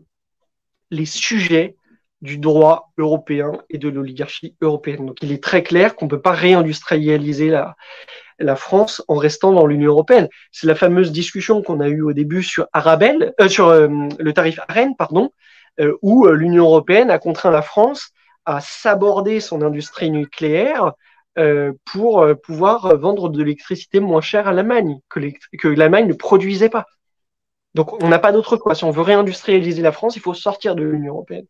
les 0.90 1.06
sujets 1.06 1.76
du 2.22 2.38
droit 2.38 2.91
européen 2.98 3.53
et 3.69 3.77
de 3.77 3.89
l'oligarchie 3.89 4.56
européenne. 4.61 5.06
Donc 5.06 5.18
il 5.22 5.31
est 5.31 5.43
très 5.43 5.64
clair 5.64 5.95
qu'on 5.95 6.06
ne 6.06 6.10
peut 6.11 6.22
pas 6.22 6.31
réindustrialiser 6.31 7.49
la, 7.49 7.76
la 8.39 8.56
France 8.56 9.03
en 9.07 9.15
restant 9.15 9.53
dans 9.53 9.65
l'Union 9.65 9.91
européenne. 9.91 10.27
C'est 10.52 10.68
la 10.68 10.76
fameuse 10.76 11.11
discussion 11.11 11.61
qu'on 11.61 11.80
a 11.80 11.88
eue 11.88 12.02
au 12.02 12.14
début 12.14 12.43
sur 12.43 12.68
Arabelle, 12.73 13.34
euh, 13.41 13.48
sur 13.48 13.72
le 13.72 14.34
tarif 14.34 14.60
AREN, 14.68 14.95
pardon, 14.95 15.31
euh, 15.80 15.98
où 16.02 16.26
euh, 16.26 16.34
l'Union 16.34 16.65
européenne 16.65 17.10
a 17.10 17.18
contraint 17.18 17.52
la 17.52 17.61
France 17.61 18.11
à 18.45 18.60
s'aborder 18.60 19.39
son 19.39 19.61
industrie 19.61 20.11
nucléaire 20.11 20.93
euh, 21.38 21.72
pour 21.91 22.26
pouvoir 22.43 22.98
vendre 22.98 23.30
de 23.30 23.39
l'électricité 23.39 23.99
moins 23.99 24.22
chère 24.22 24.48
à 24.48 24.53
l'Allemagne, 24.53 24.99
que 25.10 25.68
l'Allemagne 25.68 26.07
ne 26.07 26.14
produisait 26.14 26.69
pas. 26.69 26.85
Donc 27.73 28.03
on 28.03 28.10
n'a 28.10 28.19
pas 28.19 28.34
d'autre 28.34 28.57
choix. 28.57 28.76
Si 28.76 28.84
on 28.84 28.91
veut 28.91 29.02
réindustrialiser 29.02 29.81
la 29.81 29.93
France, 29.93 30.18
il 30.18 30.22
faut 30.22 30.34
sortir 30.34 30.76
de 30.76 30.84
l'Union 30.84 31.14
européenne. 31.14 31.45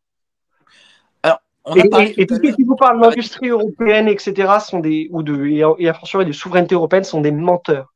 Alors, 1.65 1.85
on 1.91 1.99
et, 1.99 2.13
et, 2.17 2.25
tous 2.25 2.35
ceux 2.35 2.55
qui 2.55 2.63
vous 2.63 2.75
parlent 2.75 2.99
d'industrie 2.99 3.49
européenne, 3.49 4.07
etc., 4.07 4.53
sont 4.67 4.79
des, 4.79 5.07
ou 5.11 5.21
de, 5.21 5.45
et 5.77 5.87
à 5.87 5.93
fortiori 5.93 6.25
de 6.25 6.31
souveraineté 6.31 6.75
européenne, 6.75 7.03
sont 7.03 7.21
des 7.21 7.31
menteurs. 7.31 7.93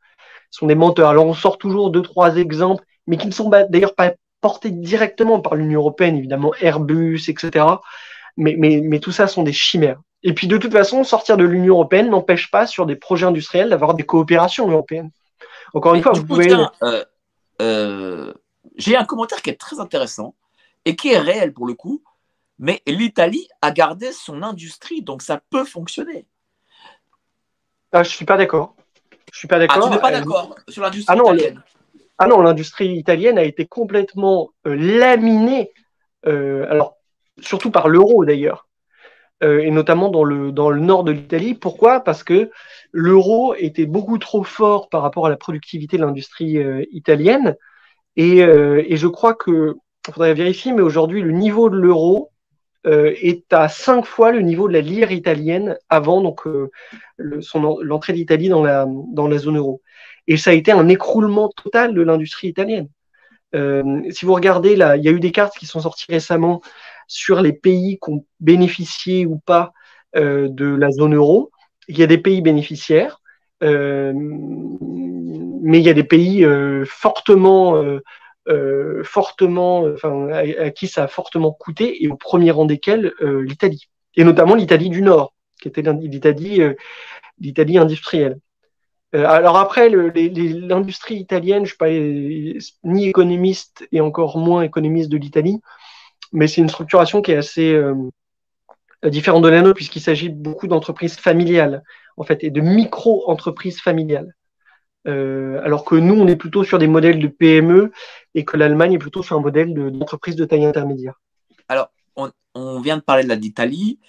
Sont 0.51 0.67
des 0.67 0.75
menteurs. 0.75 1.09
Alors 1.09 1.25
on 1.25 1.33
sort 1.33 1.57
toujours 1.57 1.89
deux, 1.89 2.01
trois 2.01 2.37
exemples, 2.37 2.83
mais 3.07 3.17
qui 3.17 3.27
ne 3.27 3.31
sont 3.31 3.49
d'ailleurs 3.49 3.95
pas 3.95 4.13
portés 4.41 4.69
directement 4.69 5.39
par 5.39 5.55
l'Union 5.55 5.79
européenne, 5.79 6.17
évidemment 6.17 6.53
Airbus, 6.61 7.23
etc. 7.27 7.65
Mais, 8.37 8.55
mais, 8.57 8.81
mais 8.83 8.99
tout 8.99 9.11
ça 9.11 9.27
sont 9.27 9.43
des 9.43 9.53
chimères. 9.53 9.99
Et 10.21 10.33
puis 10.33 10.47
de 10.47 10.57
toute 10.57 10.71
façon, 10.71 11.03
sortir 11.03 11.37
de 11.37 11.43
l'Union 11.43 11.75
européenne 11.75 12.09
n'empêche 12.09 12.51
pas 12.51 12.67
sur 12.67 12.85
des 12.85 12.95
projets 12.95 13.25
industriels 13.25 13.69
d'avoir 13.69 13.95
des 13.95 14.03
coopérations 14.03 14.69
européennes. 14.69 15.09
Encore 15.73 15.95
une 15.95 16.03
fois, 16.03 16.13
vous 16.13 16.25
pouvez. 16.25 16.53
Euh, 16.83 17.03
euh, 17.61 18.33
j'ai 18.77 18.95
un 18.95 19.05
commentaire 19.05 19.41
qui 19.41 19.49
est 19.49 19.59
très 19.59 19.79
intéressant 19.79 20.35
et 20.85 20.95
qui 20.95 21.11
est 21.11 21.19
réel 21.19 21.53
pour 21.53 21.65
le 21.65 21.73
coup, 21.73 22.03
mais 22.59 22.81
l'Italie 22.87 23.47
a 23.61 23.71
gardé 23.71 24.11
son 24.11 24.43
industrie, 24.43 25.01
donc 25.01 25.21
ça 25.21 25.41
peut 25.49 25.65
fonctionner. 25.65 26.25
Ah, 27.91 28.03
je 28.03 28.09
suis 28.09 28.25
pas 28.25 28.37
d'accord. 28.37 28.75
Je 29.31 29.39
suis 29.39 29.47
pas 29.47 29.59
d'accord. 29.59 29.77
Ah, 29.79 29.87
tu 29.87 29.95
n'es 29.95 30.01
pas 30.01 30.11
d'accord 30.11 30.55
sur 30.69 30.81
l'industrie 30.83 31.17
ah, 31.17 31.21
italienne. 31.21 31.63
Ah 32.17 32.27
non, 32.27 32.41
l'industrie 32.41 32.95
italienne 32.95 33.37
a 33.37 33.43
été 33.43 33.65
complètement 33.65 34.51
euh, 34.67 34.75
laminée, 34.75 35.71
euh, 36.25 36.65
alors 36.69 36.95
surtout 37.41 37.71
par 37.71 37.89
l'euro 37.89 38.23
d'ailleurs, 38.23 38.69
euh, 39.43 39.59
et 39.59 39.71
notamment 39.71 40.09
dans 40.09 40.23
le, 40.23 40.53
dans 40.53 40.69
le 40.69 40.79
nord 40.79 41.03
de 41.03 41.11
l'Italie. 41.11 41.53
Pourquoi? 41.55 41.99
Parce 41.99 42.23
que 42.23 42.51
l'euro 42.93 43.53
était 43.55 43.85
beaucoup 43.85 44.17
trop 44.17 44.43
fort 44.43 44.87
par 44.87 45.01
rapport 45.01 45.25
à 45.25 45.29
la 45.29 45.35
productivité 45.35 45.97
de 45.97 46.03
l'industrie 46.03 46.57
italienne, 46.91 47.57
et, 48.15 48.37
et, 48.37 48.95
je 48.95 49.07
crois 49.07 49.33
que, 49.33 49.75
il 50.07 50.13
faudrait 50.13 50.33
vérifier, 50.33 50.71
mais 50.71 50.81
aujourd'hui 50.81 51.21
le 51.21 51.31
niveau 51.31 51.69
de 51.69 51.75
l'euro 51.75 52.31
est 52.85 53.51
à 53.51 53.67
cinq 53.67 54.05
fois 54.05 54.31
le 54.31 54.41
niveau 54.41 54.67
de 54.67 54.73
la 54.73 54.81
lire 54.81 55.11
italienne 55.11 55.77
avant 55.89 56.21
donc 56.21 56.41
l'entrée 57.17 58.13
d'Italie 58.13 58.49
dans 58.49 58.63
la, 58.63 59.37
zone 59.37 59.57
euro. 59.57 59.81
Et 60.27 60.37
ça 60.37 60.51
a 60.51 60.53
été 60.53 60.71
un 60.71 60.87
écroulement 60.87 61.49
total 61.49 61.93
de 61.93 62.01
l'industrie 62.01 62.47
italienne. 62.47 62.89
Euh, 63.55 64.01
si 64.09 64.25
vous 64.25 64.33
regardez, 64.33 64.75
là, 64.75 64.97
il 64.97 65.03
y 65.03 65.07
a 65.07 65.11
eu 65.11 65.19
des 65.19 65.31
cartes 65.31 65.57
qui 65.57 65.65
sont 65.65 65.79
sorties 65.79 66.05
récemment 66.09 66.61
sur 67.07 67.41
les 67.41 67.53
pays 67.53 67.99
qui 68.03 68.11
ont 68.11 68.25
bénéficié 68.39 69.25
ou 69.25 69.37
pas 69.37 69.71
euh, 70.15 70.47
de 70.49 70.65
la 70.65 70.91
zone 70.91 71.15
euro. 71.15 71.51
Il 71.87 71.97
y 71.97 72.03
a 72.03 72.07
des 72.07 72.17
pays 72.17 72.41
bénéficiaires, 72.41 73.21
euh, 73.63 74.11
mais 74.15 75.79
il 75.79 75.85
y 75.85 75.89
a 75.89 75.93
des 75.93 76.03
pays 76.03 76.43
euh, 76.43 76.83
fortement, 76.85 77.81
euh, 78.47 79.03
fortement, 79.03 79.81
enfin, 79.81 80.29
à, 80.29 80.69
qui 80.71 80.87
ça 80.87 81.03
a 81.03 81.07
fortement 81.07 81.51
coûté, 81.51 82.03
et 82.03 82.07
au 82.07 82.15
premier 82.15 82.51
rang 82.51 82.65
desquels 82.65 83.13
l'Italie, 83.21 83.89
et 84.15 84.23
notamment 84.23 84.55
l'Italie 84.55 84.89
du 84.89 85.01
Nord, 85.01 85.33
qui 85.61 85.67
était 85.67 85.81
l'Italie, 85.81 86.61
l'Italie 87.39 87.77
industrielle. 87.77 88.39
Euh, 89.15 89.25
alors 89.25 89.57
après, 89.57 89.89
l'industrie 89.89 91.15
italienne, 91.15 91.65
je 91.65 91.73
ne 91.73 92.59
suis 92.59 92.63
pas 92.73 92.89
ni 92.89 93.07
économiste 93.07 93.87
et 93.91 94.01
encore 94.01 94.37
moins 94.37 94.63
économiste 94.63 95.09
de 95.09 95.17
l'Italie, 95.17 95.61
mais 96.33 96.47
c'est 96.47 96.61
une 96.61 96.69
structuration 96.69 97.21
qui 97.21 97.31
est 97.31 97.37
assez 97.37 97.73
euh, 97.73 97.93
différente 99.05 99.43
de 99.43 99.49
la 99.49 99.61
nôtre 99.61 99.75
puisqu'il 99.75 100.01
s'agit 100.01 100.29
beaucoup 100.29 100.67
d'entreprises 100.67 101.15
familiales 101.15 101.83
en 102.17 102.23
fait 102.23 102.43
et 102.43 102.49
de 102.49 102.61
micro-entreprises 102.61 103.79
familiales. 103.79 104.35
Euh, 105.07 105.61
alors 105.63 105.85
que 105.85 105.95
nous, 105.95 106.15
on 106.15 106.27
est 106.27 106.35
plutôt 106.35 106.63
sur 106.63 106.79
des 106.79 106.87
modèles 106.87 107.19
de 107.19 107.27
PME 107.27 107.91
et 108.33 108.43
que 108.43 108.57
l'Allemagne 108.57 108.93
est 108.93 108.99
plutôt 108.99 109.23
sur 109.23 109.37
un 109.37 109.41
modèle 109.41 109.73
d'entreprise 109.73 110.35
de, 110.35 110.45
taille 110.45 110.65
intermédiaire. 110.65 111.21
Alors, 111.67 111.91
on, 112.55 112.79
vient 112.79 112.97
de 112.97 113.01
parler 113.01 113.23
de 113.23 113.33
l'Italie. 113.33 113.99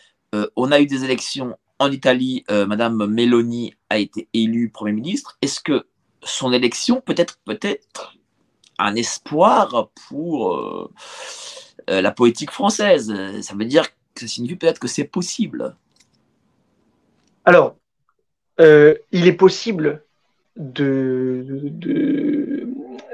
on 0.55 0.71
a 0.71 0.81
eu 0.81 0.87
des 0.87 1.05
élections 1.05 1.57
en 1.79 1.91
Italie, 1.91 2.45
euh, 2.51 2.67
Madame 2.67 3.07
Meloni 3.07 3.75
a 3.91 3.99
été 3.99 4.29
élue 4.33 4.71
Premier 4.71 4.93
ministre. 4.93 5.37
Est-ce 5.43 5.61
que 5.61 5.87
son 6.23 6.53
élection 6.53 7.01
peut 7.01 7.15
être 7.17 7.39
peut-être 7.45 8.17
un 8.79 8.95
espoir 8.95 9.91
pour 10.09 10.57
euh, 10.57 10.93
euh, 11.91 12.01
la 12.01 12.13
politique 12.13 12.51
française? 12.51 13.13
Ça 13.43 13.55
veut 13.55 13.65
dire 13.65 13.85
que 14.15 14.23
ça 14.23 14.27
signifie 14.27 14.57
peut-être 14.57 14.79
que 14.79 14.89
c'est 14.89 15.05
possible. 15.05 15.77
Alors, 17.45 17.77
il 18.59 19.27
est 19.29 19.37
possible 19.37 20.06
de 20.57 21.45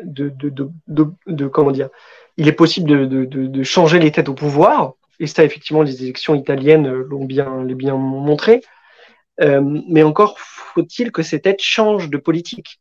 de, 0.04 1.46
comment 1.46 1.70
dire 1.70 1.88
Il 2.36 2.48
est 2.48 2.52
possible 2.52 3.08
de, 3.08 3.62
changer 3.62 3.98
les 3.98 4.12
têtes 4.12 4.28
au 4.28 4.34
pouvoir 4.34 4.94
et 5.20 5.26
ça, 5.26 5.44
effectivement, 5.44 5.82
les 5.82 6.02
élections 6.02 6.34
italiennes 6.34 6.86
euh, 6.86 7.06
l'ont 7.08 7.24
bien, 7.24 7.64
bien 7.64 7.96
montré. 7.96 8.62
Euh, 9.40 9.60
mais 9.88 10.02
encore 10.02 10.38
faut-il 10.40 11.12
que 11.12 11.22
ces 11.22 11.40
têtes 11.40 11.62
changent 11.62 12.10
de 12.10 12.16
politique. 12.16 12.80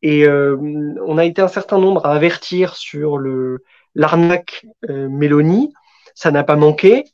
Et 0.00 0.24
euh, 0.24 0.56
on 1.04 1.18
a 1.18 1.24
été 1.24 1.42
un 1.42 1.48
certain 1.48 1.78
nombre 1.78 2.06
à 2.06 2.12
avertir 2.12 2.76
sur 2.76 3.18
le 3.18 3.64
l'arnaque 3.96 4.66
Mélanie. 4.88 5.72
Ça 6.14 6.30
n'a 6.30 6.44
pas 6.44 6.56
manqué. 6.56 7.04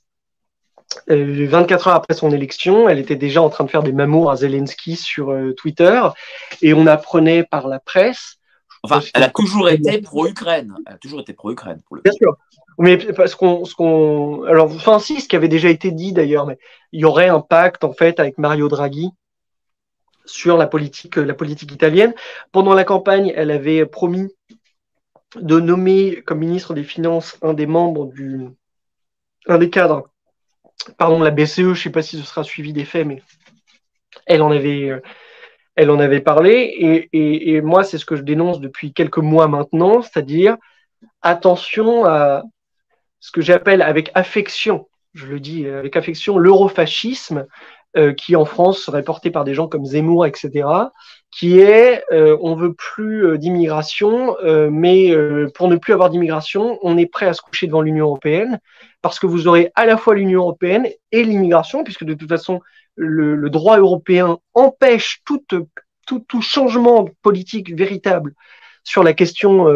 24 1.08 1.88
heures 1.88 1.94
après 1.94 2.14
son 2.14 2.30
élection, 2.32 2.88
elle 2.88 2.98
était 2.98 3.16
déjà 3.16 3.42
en 3.42 3.48
train 3.48 3.64
de 3.64 3.70
faire 3.70 3.82
des 3.82 3.92
mamours 3.92 4.30
à 4.30 4.36
Zelensky 4.36 4.96
sur 4.96 5.34
Twitter, 5.56 6.02
et 6.62 6.74
on 6.74 6.86
apprenait 6.86 7.44
par 7.44 7.68
la 7.68 7.78
presse. 7.78 8.38
Enfin, 8.82 9.00
elle 9.14 9.24
a 9.24 9.28
toujours 9.28 9.68
été 9.68 10.00
pro-Ukraine. 10.00 10.74
Elle 10.86 10.94
a 10.94 10.98
toujours 10.98 11.20
été 11.20 11.32
pro-Ukraine. 11.32 11.82
Bien 12.02 12.12
sûr. 12.12 12.36
Mais 12.78 12.96
parce 12.96 13.34
qu'on, 13.34 13.64
ce 13.66 13.74
qu'on, 13.74 14.44
alors, 14.44 14.66
enfin, 14.66 14.98
si, 14.98 15.20
ce 15.20 15.28
qui 15.28 15.36
avait 15.36 15.48
déjà 15.48 15.68
été 15.68 15.90
dit 15.90 16.12
d'ailleurs, 16.12 16.46
mais 16.46 16.58
il 16.92 17.00
y 17.00 17.04
aurait 17.04 17.28
un 17.28 17.40
pacte 17.40 17.84
en 17.84 17.92
fait 17.92 18.18
avec 18.18 18.38
Mario 18.38 18.68
Draghi 18.68 19.10
sur 20.24 20.56
la 20.56 20.66
politique, 20.66 21.16
la 21.16 21.34
politique 21.34 21.72
italienne. 21.72 22.14
Pendant 22.52 22.72
la 22.72 22.84
campagne, 22.84 23.32
elle 23.36 23.50
avait 23.50 23.84
promis 23.84 24.28
de 25.36 25.60
nommer 25.60 26.22
comme 26.22 26.38
ministre 26.38 26.72
des 26.72 26.84
Finances 26.84 27.36
un 27.42 27.52
des 27.52 27.66
membres 27.66 28.06
du, 28.06 28.48
un 29.46 29.58
des 29.58 29.70
cadres, 29.70 30.08
pardon, 30.98 31.20
la 31.20 31.30
BCE. 31.30 31.56
Je 31.56 31.68
ne 31.68 31.74
sais 31.74 31.90
pas 31.90 32.02
si 32.02 32.18
ce 32.18 32.24
sera 32.24 32.44
suivi 32.44 32.72
des 32.72 32.84
faits, 32.84 33.06
mais 33.06 33.22
elle 34.26 34.42
en 34.42 34.50
avait, 34.50 34.90
elle 35.76 35.90
en 35.90 35.98
avait 35.98 36.20
parlé. 36.20 37.08
Et 37.12 37.60
moi, 37.60 37.84
c'est 37.84 37.98
ce 37.98 38.04
que 38.04 38.16
je 38.16 38.22
dénonce 38.22 38.60
depuis 38.60 38.92
quelques 38.92 39.18
mois 39.18 39.48
maintenant, 39.48 40.02
c'est-à-dire 40.02 40.56
attention 41.22 42.04
à 42.04 42.42
ce 43.20 43.30
que 43.30 43.40
j'appelle 43.40 43.82
avec 43.82 44.10
affection, 44.14 44.88
je 45.14 45.26
le 45.26 45.40
dis 45.40 45.66
avec 45.66 45.96
affection, 45.96 46.38
l'eurofascisme 46.38 47.46
euh, 47.96 48.12
qui 48.12 48.36
en 48.36 48.44
France 48.44 48.78
serait 48.78 49.02
porté 49.02 49.32
par 49.32 49.42
des 49.42 49.52
gens 49.52 49.66
comme 49.66 49.84
Zemmour, 49.84 50.24
etc., 50.24 50.68
qui 51.32 51.58
est 51.58 52.04
euh, 52.12 52.38
on 52.40 52.54
veut 52.54 52.72
plus 52.72 53.26
euh, 53.26 53.36
d'immigration, 53.36 54.36
mais 54.70 55.12
pour 55.56 55.66
ne 55.66 55.74
plus 55.74 55.92
avoir 55.92 56.08
d'immigration, 56.08 56.78
on 56.82 56.96
est 56.96 57.06
prêt 57.06 57.26
à 57.26 57.32
se 57.32 57.42
coucher 57.42 57.66
devant 57.66 57.80
l'Union 57.80 58.06
européenne, 58.06 58.60
parce 59.02 59.18
que 59.18 59.26
vous 59.26 59.48
aurez 59.48 59.72
à 59.74 59.86
la 59.86 59.96
fois 59.96 60.14
l'Union 60.14 60.42
européenne 60.42 60.86
et 61.10 61.24
l'immigration, 61.24 61.82
puisque 61.82 62.04
de 62.04 62.14
toute 62.14 62.28
façon, 62.28 62.60
le, 62.94 63.50
droit 63.50 63.78
européen 63.78 64.38
empêche 64.54 65.22
tout, 65.24 65.42
tout, 65.48 65.66
tout, 66.06 66.42
changement 66.42 67.08
politique 67.22 67.76
véritable 67.76 68.34
sur 68.84 69.02
la 69.02 69.14
question, 69.14 69.66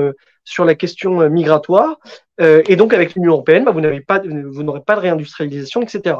sur 0.44 0.64
la 0.64 0.76
question 0.76 1.28
migratoire. 1.28 1.98
et 2.38 2.76
donc, 2.76 2.94
avec 2.94 3.16
l'Union 3.16 3.32
européenne, 3.32 3.64
bah, 3.64 3.72
vous 3.72 3.80
n'avez 3.80 4.02
pas, 4.02 4.20
vous 4.20 4.62
n'aurez 4.62 4.82
pas 4.82 4.94
de 4.94 5.00
réindustrialisation, 5.00 5.82
etc. 5.82 6.18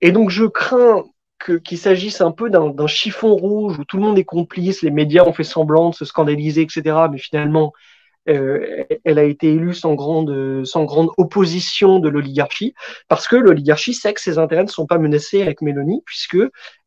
Et 0.00 0.12
donc, 0.12 0.30
je 0.30 0.44
crains 0.44 1.04
qu'il 1.44 1.78
s'agisse 1.78 2.20
un 2.20 2.30
peu 2.30 2.50
d'un 2.50 2.86
chiffon 2.86 3.34
rouge 3.34 3.78
où 3.78 3.84
tout 3.84 3.96
le 3.96 4.02
monde 4.02 4.18
est 4.18 4.24
complice, 4.24 4.82
les 4.82 4.90
médias 4.90 5.24
ont 5.24 5.32
fait 5.32 5.44
semblant 5.44 5.90
de 5.90 5.94
se 5.94 6.04
scandaliser, 6.04 6.62
etc. 6.62 6.96
Mais 7.10 7.18
finalement, 7.18 7.72
euh, 8.28 8.84
elle 9.04 9.18
a 9.18 9.24
été 9.24 9.52
élue 9.52 9.74
sans 9.74 9.94
grande, 9.94 10.30
opposition 11.16 11.98
de 11.98 12.08
l'oligarchie, 12.08 12.74
parce 13.08 13.26
que 13.26 13.36
l'oligarchie 13.36 13.94
sait 13.94 14.14
que 14.14 14.20
ses 14.20 14.38
intérêts 14.38 14.64
ne 14.64 14.68
sont 14.68 14.86
pas 14.86 14.98
menacés 14.98 15.42
avec 15.42 15.60
Mélanie, 15.60 16.02
puisque 16.06 16.38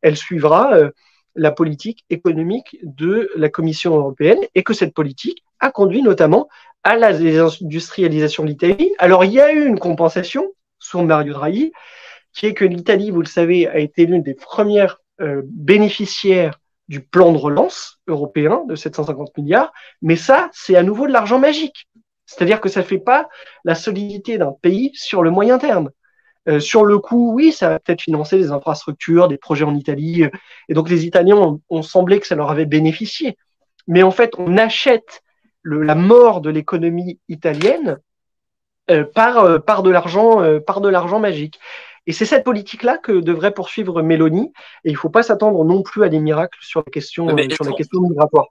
elle 0.02 0.16
suivra 0.16 0.74
euh, 0.74 0.90
la 1.34 1.52
politique 1.52 2.04
économique 2.08 2.78
de 2.82 3.30
la 3.36 3.50
Commission 3.50 3.96
européenne, 3.96 4.40
et 4.54 4.62
que 4.62 4.72
cette 4.72 4.94
politique 4.94 5.44
a 5.60 5.70
conduit 5.70 6.02
notamment 6.02 6.48
à 6.82 6.96
la 6.96 7.12
désindustrialisation 7.12 8.44
de 8.44 8.48
l'Italie. 8.48 8.92
Alors, 8.98 9.24
il 9.24 9.32
y 9.32 9.40
a 9.40 9.52
eu 9.52 9.66
une 9.66 9.78
compensation 9.78 10.46
sous 10.78 11.02
Mario 11.02 11.34
Draghi, 11.34 11.72
qui 12.36 12.46
est 12.46 12.54
que 12.54 12.66
l'Italie, 12.66 13.10
vous 13.10 13.22
le 13.22 13.26
savez, 13.26 13.66
a 13.66 13.78
été 13.78 14.04
l'une 14.04 14.22
des 14.22 14.34
premières 14.34 15.00
euh, 15.20 15.40
bénéficiaires 15.46 16.60
du 16.86 17.00
plan 17.00 17.32
de 17.32 17.38
relance 17.38 17.98
européen 18.06 18.62
de 18.68 18.76
750 18.76 19.36
milliards, 19.38 19.72
mais 20.02 20.14
ça, 20.14 20.50
c'est 20.52 20.76
à 20.76 20.82
nouveau 20.82 21.08
de 21.08 21.12
l'argent 21.12 21.38
magique. 21.38 21.88
C'est-à-dire 22.26 22.60
que 22.60 22.68
ça 22.68 22.80
ne 22.80 22.84
fait 22.84 22.98
pas 22.98 23.28
la 23.64 23.74
solidité 23.74 24.36
d'un 24.36 24.52
pays 24.52 24.92
sur 24.94 25.22
le 25.22 25.30
moyen 25.30 25.58
terme. 25.58 25.90
Euh, 26.48 26.60
sur 26.60 26.84
le 26.84 26.98
coup, 26.98 27.32
oui, 27.32 27.52
ça 27.52 27.70
va 27.70 27.78
peut-être 27.80 28.02
financer 28.02 28.36
des 28.36 28.52
infrastructures, 28.52 29.28
des 29.28 29.38
projets 29.38 29.64
en 29.64 29.74
Italie, 29.74 30.24
euh, 30.24 30.30
et 30.68 30.74
donc 30.74 30.90
les 30.90 31.06
Italiens 31.06 31.58
ont, 31.70 31.82
semblé 31.82 32.20
que 32.20 32.26
ça 32.26 32.34
leur 32.34 32.50
avait 32.50 32.66
bénéficié. 32.66 33.38
Mais 33.88 34.02
en 34.02 34.10
fait, 34.10 34.32
on 34.38 34.58
achète 34.58 35.22
la 35.64 35.94
mort 35.94 36.42
de 36.42 36.50
l'économie 36.50 37.18
italienne 37.28 37.98
par 39.14 39.82
de 39.82 39.90
l'argent 39.90 41.18
magique. 41.18 41.58
Et 42.06 42.12
c'est 42.12 42.24
cette 42.24 42.44
politique-là 42.44 42.98
que 42.98 43.12
devrait 43.12 43.52
poursuivre 43.52 44.02
Mélanie. 44.02 44.52
Et 44.84 44.90
il 44.90 44.92
ne 44.92 44.98
faut 44.98 45.10
pas 45.10 45.22
s'attendre 45.22 45.64
non 45.64 45.82
plus 45.82 46.04
à 46.04 46.08
des 46.08 46.20
miracles 46.20 46.58
sur 46.62 46.82
la 46.86 46.90
question, 46.90 47.28
sur 47.28 47.64
la 47.64 47.72
question 47.72 48.00
migratoire. 48.00 48.48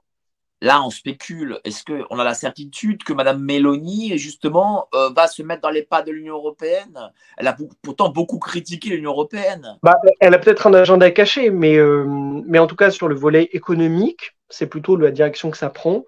Là, 0.62 0.82
on 0.82 0.90
spécule. 0.90 1.60
Est-ce 1.64 1.84
qu'on 1.84 2.18
a 2.18 2.24
la 2.24 2.32
certitude 2.32 3.04
que 3.04 3.12
Mme 3.12 3.42
Mélanie, 3.42 4.16
justement, 4.16 4.88
euh, 4.94 5.10
va 5.10 5.26
se 5.26 5.42
mettre 5.42 5.60
dans 5.60 5.70
les 5.70 5.82
pas 5.82 6.00
de 6.02 6.10
l'Union 6.10 6.34
européenne? 6.34 6.98
Elle 7.36 7.46
a 7.46 7.56
pourtant 7.82 8.08
beaucoup 8.08 8.38
critiqué 8.38 8.90
l'Union 8.90 9.10
européenne. 9.10 9.78
Bah, 9.82 9.96
elle 10.18 10.32
a 10.32 10.38
peut-être 10.38 10.66
un 10.66 10.72
agenda 10.72 11.10
caché, 11.10 11.50
mais, 11.50 11.76
euh, 11.76 12.06
mais 12.46 12.58
en 12.58 12.66
tout 12.66 12.76
cas, 12.76 12.90
sur 12.90 13.06
le 13.06 13.14
volet 13.14 13.50
économique, 13.52 14.34
c'est 14.48 14.66
plutôt 14.66 14.96
la 14.96 15.10
direction 15.10 15.50
que 15.50 15.58
ça 15.58 15.68
prend. 15.68 16.04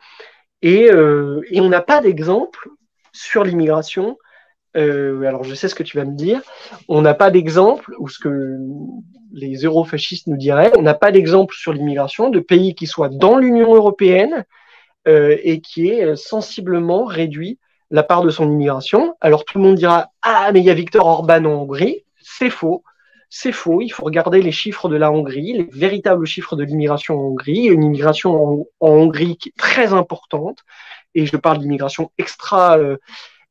Et, 0.62 0.90
euh, 0.90 1.42
et 1.50 1.60
on 1.60 1.68
n'a 1.68 1.82
pas 1.82 2.00
d'exemple 2.00 2.70
sur 3.12 3.44
l'immigration 3.44 4.16
euh, 4.78 5.22
alors 5.24 5.44
je 5.44 5.54
sais 5.54 5.68
ce 5.68 5.74
que 5.74 5.82
tu 5.82 5.96
vas 5.96 6.04
me 6.04 6.16
dire, 6.16 6.40
on 6.88 7.02
n'a 7.02 7.14
pas 7.14 7.30
d'exemple, 7.30 7.94
ou 7.98 8.08
ce 8.08 8.18
que 8.18 8.56
les 9.32 9.56
eurofascistes 9.64 10.26
nous 10.26 10.36
diraient, 10.36 10.72
on 10.78 10.82
n'a 10.82 10.94
pas 10.94 11.12
d'exemple 11.12 11.54
sur 11.54 11.72
l'immigration 11.72 12.30
de 12.30 12.40
pays 12.40 12.74
qui 12.74 12.86
soient 12.86 13.10
dans 13.10 13.36
l'Union 13.36 13.74
européenne 13.74 14.44
euh, 15.06 15.36
et 15.42 15.60
qui 15.60 15.88
ait 15.88 16.16
sensiblement 16.16 17.04
réduit 17.04 17.58
la 17.90 18.02
part 18.02 18.22
de 18.22 18.30
son 18.30 18.50
immigration. 18.50 19.16
Alors 19.20 19.44
tout 19.44 19.58
le 19.58 19.64
monde 19.64 19.76
dira 19.76 20.10
Ah, 20.22 20.50
mais 20.52 20.60
il 20.60 20.64
y 20.64 20.70
a 20.70 20.74
Victor 20.74 21.06
Orban 21.06 21.44
en 21.44 21.62
Hongrie. 21.62 22.04
C'est 22.20 22.50
faux. 22.50 22.82
C'est 23.30 23.52
faux. 23.52 23.80
Il 23.80 23.90
faut 23.90 24.04
regarder 24.04 24.42
les 24.42 24.52
chiffres 24.52 24.88
de 24.88 24.96
la 24.96 25.12
Hongrie, 25.12 25.54
les 25.54 25.68
véritables 25.72 26.26
chiffres 26.26 26.56
de 26.56 26.64
l'immigration 26.64 27.18
en 27.18 27.22
Hongrie. 27.28 27.66
Une 27.66 27.82
immigration 27.82 28.66
en, 28.80 28.88
Hongrie 28.88 29.36
qui 29.36 29.50
est 29.50 29.58
très 29.58 29.92
importante. 29.92 30.58
Et 31.14 31.26
je 31.26 31.36
parle 31.36 31.58
d'immigration 31.58 32.10
extra. 32.18 32.78
Euh, 32.78 32.98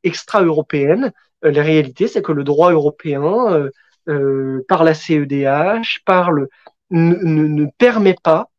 extra-européenne. 0.08 1.12
Euh, 1.46 1.52
la 1.52 1.62
réalité, 1.62 2.08
c'est 2.08 2.22
que 2.22 2.32
le 2.32 2.44
droit 2.44 2.72
européen, 2.72 3.52
euh, 3.52 3.70
euh, 4.10 4.66
par 4.68 4.84
la 4.84 4.94
CEDH, 4.94 6.04
par 6.06 6.32
ne, 6.90 7.66
permet 7.78 8.16
pas 8.22 8.50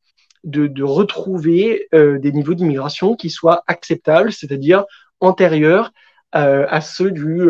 de, 0.45 0.83
retrouver 0.83 1.89
des 1.93 2.33
niveaux 2.33 2.55
d'immigration 2.55 3.17
qui 3.17 3.31
soient 3.31 3.65
acceptables, 3.67 4.33
c'est-à-dire 4.33 4.85
antérieurs 5.21 5.91
à 6.33 6.81
ceux 6.83 7.11
du, 7.11 7.49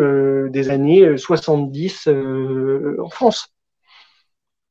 des 0.49 0.69
années 0.69 1.17
70 1.17 2.07
en 2.07 3.09
France. 3.09 3.53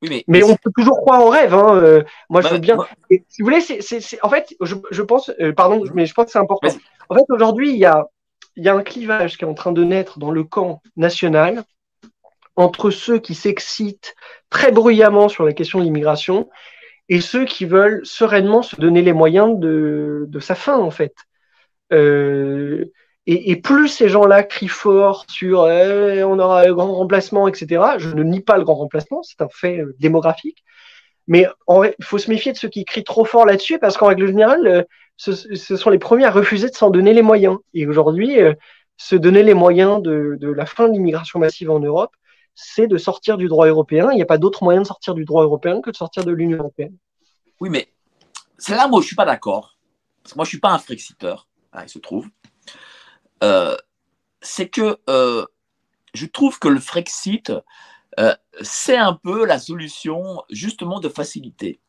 mais, 0.03 0.43
on 0.43 0.57
peut 0.57 0.73
toujours 0.75 0.99
croire 1.01 1.21
en 1.21 1.29
rêve. 1.29 1.55
Hein. 1.55 2.03
moi, 2.31 2.41
je 2.41 2.49
bah, 2.49 2.55
veux 2.55 2.61
bien. 2.61 2.79
si 3.11 3.43
vous 3.43 3.45
voulez, 3.45 3.61
c'est, 3.61 4.23
en 4.23 4.31
fait, 4.31 4.55
je, 4.63 4.75
je 4.91 5.03
pense, 5.03 5.31
pardon, 5.55 5.85
mais 5.95 6.07
je 6.07 6.15
pense 6.15 6.27
que 6.27 6.31
c'est 6.33 6.39
important. 6.39 6.69
En 7.11 7.15
fait, 7.15 7.25
aujourd'hui, 7.29 7.73
il 7.73 7.79
y 7.79 7.85
a, 7.85 8.07
il 8.59 8.65
y 8.65 8.69
a 8.69 8.75
un 8.75 8.83
clivage 8.83 9.39
qui 9.39 9.45
est 9.45 9.49
en 9.49 9.55
train 9.55 9.73
de 9.73 9.85
naître 9.85 10.19
dans 10.19 10.33
le 10.33 10.43
camp 10.43 10.83
national 10.97 11.63
entre 12.57 12.91
ceux 12.91 13.21
qui 13.21 13.37
s'excitent 13.37 14.17
très 14.51 14.73
bruyamment 14.73 15.29
sur 15.29 15.45
la 15.45 15.53
question 15.53 15.79
de 15.79 15.85
l'immigration 15.85 16.51
et 17.09 17.21
ceux 17.21 17.45
qui 17.45 17.65
veulent 17.65 18.05
sereinement 18.05 18.63
se 18.63 18.75
donner 18.75 19.01
les 19.01 19.13
moyens 19.13 19.59
de, 19.59 20.29
sa 20.41 20.57
fin, 20.57 20.77
en 20.77 20.91
fait. 20.91 21.15
Euh, 21.93 22.87
et, 23.27 23.57
plus 23.57 23.89
ces 23.89 24.09
gens-là 24.09 24.43
crient 24.43 24.69
fort 24.69 25.25
sur 25.29 25.69
eh, 25.69 26.25
on 26.25 26.39
aura 26.41 26.63
un 26.63 26.73
grand 26.73 26.95
remplacement, 26.95 27.47
etc., 27.47 27.83
je 27.99 28.09
ne 28.09 28.25
nie 28.25 28.41
pas 28.41 28.59
le 28.59 28.65
grand 28.65 28.75
remplacement, 28.75 29.23
c'est 29.23 29.41
un 29.41 29.49
fait 29.49 29.79
euh, 29.79 29.95
démographique, 30.01 30.65
mais 31.29 31.47
il 31.69 32.05
faut 32.05 32.19
se 32.19 32.29
méfier 32.29 32.53
de 32.53 32.57
ceux 32.57 32.69
qui 32.69 32.85
crient 32.85 33.05
trop 33.05 33.25
fort 33.25 33.47
là-dessus 33.47 33.79
parce 33.79 33.97
qu'en 33.97 34.07
règle 34.07 34.27
générale, 34.27 34.87
ce, 35.19 35.77
sont 35.77 35.91
les 35.91 35.99
premiers 35.99 36.25
à 36.25 36.31
refuser 36.31 36.71
de 36.71 36.75
s'en 36.75 36.91
donner 36.91 37.13
les 37.13 37.23
moyens. 37.23 37.59
Et 37.75 37.87
aujourd'hui, 37.87 38.41
euh, 38.41 38.55
se 38.97 39.17
donner 39.17 39.43
les 39.43 39.55
moyens 39.55 40.01
de, 40.01 40.39
la 40.41 40.65
fin 40.65 40.89
de 40.89 40.93
l'immigration 40.93 41.41
massive 41.41 41.71
en 41.71 41.81
Europe, 41.81 42.15
c'est 42.55 42.87
de 42.87 42.97
sortir 42.97 43.37
du 43.37 43.49
droit 43.49 43.67
européen. 43.67 44.11
Il 44.13 44.17
n'y 44.17 44.23
a 44.23 44.27
pas 44.27 44.39
d'autre 44.39 44.65
moyen 44.65 44.81
de 44.81 44.87
sortir 44.87 45.15
du 45.15 45.25
droit 45.25 45.43
européen 45.43 45.81
que 45.81 45.91
de 45.91 45.97
sortir 45.97 46.25
de 46.25 46.33
l'Union 46.33 46.59
européenne. 46.59 46.97
Oui, 47.61 47.69
mais 47.69 47.93
c'est 48.59 48.75
là, 48.75 48.87
moi, 48.89 49.01
je 49.01 49.05
ne 49.05 49.09
suis 49.09 49.17
pas 49.17 49.25
d'accord. 49.25 49.77
Parce 50.23 50.33
que 50.35 50.39
moi, 50.39 50.45
je 50.45 50.49
ne 50.49 50.51
suis 50.51 50.61
pas 50.61 50.71
un 50.71 50.79
Frexiteur, 50.79 51.49
ah, 51.73 51.83
il 51.83 51.89
se 51.89 51.99
trouve. 51.99 52.29
Euh, 53.43 53.77
c'est 54.41 54.69
que 54.69 54.99
euh, 55.11 55.45
je 56.15 56.27
trouve 56.27 56.59
que 56.59 56.69
le 56.69 56.81
Frexit, 56.81 57.53
c'est 58.63 58.97
un 58.97 59.15
peu 59.15 59.45
la 59.47 59.61
solution 59.61 60.43
justement 60.51 60.99
de 60.99 61.09
facilité. 61.09 61.81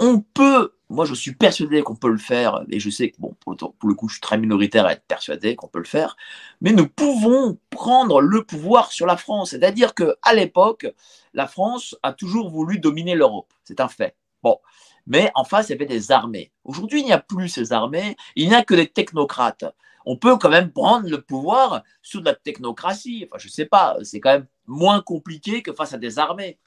On 0.00 0.20
peut 0.20 0.72
moi, 0.90 1.04
je 1.04 1.14
suis 1.14 1.34
persuadé 1.34 1.82
qu'on 1.82 1.94
peut 1.94 2.10
le 2.10 2.18
faire, 2.18 2.64
et 2.68 2.80
je 2.80 2.90
sais 2.90 3.10
que, 3.10 3.16
bon, 3.20 3.34
pour 3.38 3.54
le, 3.54 3.94
coup, 3.94 4.08
je 4.08 4.14
suis 4.14 4.20
très 4.20 4.36
minoritaire 4.38 4.86
à 4.86 4.92
être 4.92 5.04
persuadé 5.06 5.54
qu'on 5.54 5.68
peut 5.68 5.78
le 5.78 5.84
faire, 5.84 6.16
mais 6.60 6.72
nous 6.72 6.88
pouvons 6.88 7.58
prendre 7.70 8.20
le 8.20 8.42
pouvoir 8.42 8.90
sur 8.90 9.06
la 9.06 9.16
France. 9.16 9.50
C'est-à-dire 9.50 9.94
qu'à 9.94 10.34
l'époque, 10.34 10.92
la 11.32 11.46
France 11.46 11.96
a 12.02 12.12
toujours 12.12 12.50
voulu 12.50 12.80
dominer 12.80 13.14
l'Europe. 13.14 13.52
C'est 13.62 13.78
un 13.80 13.86
fait. 13.86 14.16
Bon. 14.42 14.58
Mais 15.06 15.30
en 15.36 15.44
face, 15.44 15.68
il 15.68 15.72
y 15.72 15.74
avait 15.76 15.86
des 15.86 16.10
armées. 16.10 16.50
Aujourd'hui, 16.64 17.00
il 17.00 17.06
n'y 17.06 17.12
a 17.12 17.18
plus 17.18 17.48
ces 17.48 17.72
armées, 17.72 18.16
il 18.34 18.48
n'y 18.48 18.54
a 18.54 18.64
que 18.64 18.74
des 18.74 18.88
technocrates. 18.88 19.64
On 20.06 20.16
peut 20.16 20.36
quand 20.38 20.50
même 20.50 20.72
prendre 20.72 21.08
le 21.08 21.22
pouvoir 21.22 21.84
sur 22.02 22.20
de 22.20 22.26
la 22.26 22.34
technocratie. 22.34 23.28
Enfin, 23.28 23.38
je 23.38 23.46
ne 23.46 23.52
sais 23.52 23.66
pas, 23.66 23.96
c'est 24.02 24.18
quand 24.18 24.32
même 24.32 24.46
moins 24.66 25.02
compliqué 25.02 25.62
que 25.62 25.72
face 25.72 25.94
à 25.94 25.98
des 25.98 26.18
armées. 26.18 26.58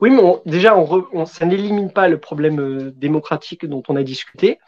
Oui, 0.00 0.10
mais 0.10 0.22
déjà, 0.46 0.76
on 0.76 1.26
ça 1.26 1.46
n'élimine 1.46 1.92
pas 1.92 2.08
le 2.08 2.18
problème 2.18 2.60
euh, 2.60 2.92
démocratique 2.96 3.66
dont 3.66 3.82
on 3.88 3.96
a 3.96 4.02
discuté. 4.02 4.58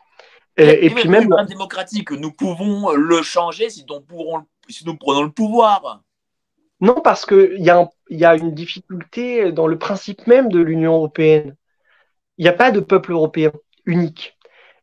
Et, 0.59 0.89
puis 0.91 1.09
même. 1.09 1.25
Le 1.25 1.29
problème 1.29 1.47
démocratique, 1.47 2.11
nous 2.13 2.33
pouvons 2.33 2.93
le 2.93 3.23
changer 3.23 3.69
si 3.69 3.85
nous, 3.89 4.03
si 4.69 4.87
nous 4.87 4.97
prenons 4.97 5.23
le 5.23 5.31
pouvoir. 5.31 6.03
Non, 6.81 7.01
parce 7.01 7.27
qu'il 7.27 7.59
y, 7.59 7.71
a 7.71 7.89
y 8.11 8.25
a 8.25 8.37
une 8.37 8.55
difficulté 8.55 9.53
dans 9.53 9.67
le 9.67 9.79
principe 9.79 10.27
même 10.27 10.49
de 10.49 10.61
l'Union 10.61 10.95
européenne. 10.95 11.57
Il 12.39 12.43
n'y 12.43 12.49
a 12.49 12.55
pas 12.55 12.71
de 12.71 12.81
peuple 12.81 13.13
européen 13.13 13.53
unique. 13.87 14.37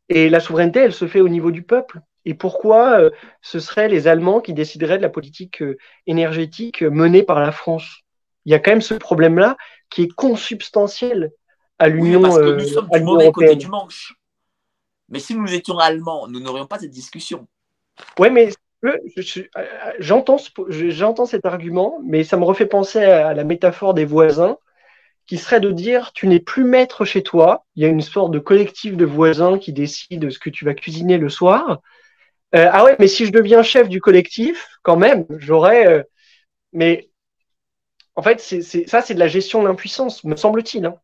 Et 0.09 0.29
la 0.29 0.39
souveraineté, 0.39 0.79
elle 0.79 0.93
se 0.93 1.07
fait 1.07 1.21
au 1.21 1.29
niveau 1.29 1.51
du 1.51 1.63
peuple. 1.63 2.01
Et 2.25 2.33
pourquoi 2.33 2.99
euh, 2.99 3.09
ce 3.41 3.59
seraient 3.59 3.89
les 3.89 4.07
Allemands 4.07 4.41
qui 4.41 4.53
décideraient 4.53 4.97
de 4.97 5.03
la 5.03 5.09
politique 5.09 5.61
euh, 5.61 5.77
énergétique 6.07 6.81
menée 6.81 7.23
par 7.23 7.39
la 7.39 7.51
France? 7.51 8.03
Il 8.45 8.51
y 8.51 8.55
a 8.55 8.59
quand 8.59 8.71
même 8.71 8.81
ce 8.81 8.93
problème-là 8.95 9.57
qui 9.93 10.03
est 10.03 10.13
consubstantiel 10.13 11.31
à 11.79 11.87
l'Union 11.87 12.19
oui, 12.19 12.27
parce 12.27 12.37
que 12.37 12.61
nous 12.61 12.67
sommes 12.67 12.89
du 12.89 13.01
mauvais 13.01 13.31
côté 13.31 13.55
du 13.55 13.67
manche. 13.67 14.15
Mais 15.09 15.19
si 15.19 15.35
nous 15.35 15.53
étions 15.53 15.77
allemands, 15.77 16.27
nous 16.27 16.39
n'aurions 16.39 16.65
pas 16.65 16.79
cette 16.79 16.91
discussion. 16.91 17.47
Oui, 18.17 18.29
mais 18.31 18.49
J'entends 19.99 20.37
j'entends 20.67 21.25
cet 21.25 21.45
argument, 21.45 21.99
mais 22.03 22.23
ça 22.23 22.35
me 22.37 22.43
refait 22.43 22.65
penser 22.65 22.99
à 22.99 23.33
la 23.33 23.43
métaphore 23.45 23.93
des 23.93 24.03
voisins, 24.03 24.57
qui 25.25 25.37
serait 25.37 25.61
de 25.61 25.71
dire 25.71 26.11
tu 26.13 26.27
n'es 26.27 26.41
plus 26.41 26.65
maître 26.65 27.05
chez 27.05 27.23
toi. 27.23 27.65
Il 27.75 27.83
y 27.83 27.85
a 27.85 27.89
une 27.89 28.01
sorte 28.01 28.31
de 28.31 28.39
collectif 28.39 28.97
de 28.97 29.05
voisins 29.05 29.57
qui 29.57 29.71
décide 29.71 30.29
ce 30.29 30.37
que 30.37 30.49
tu 30.49 30.65
vas 30.65 30.73
cuisiner 30.73 31.17
le 31.17 31.29
soir. 31.29 31.79
Euh, 32.55 32.69
ah 32.71 32.83
ouais, 32.83 32.97
mais 32.99 33.07
si 33.07 33.25
je 33.25 33.31
deviens 33.31 33.63
chef 33.63 33.87
du 33.87 34.01
collectif, 34.01 34.67
quand 34.81 34.97
même, 34.97 35.25
j'aurais. 35.37 35.87
Euh, 35.87 36.03
mais 36.73 37.09
en 38.15 38.21
fait, 38.21 38.39
c'est 38.39 38.61
ça, 38.87 39.01
c'est 39.01 39.13
de 39.13 39.19
la 39.19 39.27
gestion 39.27 39.61
de 39.61 39.67
l'impuissance, 39.67 40.23
me 40.23 40.35
semble-t-il. 40.35 40.85
Hein. 40.85 40.95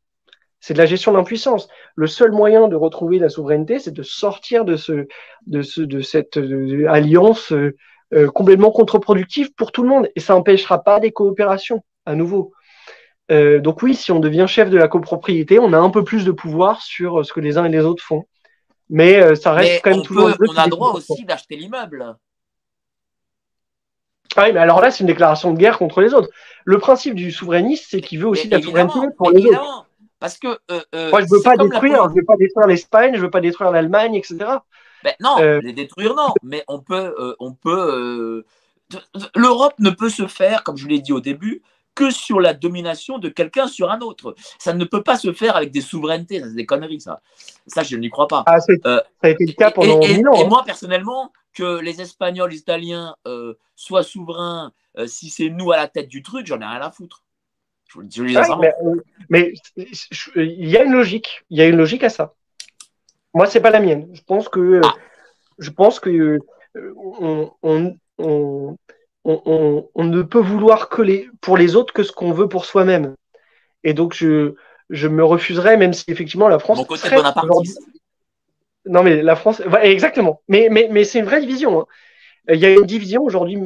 C'est 0.59 0.73
de 0.73 0.79
la 0.79 0.85
gestion 0.85 1.11
de 1.11 1.17
l'impuissance. 1.17 1.69
Le 1.95 2.07
seul 2.07 2.31
moyen 2.31 2.67
de 2.67 2.75
retrouver 2.75 3.17
la 3.17 3.29
souveraineté, 3.29 3.79
c'est 3.79 3.93
de 3.93 4.03
sortir 4.03 4.65
de, 4.65 4.75
ce, 4.75 5.07
de, 5.47 5.61
ce, 5.61 5.81
de 5.81 6.01
cette 6.01 6.37
euh, 6.37 6.85
alliance 6.89 7.53
complètement 8.33 8.71
contre-productive 8.71 9.53
pour 9.53 9.71
tout 9.71 9.83
le 9.83 9.89
monde. 9.89 10.09
Et 10.15 10.19
ça 10.19 10.33
n'empêchera 10.33 10.83
pas 10.83 10.99
des 10.99 11.11
coopérations, 11.11 11.83
à 12.07 12.15
nouveau. 12.15 12.53
donc 13.29 13.83
oui, 13.83 13.93
si 13.93 14.11
on 14.11 14.19
devient 14.19 14.45
chef 14.47 14.71
de 14.71 14.77
la 14.79 14.87
copropriété, 14.87 15.59
on 15.59 15.73
a 15.73 15.77
un 15.77 15.91
peu 15.91 16.03
plus 16.03 16.25
de 16.25 16.31
pouvoir 16.31 16.81
sur 16.81 17.23
ce 17.23 17.31
que 17.31 17.39
les 17.39 17.59
uns 17.59 17.65
et 17.65 17.69
les 17.69 17.81
autres 17.85 18.03
font 18.03 18.25
mais 18.89 19.21
euh, 19.21 19.35
ça 19.35 19.53
reste 19.53 19.81
quand 19.83 19.91
même 19.91 20.01
toujours. 20.01 20.31
on 20.39 20.57
a 20.57 20.67
droit 20.67 20.93
aussi 20.93 21.23
d'acheter 21.23 21.55
l'immeuble. 21.55 22.15
Ah 24.35 24.43
oui, 24.45 24.53
mais 24.53 24.59
alors 24.59 24.81
là, 24.81 24.91
c'est 24.91 25.01
une 25.01 25.07
déclaration 25.07 25.53
de 25.53 25.57
guerre 25.57 25.77
contre 25.77 26.01
les 26.01 26.13
autres. 26.13 26.29
Le 26.65 26.77
principe 26.77 27.15
du 27.15 27.31
souverainiste, 27.31 27.87
c'est 27.89 28.01
qu'il 28.01 28.19
veut 28.19 28.27
aussi 28.27 28.47
la 28.47 28.61
souveraineté 28.61 28.99
pour 29.17 29.31
les 29.31 29.45
autres. 29.45 29.87
Parce 30.19 30.37
que. 30.37 30.47
Euh, 30.71 30.81
euh, 30.93 31.09
Moi, 31.09 31.21
je 31.21 31.25
ne 31.25 31.37
veux 31.37 31.41
pas 31.41 31.57
détruire, 31.57 32.09
je 32.09 32.15
veux 32.15 32.25
pas 32.25 32.35
détruire 32.37 32.67
l'Espagne, 32.67 33.15
je 33.15 33.21
veux 33.21 33.29
pas 33.29 33.41
détruire 33.41 33.71
l'Allemagne, 33.71 34.15
etc. 34.15 34.37
Ben, 35.03 35.13
non, 35.19 35.37
les 35.61 35.73
détruire, 35.73 36.13
non. 36.15 36.33
Mais 36.43 36.63
on 36.67 36.79
peut. 36.79 37.35
on 37.39 37.53
peut 37.53 38.43
L'Europe 39.35 39.75
ne 39.79 39.91
peut 39.91 40.09
se 40.09 40.27
faire, 40.27 40.63
comme 40.63 40.77
je 40.77 40.87
l'ai 40.87 40.99
dit 40.99 41.13
au 41.13 41.19
début, 41.19 41.61
que 41.99 42.11
sur 42.11 42.39
la 42.39 42.53
domination 42.53 43.17
de 43.17 43.27
quelqu'un 43.27 43.67
sur 43.67 43.91
un 43.91 43.99
autre. 43.99 44.33
Ça 44.57 44.73
ne 44.73 44.85
peut 44.85 45.03
pas 45.03 45.17
se 45.17 45.33
faire 45.33 45.55
avec 45.55 45.71
des 45.71 45.81
souverainetés, 45.81 46.41
c'est 46.41 46.55
des 46.55 46.65
conneries, 46.65 47.01
ça. 47.01 47.21
Ça, 47.67 47.83
je 47.83 47.97
n'y 47.97 48.09
crois 48.09 48.27
pas. 48.27 48.43
Ah, 48.45 48.57
euh, 48.85 49.01
ça 49.21 49.27
a 49.27 49.29
été 49.29 49.45
le 49.45 49.53
cas 49.53 49.71
pendant 49.71 49.99
et, 50.01 50.25
ans. 50.25 50.33
Et 50.33 50.43
hein. 50.43 50.47
moi, 50.47 50.63
personnellement, 50.65 51.31
que 51.59 51.79
les 51.79 52.01
Espagnols, 52.01 52.51
les 52.51 52.57
Italiens 52.57 53.15
euh, 53.27 53.55
soient 53.75 54.03
souverains, 54.03 54.71
euh, 54.97 55.07
si 55.07 55.29
c'est 55.29 55.49
nous 55.49 55.71
à 55.71 55.77
la 55.77 55.87
tête 55.87 56.07
du 56.07 56.23
truc, 56.23 56.47
j'en 56.47 56.61
ai 56.61 56.65
rien 56.65 56.81
à 56.81 56.91
foutre. 56.91 57.23
Je 57.91 58.37
ah 58.37 58.59
mais, 59.29 59.53
il 60.35 60.69
y 60.69 60.77
a 60.77 60.83
une 60.83 60.91
logique. 60.91 61.43
Il 61.49 61.57
y 61.57 61.61
a 61.61 61.67
une 61.67 61.77
logique 61.77 62.03
à 62.03 62.09
ça. 62.09 62.35
Moi, 63.33 63.47
c'est 63.47 63.61
pas 63.61 63.71
la 63.71 63.79
mienne. 63.79 64.07
Je 64.13 64.21
pense 64.21 64.47
que, 64.47 64.79
ah. 64.83 64.93
je 65.57 65.71
pense 65.71 65.99
que 65.99 66.39
on, 66.95 67.51
on 67.63 68.77
on, 69.23 70.03
ne 70.03 70.21
peut 70.21 70.39
vouloir 70.39 70.89
que 70.89 71.01
les, 71.01 71.29
pour 71.41 71.57
les 71.57 71.75
autres 71.75 71.93
que 71.93 72.03
ce 72.03 72.11
qu'on 72.11 72.31
veut 72.31 72.47
pour 72.47 72.65
soi-même. 72.65 73.15
Et 73.83 73.93
donc, 73.93 74.13
je, 74.13 74.53
je 74.89 75.07
me 75.07 75.23
refuserais, 75.23 75.77
même 75.77 75.93
si 75.93 76.05
effectivement 76.09 76.47
la 76.47 76.59
France. 76.59 76.77
Mon 76.77 76.85
côté 76.85 77.09
bonapartiste. 77.09 77.81
Non, 78.85 79.03
mais 79.03 79.21
la 79.21 79.35
France. 79.35 79.61
Exactement. 79.81 80.41
Mais, 80.47 81.03
c'est 81.03 81.19
une 81.19 81.25
vraie 81.25 81.41
division. 81.41 81.81
Hein. 81.81 81.85
Il 82.51 82.59
y 82.59 82.65
a 82.65 82.71
une 82.71 82.85
division 82.85 83.23
aujourd'hui 83.23 83.57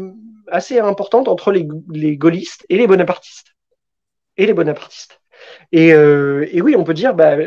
assez 0.48 0.80
importante 0.80 1.27
entre 1.27 1.52
les, 1.52 2.18
gaullistes 2.18 2.65
et 2.69 2.77
les 2.77 2.88
bonapartistes. 2.88 3.56
Et 4.38 4.45
les 4.45 4.53
bonapartistes. 4.53 5.22
Et, 5.72 5.94
euh, 5.94 6.45
oui, 6.61 6.76
on 6.76 6.84
peut 6.84 6.94
dire, 6.94 7.14
bah, 7.14 7.38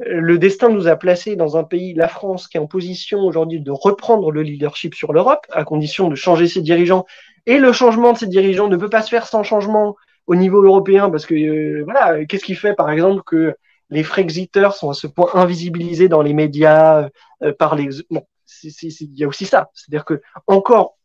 le 0.00 0.38
destin 0.38 0.68
nous 0.68 0.88
a 0.88 0.96
placés 0.96 1.36
dans 1.36 1.56
un 1.56 1.64
pays, 1.64 1.94
la 1.94 2.08
France, 2.08 2.48
qui 2.48 2.56
est 2.56 2.60
en 2.60 2.66
position 2.66 3.20
aujourd'hui 3.20 3.60
de 3.60 3.70
reprendre 3.70 4.30
le 4.30 4.42
leadership 4.42 4.94
sur 4.94 5.12
l'Europe, 5.12 5.46
à 5.52 5.64
condition 5.64 6.08
de 6.08 6.14
changer 6.14 6.48
ses 6.48 6.60
dirigeants 6.60 7.06
et 7.46 7.58
le 7.58 7.72
changement 7.72 8.12
de 8.12 8.18
ces 8.18 8.26
dirigeants 8.26 8.68
ne 8.68 8.76
peut 8.76 8.90
pas 8.90 9.02
se 9.02 9.08
faire 9.08 9.26
sans 9.26 9.42
changement 9.42 9.96
au 10.26 10.34
niveau 10.34 10.62
européen, 10.62 11.08
parce 11.08 11.24
que 11.24 11.34
euh, 11.34 11.84
voilà, 11.84 12.24
qu'est-ce 12.26 12.44
qui 12.44 12.56
fait 12.56 12.74
par 12.74 12.90
exemple 12.90 13.22
que 13.24 13.54
les 13.90 14.02
Frexiteurs 14.02 14.74
sont 14.74 14.90
à 14.90 14.94
ce 14.94 15.06
point 15.06 15.30
invisibilisés 15.34 16.08
dans 16.08 16.22
les 16.22 16.34
médias 16.34 17.08
euh, 17.42 17.52
par 17.52 17.74
les. 17.74 17.88
Bon, 18.10 18.26
il 18.62 19.18
y 19.18 19.24
a 19.24 19.28
aussi 19.28 19.46
ça, 19.46 19.70
c'est-à-dire 19.74 20.04
que 20.04 20.22
encore 20.46 20.96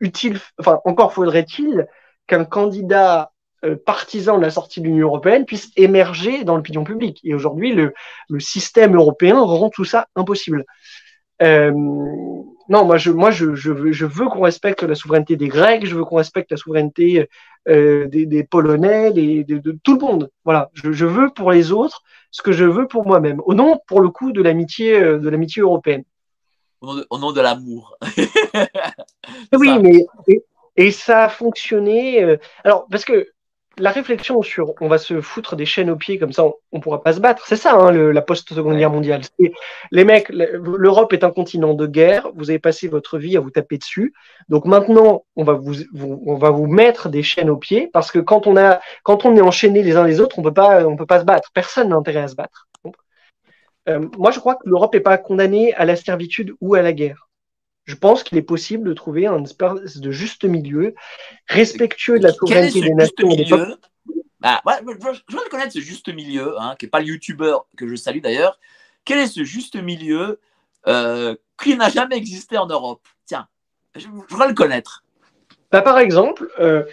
utile, 0.00 0.38
enfin 0.58 0.80
encore 0.84 1.12
faudrait-il 1.12 1.86
qu'un 2.26 2.44
candidat 2.44 3.32
euh, 3.64 3.76
partisan 3.76 4.36
de 4.38 4.42
la 4.42 4.50
sortie 4.50 4.80
de 4.80 4.86
l'Union 4.86 5.08
européenne 5.08 5.46
puisse 5.46 5.70
émerger 5.76 6.44
dans 6.44 6.56
l'opinion 6.56 6.84
publique. 6.84 7.20
Et 7.24 7.34
aujourd'hui, 7.34 7.72
le, 7.72 7.92
système 8.38 8.96
européen 8.96 9.40
rend 9.40 9.70
tout 9.70 9.84
ça 9.84 10.08
impossible. 10.14 10.64
Euh, 11.42 11.70
non, 11.70 12.84
moi, 12.84 12.96
je, 12.96 13.10
moi, 13.10 13.30
je, 13.30 13.44
veux, 13.46 14.28
qu'on 14.28 14.40
respecte 14.40 14.82
la 14.82 14.94
souveraineté 14.94 15.36
des 15.36 15.48
Grecs, 15.48 15.86
je 15.86 15.94
veux 15.94 16.04
qu'on 16.04 16.16
respecte 16.16 16.50
la 16.50 16.56
souveraineté 16.56 17.28
des, 17.66 18.46
Polonais, 18.50 19.12
des, 19.12 19.44
de, 19.44 19.78
tout 19.82 19.94
le 19.94 20.00
monde. 20.00 20.30
Voilà, 20.44 20.70
je, 20.74 21.06
veux 21.06 21.30
pour 21.30 21.52
les 21.52 21.72
autres 21.72 22.02
ce 22.36 22.42
que 22.42 22.52
je 22.52 22.66
veux 22.66 22.86
pour 22.86 23.06
moi-même, 23.06 23.40
au 23.46 23.54
nom, 23.54 23.80
pour 23.86 24.02
le 24.02 24.10
coup, 24.10 24.30
de 24.30 24.42
l'amitié, 24.42 25.00
euh, 25.00 25.18
de 25.18 25.30
l'amitié 25.30 25.62
européenne. 25.62 26.04
Au 26.82 27.18
nom 27.18 27.32
de, 27.32 27.40
l'amour. 27.40 27.96
oui, 29.54 29.78
mais 29.80 30.04
et, 30.28 30.44
et, 30.76 30.90
ça 30.90 31.24
a 31.24 31.28
fonctionné. 31.30 32.22
Euh, 32.22 32.36
alors, 32.62 32.86
parce 32.90 33.06
que 33.06 33.30
la 33.78 33.90
réflexion 33.90 34.42
sur 34.42 34.74
on 34.80 34.88
va 34.88 34.98
se 34.98 35.20
foutre 35.20 35.56
des 35.56 35.66
chaînes 35.66 35.90
aux 35.90 35.96
pieds 35.96 36.18
comme 36.18 36.32
ça, 36.32 36.44
on, 36.44 36.54
ne 36.72 36.80
pourra 36.80 37.02
pas 37.02 37.12
se 37.12 37.20
battre. 37.20 37.46
C'est 37.46 37.56
ça, 37.56 37.74
hein, 37.74 37.92
la 37.92 38.22
post-seconde 38.22 38.76
guerre 38.76 38.90
mondiale. 38.90 39.20
Les 39.90 40.04
mecs, 40.04 40.28
l'Europe 40.30 41.12
est 41.12 41.24
un 41.24 41.30
continent 41.30 41.74
de 41.74 41.86
guerre. 41.86 42.30
Vous 42.34 42.50
avez 42.50 42.58
passé 42.58 42.88
votre 42.88 43.18
vie 43.18 43.36
à 43.36 43.40
vous 43.40 43.50
taper 43.50 43.78
dessus. 43.78 44.14
Donc 44.48 44.64
maintenant, 44.64 45.24
on 45.36 45.44
va 45.44 45.54
vous, 45.54 45.74
on 45.94 46.36
va 46.36 46.50
vous 46.50 46.66
mettre 46.66 47.08
des 47.08 47.22
chaînes 47.22 47.50
aux 47.50 47.56
pieds 47.56 47.88
parce 47.92 48.10
que 48.10 48.18
quand 48.18 48.46
on 48.46 48.56
a, 48.56 48.80
quand 49.02 49.24
on 49.26 49.36
est 49.36 49.42
enchaîné 49.42 49.82
les 49.82 49.96
uns 49.96 50.06
les 50.06 50.20
autres, 50.20 50.38
on 50.38 50.42
peut 50.42 50.54
pas, 50.54 50.86
on 50.86 50.96
peut 50.96 51.06
pas 51.06 51.20
se 51.20 51.24
battre. 51.24 51.50
Personne 51.52 51.90
n'a 51.90 51.96
intérêt 51.96 52.22
à 52.22 52.28
se 52.28 52.34
battre. 52.34 52.68
Euh, 53.88 54.08
moi, 54.18 54.30
je 54.30 54.40
crois 54.40 54.56
que 54.56 54.68
l'Europe 54.68 54.94
n'est 54.94 55.00
pas 55.00 55.18
condamnée 55.18 55.74
à 55.74 55.84
la 55.84 55.96
servitude 55.96 56.54
ou 56.60 56.74
à 56.74 56.82
la 56.82 56.92
guerre 56.92 57.25
je 57.86 57.94
pense 57.94 58.22
qu'il 58.22 58.36
est 58.36 58.42
possible 58.42 58.88
de 58.88 58.92
trouver 58.92 59.26
un 59.26 59.42
espèce 59.42 59.98
de 59.98 60.10
juste 60.10 60.44
milieu, 60.44 60.94
respectueux 61.48 62.18
de 62.18 62.24
la 62.24 62.32
souveraineté 62.32 62.80
des 62.80 62.94
nations 62.94 63.28
des 63.28 63.46
bah, 64.40 64.60
je, 64.66 65.18
je, 65.28 65.36
veux 65.36 65.48
connaître 65.50 65.72
ce 65.72 65.80
juste 65.80 66.12
milieu, 66.12 66.60
hein, 66.60 66.76
qui 66.78 66.84
n'est 66.84 66.90
pas 66.90 67.00
le 67.00 67.06
youtubeur 67.06 67.66
que 67.76 67.88
je 67.88 67.96
salue 67.96 68.20
d'ailleurs. 68.20 68.60
Quel 69.04 69.18
est 69.18 69.26
ce 69.26 69.44
juste 69.44 69.76
milieu 69.76 70.40
euh, 70.86 71.34
qui 71.60 71.76
n'a 71.76 71.88
jamais 71.88 72.16
existé 72.16 72.58
en 72.58 72.66
Europe? 72.66 73.06
Tiens, 73.24 73.48
je, 73.94 74.08
voudrais 74.08 74.48
le 74.48 74.54
connaître. 74.54 75.04
Bah, 75.72 75.82
par 75.82 75.98
exemple, 75.98 76.48
euh, 76.60 76.84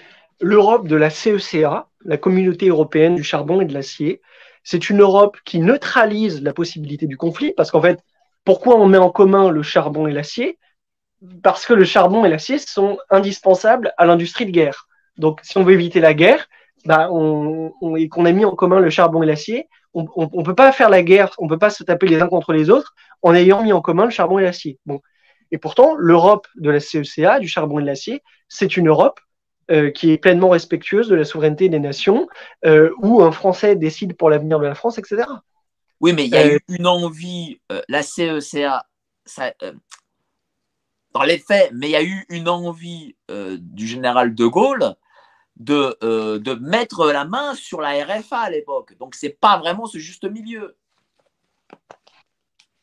l'Europe 0.41 0.87
de 0.87 0.95
la 0.95 1.09
CECA, 1.09 1.89
la 2.05 2.17
communauté 2.17 2.69
européenne 2.69 3.15
du 3.15 3.23
charbon 3.23 3.61
et 3.61 3.65
de 3.65 3.73
l'acier, 3.73 4.21
c'est 4.63 4.89
une 4.89 5.01
Europe 5.01 5.37
qui 5.43 5.59
neutralise 5.59 6.41
la 6.41 6.53
possibilité 6.53 7.07
du 7.07 7.17
conflit, 7.17 7.53
parce 7.55 7.71
qu'en 7.71 7.81
fait, 7.81 7.99
pourquoi 8.45 8.77
on 8.77 8.87
met 8.87 8.97
en 8.97 9.09
commun 9.09 9.49
le 9.49 9.63
charbon 9.63 10.07
et 10.07 10.13
l'acier? 10.13 10.57
Parce 11.41 11.65
que 11.65 11.73
le 11.73 11.85
charbon 11.85 12.25
et 12.25 12.29
l'acier 12.29 12.57
sont 12.57 12.97
indispensables 13.09 13.93
à 13.97 14.05
l'industrie 14.05 14.45
de 14.45 14.51
guerre. 14.51 14.87
Donc, 15.17 15.39
si 15.43 15.57
on 15.57 15.63
veut 15.63 15.73
éviter 15.73 15.99
la 15.99 16.13
guerre, 16.13 16.47
bah, 16.85 17.09
on, 17.11 17.71
et 17.95 18.09
qu'on 18.09 18.25
a 18.25 18.31
mis 18.31 18.45
en 18.45 18.55
commun 18.55 18.79
le 18.79 18.89
charbon 18.89 19.23
et 19.23 19.25
l'acier, 19.25 19.69
on 19.93 20.03
ne 20.33 20.43
peut 20.43 20.55
pas 20.55 20.71
faire 20.71 20.89
la 20.89 21.03
guerre, 21.03 21.31
on 21.37 21.45
ne 21.45 21.49
peut 21.49 21.59
pas 21.59 21.69
se 21.69 21.83
taper 21.83 22.07
les 22.07 22.21
uns 22.21 22.27
contre 22.27 22.51
les 22.51 22.69
autres 22.69 22.95
en 23.21 23.33
ayant 23.35 23.63
mis 23.63 23.73
en 23.73 23.81
commun 23.81 24.05
le 24.05 24.11
charbon 24.11 24.39
et 24.39 24.43
l'acier. 24.43 24.79
Bon. 24.85 25.01
Et 25.51 25.59
pourtant, 25.59 25.95
l'Europe 25.95 26.47
de 26.55 26.71
la 26.71 26.79
CECA, 26.79 27.39
du 27.39 27.47
charbon 27.47 27.79
et 27.79 27.83
de 27.83 27.87
l'acier, 27.87 28.23
c'est 28.47 28.75
une 28.75 28.89
Europe 28.89 29.19
euh, 29.71 29.91
qui 29.91 30.11
est 30.11 30.17
pleinement 30.17 30.49
respectueuse 30.49 31.07
de 31.07 31.15
la 31.15 31.25
souveraineté 31.25 31.69
des 31.69 31.79
nations, 31.79 32.27
euh, 32.65 32.89
où 32.97 33.21
un 33.21 33.31
Français 33.31 33.75
décide 33.75 34.17
pour 34.17 34.31
l'avenir 34.31 34.59
de 34.59 34.65
la 34.65 34.75
France, 34.75 34.97
etc. 34.97 35.23
Oui, 36.01 36.11
mais 36.13 36.25
il 36.25 36.31
y 36.31 36.37
a 36.37 36.47
eu 36.47 36.55
euh, 36.55 36.59
une 36.69 36.87
envie, 36.87 37.61
la 37.87 38.01
CECA, 38.01 38.83
ça, 39.25 39.53
dans 41.13 41.23
les 41.23 41.37
faits, 41.37 41.71
mais 41.73 41.87
il 41.87 41.91
y 41.91 41.95
a 41.95 42.03
eu 42.03 42.25
une 42.29 42.49
envie 42.49 43.15
euh, 43.29 43.57
du 43.59 43.87
général 43.87 44.35
de 44.35 44.45
Gaulle 44.45 44.95
de, 45.57 45.95
euh, 46.03 46.39
de 46.39 46.53
mettre 46.55 47.11
la 47.11 47.25
main 47.25 47.53
sur 47.55 47.79
la 47.79 47.91
RFA 48.03 48.39
à 48.39 48.49
l'époque. 48.49 48.97
Donc, 48.99 49.15
ce 49.15 49.27
n'est 49.27 49.33
pas 49.33 49.57
vraiment 49.57 49.85
ce 49.85 49.99
juste 49.99 50.29
milieu. 50.29 50.75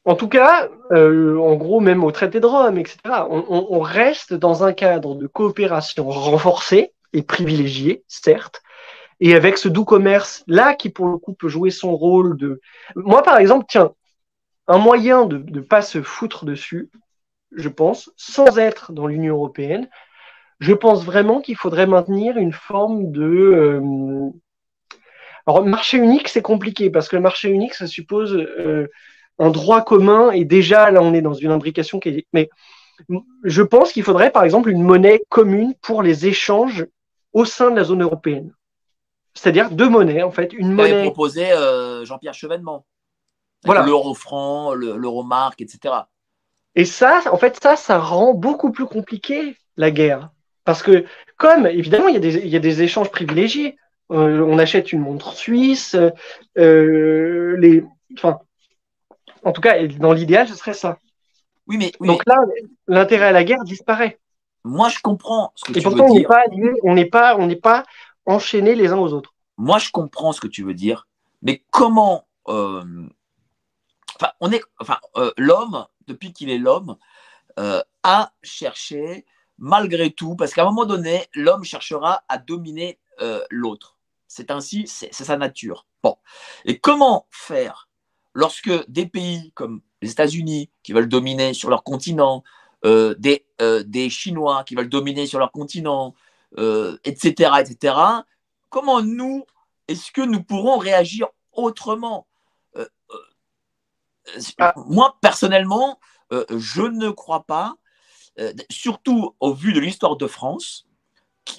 En 0.04 0.14
tout 0.14 0.28
cas, 0.28 0.68
euh, 0.92 1.38
en 1.38 1.56
gros, 1.56 1.80
même 1.80 2.04
au 2.04 2.10
traité 2.10 2.40
de 2.40 2.46
Rome, 2.46 2.78
etc., 2.78 2.98
on, 3.28 3.80
reste 3.80 4.32
dans 4.32 4.64
un 4.64 4.72
cadre 4.72 5.14
de 5.14 5.26
coopération 5.26 6.08
renforcée 6.08 6.92
et 7.12 7.22
privilégiée, 7.22 8.02
certes, 8.08 8.62
et 9.20 9.34
avec 9.34 9.58
ce 9.58 9.68
doux 9.68 9.84
commerce 9.84 10.42
là 10.46 10.74
qui, 10.74 10.88
pour 10.88 11.06
le 11.06 11.18
coup, 11.18 11.34
peut 11.34 11.48
jouer 11.48 11.70
son 11.70 11.94
rôle 11.94 12.38
de. 12.38 12.60
Moi, 12.96 13.22
par 13.22 13.36
exemple, 13.36 13.66
tiens, 13.68 13.92
un 14.68 14.78
moyen 14.78 15.26
de 15.26 15.38
ne 15.38 15.60
pas 15.60 15.82
se 15.82 16.00
foutre 16.00 16.46
dessus, 16.46 16.90
je 17.52 17.68
pense, 17.68 18.10
sans 18.16 18.58
être 18.58 18.92
dans 18.92 19.06
l'Union 19.06 19.34
européenne, 19.34 19.88
je 20.60 20.74
pense 20.74 21.04
vraiment 21.04 21.40
qu'il 21.40 21.56
faudrait 21.56 21.86
maintenir 21.86 22.36
une 22.36 22.52
forme 22.52 23.10
de... 23.10 23.22
Euh... 23.22 24.30
Alors, 25.46 25.64
marché 25.64 25.96
unique, 25.96 26.28
c'est 26.28 26.42
compliqué, 26.42 26.90
parce 26.90 27.08
que 27.08 27.16
le 27.16 27.22
marché 27.22 27.48
unique, 27.48 27.74
ça 27.74 27.86
suppose 27.86 28.34
euh, 28.34 28.88
un 29.38 29.50
droit 29.50 29.82
commun, 29.82 30.30
et 30.30 30.44
déjà, 30.44 30.90
là, 30.90 31.02
on 31.02 31.14
est 31.14 31.22
dans 31.22 31.34
une 31.34 31.50
imbrication 31.50 31.98
qui 31.98 32.10
est... 32.10 32.26
Mais 32.32 32.50
Je 33.42 33.62
pense 33.62 33.92
qu'il 33.92 34.02
faudrait, 34.02 34.30
par 34.30 34.44
exemple, 34.44 34.68
une 34.68 34.82
monnaie 34.82 35.22
commune 35.30 35.74
pour 35.80 36.02
les 36.02 36.26
échanges 36.26 36.86
au 37.32 37.44
sein 37.44 37.70
de 37.70 37.76
la 37.76 37.84
zone 37.84 38.02
européenne. 38.02 38.54
C'est-à-dire 39.34 39.70
deux 39.70 39.88
monnaies, 39.88 40.22
en 40.22 40.30
fait. 40.30 40.52
Une 40.52 40.72
monnaie. 40.72 41.04
proposé 41.04 41.50
euh, 41.52 42.04
Jean-Pierre 42.04 42.34
Chevènement. 42.34 42.84
Voilà. 43.64 43.84
L'euro 43.84 44.14
franc, 44.14 44.74
l'euro 44.74 45.22
marque, 45.22 45.60
etc. 45.60 45.94
Et 46.74 46.84
ça, 46.84 47.22
en 47.32 47.36
fait, 47.36 47.58
ça, 47.62 47.76
ça 47.76 47.98
rend 47.98 48.34
beaucoup 48.34 48.70
plus 48.70 48.86
compliqué 48.86 49.56
la 49.76 49.90
guerre. 49.90 50.30
Parce 50.64 50.82
que, 50.82 51.04
comme, 51.36 51.66
évidemment, 51.66 52.08
il 52.08 52.14
y 52.14 52.18
a 52.18 52.20
des, 52.20 52.36
il 52.36 52.48
y 52.48 52.56
a 52.56 52.60
des 52.60 52.82
échanges 52.82 53.10
privilégiés. 53.10 53.76
Euh, 54.12 54.40
on 54.40 54.58
achète 54.58 54.92
une 54.92 55.00
montre 55.00 55.34
suisse, 55.34 55.96
euh, 56.58 57.56
les, 57.58 57.84
enfin, 58.18 58.40
en 59.44 59.52
tout 59.52 59.60
cas, 59.60 59.86
dans 59.86 60.12
l'idéal, 60.12 60.48
ce 60.48 60.56
serait 60.56 60.74
ça. 60.74 60.98
Oui, 61.68 61.76
mais 61.78 61.92
donc 62.00 62.22
là, 62.26 62.36
l'intérêt 62.88 63.26
à 63.26 63.32
la 63.32 63.44
guerre 63.44 63.62
disparaît. 63.62 64.18
Moi, 64.64 64.88
je 64.88 64.98
comprends 65.00 65.52
ce 65.54 65.64
que 65.64 65.78
Et 65.78 65.82
pourtant, 65.82 66.06
on 66.06 66.14
n'est 66.14 66.24
pas, 66.24 66.44
on 66.82 66.94
n'est 66.94 67.06
pas, 67.06 67.36
on 67.36 67.46
n'est 67.46 67.56
pas 67.56 67.84
enchaînés 68.26 68.74
les 68.74 68.92
uns 68.92 68.98
aux 68.98 69.12
autres. 69.12 69.34
Moi, 69.56 69.78
je 69.78 69.90
comprends 69.90 70.32
ce 70.32 70.40
que 70.40 70.48
tu 70.48 70.64
veux 70.64 70.74
dire, 70.74 71.06
mais 71.42 71.62
comment 71.70 72.26
euh, 72.48 72.82
Enfin, 74.20 74.32
on 74.40 74.52
est, 74.52 74.62
enfin, 74.78 74.98
l'homme, 75.38 75.86
depuis 76.06 76.32
qu'il 76.32 76.50
est 76.50 76.58
l'homme, 76.58 76.96
a 77.56 78.32
cherché 78.42 79.24
malgré 79.58 80.10
tout, 80.10 80.36
parce 80.36 80.52
qu'à 80.52 80.62
un 80.62 80.66
moment 80.66 80.86
donné, 80.86 81.26
l'homme 81.34 81.64
cherchera 81.64 82.22
à 82.28 82.38
dominer 82.38 82.98
l'autre. 83.50 83.98
C'est 84.28 84.50
ainsi, 84.50 84.86
c'est 84.86 85.12
sa 85.12 85.36
nature. 85.36 85.86
Bon. 86.02 86.16
Et 86.64 86.78
comment 86.78 87.26
faire 87.30 87.88
lorsque 88.34 88.70
des 88.88 89.06
pays 89.06 89.52
comme 89.54 89.82
les 90.02 90.10
États-Unis 90.10 90.70
qui 90.82 90.92
veulent 90.92 91.08
dominer 91.08 91.54
sur 91.54 91.70
leur 91.70 91.82
continent, 91.82 92.42
euh, 92.84 93.14
des, 93.18 93.44
euh, 93.60 93.82
des, 93.82 94.08
Chinois 94.08 94.64
qui 94.64 94.74
veulent 94.74 94.88
dominer 94.88 95.26
sur 95.26 95.38
leur 95.38 95.52
continent, 95.52 96.14
etc., 96.56 97.50
euh, 97.52 97.56
etc., 97.56 97.94
comment 98.70 99.02
nous, 99.02 99.44
est-ce 99.88 100.10
que 100.12 100.22
nous 100.22 100.42
pourrons 100.42 100.78
réagir 100.78 101.28
autrement? 101.52 102.26
Ah. 104.58 104.74
Moi, 104.86 105.16
personnellement, 105.20 105.98
je 106.30 106.82
ne 106.82 107.10
crois 107.10 107.44
pas, 107.44 107.74
surtout 108.70 109.34
au 109.40 109.52
vu 109.52 109.72
de 109.72 109.80
l'histoire 109.80 110.16
de 110.16 110.26
France, 110.26 110.86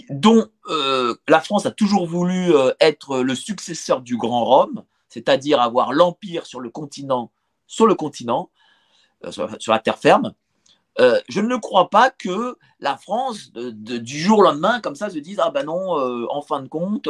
dont 0.10 0.48
euh, 0.70 1.16
la 1.28 1.42
France 1.42 1.66
a 1.66 1.72
toujours 1.72 2.08
voulu 2.08 2.54
euh, 2.56 2.72
être 2.80 3.20
le 3.20 3.36
successeur 3.36 4.02
du 4.02 4.18
Grand 4.18 4.46
Rome, 4.46 4.84
c'est-à-dire 5.10 5.60
avoir 5.62 5.94
l'empire 5.94 6.46
sur 6.46 6.60
le 6.60 6.70
continent, 6.70 7.32
euh, 7.80 9.32
sur, 9.32 9.72
la 9.72 9.80
terre 9.80 9.98
ferme. 9.98 10.34
je 10.98 11.40
ne 11.42 11.56
crois 11.58 11.90
pas 11.90 12.10
que 12.10 12.58
la 12.80 12.98
France, 12.98 13.52
du 13.54 14.20
jour 14.20 14.40
au 14.40 14.44
lendemain, 14.44 14.82
comme 14.82 14.96
ça, 14.96 15.10
se 15.10 15.20
dise 15.20 15.40
ah 15.42 15.52
ben 15.52 15.66
non, 15.66 16.28
en 16.30 16.42
fin 16.42 16.62
de 16.62 16.68
compte, 16.68 17.08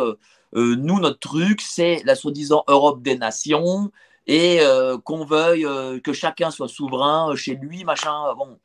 nous 0.53 0.99
notre 0.99 1.19
truc 1.19 1.61
c'est 1.61 2.01
la 2.05 2.15
soi-disant 2.15 2.63
Europe 2.67 3.01
des 3.01 3.17
nations 3.17 3.91
et 4.27 4.59
qu'on 5.03 5.25
veuille 5.25 5.65
que 6.01 6.13
chacun 6.13 6.51
soit 6.51 6.67
souverain 6.67 7.35
chez 7.35 7.55
lui, 7.55 7.83
machin. 7.83 8.33
Bon, 8.35 8.59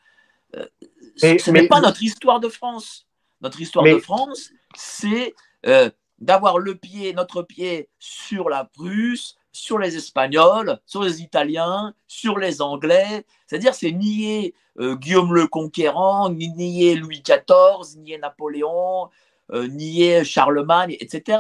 ce 1.17 1.51
n'est 1.51 1.69
pas 1.69 1.81
notre 1.81 2.03
histoire 2.03 2.41
de 2.41 2.49
France. 2.49 3.07
Notre 3.41 3.61
histoire 3.61 3.85
de 3.85 3.99
France, 3.99 4.51
c'est 4.75 5.35
euh, 5.67 5.91
d'avoir 6.19 6.59
le 6.59 6.75
pied, 6.75 7.13
notre 7.13 7.43
pied 7.43 7.89
sur 7.99 8.49
la 8.49 8.65
Prusse, 8.65 9.37
sur 9.53 9.79
les 9.79 9.97
Espagnols, 9.97 10.79
sur 10.87 11.03
les 11.03 11.23
Italiens, 11.23 11.95
sur 12.07 12.39
les 12.39 12.63
Anglais. 12.63 13.25
C'est-à-dire, 13.47 13.75
c'est 13.75 13.93
nier 13.93 14.55
euh, 14.79 14.97
Guillaume 14.97 15.35
le 15.35 15.47
Conquérant, 15.47 16.31
nier 16.31 16.95
Louis 16.95 17.23
XIV, 17.23 17.99
nier 17.99 18.19
Napoléon, 18.19 19.11
euh, 19.53 19.67
nier 19.69 20.25
Charlemagne, 20.25 20.97
etc. 21.01 21.39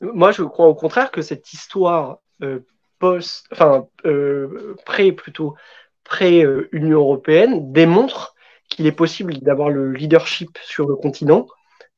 Moi, 0.00 0.32
je 0.32 0.42
crois 0.42 0.66
au 0.66 0.74
contraire 0.74 1.12
que 1.12 1.22
cette 1.22 1.52
histoire 1.52 2.18
post, 2.98 3.46
enfin 3.52 3.88
pré 4.84 5.12
plutôt 5.12 5.54
pré 6.04 6.44
Union 6.72 7.00
européenne 7.00 7.72
démontre 7.72 8.34
qu'il 8.68 8.86
est 8.86 8.92
possible 8.92 9.38
d'avoir 9.38 9.70
le 9.70 9.92
leadership 9.92 10.58
sur 10.62 10.88
le 10.88 10.96
continent 10.96 11.46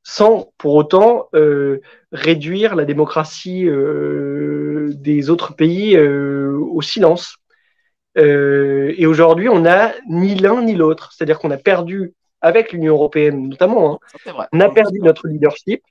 sans 0.04 0.52
pour 0.58 0.74
autant 0.74 1.28
euh, 1.34 1.80
réduire 2.12 2.76
la 2.76 2.84
démocratie 2.84 3.66
euh, 3.66 4.92
des 4.94 5.30
autres 5.30 5.56
pays 5.56 5.96
euh, 5.96 6.58
au 6.70 6.82
silence. 6.82 7.36
et 8.16 9.06
aujourd'hui, 9.06 9.48
on 9.48 9.60
n'a 9.60 9.92
ni 10.08 10.34
l'un 10.36 10.62
ni 10.62 10.74
l'autre. 10.74 11.12
C'est-à-dire 11.12 11.38
qu'on 11.38 11.50
a 11.50 11.56
perdu, 11.56 12.12
avec 12.42 12.72
l'Union 12.72 12.94
européenne 12.94 13.48
notamment, 13.48 13.94
hein, 13.94 14.46
on 14.52 14.60
a 14.60 14.68
perdu 14.68 15.00
notre 15.00 15.26
leadership. 15.26 15.82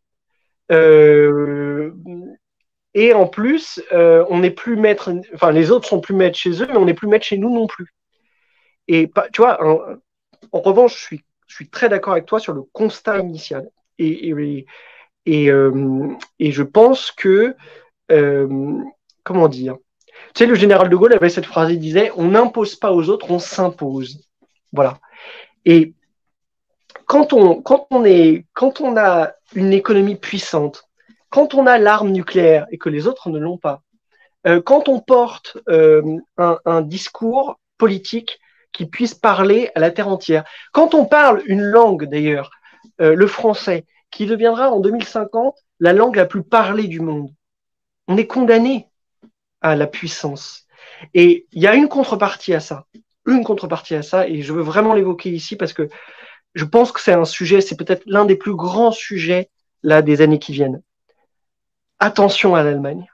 Et 2.94 3.14
en 3.14 3.28
plus, 3.28 3.82
on 3.92 4.40
n'est 4.40 4.52
plus 4.52 4.76
maître, 4.76 5.12
enfin 5.34 5.52
les 5.52 5.72
autres 5.72 5.88
sont 5.88 6.02
plus 6.02 6.14
maîtres 6.16 6.38
chez 6.38 6.62
eux, 6.62 6.68
mais 6.68 6.78
on 6.78 6.86
n'est 6.86 6.94
plus 6.94 7.08
maître 7.08 7.26
chez 7.26 7.38
nous 7.38 7.54
non 7.54 7.68
plus. 7.68 7.94
Et 8.88 9.12
tu 9.32 9.42
vois, 9.42 9.60
en 10.52 10.60
revanche, 10.60 10.96
je 10.96 11.04
suis, 11.04 11.24
je 11.48 11.56
suis 11.56 11.70
très 11.70 11.90
d'accord 11.90 12.14
avec 12.14 12.26
toi 12.26 12.40
sur 12.40 12.54
le 12.54 12.64
constat 12.64 13.20
initial. 13.20 13.70
Et, 14.00 14.30
et, 14.30 14.66
et, 15.26 15.50
euh, 15.52 16.10
je 16.40 16.64
pense 16.64 17.12
que, 17.12 17.56
euh, 18.12 18.78
comment 19.24 19.48
dire, 19.48 19.78
tu 20.34 20.40
sais, 20.40 20.46
le 20.46 20.56
général 20.56 20.90
de 20.90 20.96
Gaulle 20.96 21.14
avait 21.14 21.30
cette 21.30 21.46
phrase, 21.46 21.72
il 21.72 21.80
disait, 21.80 22.12
on 22.16 22.30
n'impose 22.30 22.76
pas 22.76 22.92
aux 22.92 23.10
autres, 23.10 23.30
on 23.32 23.40
s'impose. 23.40 24.28
Voilà. 24.72 25.00
Et 25.66 25.94
quand 27.06 27.34
on, 27.34 27.62
quand 27.62 27.88
on 27.92 28.04
est, 28.04 28.46
quand 28.54 28.82
on 28.82 28.98
a 28.98 29.34
une 29.56 29.74
économie 29.74 30.16
puissante, 30.16 30.90
quand 31.34 31.56
on 31.56 31.66
a 31.66 31.80
l'arme 31.80 32.12
nucléaire 32.12 32.68
et 32.70 32.78
que 32.78 32.90
les 32.90 33.08
autres 33.08 33.32
ne 33.32 33.40
l'ont 33.40 33.58
pas, 33.58 33.82
euh, 34.46 34.62
quand 34.62 34.88
on 34.88 35.00
porte 35.00 35.58
un, 35.68 36.20
un, 36.38 36.82
discours 36.84 37.60
politique 37.80 38.40
qui 38.72 38.86
puisse 38.86 39.16
parler 39.16 39.72
à 39.74 39.80
la 39.80 39.90
terre 39.90 40.10
entière. 40.10 40.44
Quand 40.74 40.94
on 40.94 41.06
parle 41.06 41.42
une 41.48 41.64
langue, 41.64 42.06
d'ailleurs, 42.06 42.52
euh, 43.02 43.16
le 43.16 43.26
français, 43.26 43.88
qui 44.12 44.28
deviendra 44.28 44.70
en 44.72 44.80
2050 44.80 45.58
la 45.80 45.94
langue 45.94 46.18
la 46.18 46.28
plus 46.28 46.44
parlée 46.44 46.88
du 46.88 47.00
monde, 47.00 47.32
on 48.08 48.16
est 48.16 48.28
condamné 48.28 48.88
à 49.62 49.76
la 49.76 49.88
puissance. 49.88 50.68
Et 51.16 51.48
il 51.52 51.64
y 51.64 51.66
a 51.66 51.74
une 51.74 51.90
contrepartie 51.90 52.54
à 52.54 52.60
ça, 52.60 52.86
une 53.26 53.44
contrepartie 53.44 53.96
à 53.96 54.04
ça, 54.04 54.28
et 54.28 54.44
je 54.44 54.54
veux 54.54 54.62
vraiment 54.62 54.94
l'évoquer 54.94 55.32
ici 55.32 55.56
parce 55.56 55.74
que 55.74 55.90
je 56.54 56.66
pense 56.66 56.92
que 56.92 57.02
c'est 57.02 57.14
un 57.14 57.26
sujet, 57.26 57.60
c'est 57.60 57.76
peut-être 57.76 58.04
l'un 58.06 58.26
des 58.26 58.36
plus 58.36 58.54
grands 58.56 58.92
sujets 58.92 59.50
là 59.82 60.04
des 60.04 60.22
années 60.22 60.38
qui 60.38 60.52
viennent. 60.52 60.84
Attention 62.06 62.54
à 62.54 62.64
l'Allemagne. 62.64 63.10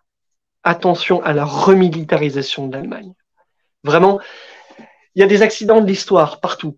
Attention 0.63 1.21
à 1.21 1.31
la 1.31 1.45
remilitarisation 1.45 2.67
de 2.67 2.75
l'Allemagne. 2.75 3.13
Vraiment, 3.83 4.19
il 5.13 5.19
y 5.19 5.23
a 5.23 5.27
des 5.27 5.43
accidents 5.43 5.79
de 5.79 5.85
l'histoire 5.85 6.39
partout. 6.39 6.75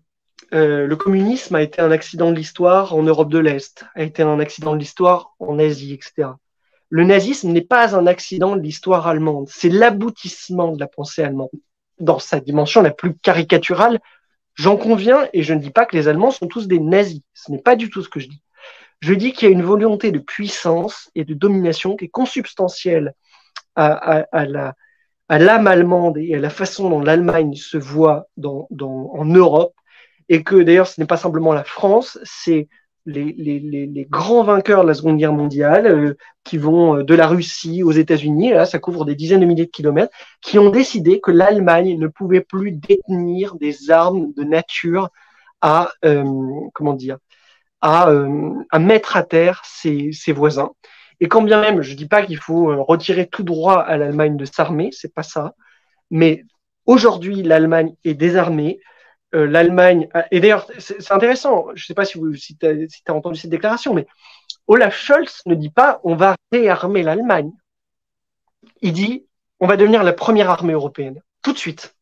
Euh, 0.52 0.86
le 0.86 0.96
communisme 0.96 1.54
a 1.54 1.62
été 1.62 1.80
un 1.80 1.90
accident 1.90 2.30
de 2.30 2.36
l'histoire 2.36 2.94
en 2.94 3.02
Europe 3.02 3.30
de 3.30 3.38
l'Est, 3.38 3.86
a 3.94 4.02
été 4.02 4.22
un 4.22 4.40
accident 4.40 4.74
de 4.74 4.78
l'histoire 4.78 5.32
en 5.38 5.58
Asie, 5.58 5.94
etc. 5.94 6.32
Le 6.90 7.04
nazisme 7.04 7.50
n'est 7.50 7.62
pas 7.62 7.96
un 7.96 8.06
accident 8.06 8.56
de 8.56 8.60
l'histoire 8.60 9.06
allemande, 9.06 9.48
c'est 9.48 9.70
l'aboutissement 9.70 10.72
de 10.72 10.80
la 10.80 10.88
pensée 10.88 11.22
allemande 11.22 11.48
dans 11.98 12.18
sa 12.18 12.40
dimension 12.40 12.82
la 12.82 12.90
plus 12.90 13.16
caricaturale. 13.16 14.00
J'en 14.54 14.76
conviens 14.76 15.30
et 15.32 15.42
je 15.42 15.54
ne 15.54 15.60
dis 15.60 15.70
pas 15.70 15.86
que 15.86 15.96
les 15.96 16.08
Allemands 16.08 16.30
sont 16.30 16.46
tous 16.46 16.68
des 16.68 16.78
nazis. 16.78 17.22
Ce 17.32 17.50
n'est 17.50 17.62
pas 17.62 17.74
du 17.74 17.88
tout 17.88 18.02
ce 18.02 18.10
que 18.10 18.20
je 18.20 18.28
dis. 18.28 18.42
Je 19.02 19.14
dis 19.14 19.32
qu'il 19.32 19.48
y 19.48 19.50
a 19.50 19.54
une 19.54 19.64
volonté 19.64 20.12
de 20.12 20.20
puissance 20.20 21.10
et 21.16 21.24
de 21.24 21.34
domination 21.34 21.96
qui 21.96 22.04
est 22.04 22.08
consubstantielle 22.08 23.14
à 23.74 24.26
la, 24.32 24.74
à 25.28 25.38
l'âme 25.38 25.66
allemande 25.66 26.18
et 26.18 26.36
à 26.36 26.38
la 26.38 26.50
façon 26.50 26.88
dont 26.88 27.00
l'Allemagne 27.00 27.54
se 27.54 27.76
voit 27.76 28.28
en 28.44 29.24
Europe, 29.24 29.74
et 30.28 30.44
que 30.44 30.62
d'ailleurs 30.62 30.86
ce 30.86 31.00
n'est 31.00 31.06
pas 31.06 31.16
simplement 31.16 31.52
la 31.52 31.64
France, 31.64 32.18
c'est 32.22 32.68
les, 33.04 33.34
les, 33.36 33.58
les, 33.58 34.04
grands 34.04 34.44
vainqueurs 34.44 34.82
de 34.84 34.88
la 34.88 34.94
Seconde 34.94 35.18
Guerre 35.18 35.32
mondiale 35.32 35.86
euh, 35.86 36.14
qui 36.44 36.56
vont 36.56 36.98
euh, 36.98 37.02
de 37.02 37.14
la 37.16 37.26
Russie 37.26 37.82
aux 37.82 37.90
États-Unis, 37.90 38.50
là 38.52 38.64
ça 38.64 38.78
couvre 38.78 39.04
des 39.04 39.16
dizaines 39.16 39.40
de 39.40 39.46
milliers 39.46 39.66
de 39.66 39.70
kilomètres, 39.70 40.14
qui 40.40 40.60
ont 40.60 40.70
décidé 40.70 41.20
que 41.20 41.32
l'Allemagne 41.32 41.98
ne 41.98 42.06
pouvait 42.06 42.42
plus 42.42 42.70
détenir 42.70 43.56
des 43.56 43.90
armes 43.90 44.32
de 44.36 44.44
nature 44.44 45.10
à 45.62 45.90
euh, 46.04 46.24
comment 46.74 46.92
dire 46.92 47.18
à, 47.82 48.10
à 48.70 48.78
mettre 48.78 49.16
à 49.16 49.22
terre 49.22 49.62
ses, 49.64 50.12
ses 50.12 50.32
voisins. 50.32 50.70
Et 51.22 51.28
quand 51.28 51.42
bien 51.42 51.60
même, 51.60 51.82
je 51.82 51.92
ne 51.92 51.96
dis 51.96 52.08
pas 52.08 52.24
qu'il 52.24 52.38
faut 52.38 52.70
euh, 52.70 52.82
retirer 52.82 53.28
tout 53.28 53.44
droit 53.44 53.80
à 53.80 53.96
l'Allemagne 53.96 54.36
de 54.36 54.44
s'armer, 54.44 54.90
c'est 54.90 55.14
pas 55.14 55.22
ça. 55.22 55.54
Mais 56.10 56.44
aujourd'hui, 56.84 57.44
l'Allemagne 57.44 57.94
est 58.04 58.14
désarmée. 58.14 58.80
Euh, 59.34 59.46
L'Allemagne, 59.46 60.08
et 60.32 60.40
d'ailleurs, 60.40 60.66
c'est 60.78 61.12
intéressant, 61.12 61.68
je 61.74 61.84
ne 61.84 61.86
sais 61.86 61.94
pas 61.94 62.04
si, 62.04 62.18
si 62.36 62.56
tu 62.56 62.66
as, 62.66 63.14
entendu 63.14 63.38
cette 63.38 63.50
déclaration, 63.50 63.94
mais 63.94 64.06
Olaf 64.66 64.96
Scholz 64.96 65.42
ne 65.46 65.54
dit 65.54 65.70
pas 65.70 66.00
on 66.02 66.16
va 66.16 66.34
réarmer 66.50 67.04
l'Allemagne. 67.04 67.52
Il 68.80 68.92
dit 68.92 69.26
on 69.60 69.68
va 69.68 69.76
devenir 69.76 70.02
la 70.02 70.12
première 70.12 70.50
armée 70.50 70.72
européenne, 70.72 71.22
tout 71.40 71.52
de 71.52 71.58
suite. 71.58 71.94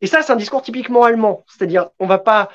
Et 0.00 0.06
ça, 0.06 0.22
c'est 0.22 0.32
un 0.32 0.36
discours 0.36 0.62
typiquement 0.62 1.04
allemand. 1.04 1.44
C'est-à-dire, 1.48 1.90
on 1.98 2.06
va 2.06 2.18
pas 2.18 2.50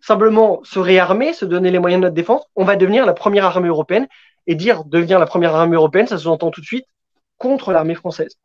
simplement 0.00 0.60
se 0.64 0.78
réarmer, 0.78 1.32
se 1.32 1.44
donner 1.44 1.70
les 1.70 1.78
moyens 1.78 2.00
de 2.00 2.06
notre 2.06 2.14
défense, 2.14 2.44
on 2.56 2.64
va 2.64 2.76
devenir 2.76 3.06
la 3.06 3.14
première 3.14 3.44
armée 3.44 3.68
européenne. 3.68 4.06
Et 4.50 4.54
dire 4.54 4.84
devenir 4.84 5.18
la 5.18 5.26
première 5.26 5.54
armée 5.54 5.76
européenne, 5.76 6.06
ça 6.06 6.16
sous-entend 6.16 6.50
tout 6.50 6.62
de 6.62 6.66
suite 6.66 6.86
contre 7.36 7.70
l'armée 7.70 7.94
française. 7.94 8.38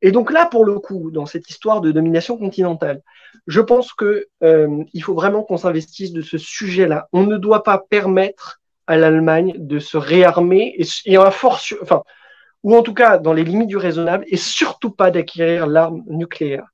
Et 0.00 0.10
donc 0.10 0.32
là, 0.32 0.46
pour 0.46 0.64
le 0.64 0.78
coup, 0.78 1.10
dans 1.10 1.26
cette 1.26 1.50
histoire 1.50 1.82
de 1.82 1.92
domination 1.92 2.38
continentale, 2.38 3.02
je 3.46 3.60
pense 3.60 3.92
que 3.92 4.28
euh, 4.42 4.82
il 4.94 5.02
faut 5.02 5.12
vraiment 5.14 5.42
qu'on 5.42 5.58
s'investisse 5.58 6.12
de 6.12 6.22
ce 6.22 6.38
sujet-là. 6.38 7.08
On 7.12 7.24
ne 7.24 7.36
doit 7.36 7.62
pas 7.64 7.78
permettre 7.78 8.60
à 8.86 8.96
l'Allemagne 8.96 9.54
de 9.58 9.78
se 9.78 9.98
réarmer 9.98 10.74
et, 10.78 10.86
et 11.04 11.16
à 11.18 11.30
force, 11.30 11.74
enfin, 11.82 12.02
ou 12.62 12.74
en 12.74 12.82
tout 12.82 12.94
cas 12.94 13.18
dans 13.18 13.32
les 13.34 13.44
limites 13.44 13.68
du 13.68 13.76
raisonnable, 13.76 14.24
et 14.28 14.38
surtout 14.38 14.90
pas 14.90 15.10
d'acquérir 15.10 15.66
l'arme 15.66 16.02
nucléaire. 16.06 16.66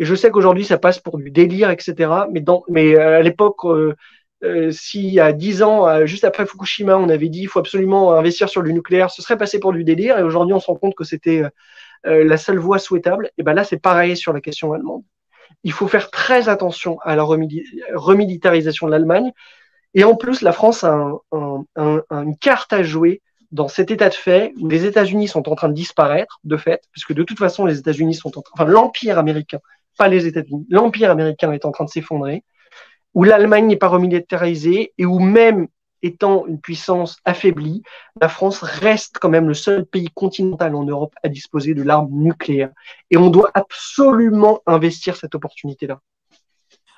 Et 0.00 0.04
je 0.04 0.14
sais 0.14 0.30
qu'aujourd'hui, 0.30 0.64
ça 0.64 0.78
passe 0.78 0.98
pour 0.98 1.18
du 1.18 1.30
délire, 1.30 1.70
etc. 1.70 2.10
Mais, 2.68 2.98
euh, 2.98 3.18
à 3.18 3.22
l'époque, 3.22 3.64
euh, 3.66 3.94
euh, 4.42 4.70
si 4.70 5.20
à 5.20 5.32
10 5.32 5.62
ans, 5.62 5.86
euh, 5.86 6.06
juste 6.06 6.24
après 6.24 6.46
Fukushima, 6.46 6.96
on 6.96 7.10
avait 7.10 7.28
dit 7.28 7.42
il 7.42 7.48
faut 7.48 7.58
absolument 7.58 8.14
investir 8.14 8.48
sur 8.48 8.62
le 8.62 8.70
nucléaire, 8.70 9.10
ce 9.10 9.20
serait 9.20 9.36
passé 9.36 9.60
pour 9.60 9.72
du 9.72 9.84
délire. 9.84 10.18
Et 10.18 10.22
aujourd'hui, 10.22 10.54
on 10.54 10.60
se 10.60 10.66
rend 10.66 10.76
compte 10.76 10.94
que 10.94 11.04
c'était 11.04 11.42
euh, 12.06 12.24
la 12.24 12.36
seule 12.38 12.58
voie 12.58 12.78
souhaitable. 12.78 13.30
Et 13.36 13.42
ben 13.42 13.52
là, 13.52 13.64
c'est 13.64 13.78
pareil 13.78 14.16
sur 14.16 14.32
la 14.32 14.40
question 14.40 14.72
allemande. 14.72 15.02
Il 15.64 15.72
faut 15.72 15.88
faire 15.88 16.10
très 16.10 16.48
attention 16.48 16.98
à 17.00 17.16
la 17.16 17.24
remilitarisation 17.24 18.86
de 18.86 18.92
l'Allemagne. 18.92 19.32
Et 19.92 20.04
en 20.04 20.16
plus, 20.16 20.40
la 20.40 20.52
France 20.52 20.84
a 20.84 20.94
un, 21.32 21.64
un, 21.76 22.02
une 22.10 22.36
carte 22.38 22.72
à 22.72 22.82
jouer 22.82 23.20
dans 23.52 23.68
cet 23.68 23.90
état 23.90 24.08
de 24.08 24.14
fait 24.14 24.54
où 24.60 24.68
les 24.68 24.86
États-Unis 24.86 25.28
sont 25.28 25.48
en 25.48 25.54
train 25.56 25.68
de 25.68 25.74
disparaître, 25.74 26.38
de 26.44 26.56
fait, 26.56 26.82
puisque 26.92 27.12
de 27.12 27.24
toute 27.24 27.38
façon, 27.38 27.66
les 27.66 27.78
États-Unis 27.78 28.14
sont 28.14 28.32
enfin, 28.52 28.64
l'Empire 28.64 29.18
américain, 29.18 29.58
pas 29.96 30.08
les 30.08 30.26
États-Unis, 30.26 30.66
l'Empire 30.70 31.10
américain 31.10 31.52
est 31.52 31.64
en 31.64 31.72
train 31.72 31.84
de 31.84 31.90
s'effondrer, 31.90 32.44
où 33.14 33.24
l'Allemagne 33.24 33.66
n'est 33.66 33.76
pas 33.76 33.88
remilitarisée 33.88 34.92
et 34.98 35.06
où 35.06 35.18
même 35.18 35.68
étant 36.02 36.46
une 36.46 36.60
puissance 36.60 37.16
affaiblie, 37.24 37.82
la 38.20 38.28
France 38.28 38.62
reste 38.62 39.18
quand 39.18 39.28
même 39.28 39.48
le 39.48 39.54
seul 39.54 39.84
pays 39.84 40.08
continental 40.14 40.74
en 40.74 40.84
Europe 40.84 41.14
à 41.22 41.28
disposer 41.28 41.74
de 41.74 41.82
l'arme 41.82 42.08
nucléaire. 42.10 42.70
Et 43.10 43.16
on 43.16 43.30
doit 43.30 43.50
absolument 43.54 44.60
investir 44.66 45.16
cette 45.16 45.34
opportunité-là. 45.34 46.00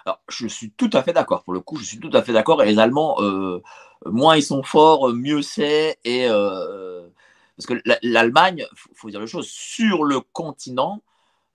Alors, 0.05 0.21
je 0.29 0.47
suis 0.47 0.71
tout 0.73 0.91
à 0.93 1.03
fait 1.03 1.13
d'accord. 1.13 1.45
Pour 1.45 1.53
le 1.53 1.61
coup, 1.61 1.77
je 1.77 1.85
suis 1.85 1.99
tout 1.99 2.11
à 2.13 2.23
fait 2.23 2.33
d'accord. 2.33 2.63
Et 2.63 2.67
les 2.67 2.79
Allemands, 2.79 3.17
euh, 3.21 3.63
moins 4.07 4.37
ils 4.37 4.43
sont 4.43 4.63
forts, 4.63 5.13
mieux 5.13 5.43
c'est. 5.43 5.99
Et 6.05 6.27
euh, 6.29 7.09
parce 7.57 7.67
que 7.67 7.83
l'Allemagne, 8.03 8.67
faut, 8.95 9.11
dire 9.11 9.21
les 9.21 9.27
choses, 9.27 9.49
sur 9.49 10.05
le 10.05 10.21
continent, 10.21 11.03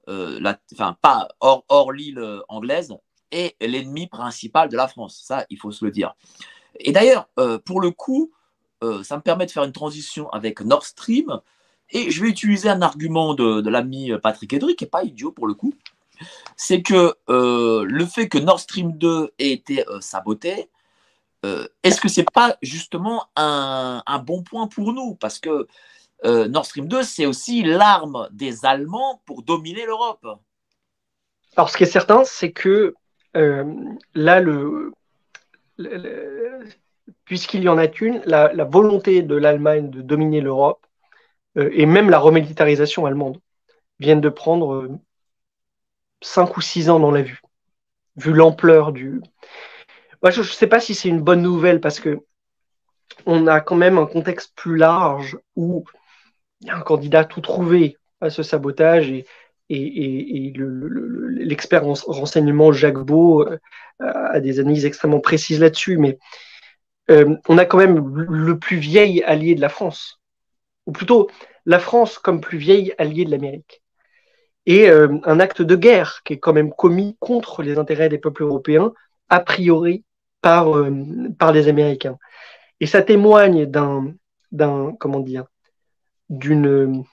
la, 0.07 0.57
enfin 0.73 0.97
pas 1.01 1.27
hors, 1.39 1.91
l'île 1.91 2.41
anglaise, 2.47 2.93
est 3.31 3.55
l'ennemi 3.61 4.07
principal 4.07 4.69
de 4.69 4.77
la 4.77 4.87
France. 4.87 5.21
Ça, 5.23 5.45
il 5.49 5.57
faut 5.57 5.71
se 5.71 5.83
le 5.83 5.91
dire. 5.91 6.15
Et 6.79 6.91
d'ailleurs, 6.91 7.27
euh, 7.39 7.59
pour 7.59 7.81
le 7.81 7.91
coup, 7.91 8.31
euh, 8.83 9.03
ça 9.03 9.17
me 9.17 9.21
permet 9.21 9.45
de 9.45 9.51
faire 9.51 9.63
une 9.63 9.71
transition 9.71 10.29
avec 10.29 10.61
Nord 10.61 10.85
Stream. 10.85 11.39
Et 11.91 12.11
je 12.11 12.21
vais 12.21 12.29
utiliser 12.29 12.69
un 12.69 12.81
argument 12.81 13.33
de, 13.33 13.69
l'ami 13.69 14.11
Patrick 14.21 14.53
Edric, 14.53 14.77
qui 14.77 14.83
n'est 14.83 14.89
pas 14.89 15.03
idiot 15.03 15.31
pour 15.31 15.47
le 15.47 15.53
coup. 15.53 15.73
C'est 16.55 16.81
que 16.81 17.15
euh, 17.29 17.83
le 17.83 18.05
fait 18.05 18.27
que 18.27 18.37
Nord 18.37 18.59
Stream 18.59 18.97
2 18.97 19.33
ait 19.39 19.51
été 19.51 19.83
saboté, 20.01 20.69
est-ce 21.81 22.01
que 22.01 22.09
c'est 22.09 22.29
pas 22.29 22.57
justement 22.61 23.27
un, 23.37 24.03
un, 24.05 24.19
bon 24.19 24.43
point 24.43 24.67
pour 24.67 24.91
nous? 24.91 25.15
Parce 25.15 25.39
que 25.39 25.65
Nord 26.23 26.65
Stream 26.65 26.87
2, 26.87 27.03
c'est 27.03 27.25
aussi 27.25 27.63
l'arme 27.63 28.27
des 28.31 28.65
Allemands 28.65 29.21
pour 29.25 29.43
dominer 29.43 29.85
l'Europe. 29.85 30.25
Alors, 31.55 31.69
ce 31.69 31.77
qui 31.77 31.83
est 31.83 31.87
certain, 31.87 32.23
c'est 32.23 32.51
que 32.51 32.95
là, 33.33 34.39
le, 34.39 34.91
puisqu'il 37.25 37.63
y 37.63 37.69
en 37.69 37.77
a 37.77 37.85
une, 37.85 38.21
la, 38.25 38.63
volonté 38.63 39.21
de 39.21 39.35
l'Allemagne 39.35 39.89
de 39.89 40.01
dominer 40.01 40.41
l'Europe 40.41 40.85
euh, 41.57 41.69
et 41.73 41.85
même 41.85 42.09
la 42.09 42.19
remilitarisation 42.19 43.05
allemande 43.05 43.39
viennent 43.99 44.21
de 44.21 44.29
prendre 44.29 44.73
euh, 44.73 44.91
cinq 46.21 46.57
ou 46.57 46.61
six 46.61 46.89
ans 46.89 46.99
dans 46.99 47.11
la 47.11 47.21
vue, 47.21 47.41
vu 48.15 48.33
l'ampleur 48.33 48.91
du. 48.91 49.21
Moi, 50.23 50.31
je 50.31 50.41
ne 50.41 50.45
sais 50.45 50.67
pas 50.67 50.79
si 50.79 50.95
c'est 50.95 51.09
une 51.09 51.21
bonne 51.21 51.41
nouvelle 51.41 51.81
parce 51.81 51.99
que 51.99 52.19
on 53.25 53.47
a 53.47 53.61
quand 53.61 53.75
même 53.75 53.97
un 53.97 54.05
contexte 54.05 54.53
plus 54.55 54.77
large 54.77 55.37
où 55.55 55.85
il 56.61 56.67
y 56.67 56.69
a 56.69 56.77
un 56.77 56.81
candidat 56.81 57.25
tout 57.25 57.41
trouvé 57.41 57.97
à 58.21 58.29
ce 58.29 58.43
sabotage 58.43 59.09
et, 59.09 59.25
l'expert 59.69 61.85
en 61.85 61.93
renseignement 61.93 62.71
Jacques 62.71 63.03
Beau 63.03 63.45
euh, 63.45 63.59
a 63.99 64.39
des 64.39 64.59
analyses 64.59 64.85
extrêmement 64.85 65.19
précises 65.19 65.59
là-dessus, 65.59 65.97
mais 65.97 66.17
euh, 67.11 67.35
on 67.49 67.57
a 67.57 67.65
quand 67.65 67.77
même 67.77 68.15
le 68.15 68.57
plus 68.57 68.77
vieil 68.77 69.21
allié 69.23 69.55
de 69.55 69.61
la 69.61 69.69
France, 69.69 70.21
ou 70.85 70.93
plutôt 70.93 71.29
la 71.65 71.79
France 71.79 72.17
comme 72.17 72.39
plus 72.39 72.57
vieil 72.57 72.93
allié 72.97 73.25
de 73.25 73.31
l'Amérique, 73.31 73.83
et 74.65 74.89
euh, 74.89 75.17
un 75.25 75.39
acte 75.41 75.61
de 75.61 75.75
guerre 75.75 76.21
qui 76.23 76.33
est 76.33 76.39
quand 76.39 76.53
même 76.53 76.71
commis 76.71 77.17
contre 77.19 77.61
les 77.61 77.77
intérêts 77.77 78.09
des 78.09 78.19
peuples 78.19 78.43
européens, 78.43 78.93
a 79.27 79.41
priori 79.41 80.05
par, 80.41 80.67
par 81.37 81.51
les 81.51 81.67
Américains. 81.67 82.17
Et 82.79 82.85
ça 82.85 83.01
témoigne 83.01 83.65
d'un 83.65 84.13
comment 84.97 85.19
dire, 85.19 85.45
d'une 86.29 87.03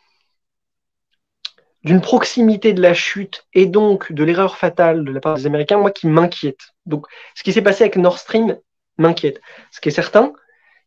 d'une 1.84 2.00
proximité 2.00 2.72
de 2.72 2.80
la 2.80 2.94
chute 2.94 3.46
et 3.52 3.66
donc 3.66 4.10
de 4.10 4.24
l'erreur 4.24 4.56
fatale 4.56 5.04
de 5.04 5.12
la 5.12 5.20
part 5.20 5.36
des 5.36 5.46
Américains, 5.46 5.78
moi 5.78 5.90
qui 5.90 6.06
m'inquiète. 6.06 6.72
Donc, 6.86 7.06
ce 7.34 7.42
qui 7.42 7.52
s'est 7.52 7.62
passé 7.62 7.84
avec 7.84 7.96
Nord 7.96 8.18
Stream 8.18 8.56
m'inquiète. 8.96 9.40
Ce 9.70 9.80
qui 9.80 9.90
est 9.90 9.92
certain, 9.92 10.32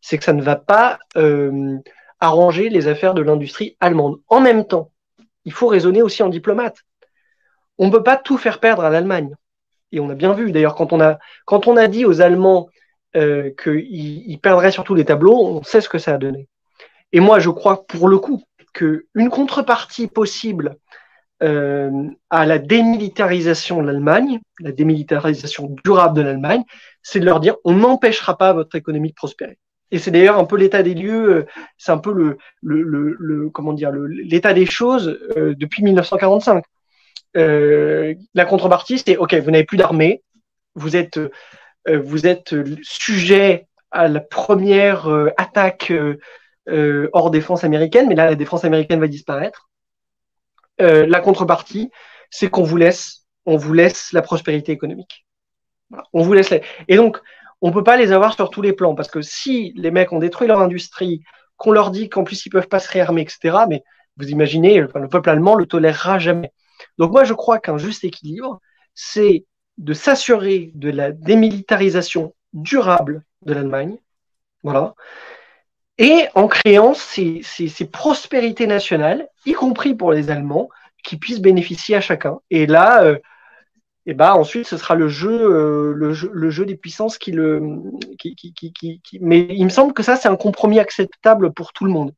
c'est 0.02 0.18
que 0.18 0.24
ça 0.24 0.34
ne 0.34 0.42
va 0.42 0.56
pas 0.56 0.98
euh, 1.16 1.78
arranger 2.20 2.70
les 2.70 2.88
affaires 2.88 3.14
de 3.14 3.22
l'industrie 3.22 3.78
allemande. 3.80 4.20
En 4.28 4.40
même 4.40 4.66
temps, 4.66 4.92
il 5.46 5.54
faut 5.54 5.68
raisonner 5.68 6.02
aussi 6.02 6.24
en 6.24 6.30
diplomate. 6.30 6.78
On 7.78 7.88
ne 7.88 7.92
peut 7.92 8.04
pas 8.04 8.18
tout 8.18 8.38
faire 8.38 8.60
perdre 8.60 8.84
à 8.84 8.90
l'Allemagne. 8.90 9.36
Et 9.92 10.00
on 10.00 10.10
a 10.10 10.16
bien 10.16 10.34
vu, 10.34 10.52
d'ailleurs, 10.52 10.76
quand 10.76 10.94
on 10.94 11.00
a, 11.00 11.20
quand 11.46 11.68
on 11.68 11.78
a 11.78 11.88
dit 11.88 12.06
aux 12.06 12.22
Allemands 12.22 12.70
euh, 13.16 13.52
qu'ils 13.62 14.40
perdraient 14.42 14.72
sur 14.72 14.84
tous 14.84 14.96
les 14.96 15.06
tableaux, 15.06 15.38
on 15.38 15.64
sait 15.64 15.82
ce 15.82 15.90
que 15.90 16.00
ça 16.00 16.16
a 16.16 16.18
donné. 16.18 16.50
Et 17.14 17.20
moi, 17.20 17.40
je 17.40 17.50
crois, 17.50 17.86
pour 17.86 18.08
le 18.08 18.18
coup, 18.18 18.44
qu'une 18.74 19.30
contrepartie 19.30 20.08
possible 20.08 20.78
euh, 21.44 21.92
à 22.30 22.46
la 22.46 22.58
démilitarisation 22.58 23.82
de 23.82 23.88
l'Allemagne, 23.88 24.40
la 24.60 24.72
démilitarisation 24.72 25.76
durable 25.84 26.18
de 26.18 26.22
l'Allemagne, 26.22 26.64
c'est 27.02 27.20
de 27.20 27.26
leur 27.26 27.40
dire 27.40 27.56
on 27.64 27.74
n'empêchera 27.74 28.38
pas 28.38 28.54
votre 28.54 28.76
économie 28.76 29.10
de 29.10 29.16
prospérer. 29.16 29.58
Et 29.92 30.00
c'est 30.00 30.12
d'ailleurs 30.12 30.38
un 30.38 30.46
peu 30.46 30.58
l'état 30.58 30.84
des 30.84 30.94
lieux, 30.94 31.30
euh, 31.30 31.46
c'est 31.78 31.92
un 31.92 31.98
peu 31.98 32.12
le, 32.12 32.38
le, 32.62 33.16
le, 33.20 33.50
comment 33.50 33.74
dire 33.74 33.92
l'état 33.92 34.54
des 34.54 34.66
choses 34.66 35.18
euh, 35.38 35.54
depuis 35.56 35.84
1945. 35.84 36.64
la 37.36 38.46
contrepartie, 38.46 39.02
c'est 39.06 39.18
ok, 39.18 39.36
vous 39.36 39.52
n'avez 39.52 39.64
plus 39.64 39.78
d'armée, 39.78 40.24
vous 40.76 40.96
êtes 40.96 41.20
vous 41.88 42.28
êtes 42.28 42.54
sujet 42.82 43.68
à 43.92 44.10
la 44.10 44.20
première 44.20 45.08
attaque 45.38 45.94
hors 47.14 47.32
défense 47.32 47.64
américaine, 47.64 48.08
mais 48.08 48.16
là 48.16 48.26
la 48.26 48.36
défense 48.36 48.66
américaine 48.66 49.00
va 49.00 49.08
disparaître. 49.08 49.70
Euh, 50.82 51.08
la 51.08 51.20
contrepartie, 51.20 51.92
c'est 52.30 52.50
qu'on 52.50 52.64
vous 52.64 52.78
laisse, 52.78 53.26
on 53.46 53.58
vous 53.58 53.74
laisse 53.74 54.12
la 54.14 54.22
prospérité 54.22 54.72
économique. 54.72 55.26
On 56.14 56.22
vous 56.22 56.34
laisse. 56.34 56.54
Et 56.88 56.96
donc, 56.96 57.20
on 57.62 57.72
peut 57.72 57.84
pas 57.84 57.98
les 57.98 58.12
avoir 58.12 58.36
sur 58.36 58.50
tous 58.50 58.62
les 58.62 58.74
plans 58.74 58.94
parce 58.94 59.10
que 59.10 59.22
si 59.22 59.74
les 59.76 59.92
mecs 59.92 60.12
ont 60.12 60.20
détruit 60.20 60.48
leur 60.48 60.62
industrie, 60.62 61.24
qu'on 61.56 61.72
leur 61.72 61.90
dit 61.90 62.10
qu'en 62.10 62.24
plus 62.24 62.46
ils 62.46 62.50
peuvent 62.50 62.68
pas 62.68 62.80
se 62.80 62.90
réarmer, 62.90 63.22
etc. 63.22 63.58
Mais 63.68 63.84
vous 64.18 64.30
imaginez, 64.30 64.80
le 64.80 65.08
peuple 65.08 65.30
allemand 65.30 65.56
le 65.56 65.66
tolérera 65.66 66.20
jamais. 66.20 66.52
Donc 66.98 67.12
moi, 67.12 67.24
je 67.24 67.34
crois 67.34 67.60
qu'un 67.60 67.78
juste 67.78 68.04
équilibre, 68.04 68.60
c'est 68.94 69.46
de 69.78 69.94
s'assurer 69.94 70.72
de 70.76 70.90
la 70.90 71.12
démilitarisation 71.12 72.36
durable 72.54 73.24
de 73.44 73.54
l'Allemagne, 73.54 73.98
voilà, 74.64 74.96
et 75.98 76.28
en 76.36 76.48
créant 76.48 76.94
ces, 76.94 77.42
prospérités 77.92 78.68
nationales, 78.68 79.28
y 79.46 79.54
compris 79.54 79.96
pour 79.96 80.12
les 80.12 80.30
Allemands, 80.30 80.70
qui 81.04 81.18
puissent 81.18 81.42
bénéficier 81.42 81.96
à 81.96 82.02
chacun. 82.02 82.40
Et 82.52 82.68
là, 82.68 83.04
euh, 83.04 83.18
et 84.06 84.14
bah 84.14 84.36
ensuite, 84.36 84.68
ce 84.68 84.78
sera 84.78 84.96
le 84.96 85.08
jeu, 85.08 85.32
euh, 85.32 85.94
le 85.94 86.50
jeu, 86.50 86.66
des 86.66 86.76
puissances 86.76 87.18
qui 87.18 87.32
le, 87.32 87.62
Mais 89.20 89.48
il 89.50 89.64
me 89.64 89.70
semble 89.70 89.94
que 89.94 90.04
ça, 90.04 90.16
c'est 90.16 90.30
un 90.30 90.36
compromis 90.36 90.80
acceptable 90.80 91.52
pour 91.52 91.74
tout 91.74 91.86
le 91.86 91.92
monde. 91.92 92.14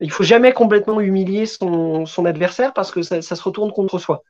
Il 0.00 0.10
faut 0.10 0.24
jamais 0.24 0.52
complètement 0.52 1.00
humilier 1.00 1.46
son, 1.46 2.26
adversaire 2.26 2.72
parce 2.72 2.90
que 2.90 3.02
ça, 3.02 3.22
se 3.22 3.42
retourne 3.42 3.72
contre 3.72 3.98
soi. 3.98 4.22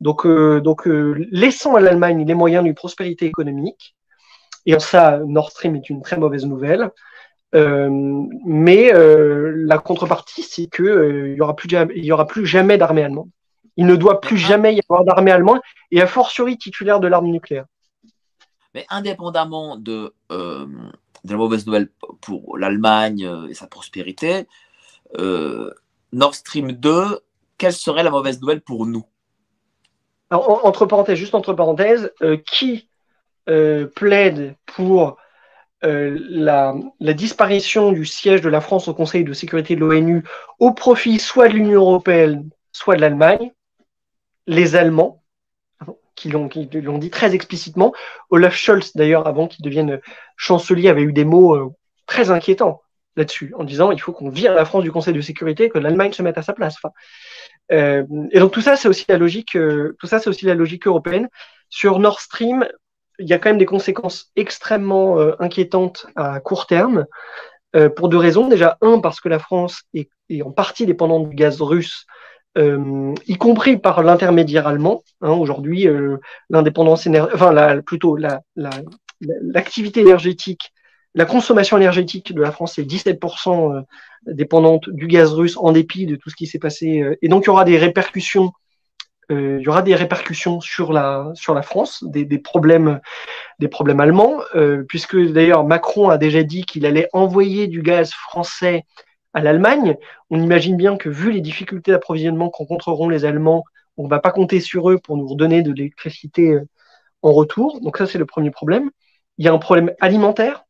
Donc, 0.00 0.26
euh, 0.26 0.60
donc 0.60 0.86
laissons 0.86 1.76
à 1.76 1.80
l'Allemagne 1.80 2.26
les 2.26 2.34
moyens 2.34 2.64
d'une 2.64 2.74
prospérité 2.74 3.26
économique. 3.26 3.94
Et 4.66 4.74
en 4.74 4.80
ça, 4.80 5.20
Nord 5.26 5.50
Stream 5.50 5.76
est 5.76 5.88
une 5.90 6.02
très 6.02 6.16
mauvaise 6.16 6.46
nouvelle. 6.46 6.90
Euh, 7.54 7.90
mais 8.44 8.92
euh, 8.94 9.52
la 9.66 9.78
contrepartie, 9.78 10.42
c'est 10.42 10.68
qu'il 10.68 10.86
euh, 10.86 11.34
n'y 11.34 11.40
aura, 11.40 11.54
plus, 11.54 11.68
y 11.70 12.12
aura 12.12 12.26
plus 12.26 12.46
jamais 12.46 12.78
d'armée 12.78 13.02
allemande. 13.02 13.28
Il 13.76 13.86
ne 13.86 13.96
doit 13.96 14.20
plus 14.20 14.38
jamais 14.38 14.74
y 14.74 14.80
avoir 14.88 15.04
d'armée 15.04 15.30
allemande 15.30 15.60
et 15.90 16.00
a 16.00 16.06
fortiori 16.06 16.58
titulaire 16.58 17.00
de 17.00 17.08
l'arme 17.08 17.26
nucléaire. 17.26 17.66
Mais 18.74 18.86
indépendamment 18.88 19.76
de, 19.76 20.14
euh, 20.30 20.66
de 21.24 21.30
la 21.30 21.36
mauvaise 21.36 21.66
nouvelle 21.66 21.90
pour 22.20 22.56
l'Allemagne 22.56 23.30
et 23.48 23.54
sa 23.54 23.66
prospérité, 23.66 24.46
euh, 25.18 25.70
Nord 26.12 26.34
Stream 26.34 26.72
2, 26.72 27.20
quelle 27.58 27.72
serait 27.72 28.02
la 28.02 28.10
mauvaise 28.10 28.40
nouvelle 28.40 28.62
pour 28.62 28.86
nous? 28.86 29.04
Alors, 30.30 30.64
Entre 30.64 30.86
parenthèses, 30.86 31.18
juste 31.18 31.34
entre 31.34 31.52
parenthèses, 31.52 32.10
qui 32.46 32.88
plaide 33.44 34.56
pour 34.64 35.18
la, 35.82 36.74
la, 37.00 37.12
disparition 37.12 37.92
du 37.92 38.04
siège 38.04 38.40
de 38.40 38.48
la 38.48 38.60
France 38.60 38.88
au 38.88 38.94
Conseil 38.94 39.24
de 39.24 39.32
sécurité 39.32 39.74
de 39.74 39.80
l'ONU 39.80 40.22
au 40.60 40.72
profit 40.72 41.18
soit 41.18 41.48
de 41.48 41.54
l'Union 41.54 41.82
européenne, 41.82 42.48
soit 42.70 42.96
de 42.96 43.00
l'Allemagne, 43.00 43.50
les 44.46 44.76
Allemands, 44.76 45.22
qui 46.14 46.28
l'ont 46.28 46.98
dit 46.98 47.10
très 47.10 47.34
explicitement. 47.34 47.92
Olaf 48.30 48.54
Scholz, 48.54 48.92
d'ailleurs, 48.94 49.26
avant 49.26 49.48
qu'il 49.48 49.64
devienne 49.64 50.00
chancelier, 50.36 50.88
avait 50.88 51.02
eu 51.02 51.12
des 51.12 51.24
mots 51.24 51.54
euh, 51.54 51.70
très 52.06 52.30
inquiétants 52.30 52.82
là-dessus, 53.16 53.52
en 53.58 53.64
disant 53.64 53.90
il 53.90 54.00
faut 54.00 54.12
qu'on 54.12 54.30
vire 54.30 54.54
la 54.54 54.64
France 54.64 54.84
du 54.84 54.92
Conseil 54.92 55.14
de 55.14 55.20
sécurité, 55.20 55.68
que 55.68 55.78
l'Allemagne 55.78 56.12
se 56.12 56.22
mette 56.22 56.38
à 56.38 56.42
sa 56.42 56.52
place. 56.52 56.76
Euh, 57.70 58.04
et 58.30 58.38
donc 58.38 58.52
tout 58.52 58.60
ça, 58.60 58.76
c'est 58.76 58.88
aussi 58.88 59.04
la 59.08 59.18
logique. 59.18 59.56
Euh, 59.56 59.96
tout 59.98 60.06
ça, 60.06 60.18
c'est 60.18 60.30
aussi 60.30 60.46
la 60.46 60.54
logique 60.54 60.86
européenne. 60.86 61.28
Sur 61.68 61.98
Nord 61.98 62.20
Stream, 62.20 62.66
il 63.22 63.28
y 63.28 63.32
a 63.32 63.38
quand 63.38 63.50
même 63.50 63.58
des 63.58 63.66
conséquences 63.66 64.30
extrêmement 64.36 65.18
inquiétantes 65.38 66.06
à 66.16 66.40
court 66.40 66.66
terme. 66.66 67.06
pour 67.96 68.08
deux 68.08 68.18
raisons. 68.18 68.48
Déjà, 68.48 68.76
un, 68.82 69.00
parce 69.00 69.20
que 69.20 69.28
la 69.28 69.38
France 69.38 69.82
est, 69.94 70.10
en 70.42 70.50
partie 70.50 70.86
dépendante 70.86 71.28
du 71.28 71.34
gaz 71.34 71.60
russe 71.60 72.06
euh, 72.58 73.14
y 73.26 73.36
compris 73.36 73.78
par 73.78 74.02
l'intermédiaire 74.02 74.66
allemand. 74.66 75.02
Hein, 75.20 75.32
Aujourd'hui, 75.32 75.88
euh, 75.88 76.18
l'indépendance 76.50 77.06
énergétique, 77.06 77.34
enfin 77.34 77.80
plutôt 77.80 78.16
l'activité 78.16 80.00
la, 80.00 80.06
énergétique, 80.06 80.72
la 81.14 81.24
consommation 81.24 81.76
énergétique 81.78 82.34
de 82.34 82.42
la 82.42 82.52
France 82.52 82.78
est 82.78 82.84
17% 82.84 83.74
euh, 83.74 83.82
dépendante 84.26 84.90
du 84.90 85.06
gaz 85.06 85.32
russe 85.32 85.56
en 85.56 85.72
dépit 85.72 86.06
de 86.06 86.16
tout 86.16 86.30
ce 86.30 86.36
qui 86.36 86.46
s'est 86.46 86.58
passé. 86.58 87.00
Euh, 87.00 87.16
et 87.22 87.28
donc 87.28 87.44
il 87.44 87.46
y 87.46 87.50
aura 87.50 87.64
des 87.64 87.78
répercussions. 87.78 88.52
Il 89.30 89.60
y 89.60 89.68
aura 89.68 89.82
des 89.82 89.94
répercussions 89.94 90.60
sur 90.60 90.92
la 90.92 91.30
sur 91.34 91.54
la 91.54 91.62
France, 91.62 92.04
des, 92.04 92.24
des 92.24 92.38
problèmes 92.38 93.00
des 93.60 93.68
problèmes 93.68 94.00
allemands, 94.00 94.40
puisque 94.88 95.16
d'ailleurs 95.16 95.64
Macron 95.64 96.10
a 96.10 96.18
déjà 96.18 96.42
dit 96.42 96.64
qu'il 96.64 96.84
allait 96.84 97.08
envoyer 97.12 97.66
du 97.66 97.82
gaz 97.82 98.12
français 98.12 98.84
à 99.34 99.40
l'Allemagne. 99.40 99.96
On 100.30 100.40
imagine 100.40 100.76
bien 100.76 100.96
que 100.96 101.08
vu 101.08 101.30
les 101.30 101.40
difficultés 101.40 101.92
d'approvisionnement 101.92 102.50
qu'encontreront 102.50 103.08
les 103.08 103.24
Allemands, 103.24 103.64
on 103.96 104.04
ne 104.04 104.08
va 104.08 104.20
pas 104.20 104.30
compter 104.30 104.60
sur 104.60 104.90
eux 104.90 104.98
pour 104.98 105.16
nous 105.16 105.26
redonner 105.26 105.62
de 105.62 105.72
l'électricité 105.72 106.50
euh, 106.52 106.68
en 107.22 107.32
retour. 107.32 107.80
Donc 107.80 107.98
ça, 107.98 108.06
c'est 108.06 108.18
le 108.18 108.26
premier 108.26 108.50
problème. 108.50 108.90
Il 109.38 109.44
y 109.44 109.48
a 109.48 109.52
un 109.52 109.58
problème 109.58 109.92
alimentaire, 110.00 110.64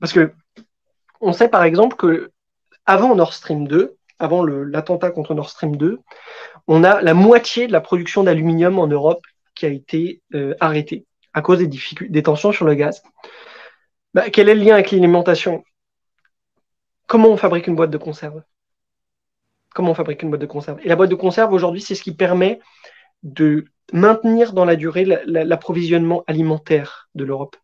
parce 0.00 0.12
que 0.12 0.32
on 1.20 1.32
sait 1.32 1.48
par 1.48 1.64
exemple 1.64 1.96
que 1.96 2.30
avant 2.84 3.14
Nord 3.14 3.32
Stream 3.32 3.66
2, 3.66 3.96
avant 4.18 4.44
l'attentat 4.44 5.10
contre 5.10 5.34
Nord 5.34 5.50
Stream 5.50 5.76
2, 5.76 5.98
on 6.66 6.84
a 6.84 7.00
la 7.00 7.14
moitié 7.14 7.66
de 7.66 7.72
la 7.72 7.80
production 7.80 8.24
d'aluminium 8.24 8.78
en 8.78 8.86
Europe 8.86 9.24
qui 9.54 9.66
a 9.66 9.68
été 9.68 10.22
euh, 10.34 10.54
arrêtée 10.60 11.06
à 11.32 11.42
cause 11.42 11.58
des, 11.58 11.68
des 12.08 12.22
tensions 12.22 12.52
sur 12.52 12.64
le 12.64 12.74
gaz. 12.74 13.02
Bah, 14.14 14.30
quel 14.30 14.48
est 14.48 14.54
le 14.54 14.62
lien 14.62 14.74
avec 14.74 14.90
l'alimentation? 14.90 15.64
Comment 17.06 17.28
on 17.28 17.36
fabrique 17.36 17.66
une 17.66 17.76
boîte 17.76 17.90
de 17.90 17.98
conserve? 17.98 18.42
Comment 19.74 19.90
on 19.90 19.94
fabrique 19.94 20.22
une 20.22 20.30
boîte 20.30 20.40
de 20.40 20.46
conserve? 20.46 20.80
Et 20.82 20.88
la 20.88 20.96
boîte 20.96 21.10
de 21.10 21.14
conserve, 21.14 21.52
aujourd'hui, 21.52 21.82
c'est 21.82 21.94
ce 21.94 22.02
qui 22.02 22.14
permet 22.14 22.60
de 23.22 23.66
maintenir 23.92 24.52
dans 24.52 24.64
la 24.64 24.76
durée 24.76 25.04
l'approvisionnement 25.26 26.24
alimentaire 26.26 27.08
de 27.14 27.24
l'Europe. 27.24 27.56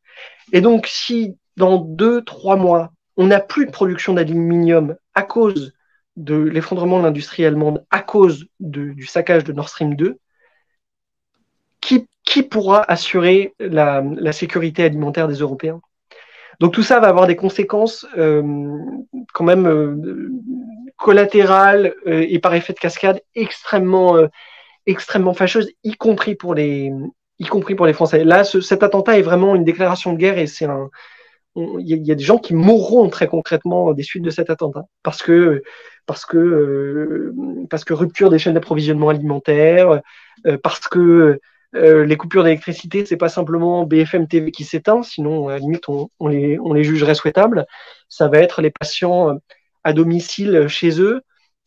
Et 0.52 0.60
donc, 0.60 0.86
si 0.86 1.36
dans 1.56 1.78
deux, 1.78 2.22
trois 2.22 2.56
mois, 2.56 2.92
on 3.16 3.26
n'a 3.26 3.40
plus 3.40 3.66
de 3.66 3.70
production 3.70 4.14
d'aluminium 4.14 4.96
à 5.14 5.22
cause 5.22 5.72
de 6.16 6.36
l'effondrement 6.36 6.98
de 6.98 7.04
l'industrie 7.04 7.44
allemande, 7.44 7.84
à 7.90 8.00
cause 8.00 8.46
du 8.60 9.06
saccage 9.06 9.44
de 9.44 9.52
Nord 9.52 9.68
Stream 9.68 9.96
2, 9.96 10.18
qui, 11.80 12.06
pourra 12.42 12.82
assurer 12.90 13.54
la 13.58 14.32
sécurité 14.32 14.84
alimentaire 14.84 15.28
des 15.28 15.34
Européens 15.36 15.82
donc 16.62 16.74
tout 16.74 16.84
ça 16.84 17.00
va 17.00 17.08
avoir 17.08 17.26
des 17.26 17.34
conséquences 17.34 18.06
euh, 18.16 18.78
quand 19.34 19.42
même 19.42 19.66
euh, 19.66 20.30
collatérales 20.96 21.94
euh, 22.06 22.24
et 22.28 22.38
par 22.38 22.54
effet 22.54 22.72
de 22.72 22.78
cascade 22.78 23.20
extrêmement, 23.34 24.16
extrêmement 24.86 25.34
fâcheuses, 25.34 25.72
y 25.82 25.94
compris 25.94 26.36
pour 26.36 26.54
les, 26.54 26.92
y 27.40 27.46
compris 27.46 27.74
pour 27.74 27.86
les 27.86 27.92
Français. 27.92 28.22
Là, 28.22 28.44
cet 28.44 28.84
attentat 28.84 29.18
est 29.18 29.22
vraiment 29.22 29.56
une 29.56 29.64
déclaration 29.64 30.12
de 30.12 30.18
guerre 30.18 30.38
et 30.38 30.46
c'est 30.46 30.66
un, 30.66 30.88
il 31.56 32.06
y, 32.06 32.12
a 32.12 32.14
des 32.14 32.24
gens 32.24 32.38
qui 32.38 32.54
mourront 32.54 33.10
très 33.10 33.26
concrètement 33.26 33.92
des 33.92 34.04
suites 34.04 34.22
de 34.22 34.30
cet 34.30 34.48
attentat 34.48 34.84
parce 35.02 35.20
que 35.20 35.64
parce 36.06 36.26
que 36.26 37.32
parce 37.70 37.84
que 37.84 37.94
rupture 37.94 38.30
des 38.30 38.38
chaînes 38.38 38.54
d'approvisionnement 38.54 39.08
alimentaire, 39.08 40.00
parce 40.62 40.88
que 40.88 41.38
euh, 41.74 42.04
les 42.04 42.16
coupures 42.16 42.44
d'électricité, 42.44 43.06
c'est 43.06 43.16
pas 43.16 43.30
simplement 43.30 43.86
BFM 43.86 44.28
TV 44.28 44.50
qui 44.50 44.64
s'éteint, 44.64 45.02
sinon 45.02 45.48
à 45.48 45.52
la 45.52 45.58
limite 45.58 45.88
on, 45.88 46.08
les, 46.28 46.58
on, 46.60 46.74
les, 46.74 46.84
jugerait 46.84 47.14
souhaitables. 47.14 47.66
Ça 48.08 48.28
va 48.28 48.38
être 48.38 48.60
les 48.60 48.70
patients 48.70 49.30
euh, 49.30 49.34
à 49.82 49.94
domicile 49.94 50.68
chez 50.68 51.00
eux, 51.00 51.22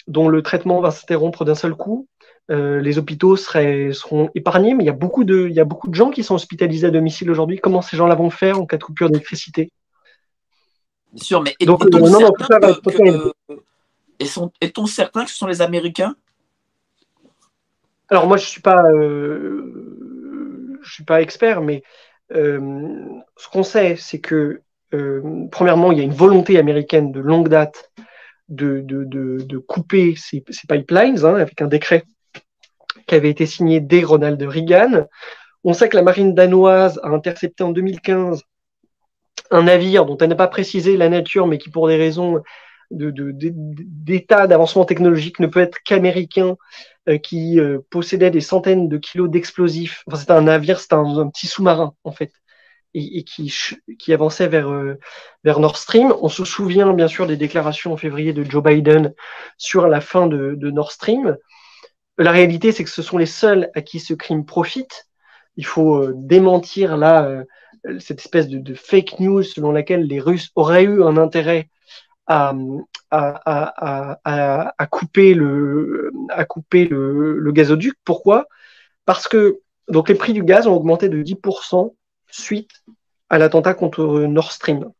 dont 0.07 0.27
le 0.27 0.43
traitement 0.43 0.79
va 0.79 0.91
s'interrompre 0.91 1.43
d'un 1.43 1.55
seul 1.55 1.73
coup. 1.73 2.07
Euh, 2.51 2.79
les 2.79 2.99
hôpitaux 2.99 3.35
seraient, 3.35 3.91
seront 3.93 4.29
épargnés, 4.35 4.75
mais 4.75 4.83
il 4.83 4.87
y, 4.87 4.91
a 4.91 4.93
beaucoup 4.93 5.23
de, 5.23 5.47
il 5.49 5.55
y 5.55 5.59
a 5.59 5.65
beaucoup 5.65 5.87
de 5.87 5.95
gens 5.95 6.11
qui 6.11 6.23
sont 6.23 6.35
hospitalisés 6.35 6.85
à 6.85 6.91
domicile 6.91 7.31
aujourd'hui. 7.31 7.57
Comment 7.57 7.81
ces 7.81 7.97
gens-là 7.97 8.13
vont 8.13 8.29
faire 8.29 8.59
en 8.59 8.67
cas 8.67 8.77
de 8.77 8.83
coupure 8.83 9.09
d'électricité? 9.09 9.71
Bien 11.11 11.23
sûr, 11.23 11.41
mais 11.41 11.55
est-on 14.19 14.85
certain 14.85 15.25
que 15.25 15.31
ce 15.31 15.37
sont 15.37 15.47
les 15.47 15.61
Américains? 15.61 16.15
Alors 18.09 18.27
moi, 18.27 18.37
je 18.37 18.45
suis 18.45 18.61
pas, 18.61 18.83
euh, 18.83 19.55
suis 20.83 21.03
pas 21.03 21.21
expert, 21.21 21.61
mais 21.61 21.83
euh, 22.33 23.19
ce 23.37 23.49
qu'on 23.49 23.63
sait, 23.63 23.95
c'est 23.95 24.19
que 24.19 24.61
euh, 24.93 25.47
premièrement, 25.51 25.91
il 25.91 25.97
y 25.97 26.01
a 26.01 26.03
une 26.03 26.13
volonté 26.13 26.57
américaine 26.57 27.11
de 27.11 27.19
longue 27.19 27.49
date 27.49 27.91
de, 28.47 28.81
de, 28.81 29.03
de, 29.03 29.57
couper 29.57 30.15
ces, 30.15 30.43
ces 30.49 30.67
pipelines 30.67 31.25
hein, 31.25 31.35
avec 31.35 31.61
un 31.61 31.67
décret 31.67 32.03
qui 33.07 33.15
avait 33.15 33.31
été 33.31 33.45
signé 33.45 33.79
dès 33.79 34.03
Ronald 34.03 34.41
Reagan. 34.41 35.07
On 35.63 35.73
sait 35.73 35.89
que 35.89 35.95
la 35.95 36.03
marine 36.03 36.35
danoise 36.35 36.99
a 37.03 37.09
intercepté 37.09 37.63
en 37.63 37.71
2015 37.71 38.43
un 39.51 39.63
navire 39.63 40.05
dont 40.05 40.17
elle 40.17 40.29
n'a 40.29 40.35
pas 40.35 40.47
précisé 40.47 40.95
la 40.95 41.09
nature, 41.09 41.47
mais 41.47 41.57
qui 41.57 41.69
pour 41.69 41.87
des 41.87 41.97
raisons 41.97 42.41
d'état 42.91 44.43
de, 44.43 44.47
d'avancement 44.47 44.85
technologique 44.85 45.39
ne 45.39 45.47
peut 45.47 45.59
être 45.59 45.79
qu'américain, 45.83 46.55
euh, 47.07 47.19
qui 47.19 47.59
euh, 47.59 47.79
possédait 47.91 48.31
des 48.31 48.41
centaines 48.41 48.89
de 48.89 48.97
kilos 48.97 49.29
d'explosifs. 49.29 50.03
Enfin, 50.07 50.17
c'était 50.17 50.31
un 50.31 50.41
navire, 50.41 50.79
c'était 50.79 50.95
un, 50.95 51.29
petit 51.29 51.45
sous-marin 51.45 51.93
en 52.03 52.11
fait, 52.11 52.31
et, 52.95 53.19
et 53.19 53.23
qui, 53.23 53.53
qui, 53.99 54.11
avançait 54.11 54.47
vers, 54.47 54.71
euh, 54.71 54.95
vers 55.43 55.59
Nord 55.59 55.77
Stream. 55.77 56.15
On 56.21 56.29
se 56.29 56.43
souvient 56.45 56.93
bien 56.93 57.07
sûr 57.07 57.27
des 57.27 57.37
déclarations 57.37 57.93
en 57.93 57.97
février 57.97 58.33
de 58.33 58.43
Joe 58.43 58.63
Biden 58.63 59.13
sur 59.59 59.87
la 59.87 60.01
fin 60.01 60.25
de, 60.25 60.55
de 60.55 60.71
Nord 60.71 60.91
Stream. 60.91 61.37
La 62.17 62.31
réalité, 62.31 62.71
c'est 62.71 62.83
que 62.83 62.89
ce 62.89 63.03
sont 63.03 63.19
les 63.19 63.27
seuls 63.27 63.69
à 63.75 63.81
qui 63.81 63.99
ce 63.99 64.15
crime 64.15 64.43
profite. 64.43 65.07
Il 65.57 65.65
faut 65.65 66.07
démentir 66.13 66.97
là 66.97 67.43
cette 67.99 68.19
espèce 68.19 68.47
de, 68.47 68.57
de, 68.57 68.73
fake 68.73 69.19
news 69.19 69.43
selon 69.43 69.71
laquelle 69.71 70.07
les 70.07 70.19
Russes 70.19 70.49
auraient 70.55 70.83
eu 70.83 71.03
un 71.03 71.17
intérêt 71.17 71.69
à, 72.27 72.53
à, 73.11 74.19
à, 74.23 74.73
à, 74.77 74.87
couper 74.87 75.33
le, 75.33 76.11
à 76.29 76.45
couper 76.45 76.85
le, 76.85 77.37
le 77.37 77.51
gazoduc. 77.51 77.95
Pourquoi? 78.03 78.47
Parce 79.05 79.27
que 79.27 79.61
donc 79.87 80.09
les 80.09 80.15
prix 80.15 80.33
du 80.33 80.43
gaz 80.43 80.67
ont 80.67 80.73
augmenté 80.73 81.09
de 81.09 81.21
10% 81.21 81.93
suite 82.31 82.71
à 83.29 83.37
l'attentat 83.37 83.73
contre 83.73 84.21
Nord 84.21 84.51
Stream. 84.51 84.91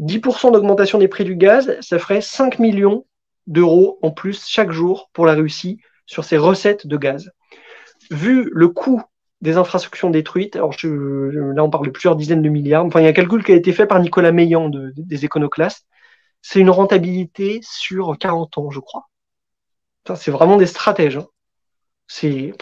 10% 0.00 0.52
d'augmentation 0.52 0.98
des 0.98 1.08
prix 1.08 1.24
du 1.24 1.36
gaz, 1.36 1.76
ça 1.80 1.98
ferait 1.98 2.20
5 2.20 2.58
millions 2.58 3.06
d'euros 3.46 3.98
en 4.02 4.10
plus 4.10 4.46
chaque 4.46 4.70
jour 4.70 5.10
pour 5.12 5.26
la 5.26 5.34
Russie 5.34 5.80
sur 6.06 6.24
ses 6.24 6.36
recettes 6.36 6.86
de 6.86 6.96
gaz. 6.96 7.30
Vu 8.10 8.50
le 8.52 8.68
coût 8.68 9.02
des 9.40 9.56
infrastructures 9.56 10.10
détruites, 10.10 10.56
alors 10.56 10.72
je, 10.72 10.88
là 10.88 11.64
on 11.64 11.70
parle 11.70 11.86
de 11.86 11.90
plusieurs 11.90 12.16
dizaines 12.16 12.42
de 12.42 12.48
milliards, 12.48 12.84
enfin 12.84 13.00
il 13.00 13.04
y 13.04 13.06
a 13.06 13.10
un 13.10 13.14
calcul 13.14 13.42
qui 13.42 13.52
a 13.52 13.56
été 13.56 13.72
fait 13.72 13.86
par 13.86 14.00
Nicolas 14.00 14.30
Meillan 14.30 14.68
de, 14.68 14.92
des 14.96 15.24
éconoclastes, 15.24 15.86
c'est 16.42 16.60
une 16.60 16.70
rentabilité 16.70 17.60
sur 17.62 18.16
40 18.18 18.58
ans, 18.58 18.70
je 18.70 18.80
crois. 18.80 19.08
C'est 20.16 20.30
vraiment 20.30 20.56
des 20.56 20.66
stratèges. 20.66 21.16
Hein. 21.16 21.26
C'est 22.06 22.54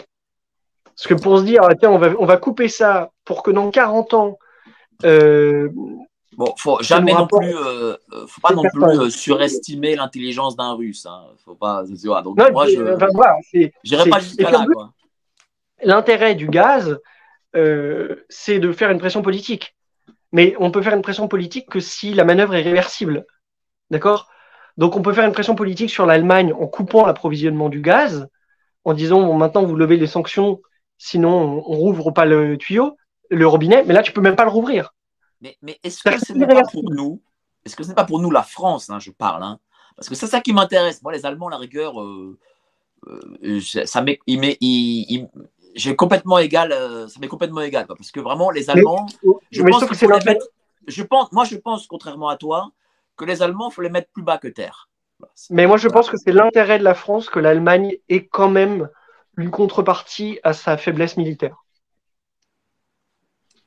parce 0.85 1.07
que 1.07 1.13
pour 1.15 1.39
se 1.39 1.43
dire, 1.43 1.61
tiens, 1.79 1.91
on 1.91 1.97
va, 1.97 2.11
on 2.19 2.25
va 2.25 2.37
couper 2.37 2.69
ça 2.69 3.11
pour 3.25 3.43
que 3.43 3.51
dans 3.51 3.71
40 3.71 4.13
ans, 4.13 4.37
euh, 5.03 5.69
Bon, 6.37 6.53
faut 6.57 6.81
jamais 6.81 7.13
non 7.13 7.27
plus, 7.27 7.53
euh, 7.53 7.97
euh, 8.13 8.25
faut 8.27 8.39
pas 8.41 8.53
non 8.53 8.63
plus 8.63 8.81
euh, 8.83 9.09
surestimer 9.09 9.95
l'intelligence 9.95 10.55
d'un 10.55 10.73
Russe. 10.73 11.05
Hein. 11.05 11.25
Faut 11.43 11.55
pas. 11.55 11.83
Donc 11.83 12.37
moi, 12.53 12.67
je, 12.67 14.09
pas 14.09 14.19
jusqu'à 14.19 14.51
là. 14.51 14.65
L'intérêt 15.83 16.35
du 16.35 16.47
gaz, 16.47 16.99
c'est 18.29 18.59
de 18.59 18.71
faire 18.71 18.91
une 18.91 18.99
pression 18.99 19.21
politique. 19.21 19.75
Mais 20.31 20.55
on 20.59 20.71
peut 20.71 20.81
faire 20.81 20.95
une 20.95 21.01
pression 21.01 21.27
politique 21.27 21.69
que 21.69 21.81
si 21.81 22.13
la 22.13 22.23
manœuvre 22.23 22.55
est 22.55 22.61
réversible. 22.61 23.25
D'accord? 23.91 24.29
Donc 24.77 24.95
on 24.95 25.01
peut 25.01 25.13
faire 25.13 25.25
une 25.25 25.33
pression 25.33 25.53
politique 25.53 25.89
sur 25.89 26.05
l'Allemagne 26.05 26.53
en 26.53 26.65
coupant 26.65 27.05
l'approvisionnement 27.05 27.69
du 27.69 27.81
gaz, 27.81 28.27
en 28.85 28.93
disant 28.93 29.21
bon, 29.21 29.35
maintenant 29.35 29.63
vous 29.63 29.75
levez 29.75 29.97
les 29.97 30.07
sanctions, 30.07 30.61
sinon 30.97 31.63
on, 31.67 31.75
rouvre 31.75 32.11
pas 32.11 32.25
le 32.25 32.57
tuyau, 32.57 32.97
le 33.29 33.45
robinet, 33.45 33.83
mais 33.85 33.93
là 33.93 34.01
tu 34.01 34.11
peux 34.13 34.21
même 34.21 34.35
pas 34.35 34.45
le 34.45 34.49
rouvrir. 34.49 34.95
Mais, 35.41 35.57
mais 35.61 35.79
est-ce 35.83 36.01
que 36.03 36.17
ce 36.17 36.33
n'est 36.33 36.47
pas 36.47 36.63
pour 36.63 36.89
nous 36.89 37.21
Est-ce 37.65 37.75
que 37.75 37.83
ce 37.83 37.89
n'est 37.89 37.95
pas 37.95 38.05
pour 38.05 38.19
nous 38.19 38.31
la 38.31 38.43
France, 38.43 38.89
hein, 38.89 38.99
je 38.99 39.11
parle 39.11 39.43
hein? 39.43 39.59
Parce 39.95 40.07
que 40.09 40.15
c'est 40.15 40.27
ça 40.27 40.41
qui 40.41 40.53
m'intéresse. 40.53 41.03
Moi, 41.03 41.11
les 41.11 41.25
Allemands, 41.25 41.49
la 41.49 41.57
rigueur, 41.57 42.01
euh, 42.01 42.39
euh, 43.07 43.59
ça 43.85 44.01
m'est, 44.01 44.19
j'ai 45.75 45.95
complètement 45.95 46.37
égal, 46.37 46.71
euh, 46.71 47.07
ça 47.07 47.19
m'est 47.19 47.27
complètement 47.27 47.61
égal, 47.61 47.85
parce 47.87 48.11
que 48.11 48.19
vraiment 48.19 48.51
les 48.51 48.69
Allemands, 48.69 49.05
je, 49.51 49.63
pense 49.63 49.85
que 49.85 49.95
je 50.87 51.03
pense, 51.03 51.31
moi 51.31 51.45
je 51.45 51.55
pense 51.55 51.87
contrairement 51.87 52.29
à 52.29 52.37
toi, 52.37 52.71
que 53.21 53.25
les 53.25 53.41
Allemands 53.41 53.69
faut 53.69 53.81
les 53.81 53.89
mettre 53.89 54.09
plus 54.11 54.23
bas 54.23 54.37
que 54.37 54.47
terre. 54.47 54.89
Mais 55.49 55.67
moi 55.67 55.77
je 55.77 55.87
pense 55.87 56.09
que 56.09 56.17
c'est 56.17 56.31
l'intérêt 56.31 56.79
de 56.79 56.83
la 56.83 56.95
France 56.95 57.29
que 57.29 57.39
l'Allemagne 57.39 57.95
ait 58.09 58.25
quand 58.25 58.49
même 58.49 58.89
une 59.37 59.51
contrepartie 59.51 60.39
à 60.43 60.53
sa 60.53 60.77
faiblesse 60.77 61.17
militaire. 61.17 61.63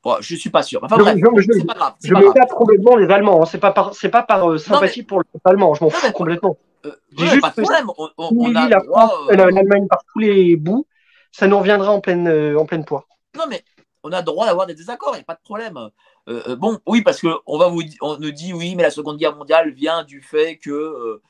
Je 0.05 0.11
je 0.21 0.35
suis 0.37 0.51
pas 0.51 0.63
sûr. 0.63 0.85
Enfin 0.85 0.99
bref, 0.99 1.17
c'est 1.41 1.67
pas 1.67 1.75
grave. 1.75 1.95
Je 2.03 2.13
me 2.15 2.33
tape 2.35 2.51
complètement 2.51 2.97
les 2.97 3.11
Allemands. 3.11 3.43
Hein. 3.43 3.47
C'est 3.47 3.59
pas 3.59 3.71
par, 3.71 3.95
c'est 3.95 4.11
pas 4.11 4.23
par 4.23 4.51
euh, 4.51 4.59
sympathie 4.59 5.03
pour 5.03 5.23
les 5.23 5.41
Allemands. 5.45 5.73
Je 5.73 5.83
m'en 5.83 5.89
fous 5.89 6.13
complètement. 6.13 6.59
Euh, 6.85 6.93
J'ai 7.17 7.27
juste 7.27 7.41
pas 7.41 7.49
de 7.49 7.63
problème. 7.63 7.87
On, 7.97 8.11
on, 8.19 8.55
a 8.55 8.67
euh, 8.67 9.35
l'Allemagne 9.35 9.87
par 9.89 10.01
tous 10.13 10.19
les 10.19 10.57
bouts 10.57 10.87
ça 11.35 11.49
nous 11.49 11.59
reviendra 11.59 11.91
en 11.91 12.01
pleine, 12.01 12.29
euh, 12.29 12.57
en 12.57 12.65
pleine 12.65 12.85
poire. 12.85 13.09
Non, 13.37 13.45
mais 13.49 13.65
on 14.05 14.13
a 14.13 14.19
le 14.19 14.25
droit 14.25 14.47
d'avoir 14.47 14.67
des 14.67 14.75
désaccords, 14.75 15.15
il 15.15 15.19
n'y 15.19 15.23
a 15.23 15.25
pas 15.25 15.35
de 15.35 15.43
problème. 15.43 15.91
Euh, 16.29 16.43
euh, 16.49 16.57
bon, 16.57 16.79
oui, 16.87 17.03
parce 17.03 17.21
qu'on 17.21 17.59
va 17.59 17.69
vous, 17.69 17.83
on 18.01 18.19
nous 18.19 18.31
dit 18.31 18.53
oui, 18.53 18.75
mais 18.75 18.83
la 18.83 18.91
Seconde 18.91 19.19
Guerre 19.19 19.37
mondiale 19.37 19.71
vient 19.71 20.05
du 20.05 20.23
fait 20.23 20.57
que 20.57 21.21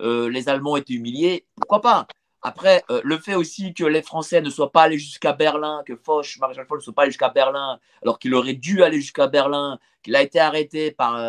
les 0.00 0.48
Allemands 0.48 0.76
étaient 0.76 0.94
humiliés. 0.94 1.46
Pourquoi 1.56 1.80
pas? 1.80 2.06
Après, 2.42 2.82
le 2.88 3.18
fait 3.18 3.34
aussi 3.34 3.74
que 3.74 3.84
les 3.84 4.00
Français 4.00 4.40
ne 4.40 4.48
soient 4.48 4.72
pas 4.72 4.84
allés 4.84 4.98
jusqu'à 4.98 5.34
Berlin, 5.34 5.82
que 5.86 5.94
Foch, 5.94 6.38
Maréchal 6.40 6.66
Foch 6.66 6.78
ne 6.78 6.82
soit 6.84 6.94
pas 6.94 7.02
allé 7.02 7.10
jusqu'à 7.10 7.28
Berlin, 7.28 7.78
alors 8.02 8.18
qu'il 8.18 8.34
aurait 8.34 8.54
dû 8.54 8.82
aller 8.82 8.98
jusqu'à 8.98 9.26
Berlin, 9.26 9.78
qu'il 10.02 10.16
a 10.16 10.22
été 10.22 10.40
arrêté 10.40 10.90
par, 10.90 11.20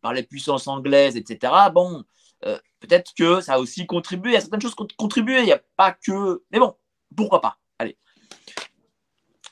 par 0.00 0.12
les 0.12 0.22
puissances 0.22 0.68
anglaises, 0.68 1.16
etc. 1.16 1.52
Bon, 1.74 2.04
peut-être 2.40 3.12
que 3.14 3.40
ça 3.40 3.54
a 3.54 3.58
aussi 3.58 3.84
contribué, 3.84 4.30
il 4.30 4.34
y 4.34 4.36
a 4.36 4.40
certaines 4.40 4.60
choses 4.60 4.76
qui 4.76 4.82
ont 4.82 4.88
contribué, 4.96 5.40
il 5.40 5.46
n'y 5.46 5.52
a 5.52 5.60
pas 5.76 5.90
que. 5.90 6.44
Mais 6.52 6.60
bon, 6.60 6.76
pourquoi 7.16 7.40
pas? 7.40 7.58
Allez. 7.80 7.96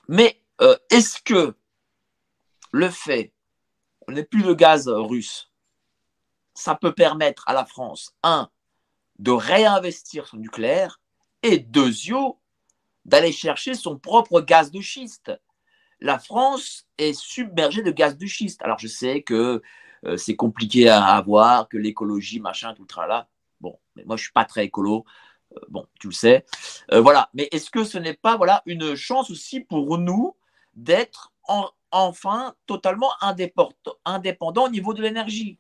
Mais 0.09 0.41
euh, 0.61 0.77
est-ce 0.91 1.21
que 1.23 1.55
le 2.77 2.91
fait 2.91 3.33
qu'on 4.01 4.13
n'ait 4.13 4.25
plus 4.25 4.43
de 4.43 4.53
gaz 4.53 4.89
russe, 4.89 5.51
ça 6.55 6.75
peut 6.75 6.95
permettre 6.95 7.45
à 7.49 7.53
la 7.53 7.65
France, 7.65 8.15
un, 8.23 8.51
de 9.19 9.31
réinvestir 9.31 10.27
son 10.27 10.37
nucléaire, 10.37 11.01
et 11.43 11.59
deux, 11.59 11.93
d'aller 13.05 13.33
chercher 13.33 13.75
son 13.75 13.99
propre 13.99 14.41
gaz 14.41 14.71
de 14.71 14.81
schiste. 14.81 15.33
La 16.01 16.19
France 16.19 16.87
est 16.99 17.15
submergée 17.15 17.83
de 17.83 17.91
gaz 17.91 18.17
de 18.17 18.27
schiste. 18.27 18.63
Alors 18.63 18.79
je 18.79 18.89
sais 18.89 19.23
que 19.23 19.63
euh, 20.05 20.17
c'est 20.17 20.37
compliqué 20.37 20.89
à 20.89 21.05
avoir, 21.05 21.69
que 21.69 21.79
l'écologie, 21.79 22.41
machin, 22.41 22.75
tout 22.75 22.87
le 22.89 23.07
là. 23.07 23.29
Bon, 23.61 23.79
mais 23.95 24.05
moi 24.05 24.17
je 24.17 24.25
suis 24.25 24.33
pas 24.33 24.45
très 24.45 24.67
écolo. 24.67 25.05
Euh, 25.57 25.61
bon, 25.69 25.87
tu 26.01 26.09
le 26.09 26.13
sais. 26.13 26.45
Euh, 26.93 27.01
voilà. 27.01 27.31
Mais 27.33 27.49
est-ce 27.53 27.71
que 27.71 27.85
ce 27.85 27.97
n'est 27.97 28.15
pas 28.15 28.37
voilà, 28.37 28.63
une 28.67 28.95
chance 28.95 29.31
aussi 29.31 29.61
pour 29.61 29.99
nous 29.99 30.37
d'être 30.75 31.33
enfin 31.97 32.55
totalement 32.67 33.11
indépendants 34.05 34.67
au 34.67 34.69
niveau 34.69 34.95
de 34.95 35.03
l'énergie 35.03 35.59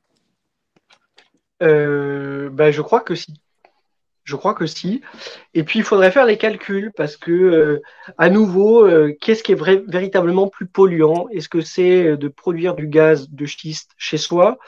euh, 1.62 2.50
ben, 2.50 2.70
Je 2.70 2.82
crois 2.82 3.00
que 3.00 3.14
si. 3.14 3.34
Je 4.24 4.34
crois 4.34 4.54
que 4.54 4.66
si. 4.66 5.02
Et 5.54 5.62
puis, 5.62 5.78
il 5.78 5.84
faudrait 5.84 6.10
faire 6.10 6.26
les 6.26 6.36
calculs 6.36 6.92
parce 6.96 7.16
que, 7.16 7.80
à 8.18 8.28
nouveau, 8.28 8.88
qu'est-ce 9.20 9.44
qui 9.44 9.52
est 9.52 9.88
véritablement 9.88 10.48
plus 10.48 10.66
polluant? 10.66 11.28
Est-ce 11.30 11.48
que 11.48 11.60
c'est 11.60 12.16
de 12.16 12.28
produire 12.28 12.74
du 12.74 12.88
gaz 12.88 13.30
de 13.30 13.46
schiste 13.46 13.92
chez 13.96 14.18
soi 14.18 14.58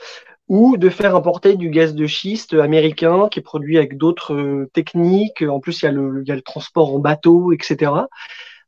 ou 0.48 0.76
de 0.76 0.88
faire 0.88 1.14
importer 1.14 1.56
du 1.56 1.70
gaz 1.70 1.94
de 1.94 2.06
schiste 2.06 2.54
américain 2.54 3.28
qui 3.30 3.38
est 3.38 3.42
produit 3.42 3.76
avec 3.76 3.96
d'autres 3.96 4.34
euh, 4.34 4.70
techniques? 4.72 5.42
En 5.42 5.60
plus, 5.60 5.82
il 5.82 5.84
y, 5.84 5.88
a 5.88 5.92
le, 5.92 6.42
transport 6.42 6.94
en 6.94 6.98
bateau, 6.98 7.52
etc. 7.52 7.92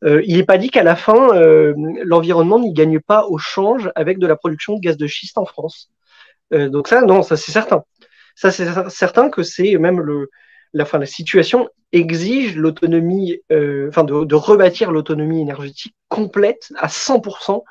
Euh, 0.04 0.22
il 0.26 0.36
n'est 0.36 0.44
pas 0.44 0.58
dit 0.58 0.70
qu'à 0.70 0.82
la 0.82 0.96
fin, 0.96 1.34
euh, 1.34 1.74
l'environnement 2.04 2.58
n'y 2.58 2.72
gagne 2.72 3.00
pas 3.00 3.26
au 3.26 3.38
change 3.38 3.90
avec 3.94 4.18
de 4.18 4.26
la 4.26 4.36
production 4.36 4.74
de 4.74 4.80
gaz 4.80 4.96
de 4.96 5.06
schiste 5.06 5.38
en 5.38 5.44
France. 5.44 5.90
Euh, 6.52 6.68
donc 6.68 6.88
ça, 6.88 7.02
non, 7.02 7.22
ça 7.22 7.36
c'est 7.36 7.52
certain. 7.52 7.84
Ça 8.34 8.50
c'est 8.50 8.66
certain 8.88 9.28
que 9.28 9.42
c'est 9.42 9.76
même 9.76 10.00
le, 10.00 10.30
la, 10.72 10.84
fin, 10.84 10.98
la 10.98 11.06
situation 11.06 11.68
exige 11.92 12.56
l'autonomie, 12.56 13.40
enfin 13.50 14.04
de, 14.04 14.24
de 14.24 14.34
rebâtir 14.34 14.92
l'autonomie 14.92 15.42
énergétique 15.42 15.94
complète 16.08 16.72
à 16.76 16.86
100% 16.86 17.62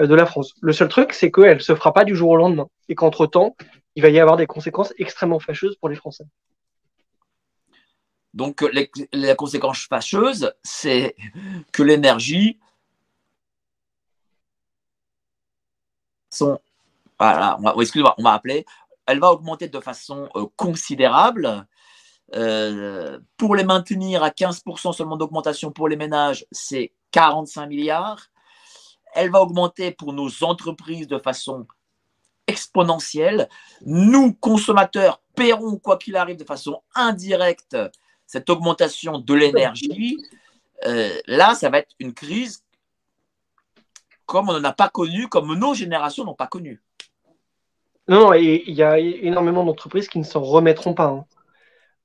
euh, 0.00 0.06
de 0.06 0.14
la 0.14 0.26
France. 0.26 0.54
Le 0.62 0.72
seul 0.72 0.88
truc, 0.88 1.12
c'est 1.12 1.30
qu'elle 1.30 1.56
ne 1.56 1.62
se 1.62 1.74
fera 1.74 1.92
pas 1.92 2.04
du 2.04 2.16
jour 2.16 2.30
au 2.30 2.36
lendemain 2.36 2.66
et 2.88 2.94
qu'entre-temps, 2.94 3.56
il 3.94 4.02
va 4.02 4.08
y 4.08 4.18
avoir 4.18 4.36
des 4.36 4.46
conséquences 4.46 4.94
extrêmement 4.98 5.38
fâcheuses 5.38 5.76
pour 5.76 5.88
les 5.88 5.96
Français. 5.96 6.24
Donc, 8.34 8.64
la 9.12 9.34
conséquence 9.34 9.86
fâcheuse, 9.86 10.52
c'est 10.62 11.16
que 11.72 11.82
l'énergie 11.82 12.58
voilà, 17.18 17.58
excusez-moi, 17.78 18.14
on 18.16 18.22
m'a 18.22 18.32
appelé, 18.32 18.64
elle 19.06 19.20
va 19.20 19.30
augmenter 19.30 19.68
de 19.68 19.80
façon 19.80 20.28
euh, 20.34 20.46
considérable. 20.56 21.66
Euh, 22.34 23.20
pour 23.36 23.54
les 23.54 23.64
maintenir 23.64 24.22
à 24.22 24.30
15% 24.30 24.94
seulement 24.94 25.18
d'augmentation 25.18 25.70
pour 25.70 25.88
les 25.88 25.96
ménages, 25.96 26.46
c'est 26.50 26.94
45 27.10 27.66
milliards 27.66 28.32
elle 29.12 29.30
va 29.30 29.40
augmenter 29.40 29.92
pour 29.92 30.12
nos 30.12 30.30
entreprises 30.42 31.06
de 31.06 31.18
façon 31.18 31.66
exponentielle. 32.46 33.48
Nous, 33.84 34.32
consommateurs, 34.34 35.22
paierons, 35.34 35.76
quoi 35.76 35.96
qu'il 35.96 36.16
arrive, 36.16 36.36
de 36.36 36.44
façon 36.44 36.82
indirecte 36.94 37.76
cette 38.32 38.48
augmentation 38.48 39.18
de 39.18 39.34
l'énergie. 39.34 40.16
Euh, 40.86 41.10
là, 41.26 41.54
ça 41.54 41.68
va 41.68 41.80
être 41.80 41.94
une 41.98 42.14
crise 42.14 42.64
comme 44.24 44.48
on 44.48 44.54
n'en 44.54 44.64
a 44.64 44.72
pas 44.72 44.88
connu, 44.88 45.28
comme 45.28 45.54
nos 45.58 45.74
générations 45.74 46.24
n'ont 46.24 46.34
pas 46.34 46.46
connu. 46.46 46.80
Non, 48.08 48.32
il 48.32 48.70
y 48.70 48.82
a 48.82 48.98
énormément 48.98 49.64
d'entreprises 49.64 50.08
qui 50.08 50.18
ne 50.18 50.24
s'en 50.24 50.40
remettront 50.40 50.94
pas. 50.94 51.08
Hein. 51.08 51.24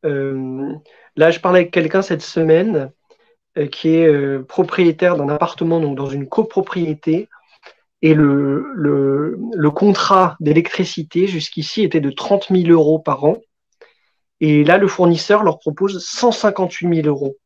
Euh, 0.04 0.74
là, 1.16 1.32
je 1.32 1.40
parlais 1.40 1.62
avec 1.62 1.72
quelqu'un 1.72 2.02
cette 2.02 2.22
semaine 2.22 2.92
euh, 3.58 3.68
qui 3.68 3.96
est 3.96 4.40
propriétaire 4.48 5.16
d'un 5.16 5.30
appartement, 5.30 5.80
donc 5.80 5.96
dans 5.96 6.10
une 6.10 6.28
copropriété, 6.28 7.30
et 8.02 8.14
le, 8.14 8.66
le, 8.76 9.72
contrat 9.72 10.36
d'électricité 10.42 11.26
jusqu'ici 11.26 11.84
était 11.84 12.02
de 12.02 12.12
30 12.12 12.48
000 12.52 12.70
euros 12.70 13.00
par 13.00 13.24
an. 13.24 13.38
Et 14.40 14.64
là, 14.64 14.78
le 14.78 14.88
fournisseur 14.88 15.44
leur 15.44 15.60
propose 15.60 16.04
158 16.06 17.04
000 17.04 17.08
euros 17.08 17.38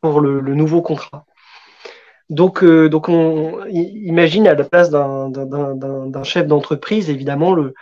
pour 0.00 0.20
le, 0.20 0.40
nouveau 0.54 0.82
contrat. 0.82 1.24
Donc, 2.30 2.62
euh, 2.62 2.88
donc 2.88 3.08
on 3.08 3.64
imagine 3.66 4.46
à 4.46 4.54
la 4.54 4.64
place 4.64 4.90
d'un 4.90 6.22
chef 6.24 6.46
d'entreprise, 6.46 7.08
évidemment, 7.08 7.52
le, 7.52 7.74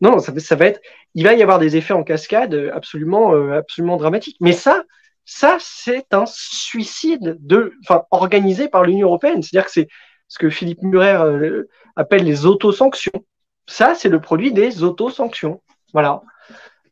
non, 0.00 0.18
ça, 0.20 0.56
va 0.56 0.66
être, 0.66 0.80
il 1.14 1.24
va 1.24 1.34
y 1.34 1.42
avoir 1.42 1.58
des 1.58 1.76
effets 1.76 1.92
en 1.92 2.04
cascade 2.04 2.70
absolument, 2.72 3.34
absolument 3.52 3.96
dramatiques. 3.96 4.38
Mais 4.40 4.52
ça, 4.52 4.84
ça, 5.24 5.58
c'est 5.60 6.12
un 6.12 6.24
suicide 6.26 7.36
de, 7.40 7.74
enfin, 7.84 8.04
organisé 8.10 8.68
par 8.68 8.84
l'Union 8.84 9.06
européenne. 9.06 9.42
C'est-à-dire 9.42 9.66
que 9.66 9.72
c'est 9.72 9.88
ce 10.26 10.38
que 10.38 10.50
Philippe 10.50 10.82
Murer 10.82 11.22
euh, 11.22 11.68
appelle 11.94 12.24
les 12.24 12.46
autosanctions. 12.46 13.24
Ça, 13.66 13.94
c'est 13.94 14.08
le 14.08 14.20
produit 14.20 14.52
des 14.52 14.82
autosanctions. 14.82 15.62
Voilà. 15.92 16.22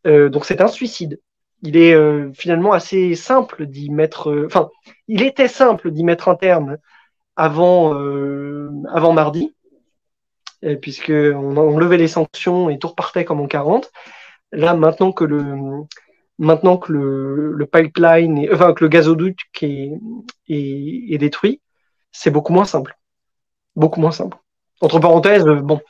Euh, 0.06 0.28
donc, 0.28 0.44
c'est 0.44 0.60
un 0.60 0.68
suicide. 0.68 1.20
Il 1.62 1.76
est 1.76 1.92
euh, 1.94 2.30
finalement 2.34 2.72
assez 2.72 3.14
simple 3.14 3.66
d'y 3.66 3.90
mettre. 3.90 4.44
Enfin, 4.46 4.70
il 5.08 5.22
était 5.22 5.48
simple 5.48 5.90
d'y 5.90 6.04
mettre 6.04 6.28
un 6.28 6.36
terme 6.36 6.78
avant, 7.36 7.94
avant 8.92 9.12
mardi, 9.12 9.54
puisqu'on 10.82 11.56
on 11.56 11.78
levait 11.78 11.96
les 11.96 12.08
sanctions 12.08 12.68
et 12.68 12.78
tout 12.78 12.88
repartait 12.88 13.24
comme 13.24 13.40
en 13.40 13.46
40. 13.46 13.90
Là, 14.52 14.74
maintenant 14.74 15.12
que 15.12 15.24
le, 15.24 15.44
maintenant 16.38 16.78
que 16.78 16.92
le, 16.92 17.66
pipeline, 17.66 18.38
est, 18.38 18.52
enfin 18.52 18.72
que 18.72 18.84
le 18.84 18.88
gazoduc 18.88 19.40
est, 19.62 19.92
est, 20.48 21.18
détruit, 21.18 21.60
c'est 22.12 22.30
beaucoup 22.30 22.52
moins 22.52 22.64
simple. 22.64 22.96
Beaucoup 23.76 24.00
moins 24.00 24.12
simple. 24.12 24.38
Entre 24.80 25.00
parenthèses, 25.00 25.44
bon, 25.44 25.80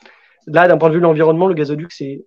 là, 0.47 0.67
d'un 0.67 0.77
point 0.77 0.89
de 0.89 0.95
vue 0.95 0.99
de 0.99 1.05
l'environnement, 1.05 1.47
le 1.47 1.53
gazoduc, 1.53 1.91
c'est. 1.91 2.25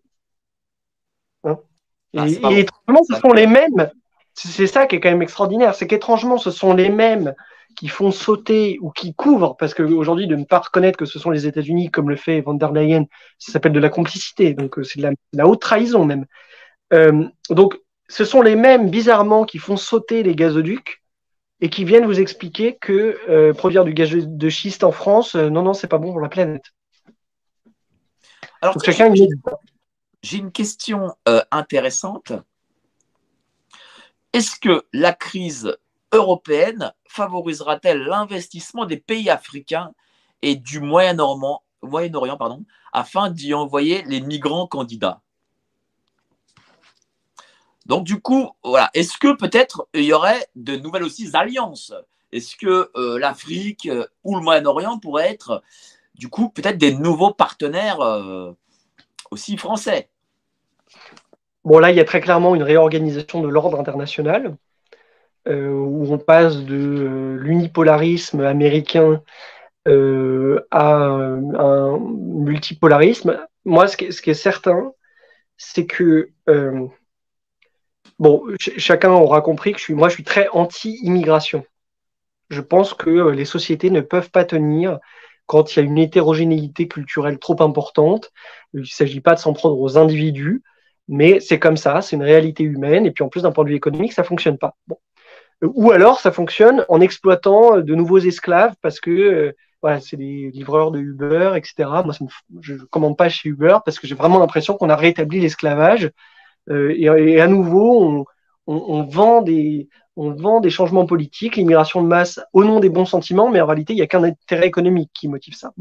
Ah, 2.16 2.26
et, 2.28 2.60
étrangement, 2.60 3.02
ce 3.08 3.16
sont 3.16 3.32
les 3.32 3.46
mêmes. 3.46 3.90
C'est 4.34 4.66
ça 4.66 4.86
qui 4.86 4.96
est 4.96 5.00
quand 5.00 5.10
même 5.10 5.22
extraordinaire, 5.22 5.74
c'est 5.74 5.86
qu'étrangement, 5.86 6.38
ce 6.38 6.50
sont 6.50 6.72
les 6.72 6.88
mêmes 6.88 7.34
qui 7.76 7.88
font 7.88 8.10
sauter 8.10 8.78
ou 8.80 8.90
qui 8.90 9.14
couvrent, 9.14 9.56
parce 9.56 9.74
qu'aujourd'hui, 9.74 10.26
de 10.26 10.36
ne 10.36 10.44
pas 10.44 10.58
reconnaître 10.58 10.98
que 10.98 11.04
ce 11.04 11.18
sont 11.18 11.30
les 11.30 11.46
États-Unis, 11.46 11.90
comme 11.90 12.08
le 12.08 12.16
fait 12.16 12.40
Van 12.40 12.54
der 12.54 12.72
Leyen, 12.72 13.04
ça 13.38 13.52
s'appelle 13.52 13.72
de 13.72 13.80
la 13.80 13.88
complicité, 13.88 14.54
donc 14.54 14.78
euh, 14.78 14.84
c'est 14.84 15.00
de, 15.00 15.10
la, 15.32 15.46
haute 15.46 15.60
trahison 15.60 16.04
même. 16.04 16.26
Euh, 16.92 17.24
donc, 17.50 17.78
ce 18.08 18.24
sont 18.24 18.42
les 18.42 18.56
mêmes, 18.56 18.90
bizarrement, 18.90 19.44
qui 19.44 19.58
font 19.58 19.76
sauter 19.76 20.22
les 20.22 20.34
gazoducs 20.34 21.02
et 21.60 21.70
qui 21.70 21.84
viennent 21.84 22.04
vous 22.04 22.20
expliquer 22.20 22.76
que 22.76 23.18
euh, 23.28 23.54
produire 23.54 23.84
du 23.84 23.94
gaz 23.94 24.10
de 24.12 24.48
schiste 24.48 24.84
en 24.84 24.92
France, 24.92 25.34
non, 25.34 25.62
non, 25.62 25.72
c'est 25.72 25.88
pas 25.88 25.98
bon 25.98 26.10
pour 26.10 26.20
la 26.20 26.28
planète. 26.28 26.64
Alors, 28.60 28.76
j'ai 30.22 30.38
une 30.38 30.52
question 30.52 31.14
intéressante. 31.50 32.32
Est-ce 34.32 34.58
que 34.58 34.86
la 34.92 35.12
crise 35.12 35.76
européenne 36.12 36.92
favorisera-t-elle 37.06 38.02
l'investissement 38.04 38.86
des 38.86 38.96
pays 38.96 39.28
africains 39.30 39.92
et 40.40 40.56
du 40.56 40.80
Moyen-Orient 40.80 41.60
afin 42.92 43.30
d'y 43.30 43.52
envoyer 43.52 44.02
les 44.02 44.20
migrants 44.20 44.66
candidats? 44.66 45.20
Donc 47.86 48.04
du 48.04 48.20
coup, 48.20 48.50
voilà, 48.62 48.90
est-ce 48.94 49.18
que 49.18 49.36
peut-être 49.36 49.88
il 49.94 50.04
y 50.04 50.12
aurait 50.12 50.46
de 50.54 50.76
nouvelles 50.76 51.02
aussi 51.02 51.28
alliances? 51.34 51.92
Est-ce 52.30 52.56
que 52.56 52.90
euh, 52.96 53.18
l'Afrique 53.18 53.86
euh, 53.86 54.06
ou 54.24 54.36
le 54.36 54.42
Moyen-Orient 54.42 54.98
pourraient 54.98 55.30
être 55.30 55.62
du 56.14 56.28
coup 56.28 56.48
peut-être 56.48 56.78
des 56.78 56.94
nouveaux 56.94 57.34
partenaires 57.34 58.00
euh, 58.00 58.52
aussi 59.30 59.56
français? 59.56 60.11
Bon 61.64 61.78
là, 61.78 61.90
il 61.90 61.96
y 61.96 62.00
a 62.00 62.04
très 62.04 62.20
clairement 62.20 62.54
une 62.54 62.62
réorganisation 62.62 63.40
de 63.40 63.48
l'ordre 63.48 63.78
international. 63.78 64.56
Euh, 65.48 65.70
où 65.70 66.12
on 66.12 66.18
passe 66.18 66.58
de 66.58 66.76
euh, 66.76 67.36
l'unipolarisme 67.36 68.42
américain 68.42 69.22
euh, 69.88 70.64
à 70.70 70.94
un 70.94 71.98
multipolarisme. 71.98 73.44
Moi, 73.64 73.88
ce 73.88 73.96
qui, 73.96 74.04
est 74.30 74.34
certain, 74.34 74.92
c'est 75.56 75.86
que 75.86 76.30
bon, 78.20 78.44
chacun 78.58 79.10
aura 79.10 79.40
compris 79.40 79.72
que 79.72 79.92
moi, 79.92 80.08
je 80.08 80.14
suis 80.14 80.24
très 80.24 80.48
anti-immigration. 80.52 81.64
Je 82.50 82.60
pense 82.60 82.94
que 82.94 83.30
les 83.30 83.44
sociétés 83.44 83.90
ne 83.90 84.00
peuvent 84.00 84.30
pas 84.30 84.44
tenir 84.44 85.00
quand 85.46 85.74
il 85.74 85.80
y 85.80 85.82
a 85.82 85.84
une 85.84 85.98
hétérogénéité 85.98 86.86
culturelle 86.86 87.40
trop 87.40 87.60
importante. 87.62 88.30
Il 88.74 88.80
ne 88.80 88.84
s'agit 88.86 89.20
pas 89.20 89.34
de 89.34 89.40
s'en 89.40 89.54
prendre 89.54 89.80
aux 89.80 89.98
individus, 89.98 90.62
mais 91.08 91.40
c'est 91.40 91.58
comme 91.58 91.76
ça, 91.76 92.00
c'est 92.02 92.16
une 92.16 92.22
réalité 92.22 92.64
humaine. 92.64 93.06
Et 93.06 93.10
puis 93.10 93.24
en 93.24 93.28
plus, 93.28 93.42
d'un 93.42 93.52
point 93.52 93.64
de 93.64 93.70
vue 93.70 93.76
économique, 93.76 94.12
ça 94.12 94.24
fonctionne 94.24 94.58
pas. 94.58 94.74
Bon. 94.86 94.96
Ou 95.62 95.92
alors, 95.92 96.18
ça 96.20 96.32
fonctionne 96.32 96.84
en 96.88 97.00
exploitant 97.00 97.78
de 97.78 97.94
nouveaux 97.94 98.18
esclaves 98.18 98.74
parce 98.82 98.98
que 99.00 99.10
euh, 99.10 99.52
voilà, 99.80 100.00
c'est 100.00 100.16
des 100.16 100.50
livreurs 100.52 100.90
de 100.92 101.00
Uber, 101.00 101.52
etc. 101.56 101.88
Moi, 102.04 102.14
je 102.60 102.74
ne 102.74 102.78
commande 102.84 103.16
pas 103.16 103.28
chez 103.28 103.48
Uber 103.48 103.78
parce 103.84 103.98
que 103.98 104.06
j'ai 104.06 104.14
vraiment 104.14 104.38
l'impression 104.38 104.74
qu'on 104.76 104.88
a 104.88 104.96
rétabli 104.96 105.40
l'esclavage. 105.40 106.10
Euh, 106.70 106.94
et, 106.96 107.40
à 107.40 107.48
nouveau, 107.48 108.26
on, 108.66 109.02
vend 109.02 109.42
des, 109.42 109.88
on 110.16 110.30
vend 110.30 110.60
des 110.60 110.70
changements 110.70 111.06
politiques, 111.06 111.56
l'immigration 111.56 112.02
de 112.02 112.06
masse 112.06 112.40
au 112.52 112.64
nom 112.64 112.78
des 112.78 112.90
bons 112.90 113.04
sentiments, 113.04 113.50
mais 113.50 113.60
en 113.60 113.66
réalité, 113.66 113.92
il 113.92 113.96
n'y 113.96 114.02
a 114.02 114.06
qu'un 114.06 114.22
intérêt 114.22 114.68
économique 114.68 115.10
qui 115.12 115.28
motive 115.28 115.54
ça. 115.54 115.72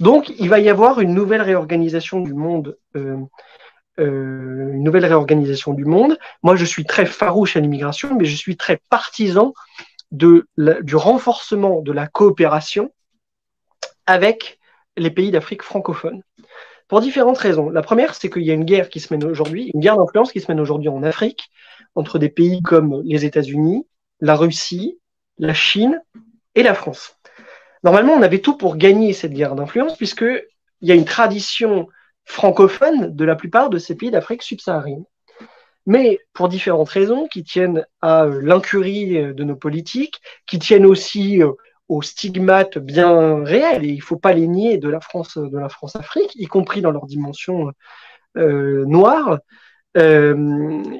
Donc, 0.00 0.28
il 0.38 0.48
va 0.48 0.58
y 0.58 0.68
avoir 0.68 1.00
une 1.00 1.14
nouvelle 1.14 1.42
réorganisation 1.42 2.20
du 2.20 2.34
monde 2.34 2.76
euh, 2.96 3.16
euh, 3.98 4.72
une 4.72 4.82
nouvelle 4.82 5.06
réorganisation 5.06 5.72
du 5.72 5.84
monde. 5.84 6.18
Moi, 6.42 6.56
je 6.56 6.64
suis 6.64 6.84
très 6.84 7.06
farouche 7.06 7.56
à 7.56 7.60
l'immigration, 7.60 8.14
mais 8.16 8.24
je 8.24 8.36
suis 8.36 8.56
très 8.56 8.80
partisan 8.90 9.54
du 10.12 10.44
renforcement 10.94 11.80
de 11.80 11.92
la 11.92 12.06
coopération 12.06 12.92
avec 14.06 14.58
les 14.96 15.10
pays 15.10 15.30
d'Afrique 15.30 15.62
francophone. 15.62 16.22
Pour 16.88 17.00
différentes 17.00 17.38
raisons. 17.38 17.68
La 17.70 17.82
première, 17.82 18.14
c'est 18.14 18.30
qu'il 18.30 18.44
y 18.44 18.50
a 18.50 18.54
une 18.54 18.64
guerre 18.64 18.88
qui 18.88 19.00
se 19.00 19.12
mène 19.12 19.24
aujourd'hui, 19.24 19.72
une 19.74 19.80
guerre 19.80 19.96
d'influence 19.96 20.30
qui 20.30 20.40
se 20.40 20.50
mène 20.50 20.60
aujourd'hui 20.60 20.88
en 20.88 21.02
Afrique, 21.02 21.50
entre 21.96 22.18
des 22.18 22.28
pays 22.28 22.62
comme 22.62 23.02
les 23.04 23.24
États-Unis, 23.24 23.86
la 24.20 24.36
Russie, 24.36 25.00
la 25.38 25.54
Chine 25.54 26.00
et 26.54 26.62
la 26.62 26.74
France. 26.74 27.16
Normalement, 27.82 28.12
on 28.12 28.22
avait 28.22 28.38
tout 28.38 28.56
pour 28.56 28.76
gagner 28.76 29.12
cette 29.12 29.32
guerre 29.32 29.56
d'influence, 29.56 29.96
puisqu'il 29.96 30.44
y 30.82 30.92
a 30.92 30.94
une 30.94 31.04
tradition 31.04 31.88
francophones 32.26 33.14
de 33.14 33.24
la 33.24 33.36
plupart 33.36 33.70
de 33.70 33.78
ces 33.78 33.94
pays 33.94 34.10
d'Afrique 34.10 34.42
subsaharienne. 34.42 35.04
Mais 35.86 36.18
pour 36.32 36.48
différentes 36.48 36.88
raisons 36.88 37.28
qui 37.28 37.44
tiennent 37.44 37.86
à 38.02 38.24
euh, 38.24 38.40
l'incurie 38.42 39.16
euh, 39.16 39.32
de 39.32 39.44
nos 39.44 39.54
politiques, 39.54 40.20
qui 40.46 40.58
tiennent 40.58 40.84
aussi 40.84 41.40
euh, 41.42 41.52
aux 41.88 42.02
stigmates 42.02 42.78
bien 42.78 43.44
réels, 43.44 43.84
et 43.84 43.90
il 43.90 43.98
ne 43.98 44.02
faut 44.02 44.18
pas 44.18 44.32
les 44.32 44.48
nier 44.48 44.78
de 44.78 44.88
la 44.88 45.00
France, 45.00 45.38
de 45.38 45.58
la 45.58 45.68
France-Afrique, 45.68 46.32
y 46.34 46.46
compris 46.46 46.82
dans 46.82 46.90
leur 46.90 47.06
dimension 47.06 47.70
noire, 48.34 49.38
on, 49.94 50.90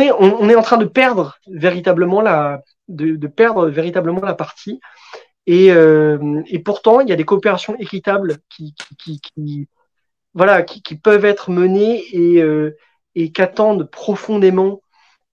est, 0.00 0.10
en 0.56 0.62
train 0.62 0.76
de 0.76 0.84
perdre 0.84 1.38
véritablement 1.46 2.20
la, 2.20 2.62
de 2.88 3.26
perdre 3.28 3.68
véritablement 3.68 4.20
la 4.20 4.34
partie 4.34 4.80
et, 5.46 5.70
euh, 5.70 6.42
et, 6.46 6.58
pourtant, 6.58 7.00
il 7.00 7.08
y 7.08 7.12
a 7.12 7.16
des 7.16 7.24
coopérations 7.24 7.76
équitables 7.78 8.38
qui, 8.48 8.74
voilà, 10.34 10.62
qui, 10.62 10.96
peuvent 10.96 11.24
être 11.24 11.50
menées 11.50 12.04
et, 12.12 12.42
euh, 12.42 12.76
et 13.14 13.30
qu'attendent 13.32 13.88
profondément 13.90 14.82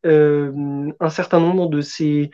euh, 0.06 0.52
un 1.00 1.10
certain 1.10 1.40
nombre 1.40 1.68
de 1.68 1.82
ces, 1.82 2.30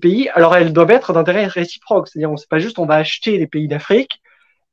pays. 0.00 0.28
Alors, 0.30 0.56
elles 0.56 0.72
doivent 0.72 0.90
être 0.92 1.12
d'intérêt 1.12 1.46
réciproque, 1.46 2.08
c'est-à-dire, 2.08 2.30
on 2.30 2.36
sait 2.36 2.46
pas 2.48 2.58
juste 2.58 2.78
on 2.78 2.86
va 2.86 2.96
acheter 2.96 3.36
les 3.36 3.46
pays 3.46 3.68
d'Afrique 3.68 4.20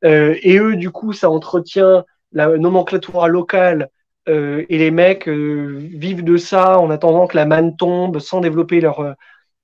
euh, 0.06 0.36
et 0.42 0.58
eux, 0.58 0.76
du 0.76 0.92
coup, 0.92 1.14
ça 1.14 1.30
entretient 1.30 2.06
la 2.32 2.58
nomenclature 2.58 3.28
locale 3.28 3.90
et 4.30 4.78
les 4.78 4.92
mecs 4.92 5.30
vivent 5.30 6.26
de 6.26 6.36
ça 6.36 6.80
en 6.80 6.90
attendant 6.90 7.28
que 7.28 7.38
la 7.38 7.46
manne 7.46 7.78
tombe 7.78 8.20
sans 8.20 8.42
développer 8.42 8.82
leur 8.82 9.16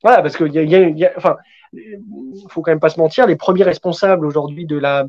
voilà, 0.04 0.22
parce 0.22 0.38
qu'il 0.38 0.54
y 0.54 0.60
y 0.60 1.00
y 1.00 1.06
a, 1.06 1.12
enfin, 1.18 1.36
faut 2.50 2.62
quand 2.62 2.72
même 2.72 2.80
pas 2.80 2.90
se 2.90 3.00
mentir, 3.00 3.28
les 3.28 3.36
premiers 3.36 3.64
responsables 3.64 4.26
aujourd'hui 4.26 4.66
de 4.66 4.78
la 4.78 5.08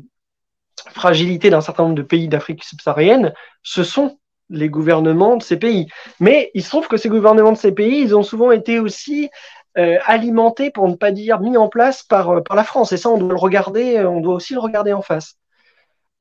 fragilité 0.91 1.49
d'un 1.49 1.61
certain 1.61 1.83
nombre 1.83 1.95
de 1.95 2.01
pays 2.01 2.27
d'Afrique 2.27 2.63
subsaharienne, 2.63 3.33
ce 3.63 3.83
sont 3.83 4.19
les 4.49 4.69
gouvernements 4.69 5.37
de 5.37 5.43
ces 5.43 5.57
pays. 5.57 5.87
Mais 6.19 6.51
il 6.53 6.63
se 6.63 6.69
trouve 6.69 6.87
que 6.87 6.97
ces 6.97 7.09
gouvernements 7.09 7.51
de 7.51 7.57
ces 7.57 7.71
pays, 7.71 8.01
ils 8.01 8.15
ont 8.15 8.23
souvent 8.23 8.51
été 8.51 8.79
aussi 8.79 9.29
euh, 9.77 9.97
alimentés, 10.05 10.69
pour 10.69 10.87
ne 10.87 10.95
pas 10.95 11.11
dire 11.11 11.39
mis 11.39 11.57
en 11.57 11.67
place 11.67 12.03
par, 12.03 12.29
euh, 12.29 12.41
par 12.41 12.55
la 12.55 12.63
France. 12.63 12.91
Et 12.93 12.97
ça, 12.97 13.09
on 13.09 13.17
doit 13.17 13.29
le 13.29 13.35
regarder, 13.35 14.01
on 14.05 14.21
doit 14.21 14.35
aussi 14.35 14.53
le 14.53 14.59
regarder 14.59 14.93
en 14.93 15.01
face. 15.01 15.35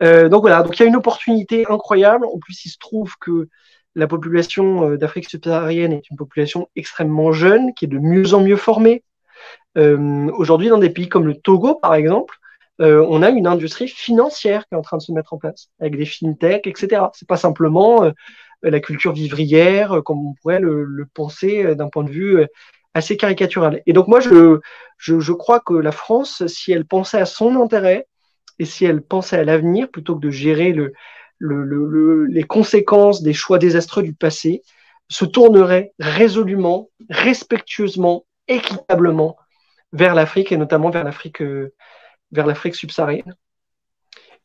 Euh, 0.03 0.29
donc 0.29 0.43
voilà, 0.43 0.63
donc 0.63 0.79
il 0.79 0.83
y 0.83 0.85
a 0.85 0.89
une 0.89 0.97
opportunité 0.97 1.65
incroyable. 1.69 2.27
En 2.27 2.39
plus, 2.39 2.65
il 2.65 2.71
se 2.71 2.79
trouve 2.79 3.15
que 3.21 3.49
la 3.95 4.07
population 4.07 4.91
euh, 4.91 4.97
d'Afrique 4.97 5.31
subsaharienne 5.31 5.93
est 5.93 6.11
une 6.11 6.17
population 6.17 6.69
extrêmement 6.75 7.33
jeune, 7.33 7.75
qui 7.75 7.85
est 7.85 7.89
de 7.89 7.99
mieux 7.99 8.35
en 8.35 8.41
mieux 8.41 8.57
formée. 8.57 9.05
Euh, 9.77 10.31
aujourd'hui, 10.37 10.69
dans 10.69 10.79
des 10.79 10.91
pays 10.91 11.09
comme 11.09 11.27
le 11.27 11.35
Togo, 11.35 11.75
par 11.77 11.95
exemple, 11.95 12.37
euh, 12.81 13.05
on 13.09 13.23
a 13.23 13.31
une 13.31 13.47
industrie 13.47 13.89
financière 13.89 14.67
qui 14.67 14.75
est 14.75 14.79
en 14.79 14.83
train 14.83 14.97
de 14.97 15.03
se 15.03 15.13
mettre 15.13 15.33
en 15.33 15.39
place, 15.39 15.69
avec 15.81 15.97
des 15.97 16.07
fintechs, 16.07 16.67
etc. 16.67 17.03
C'est 17.13 17.29
pas 17.29 17.37
simplement 17.37 18.11
la 18.63 18.81
culture 18.81 19.13
vivrière, 19.13 20.03
comme 20.05 20.27
on 20.27 20.35
pourrait 20.35 20.61
le, 20.61 21.07
penser 21.13 21.75
d'un 21.77 21.89
point 21.89 22.05
de 22.05 22.11
vue 22.11 22.45
assez 22.95 23.17
caricatural. 23.17 23.83
Et 23.87 23.93
donc 23.93 24.09
moi, 24.09 24.21
je, 24.21 24.61
je, 24.97 25.21
je, 25.21 25.33
crois 25.33 25.61
que 25.61 25.75
la 25.75 25.93
France, 25.93 26.47
si 26.47 26.73
elle 26.73 26.87
pensait 26.87 27.19
à 27.19 27.27
son 27.27 27.61
intérêt 27.61 28.07
et 28.59 28.65
si 28.65 28.85
elle 28.85 29.03
pensait 29.03 29.37
à 29.37 29.45
l'avenir, 29.45 29.91
plutôt 29.91 30.17
que 30.17 30.21
de 30.21 30.31
gérer 30.31 30.73
le, 30.73 30.93
le, 31.39 32.27
les 32.27 32.45
conséquences 32.45 33.23
des 33.23 33.33
choix 33.33 33.59
désastreux 33.59 34.03
du 34.03 34.15
passé, 34.15 34.63
se 35.09 35.25
tournerait 35.25 35.93
résolument, 35.99 36.89
respectueusement, 37.11 38.25
équitablement 38.49 39.37
vers 39.95 40.15
l'Afrique 40.15 40.53
et 40.53 40.59
notamment 40.59 40.91
vers 40.91 41.05
l'Afrique 41.05 41.41
euh, 41.41 41.73
vers 42.33 42.47
l'Afrique 42.47 42.75
subsaharienne. 42.75 43.35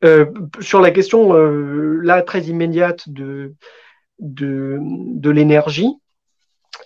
Euh, 0.06 0.28
sur 0.62 0.80
la 0.80 0.92
question 0.92 1.34
euh, 1.34 2.00
là 2.02 2.22
très 2.22 2.44
immédiate 2.44 3.10
de, 3.10 3.56
de, 4.20 5.30
l'énergie, 5.30 5.94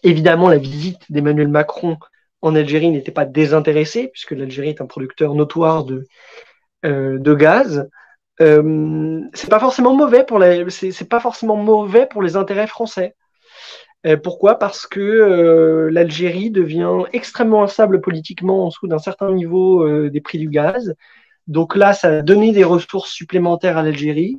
évidemment 0.01 0.49
la 0.49 0.57
visite 0.57 1.11
d'Emmanuel 1.11 1.49
Macron 1.49 1.97
en 2.41 2.55
Algérie 2.55 2.89
n'était 2.89 3.11
pas 3.11 3.25
désintéressée 3.25 4.07
puisque 4.07 4.31
l'Algérie 4.31 4.69
est 4.69 4.81
un 4.81 4.87
producteur 4.87 5.35
notoire 5.35 5.83
de, 5.83 6.07
de 6.83 7.33
gaz. 7.35 7.87
C'est 8.39 9.49
pas 9.49 9.59
forcément 9.59 9.95
mauvais 9.95 10.25
pour 10.25 10.39
les, 10.39 10.69
c'est 10.69 11.07
pas 11.07 11.19
forcément 11.19 11.55
mauvais 11.55 12.07
pour 12.07 12.23
les 12.23 12.35
intérêts 12.35 12.67
français. 12.67 13.15
Euh, 14.05 14.17
pourquoi? 14.17 14.59
Parce 14.59 14.85
que 14.85 14.99
euh, 14.99 15.89
l'Algérie 15.91 16.51
devient 16.51 17.03
extrêmement 17.13 17.63
instable 17.63 18.01
politiquement 18.01 18.65
en 18.65 18.67
dessous 18.67 18.87
d'un 18.87 18.99
certain 18.99 19.31
niveau 19.31 20.09
des 20.09 20.21
prix 20.21 20.39
du 20.39 20.49
gaz. 20.49 20.93
Donc 21.47 21.75
là, 21.75 21.93
ça 21.93 22.17
a 22.17 22.21
donné 22.21 22.51
des 22.51 22.63
ressources 22.63 23.11
supplémentaires 23.11 23.77
à 23.77 23.83
l'Algérie. 23.83 24.37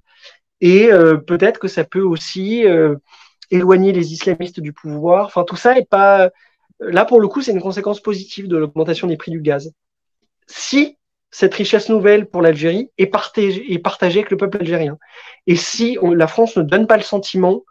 Et 0.60 0.90
euh, 0.90 1.16
peut-être 1.16 1.58
que 1.60 1.68
ça 1.68 1.84
peut 1.84 2.02
aussi 2.02 2.66
euh, 2.66 2.96
éloigner 3.50 3.92
les 3.92 4.12
islamistes 4.12 4.60
du 4.60 4.72
pouvoir. 4.72 5.26
Enfin, 5.26 5.44
tout 5.44 5.56
ça 5.56 5.76
est 5.78 5.88
pas. 5.88 6.30
Là, 6.80 7.04
pour 7.04 7.20
le 7.20 7.28
coup, 7.28 7.42
c'est 7.42 7.52
une 7.52 7.60
conséquence 7.60 8.00
positive 8.00 8.48
de 8.48 8.56
l'augmentation 8.56 9.06
des 9.06 9.16
prix 9.16 9.30
du 9.30 9.40
gaz. 9.40 9.72
Si 10.46 10.98
cette 11.30 11.54
richesse 11.54 11.88
nouvelle 11.88 12.26
pour 12.26 12.42
l'Algérie 12.42 12.90
est 12.96 13.06
partagée 13.06 14.20
avec 14.20 14.30
le 14.30 14.36
peuple 14.36 14.58
algérien, 14.58 14.98
et 15.46 15.56
si 15.56 15.98
la 16.02 16.26
France 16.26 16.56
ne 16.56 16.62
donne 16.62 16.86
pas 16.86 16.96
le 16.96 17.02
sentiment 17.02 17.62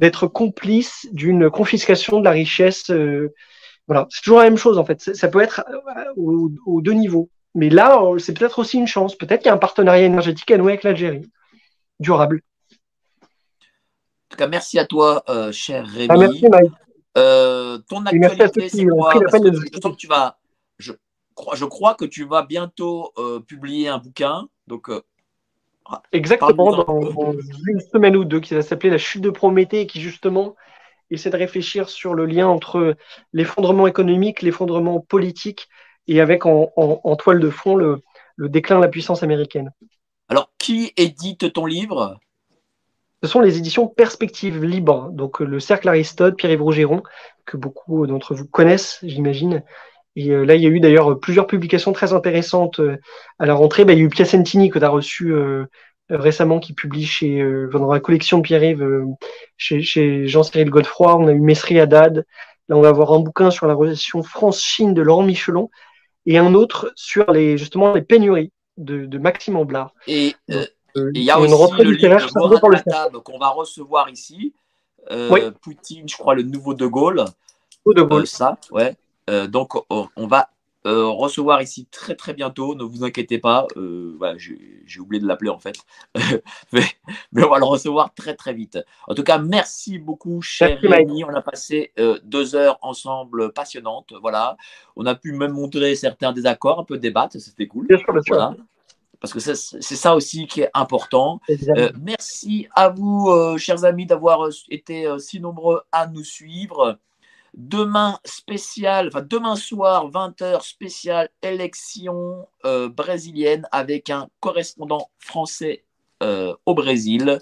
d'être 0.00 0.26
complice 0.26 1.06
d'une 1.12 1.50
confiscation 1.50 2.18
de 2.18 2.24
la 2.24 2.30
richesse, 2.32 2.90
euh, 2.90 3.32
voilà, 3.86 4.06
c'est 4.10 4.22
toujours 4.22 4.38
la 4.38 4.44
même 4.44 4.56
chose 4.56 4.78
en 4.78 4.84
fait. 4.84 5.14
Ça, 5.14 5.28
peut 5.28 5.40
être 5.40 5.62
aux 6.16 6.80
deux 6.80 6.92
niveaux. 6.92 7.30
Mais 7.54 7.68
là, 7.68 8.00
c'est 8.18 8.32
peut-être 8.32 8.60
aussi 8.60 8.78
une 8.78 8.86
chance. 8.86 9.16
Peut-être 9.16 9.40
qu'il 9.40 9.48
y 9.48 9.50
a 9.50 9.54
un 9.54 9.58
partenariat 9.58 10.06
énergétique 10.06 10.50
à 10.50 10.56
nouer 10.56 10.72
avec 10.72 10.84
l'Algérie, 10.84 11.28
durable. 11.98 12.42
En 13.22 13.26
tout 14.30 14.36
cas, 14.36 14.46
merci 14.46 14.78
à 14.78 14.86
toi, 14.86 15.24
euh, 15.28 15.50
cher 15.50 15.86
Rémi. 15.86 16.06
Ah, 16.08 16.16
merci, 16.16 16.46
Mike. 16.48 16.72
Euh, 17.18 17.78
ton 17.88 18.06
actualité, 18.06 18.68
c'est 18.68 18.86
quoi 18.86 19.12
je, 19.14 19.80
que 19.80 19.96
tu 19.96 20.06
vas, 20.06 20.38
je, 20.78 20.92
crois, 21.34 21.56
je 21.56 21.64
crois 21.64 21.94
que 21.94 22.04
tu 22.04 22.24
vas 22.24 22.42
bientôt 22.42 23.12
euh, 23.18 23.40
publier 23.40 23.88
un 23.88 23.98
bouquin. 23.98 24.46
Donc, 24.68 24.88
Exactement, 26.12 26.76
dans, 26.76 27.32
une 27.66 27.80
semaine 27.80 28.16
ou 28.16 28.24
deux, 28.24 28.40
qui 28.40 28.54
va 28.54 28.62
s'appeler 28.62 28.90
La 28.90 28.98
chute 28.98 29.22
de 29.22 29.30
Prométhée, 29.30 29.82
et 29.82 29.86
qui 29.86 30.00
justement 30.00 30.54
essaie 31.10 31.30
de 31.30 31.36
réfléchir 31.36 31.88
sur 31.88 32.14
le 32.14 32.26
lien 32.26 32.46
entre 32.46 32.96
l'effondrement 33.32 33.86
économique, 33.86 34.42
l'effondrement 34.42 35.00
politique 35.00 35.68
et 36.06 36.20
avec 36.20 36.46
en, 36.46 37.16
toile 37.16 37.40
de 37.40 37.50
fond 37.50 37.74
le, 37.76 38.02
déclin 38.38 38.76
de 38.76 38.82
la 38.82 38.88
puissance 38.88 39.22
américaine. 39.22 39.72
Alors, 40.28 40.50
qui 40.58 40.92
édite 40.96 41.52
ton 41.52 41.66
livre? 41.66 42.18
Ce 43.22 43.28
sont 43.28 43.40
les 43.40 43.58
éditions 43.58 43.86
Perspectives 43.86 44.64
Libres, 44.64 45.10
donc 45.10 45.40
le 45.40 45.60
Cercle 45.60 45.88
Aristote, 45.88 46.36
Pierre-Yves 46.36 46.62
Rougeron, 46.62 47.02
que 47.44 47.56
beaucoup 47.56 48.06
d'entre 48.06 48.34
vous 48.34 48.46
connaissent, 48.46 48.98
j'imagine. 49.02 49.62
Et 50.16 50.30
euh, 50.30 50.44
là, 50.44 50.54
il 50.56 50.62
y 50.62 50.66
a 50.66 50.70
eu 50.70 50.80
d'ailleurs 50.80 51.18
plusieurs 51.20 51.46
publications 51.46 51.92
très 51.92 52.12
intéressantes 52.12 52.80
euh, 52.80 52.96
à 53.38 53.46
la 53.46 53.54
rentrée. 53.54 53.84
Bah, 53.84 53.92
il 53.92 53.98
y 53.98 54.02
a 54.02 54.04
eu 54.04 54.08
Piacentini 54.08 54.70
que 54.70 54.78
tu 54.78 54.84
as 54.84 54.88
reçu 54.88 55.32
euh, 55.32 55.66
récemment 56.08 56.58
qui 56.58 56.72
publie 56.72 57.06
chez, 57.06 57.44
dans 57.72 57.92
la 57.92 58.00
collection 58.00 58.38
de 58.38 58.42
Pierre-Yves 58.42 59.04
chez, 59.56 60.26
Jean-Cyril 60.26 60.70
Godefroy. 60.70 61.16
On 61.16 61.28
a 61.28 61.32
eu 61.32 61.40
Messri 61.40 61.78
Haddad. 61.78 62.24
Là, 62.68 62.76
on 62.76 62.80
va 62.80 62.88
avoir 62.88 63.12
un 63.12 63.20
bouquin 63.20 63.50
sur 63.50 63.66
la 63.66 63.74
relation 63.74 64.22
France-Chine 64.22 64.94
de 64.94 65.02
Laurent 65.02 65.22
Michelon 65.22 65.70
et 66.26 66.38
un 66.38 66.54
autre 66.54 66.92
sur 66.94 67.30
les, 67.32 67.56
justement 67.58 67.92
les 67.94 68.02
pénuries 68.02 68.52
de, 68.76 69.06
de 69.06 69.18
Maxime 69.18 69.56
Amblard. 69.56 69.92
Et 70.06 70.34
euh, 70.50 70.64
euh, 70.96 71.10
il 71.14 71.22
y 71.22 71.30
a 71.30 71.38
aussi 71.38 71.50
le 71.82 71.92
livre 71.92 73.10
de 73.10 73.18
qu'on 73.18 73.38
va 73.38 73.48
recevoir 73.48 74.08
ici. 74.08 74.54
Euh, 75.10 75.50
Poutine, 75.62 76.08
je 76.08 76.16
crois, 76.16 76.34
le 76.34 76.42
nouveau 76.42 76.74
De 76.74 76.86
Gaulle. 76.86 77.24
De 77.86 78.02
Gaulle. 78.02 78.26
ça, 78.26 78.58
ouais. 78.70 78.94
Donc, 79.28 79.74
on 79.90 80.26
va 80.26 80.50
euh, 80.86 81.08
recevoir 81.08 81.60
ici 81.60 81.86
très 81.90 82.14
très 82.14 82.32
bientôt. 82.32 82.74
Ne 82.74 82.84
vous 82.84 83.04
inquiétez 83.04 83.38
pas. 83.38 83.66
Euh, 83.76 84.16
j'ai 84.38 85.00
oublié 85.00 85.20
de 85.20 85.26
l'appeler 85.26 85.50
en 85.50 85.58
fait. 85.58 85.76
mais, 86.72 86.84
on 87.36 87.48
va 87.48 87.58
le 87.58 87.66
recevoir 87.66 88.14
très 88.14 88.34
très 88.34 88.54
vite. 88.54 88.78
En 89.06 89.14
tout 89.14 89.22
cas, 89.22 89.38
merci 89.38 89.98
beaucoup, 89.98 90.40
cher 90.40 90.78
Rémi. 90.80 91.22
On 91.24 91.34
a 91.34 91.42
passé 91.42 91.92
euh, 91.98 92.18
deux 92.24 92.54
heures 92.54 92.78
ensemble 92.80 93.52
passionnantes. 93.52 94.14
Voilà. 94.22 94.56
On 94.96 95.04
a 95.04 95.14
pu 95.14 95.32
même 95.32 95.52
montrer 95.52 95.94
certains 95.96 96.32
désaccords, 96.32 96.80
un 96.80 96.84
peu 96.84 96.96
débattre. 96.96 97.38
C'était 97.38 97.66
cool. 97.66 97.86
Parce 99.20 99.34
que 99.34 99.40
c'est 99.40 99.54
ça 99.54 100.14
aussi 100.14 100.46
qui 100.46 100.62
est 100.62 100.70
important. 100.72 101.42
merci 102.00 102.68
à 102.74 102.88
vous, 102.88 103.30
chers 103.58 103.84
amis, 103.84 104.06
d'avoir 104.06 104.48
été 104.70 105.06
si 105.18 105.40
nombreux 105.40 105.82
à 105.92 106.06
nous 106.06 106.24
suivre. 106.24 106.98
Demain 107.54 108.18
spécial, 108.24 109.08
enfin 109.08 109.24
demain 109.28 109.56
soir, 109.56 110.10
20h 110.10 110.62
spécial 110.62 111.28
élection 111.42 112.46
euh, 112.64 112.88
brésilienne 112.88 113.66
avec 113.72 114.10
un 114.10 114.28
correspondant 114.40 115.10
français 115.18 115.84
euh, 116.22 116.54
au 116.66 116.74
Brésil. 116.74 117.38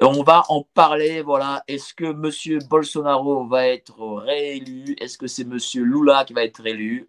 On 0.00 0.22
va 0.22 0.44
en 0.48 0.62
parler. 0.62 1.20
Voilà, 1.20 1.64
est-ce 1.66 1.92
que 1.92 2.12
Monsieur 2.12 2.60
Bolsonaro 2.70 3.44
va 3.46 3.66
être 3.66 4.00
réélu? 4.18 4.94
Est-ce 5.00 5.18
que 5.18 5.26
c'est 5.26 5.44
Monsieur 5.44 5.82
Lula 5.82 6.24
qui 6.24 6.32
va 6.32 6.44
être 6.44 6.64
élu 6.64 7.08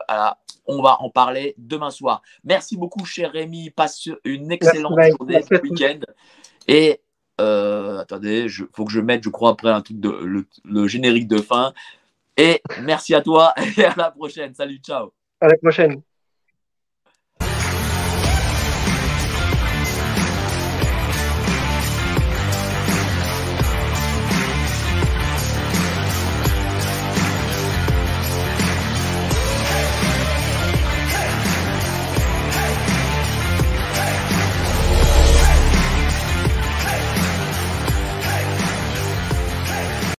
On 0.66 0.82
va 0.82 0.98
en 1.02 1.12
parler 1.12 1.54
demain 1.60 1.92
soir. 1.92 2.24
Merci 2.44 2.76
beaucoup, 2.76 3.06
cher 3.06 3.32
Rémi. 3.32 3.70
Passe 3.70 4.10
une 4.24 4.52
excellente 4.52 5.00
journée 5.12 5.44
ce 5.44 5.62
week-end. 5.62 6.00
Et 6.68 7.02
euh, 7.40 8.00
attendez, 8.00 8.46
il 8.46 8.68
faut 8.74 8.86
que 8.86 8.92
je 8.92 9.00
mette, 9.00 9.24
je 9.24 9.30
crois, 9.30 9.52
après 9.52 9.70
un 9.70 9.82
truc 9.82 10.00
de 10.00 10.46
le 10.64 10.88
générique 10.88 11.28
de 11.28 11.38
fin. 11.38 11.74
Et 12.38 12.62
merci 12.82 13.16
à 13.16 13.22
toi 13.22 13.54
et 13.78 13.86
à 13.86 13.94
la 13.96 14.12
prochaine. 14.12 14.54
Salut, 14.54 14.78
ciao. 14.78 15.14
À 15.40 15.48
la 15.48 15.58
prochaine. 15.58 16.02